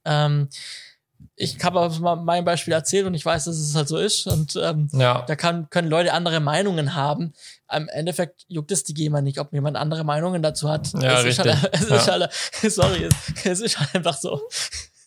Ähm, 0.04 0.48
ich 1.36 1.62
habe 1.64 1.80
aber 1.80 2.16
mein 2.16 2.44
Beispiel 2.44 2.72
erzählt 2.72 3.06
und 3.06 3.14
ich 3.14 3.24
weiß, 3.24 3.44
dass 3.44 3.56
es 3.56 3.74
halt 3.74 3.88
so 3.88 3.96
ist. 3.96 4.26
Und 4.26 4.58
ähm, 4.62 4.88
ja. 4.92 5.22
da 5.22 5.34
kann, 5.36 5.68
können 5.70 5.88
Leute 5.88 6.12
andere 6.12 6.40
Meinungen 6.40 6.94
haben. 6.94 7.32
Im 7.72 7.88
Endeffekt 7.88 8.44
juckt 8.48 8.70
es 8.70 8.84
die 8.84 8.94
GEMA 8.94 9.22
nicht, 9.22 9.38
ob 9.38 9.52
jemand 9.52 9.76
andere 9.76 10.04
Meinungen 10.04 10.42
dazu 10.42 10.70
hat. 10.70 10.92
Ja, 11.00 11.18
es 11.18 11.24
richtig. 11.24 11.46
Ist 11.46 11.62
halt, 11.62 11.74
es 11.80 11.88
ja. 11.88 11.96
ist 11.96 12.10
halt, 12.10 12.30
sorry, 12.72 13.04
es, 13.04 13.44
es 13.44 13.60
ist 13.60 13.80
halt 13.80 13.94
einfach 13.94 14.16
so. 14.16 14.40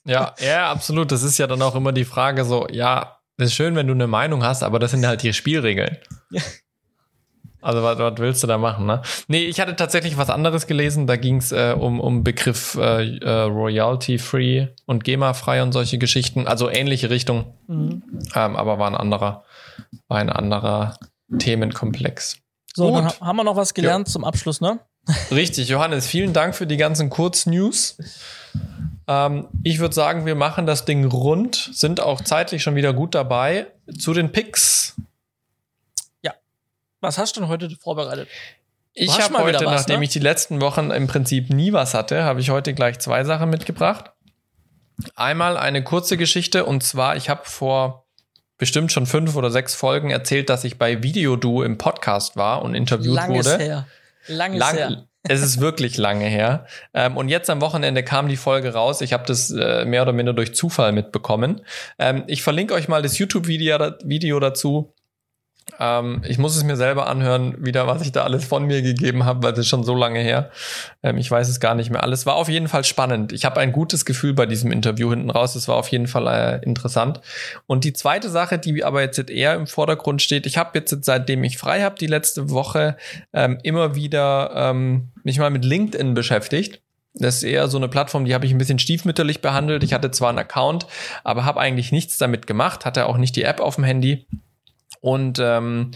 Ja, 0.05 0.35
ja, 0.39 0.71
absolut. 0.71 1.11
Das 1.11 1.23
ist 1.23 1.37
ja 1.37 1.47
dann 1.47 1.61
auch 1.61 1.75
immer 1.75 1.91
die 1.91 2.05
Frage 2.05 2.45
so, 2.45 2.67
ja, 2.69 3.19
es 3.37 3.47
ist 3.47 3.53
schön, 3.53 3.75
wenn 3.75 3.87
du 3.87 3.93
eine 3.93 4.07
Meinung 4.07 4.43
hast, 4.43 4.63
aber 4.63 4.79
das 4.79 4.91
sind 4.91 5.05
halt 5.05 5.23
die 5.23 5.33
Spielregeln. 5.33 5.97
Ja. 6.31 6.41
Also 7.65 7.81
was, 7.81 7.97
was 7.97 8.13
willst 8.19 8.43
du 8.43 8.47
da 8.47 8.59
machen, 8.59 8.85
ne? 8.85 9.01
Nee, 9.27 9.45
ich 9.45 9.59
hatte 9.59 9.75
tatsächlich 9.75 10.17
was 10.17 10.29
anderes 10.29 10.67
gelesen. 10.67 11.07
Da 11.07 11.15
ging 11.15 11.37
es 11.37 11.51
äh, 11.51 11.75
um, 11.75 11.99
um 11.99 12.23
Begriff 12.23 12.75
äh, 12.75 13.17
äh, 13.17 13.41
Royalty-Free 13.41 14.67
und 14.85 15.03
GEMA-frei 15.03 15.63
und 15.63 15.71
solche 15.71 15.97
Geschichten. 15.97 16.45
Also 16.45 16.69
ähnliche 16.69 17.09
Richtung. 17.09 17.55
Mhm. 17.65 18.03
Ähm, 18.35 18.55
aber 18.55 18.77
war 18.77 18.87
ein 18.87 18.95
anderer, 18.95 19.45
war 20.07 20.19
ein 20.19 20.29
anderer 20.29 20.95
Themenkomplex. 21.39 22.37
So, 22.75 22.91
Gut. 22.91 22.99
dann 22.99 23.07
haben 23.19 23.35
wir 23.35 23.43
noch 23.43 23.55
was 23.55 23.73
gelernt 23.73 24.09
ja. 24.09 24.11
zum 24.11 24.25
Abschluss, 24.25 24.61
ne? 24.61 24.79
Richtig, 25.31 25.67
Johannes, 25.67 26.05
vielen 26.05 26.33
Dank 26.33 26.53
für 26.53 26.67
die 26.67 26.77
ganzen 26.77 27.09
Kurznews. 27.09 27.97
Ähm, 29.07 29.47
ich 29.63 29.79
würde 29.79 29.95
sagen, 29.95 30.27
wir 30.27 30.35
machen 30.35 30.67
das 30.67 30.85
Ding 30.85 31.05
rund, 31.05 31.71
sind 31.73 31.99
auch 31.99 32.21
zeitlich 32.21 32.61
schon 32.61 32.75
wieder 32.75 32.93
gut 32.93 33.15
dabei. 33.15 33.65
Zu 33.97 34.13
den 34.13 34.31
Picks. 34.31 34.95
Was 37.05 37.17
hast 37.19 37.35
du 37.35 37.41
denn 37.41 37.49
heute 37.49 37.69
vorbereitet? 37.81 38.27
Ich 38.93 39.19
habe 39.21 39.37
heute, 39.37 39.65
was, 39.65 39.81
nachdem 39.81 39.99
ne? 39.99 40.05
ich 40.05 40.11
die 40.11 40.19
letzten 40.19 40.61
Wochen 40.61 40.89
im 40.89 41.07
Prinzip 41.07 41.49
nie 41.49 41.73
was 41.73 41.93
hatte, 41.93 42.23
habe 42.23 42.39
ich 42.39 42.49
heute 42.49 42.73
gleich 42.73 42.97
zwei 42.99 43.23
Sachen 43.23 43.49
mitgebracht. 43.49 44.11
Einmal 45.15 45.57
eine 45.57 45.83
kurze 45.83 46.17
Geschichte 46.17 46.65
und 46.65 46.81
zwar, 46.81 47.17
ich 47.17 47.29
habe 47.29 47.41
vor 47.43 48.05
bestimmt 48.57 48.91
schon 48.91 49.05
fünf 49.05 49.35
oder 49.35 49.51
sechs 49.51 49.75
Folgen 49.75 50.09
erzählt, 50.09 50.49
dass 50.49 50.63
ich 50.63 50.77
bei 50.77 51.03
Videodu 51.03 51.61
im 51.61 51.77
Podcast 51.77 52.37
war 52.37 52.61
und 52.61 52.73
interviewt 52.73 53.15
Langes 53.15 53.45
wurde. 53.45 53.63
Her. 53.63 53.87
Langes 54.27 54.59
Lang, 54.59 54.75
her. 54.75 55.07
Es 55.27 55.41
ist 55.41 55.59
wirklich 55.59 55.97
lange 55.97 56.25
her. 56.25 56.65
Ähm, 56.93 57.17
und 57.17 57.29
jetzt 57.29 57.49
am 57.49 57.61
Wochenende 57.61 58.03
kam 58.03 58.27
die 58.27 58.37
Folge 58.37 58.73
raus. 58.73 59.01
Ich 59.01 59.11
habe 59.11 59.25
das 59.25 59.51
äh, 59.51 59.85
mehr 59.85 60.03
oder 60.03 60.13
minder 60.13 60.33
durch 60.33 60.55
Zufall 60.55 60.91
mitbekommen. 60.91 61.61
Ähm, 61.99 62.23
ich 62.27 62.43
verlinke 62.43 62.73
euch 62.73 62.87
mal 62.87 63.01
das 63.01 63.17
YouTube-Video 63.17 63.77
Video 64.03 64.39
dazu. 64.39 64.94
Ähm, 65.79 66.21
ich 66.27 66.37
muss 66.37 66.55
es 66.55 66.63
mir 66.63 66.77
selber 66.77 67.07
anhören, 67.07 67.55
wieder, 67.65 67.87
was 67.87 68.01
ich 68.01 68.11
da 68.11 68.23
alles 68.23 68.45
von 68.45 68.65
mir 68.65 68.81
gegeben 68.81 69.25
habe, 69.25 69.43
weil 69.43 69.53
es 69.53 69.59
ist 69.59 69.67
schon 69.67 69.83
so 69.83 69.95
lange 69.95 70.19
her. 70.19 70.51
Ähm, 71.01 71.17
ich 71.17 71.29
weiß 71.29 71.49
es 71.49 71.59
gar 71.59 71.75
nicht 71.75 71.89
mehr 71.89 72.03
alles. 72.03 72.25
War 72.25 72.35
auf 72.35 72.49
jeden 72.49 72.67
Fall 72.67 72.83
spannend. 72.83 73.33
Ich 73.33 73.45
habe 73.45 73.59
ein 73.59 73.71
gutes 73.71 74.05
Gefühl 74.05 74.33
bei 74.33 74.45
diesem 74.45 74.71
Interview 74.71 75.09
hinten 75.09 75.29
raus. 75.29 75.55
Es 75.55 75.67
war 75.67 75.75
auf 75.75 75.87
jeden 75.89 76.07
Fall 76.07 76.27
äh, 76.27 76.63
interessant. 76.63 77.21
Und 77.65 77.83
die 77.83 77.93
zweite 77.93 78.29
Sache, 78.29 78.59
die 78.59 78.83
aber 78.83 79.01
jetzt 79.01 79.29
eher 79.29 79.55
im 79.55 79.67
Vordergrund 79.67 80.21
steht, 80.21 80.45
ich 80.45 80.57
habe 80.57 80.77
jetzt, 80.77 81.03
seitdem 81.03 81.43
ich 81.43 81.57
frei 81.57 81.81
habe, 81.81 81.95
die 81.99 82.07
letzte 82.07 82.49
Woche 82.51 82.95
ähm, 83.33 83.57
immer 83.63 83.95
wieder 83.95 84.51
ähm, 84.55 85.09
mich 85.23 85.39
mal 85.39 85.49
mit 85.49 85.65
LinkedIn 85.65 86.13
beschäftigt. 86.13 86.81
Das 87.17 87.37
ist 87.37 87.43
eher 87.43 87.69
so 87.69 87.77
eine 87.77 87.87
Plattform, 87.87 88.25
die 88.25 88.33
habe 88.33 88.45
ich 88.45 88.51
ein 88.51 88.57
bisschen 88.57 88.77
stiefmütterlich 88.77 89.41
behandelt. 89.41 89.83
Ich 89.83 89.93
hatte 89.93 90.11
zwar 90.11 90.29
einen 90.29 90.39
Account, 90.39 90.85
aber 91.23 91.45
habe 91.45 91.61
eigentlich 91.61 91.93
nichts 91.93 92.17
damit 92.17 92.45
gemacht, 92.45 92.85
hatte 92.85 93.05
auch 93.05 93.17
nicht 93.17 93.37
die 93.37 93.43
App 93.43 93.61
auf 93.61 93.75
dem 93.75 93.85
Handy 93.85 94.27
und 95.05 95.37
ähm, 95.37 95.91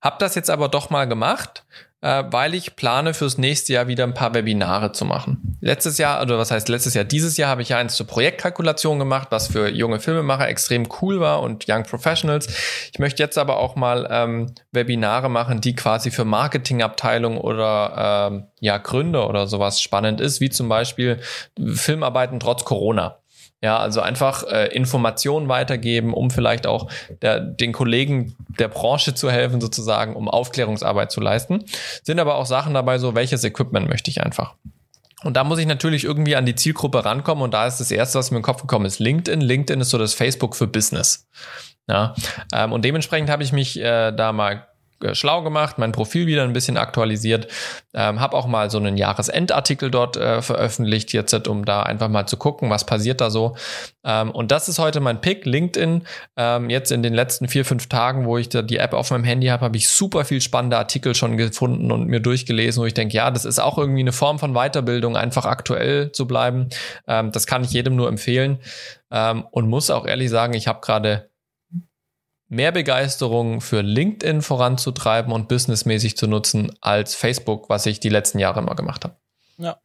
habe 0.00 0.16
das 0.20 0.36
jetzt 0.36 0.48
aber 0.48 0.68
doch 0.68 0.88
mal 0.88 1.06
gemacht, 1.06 1.64
äh, 2.02 2.22
weil 2.30 2.54
ich 2.54 2.76
plane 2.76 3.12
fürs 3.12 3.36
nächste 3.36 3.72
Jahr 3.72 3.88
wieder 3.88 4.04
ein 4.04 4.14
paar 4.14 4.32
Webinare 4.32 4.92
zu 4.92 5.04
machen. 5.04 5.58
Letztes 5.60 5.98
Jahr, 5.98 6.22
oder 6.22 6.38
was 6.38 6.52
heißt 6.52 6.68
letztes 6.68 6.94
Jahr, 6.94 7.04
dieses 7.04 7.36
Jahr 7.36 7.50
habe 7.50 7.62
ich 7.62 7.70
ja 7.70 7.78
eins 7.78 7.96
zur 7.96 8.06
Projektkalkulation 8.06 9.00
gemacht, 9.00 9.26
was 9.30 9.48
für 9.48 9.68
junge 9.68 9.98
Filmemacher 9.98 10.46
extrem 10.46 10.86
cool 11.02 11.18
war 11.18 11.42
und 11.42 11.64
Young 11.68 11.82
Professionals. 11.82 12.46
Ich 12.92 13.00
möchte 13.00 13.24
jetzt 13.24 13.38
aber 13.38 13.56
auch 13.56 13.74
mal 13.74 14.06
ähm, 14.08 14.54
Webinare 14.70 15.28
machen, 15.28 15.60
die 15.60 15.74
quasi 15.74 16.12
für 16.12 16.24
Marketingabteilung 16.24 17.38
oder 17.38 18.28
ähm, 18.30 18.44
ja 18.60 18.78
Gründer 18.78 19.28
oder 19.28 19.48
sowas 19.48 19.82
spannend 19.82 20.20
ist, 20.20 20.40
wie 20.40 20.50
zum 20.50 20.68
Beispiel 20.68 21.18
Filmarbeiten 21.58 22.38
trotz 22.38 22.64
Corona. 22.64 23.18
Ja, 23.64 23.78
also 23.78 24.02
einfach 24.02 24.42
äh, 24.42 24.66
Informationen 24.76 25.48
weitergeben, 25.48 26.12
um 26.12 26.30
vielleicht 26.30 26.66
auch 26.66 26.90
der, 27.22 27.40
den 27.40 27.72
Kollegen 27.72 28.36
der 28.58 28.68
Branche 28.68 29.14
zu 29.14 29.30
helfen, 29.30 29.58
sozusagen, 29.58 30.16
um 30.16 30.28
Aufklärungsarbeit 30.28 31.10
zu 31.10 31.22
leisten. 31.22 31.64
Sind 32.02 32.20
aber 32.20 32.34
auch 32.34 32.44
Sachen 32.44 32.74
dabei, 32.74 32.98
so 32.98 33.14
welches 33.14 33.42
Equipment 33.42 33.88
möchte 33.88 34.10
ich 34.10 34.22
einfach. 34.22 34.52
Und 35.22 35.38
da 35.38 35.44
muss 35.44 35.58
ich 35.58 35.64
natürlich 35.64 36.04
irgendwie 36.04 36.36
an 36.36 36.44
die 36.44 36.54
Zielgruppe 36.54 37.06
rankommen. 37.06 37.42
Und 37.42 37.54
da 37.54 37.66
ist 37.66 37.80
das 37.80 37.90
erste, 37.90 38.18
was 38.18 38.30
mir 38.30 38.36
in 38.36 38.42
den 38.42 38.44
Kopf 38.44 38.60
gekommen 38.60 38.84
ist, 38.84 38.98
LinkedIn. 38.98 39.40
LinkedIn 39.40 39.80
ist 39.80 39.88
so 39.88 39.96
das 39.96 40.12
Facebook 40.12 40.54
für 40.54 40.66
Business. 40.66 41.26
Ja, 41.88 42.14
ähm, 42.52 42.70
und 42.70 42.84
dementsprechend 42.84 43.30
habe 43.30 43.44
ich 43.44 43.52
mich 43.52 43.80
äh, 43.80 44.12
da 44.12 44.34
mal 44.34 44.66
schlau 45.12 45.42
gemacht, 45.42 45.78
mein 45.78 45.92
Profil 45.92 46.26
wieder 46.26 46.44
ein 46.44 46.52
bisschen 46.52 46.76
aktualisiert, 46.76 47.48
ähm, 47.92 48.20
habe 48.20 48.36
auch 48.36 48.46
mal 48.46 48.70
so 48.70 48.78
einen 48.78 48.96
Jahresendartikel 48.96 49.90
dort 49.90 50.16
äh, 50.16 50.42
veröffentlicht, 50.42 51.12
jetzt 51.12 51.34
um 51.48 51.64
da 51.64 51.82
einfach 51.82 52.08
mal 52.08 52.26
zu 52.26 52.36
gucken, 52.36 52.70
was 52.70 52.86
passiert 52.86 53.20
da 53.20 53.30
so. 53.30 53.56
Ähm, 54.04 54.30
und 54.30 54.50
das 54.50 54.68
ist 54.68 54.78
heute 54.78 55.00
mein 55.00 55.20
Pick, 55.20 55.46
LinkedIn. 55.46 56.02
Ähm, 56.36 56.70
jetzt 56.70 56.92
in 56.92 57.02
den 57.02 57.14
letzten 57.14 57.48
vier, 57.48 57.64
fünf 57.64 57.88
Tagen, 57.88 58.24
wo 58.24 58.38
ich 58.38 58.48
da 58.48 58.62
die 58.62 58.78
App 58.78 58.92
auf 58.92 59.10
meinem 59.10 59.24
Handy 59.24 59.48
habe, 59.48 59.64
habe 59.64 59.76
ich 59.76 59.88
super 59.88 60.24
viel 60.24 60.40
spannende 60.40 60.78
Artikel 60.78 61.14
schon 61.14 61.36
gefunden 61.36 61.90
und 61.90 62.06
mir 62.06 62.20
durchgelesen, 62.20 62.82
wo 62.82 62.86
ich 62.86 62.94
denke, 62.94 63.16
ja, 63.16 63.30
das 63.30 63.44
ist 63.44 63.58
auch 63.58 63.78
irgendwie 63.78 64.00
eine 64.00 64.12
Form 64.12 64.38
von 64.38 64.54
Weiterbildung, 64.54 65.16
einfach 65.16 65.44
aktuell 65.44 66.12
zu 66.12 66.26
bleiben. 66.26 66.68
Ähm, 67.06 67.32
das 67.32 67.46
kann 67.46 67.64
ich 67.64 67.72
jedem 67.72 67.96
nur 67.96 68.08
empfehlen 68.08 68.58
ähm, 69.10 69.44
und 69.50 69.68
muss 69.68 69.90
auch 69.90 70.06
ehrlich 70.06 70.30
sagen, 70.30 70.54
ich 70.54 70.68
habe 70.68 70.80
gerade 70.80 71.30
mehr 72.54 72.72
Begeisterung 72.72 73.60
für 73.60 73.82
LinkedIn 73.82 74.42
voranzutreiben 74.42 75.32
und 75.32 75.48
businessmäßig 75.48 76.16
zu 76.16 76.26
nutzen 76.26 76.72
als 76.80 77.14
Facebook, 77.14 77.68
was 77.68 77.86
ich 77.86 78.00
die 78.00 78.08
letzten 78.08 78.38
Jahre 78.38 78.60
immer 78.60 78.74
gemacht 78.74 79.04
habe. 79.04 79.16
Ja. 79.58 79.78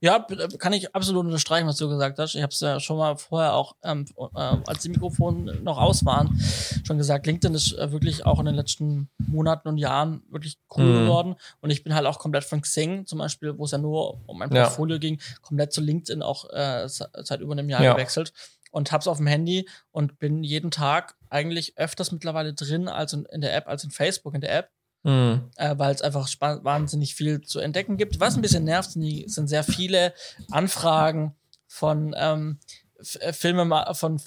Ja, 0.00 0.24
kann 0.58 0.72
ich 0.72 0.94
absolut 0.94 1.26
unterstreichen, 1.26 1.66
was 1.66 1.76
du 1.76 1.88
gesagt 1.88 2.20
hast. 2.20 2.36
Ich 2.36 2.42
habe 2.42 2.52
es 2.52 2.60
ja 2.60 2.78
schon 2.78 2.98
mal 2.98 3.16
vorher 3.16 3.54
auch, 3.54 3.74
ähm, 3.82 4.06
äh, 4.16 4.38
als 4.38 4.82
die 4.82 4.90
Mikrofone 4.90 5.56
noch 5.56 5.76
aus 5.76 6.04
waren, 6.04 6.40
schon 6.84 6.98
gesagt, 6.98 7.26
LinkedIn 7.26 7.52
ist 7.52 7.72
äh, 7.72 7.90
wirklich 7.90 8.24
auch 8.24 8.38
in 8.38 8.46
den 8.46 8.54
letzten 8.54 9.10
Monaten 9.18 9.66
und 9.66 9.76
Jahren 9.76 10.22
wirklich 10.30 10.56
cool 10.76 10.84
mhm. 10.84 11.04
geworden. 11.04 11.34
Und 11.62 11.70
ich 11.70 11.82
bin 11.82 11.96
halt 11.96 12.06
auch 12.06 12.20
komplett 12.20 12.44
von 12.44 12.60
Xing 12.60 13.06
zum 13.06 13.18
Beispiel, 13.18 13.58
wo 13.58 13.64
es 13.64 13.72
ja 13.72 13.78
nur 13.78 14.20
um 14.26 14.38
mein 14.38 14.50
Portfolio 14.50 14.94
ja. 14.94 15.00
ging, 15.00 15.20
komplett 15.42 15.72
zu 15.72 15.80
LinkedIn 15.80 16.22
auch 16.22 16.48
äh, 16.50 16.88
seit 16.88 17.40
über 17.40 17.54
einem 17.54 17.68
Jahr 17.68 17.82
ja. 17.82 17.92
gewechselt 17.94 18.32
und 18.70 18.92
hab's 18.92 19.06
auf 19.06 19.18
dem 19.18 19.26
Handy 19.26 19.68
und 19.90 20.18
bin 20.18 20.42
jeden 20.42 20.70
Tag 20.70 21.16
eigentlich 21.30 21.76
öfters 21.78 22.12
mittlerweile 22.12 22.54
drin 22.54 22.88
als 22.88 23.12
in, 23.12 23.24
in 23.26 23.40
der 23.40 23.54
App, 23.54 23.68
als 23.68 23.84
in 23.84 23.90
Facebook 23.90 24.34
in 24.34 24.40
der 24.40 24.56
App. 24.56 24.70
Mhm. 25.04 25.50
Äh, 25.56 25.78
weil 25.78 25.94
es 25.94 26.02
einfach 26.02 26.28
wahnsinnig 26.40 27.14
viel 27.14 27.40
zu 27.42 27.60
entdecken 27.60 27.96
gibt. 27.96 28.18
Was 28.18 28.34
ein 28.34 28.42
bisschen 28.42 28.64
nervt, 28.64 28.90
sind, 28.90 29.30
sind 29.30 29.46
sehr 29.46 29.62
viele 29.62 30.12
Anfragen 30.50 31.36
von 31.68 32.14
ähm, 32.18 32.58
äh, 33.20 33.32
Filme 33.32 33.94
von 33.94 34.20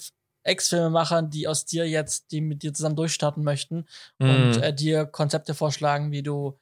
Ex-Filmemachern, 0.44 1.30
die 1.30 1.46
aus 1.46 1.66
dir 1.66 1.88
jetzt, 1.88 2.32
die 2.32 2.40
mit 2.40 2.62
dir 2.62 2.72
zusammen 2.72 2.96
durchstarten 2.96 3.44
möchten 3.44 3.86
mhm. 4.18 4.30
und 4.30 4.62
äh, 4.62 4.74
dir 4.74 5.06
Konzepte 5.06 5.54
vorschlagen, 5.54 6.10
wie 6.10 6.22
du 6.22 6.58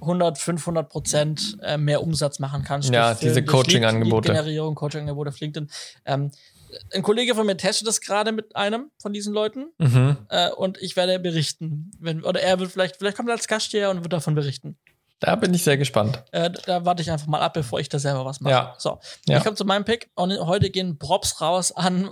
100, 0.00 0.38
500 0.38 0.88
Prozent 0.88 1.58
äh, 1.62 1.76
mehr 1.76 2.02
Umsatz 2.02 2.38
machen 2.38 2.64
kannst. 2.64 2.90
Ja, 2.90 3.14
diese 3.14 3.44
Coaching-Angebote. 3.44 4.32
Generierung, 4.32 4.74
Coaching-Angebote 4.74 5.30
auf 5.30 5.40
LinkedIn. 5.40 5.70
Ähm, 6.06 6.30
ein 6.92 7.02
Kollege 7.02 7.34
von 7.34 7.46
mir 7.46 7.56
testet 7.56 7.88
das 7.88 8.00
gerade 8.00 8.32
mit 8.32 8.56
einem 8.56 8.90
von 8.98 9.12
diesen 9.12 9.32
Leuten 9.32 9.72
mhm. 9.78 10.16
äh, 10.28 10.50
und 10.50 10.78
ich 10.80 10.96
werde 10.96 11.18
berichten. 11.18 11.90
Wenn, 11.98 12.24
oder 12.24 12.40
er 12.40 12.58
wird 12.58 12.72
vielleicht, 12.72 12.96
vielleicht 12.96 13.16
kommt 13.16 13.28
er 13.28 13.34
als 13.34 13.48
Gast 13.48 13.70
hier 13.70 13.90
und 13.90 14.02
wird 14.02 14.12
davon 14.12 14.34
berichten. 14.34 14.78
Da 15.20 15.36
bin 15.36 15.54
ich 15.54 15.62
sehr 15.62 15.76
gespannt. 15.76 16.24
Äh, 16.32 16.50
da 16.66 16.84
warte 16.84 17.00
ich 17.00 17.10
einfach 17.10 17.28
mal 17.28 17.40
ab, 17.40 17.54
bevor 17.54 17.78
ich 17.78 17.88
da 17.88 17.98
selber 17.98 18.24
was 18.24 18.40
mache. 18.40 18.52
Ja. 18.52 18.74
So, 18.78 18.98
ja. 19.28 19.38
ich 19.38 19.44
komme 19.44 19.54
zu 19.54 19.64
meinem 19.64 19.84
Pick 19.84 20.10
und 20.14 20.32
heute 20.40 20.70
gehen 20.70 20.98
Props 20.98 21.40
raus 21.40 21.70
an 21.70 22.10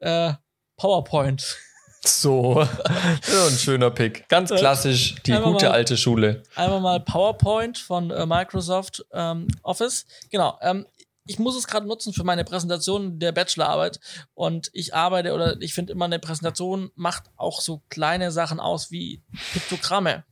äh, 0.00 0.34
PowerPoint. 0.76 1.56
So, 2.04 2.66
so 3.22 3.46
ein 3.46 3.56
schöner 3.56 3.90
Pick. 3.90 4.28
Ganz 4.28 4.50
äh, 4.50 4.56
klassisch, 4.56 5.14
die 5.24 5.32
gute 5.32 5.66
mal, 5.66 5.72
alte 5.72 5.96
Schule. 5.96 6.42
Einmal 6.56 6.80
mal 6.80 7.00
PowerPoint 7.00 7.78
von 7.78 8.10
äh, 8.10 8.26
Microsoft 8.26 9.04
ähm, 9.12 9.46
Office. 9.62 10.04
Genau. 10.30 10.58
Ähm, 10.60 10.86
ich 11.26 11.38
muss 11.38 11.56
es 11.56 11.66
gerade 11.66 11.86
nutzen 11.86 12.12
für 12.12 12.24
meine 12.24 12.44
Präsentation 12.44 13.18
der 13.18 13.32
Bachelorarbeit 13.32 14.00
und 14.34 14.70
ich 14.72 14.94
arbeite 14.94 15.32
oder 15.32 15.60
ich 15.60 15.74
finde 15.74 15.92
immer 15.92 16.06
eine 16.06 16.18
Präsentation 16.18 16.90
macht 16.94 17.24
auch 17.36 17.60
so 17.60 17.82
kleine 17.88 18.32
Sachen 18.32 18.60
aus 18.60 18.90
wie 18.90 19.22
Piktogramme. 19.52 20.24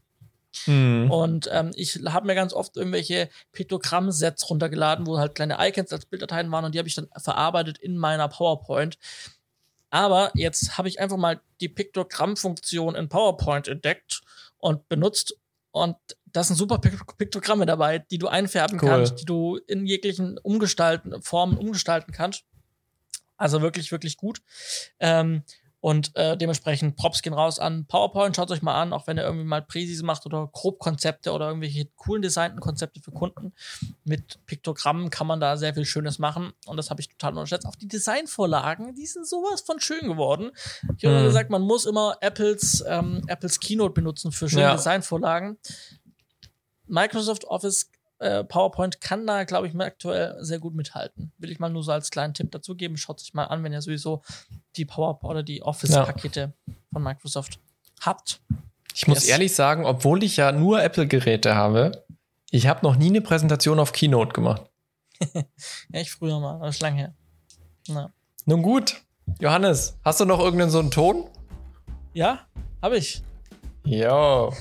Hm. 0.65 1.09
Und 1.11 1.49
ähm, 1.53 1.71
ich 1.77 2.01
habe 2.07 2.27
mir 2.27 2.35
ganz 2.35 2.53
oft 2.53 2.77
irgendwelche 2.77 3.29
Piktogramm-Sets 3.53 4.51
runtergeladen, 4.51 5.07
wo 5.07 5.19
halt 5.19 5.37
kleine 5.37 5.59
Icons 5.61 5.93
als 5.93 6.07
Bilddateien 6.07 6.51
waren 6.51 6.65
und 6.65 6.75
die 6.75 6.79
habe 6.79 6.89
ich 6.89 6.97
dann 6.97 7.09
verarbeitet 7.17 7.79
in 7.79 7.97
meiner 7.97 8.29
PowerPoint. 8.29 8.99
Aber 9.91 10.31
jetzt 10.35 10.77
habe 10.77 10.89
ich 10.89 11.01
einfach 11.01 11.17
mal 11.17 11.41
die 11.61 11.69
Piktogramm-Funktion 11.69 12.97
in 12.97 13.09
PowerPoint 13.09 13.69
entdeckt 13.69 14.23
und 14.59 14.89
benutzt 14.89 15.37
und 15.73 15.97
da 16.33 16.45
sind 16.45 16.57
super 16.57 16.79
Piktogramme 16.79 17.67
dabei, 17.67 17.99
die 17.99 18.19
du 18.19 18.29
einfärben 18.29 18.79
cool. 18.83 18.89
kannst, 18.89 19.21
die 19.21 19.25
du 19.25 19.59
in 19.67 19.87
jeglichen 19.87 20.39
umgestalten, 20.39 21.21
Formen 21.23 21.57
umgestalten 21.57 22.13
kannst. 22.13 22.45
Also 23.37 23.63
wirklich, 23.63 23.91
wirklich 23.91 24.17
gut. 24.17 24.43
Ähm, 24.99 25.45
und 25.81 26.15
äh, 26.15 26.37
dementsprechend 26.37 26.97
Props 26.97 27.23
gehen 27.23 27.33
raus 27.33 27.59
an 27.59 27.87
PowerPoint. 27.87 28.37
Schaut 28.37 28.51
euch 28.51 28.61
mal 28.61 28.81
an, 28.81 28.93
auch 28.93 29.07
wenn 29.07 29.17
ihr 29.17 29.25
irgendwie 29.25 29.47
mal 29.47 29.63
Präsis 29.63 30.03
macht 30.03 30.27
oder 30.27 30.47
Grobkonzepte 30.53 31.33
oder 31.33 31.49
irgendwelche 31.49 31.87
coolen 31.97 32.21
designten 32.21 32.61
Konzepte 32.61 33.01
für 33.01 33.13
Kunden. 33.13 33.55
Mit 34.05 34.45
Piktogrammen 34.45 35.09
kann 35.09 35.27
man 35.27 35.41
da 35.41 35.57
sehr 35.57 35.73
viel 35.73 35.87
Schönes 35.87 36.19
machen. 36.19 36.53
Und 36.67 36.77
das 36.77 36.91
habe 36.91 37.01
ich 37.01 37.09
total 37.09 37.33
unterschätzt. 37.33 37.67
Auch 37.67 37.77
die 37.77 37.89
Designvorlagen, 37.89 38.95
die 38.95 39.07
sind 39.07 39.27
sowas 39.27 39.63
von 39.63 39.81
schön 39.81 40.07
geworden. 40.07 40.51
Ich 40.99 41.07
habe 41.07 41.21
mhm. 41.21 41.25
gesagt, 41.25 41.49
man 41.49 41.63
muss 41.63 41.87
immer 41.87 42.19
Apples, 42.21 42.85
ähm, 42.87 43.23
Apples 43.27 43.59
Keynote 43.59 43.95
benutzen 43.95 44.33
für 44.33 44.51
schöne 44.51 44.63
ja. 44.63 44.73
Designvorlagen. 44.77 45.57
Microsoft 46.91 47.45
Office 47.45 47.91
äh, 48.19 48.45
PowerPoint 48.45 49.01
kann 49.01 49.27
da, 49.27 49.45
glaube 49.45 49.67
ich, 49.67 49.81
aktuell 49.81 50.37
sehr 50.41 50.59
gut 50.59 50.75
mithalten. 50.75 51.33
Will 51.39 51.51
ich 51.51 51.59
mal 51.59 51.71
nur 51.71 51.83
so 51.83 51.93
als 51.93 52.11
kleinen 52.11 52.35
Tipp 52.35 52.51
dazugeben. 52.51 52.97
Schaut 52.97 53.19
sich 53.21 53.33
mal 53.33 53.45
an, 53.45 53.65
wenn 53.65 53.73
ihr 53.73 53.81
sowieso 53.81 54.23
die 54.77 54.85
PowerPoint 54.85 55.31
oder 55.31 55.43
die 55.43 55.63
Office-Pakete 55.63 56.41
ja. 56.41 56.75
von 56.93 57.03
Microsoft 57.03 57.59
habt. 58.01 58.41
Ich 58.95 59.07
muss 59.07 59.21
yes. 59.21 59.29
ehrlich 59.29 59.55
sagen, 59.55 59.87
obwohl 59.87 60.23
ich 60.23 60.37
ja 60.37 60.53
nur 60.53 60.83
Apple-Geräte 60.83 61.55
habe, 61.55 62.05
ich 62.51 62.67
habe 62.67 62.81
noch 62.83 62.97
nie 62.97 63.09
eine 63.09 63.21
Präsentation 63.21 63.79
auf 63.79 63.93
Keynote 63.93 64.33
gemacht. 64.33 64.63
ja, 65.35 66.01
ich 66.01 66.11
früher 66.11 66.41
mal, 66.41 66.57
aber 66.57 66.69
ist 66.69 66.83
lang 66.83 66.97
her. 66.97 67.15
Ja. 67.87 68.11
Nun 68.45 68.63
gut. 68.63 69.01
Johannes, 69.39 69.97
hast 70.05 70.21
du 70.21 70.25
noch 70.25 70.41
irgendeinen 70.41 70.71
so 70.71 70.81
einen 70.81 70.91
Ton? 70.91 71.25
Ja, 72.13 72.41
habe 72.83 72.97
ich. 72.97 73.23
Jo. 73.85 74.53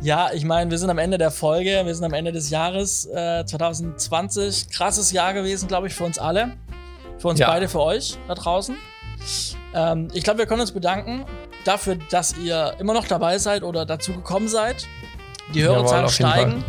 Ja, 0.00 0.30
ich 0.32 0.44
meine, 0.44 0.70
wir 0.70 0.78
sind 0.78 0.90
am 0.90 0.98
Ende 0.98 1.18
der 1.18 1.30
Folge, 1.30 1.82
wir 1.84 1.94
sind 1.94 2.04
am 2.04 2.12
Ende 2.12 2.32
des 2.32 2.50
Jahres 2.50 3.06
äh, 3.06 3.44
2020. 3.44 4.68
Krasses 4.70 5.12
Jahr 5.12 5.32
gewesen, 5.32 5.68
glaube 5.68 5.86
ich, 5.86 5.94
für 5.94 6.04
uns 6.04 6.18
alle. 6.18 6.56
Für 7.18 7.28
uns 7.28 7.40
ja. 7.40 7.48
beide, 7.48 7.68
für 7.68 7.80
euch 7.80 8.18
da 8.28 8.34
draußen. 8.34 8.76
Ähm, 9.74 10.08
ich 10.12 10.22
glaube, 10.22 10.38
wir 10.40 10.46
können 10.46 10.60
uns 10.60 10.72
bedanken 10.72 11.24
dafür, 11.64 11.96
dass 12.10 12.36
ihr 12.36 12.74
immer 12.78 12.92
noch 12.92 13.06
dabei 13.06 13.38
seid 13.38 13.62
oder 13.62 13.86
dazu 13.86 14.12
gekommen 14.12 14.48
seid. 14.48 14.86
Die 15.54 15.62
Hörerzahlen 15.62 16.08
steigen, 16.08 16.64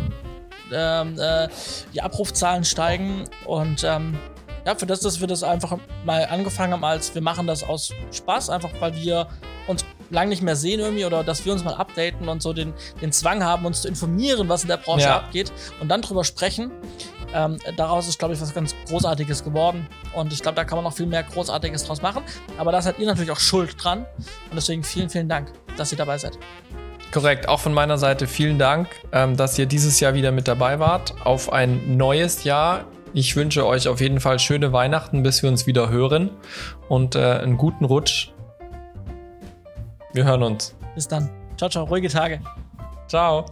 ähm, 0.72 1.18
äh, 1.18 1.48
die 1.92 2.00
Abrufzahlen 2.00 2.64
steigen 2.64 3.24
und 3.44 3.84
ähm, 3.84 4.18
ja, 4.64 4.74
für 4.74 4.86
das, 4.86 5.00
dass 5.00 5.20
wir 5.20 5.26
das 5.26 5.42
einfach 5.42 5.78
mal 6.04 6.26
angefangen 6.26 6.72
haben, 6.72 6.84
als 6.84 7.14
wir 7.14 7.22
machen 7.22 7.46
das 7.46 7.64
aus 7.64 7.92
Spaß, 8.12 8.50
einfach 8.50 8.70
weil 8.80 8.94
wir 8.96 9.26
uns 9.66 9.84
lange 10.10 10.30
nicht 10.30 10.42
mehr 10.42 10.56
sehen 10.56 10.80
irgendwie 10.80 11.04
oder 11.04 11.24
dass 11.24 11.44
wir 11.44 11.52
uns 11.52 11.64
mal 11.64 11.74
updaten 11.74 12.28
und 12.28 12.42
so 12.42 12.52
den, 12.52 12.72
den 13.00 13.12
Zwang 13.12 13.44
haben, 13.44 13.66
uns 13.66 13.82
zu 13.82 13.88
informieren, 13.88 14.48
was 14.48 14.62
in 14.62 14.68
der 14.68 14.76
Branche 14.78 15.06
ja. 15.06 15.16
abgeht 15.16 15.52
und 15.80 15.88
dann 15.88 16.02
drüber 16.02 16.24
sprechen. 16.24 16.70
Ähm, 17.34 17.58
daraus 17.76 18.08
ist, 18.08 18.18
glaube 18.18 18.34
ich, 18.34 18.40
was 18.40 18.54
ganz 18.54 18.74
Großartiges 18.88 19.44
geworden. 19.44 19.86
Und 20.14 20.32
ich 20.32 20.40
glaube, 20.40 20.56
da 20.56 20.64
kann 20.64 20.76
man 20.76 20.84
noch 20.84 20.94
viel 20.94 21.06
mehr 21.06 21.22
Großartiges 21.22 21.84
draus 21.84 22.00
machen. 22.00 22.22
Aber 22.56 22.72
da 22.72 22.80
seid 22.80 22.98
ihr 22.98 23.06
natürlich 23.06 23.30
auch 23.30 23.40
schuld 23.40 23.76
dran. 23.82 24.06
Und 24.50 24.56
deswegen 24.56 24.82
vielen, 24.82 25.10
vielen 25.10 25.28
Dank, 25.28 25.52
dass 25.76 25.92
ihr 25.92 25.98
dabei 25.98 26.16
seid. 26.16 26.38
Korrekt, 27.12 27.48
auch 27.48 27.60
von 27.60 27.72
meiner 27.72 27.98
Seite 27.98 28.26
vielen 28.26 28.58
Dank, 28.58 28.88
ähm, 29.12 29.36
dass 29.36 29.58
ihr 29.58 29.66
dieses 29.66 30.00
Jahr 30.00 30.14
wieder 30.14 30.30
mit 30.30 30.48
dabei 30.48 30.78
wart. 30.78 31.14
Auf 31.24 31.52
ein 31.52 31.96
neues 31.96 32.44
Jahr. 32.44 32.84
Ich 33.14 33.34
wünsche 33.36 33.66
euch 33.66 33.88
auf 33.88 34.00
jeden 34.00 34.20
Fall 34.20 34.38
schöne 34.38 34.72
Weihnachten, 34.72 35.22
bis 35.22 35.42
wir 35.42 35.48
uns 35.48 35.66
wieder 35.66 35.88
hören. 35.88 36.30
Und 36.88 37.14
äh, 37.14 37.18
einen 37.18 37.56
guten 37.56 37.84
Rutsch. 37.84 38.30
Wir 40.18 40.24
hören 40.24 40.42
uns. 40.42 40.74
Bis 40.96 41.06
dann. 41.06 41.30
Ciao, 41.56 41.70
ciao. 41.70 41.84
Ruhige 41.84 42.08
Tage. 42.08 42.40
Ciao. 43.06 43.46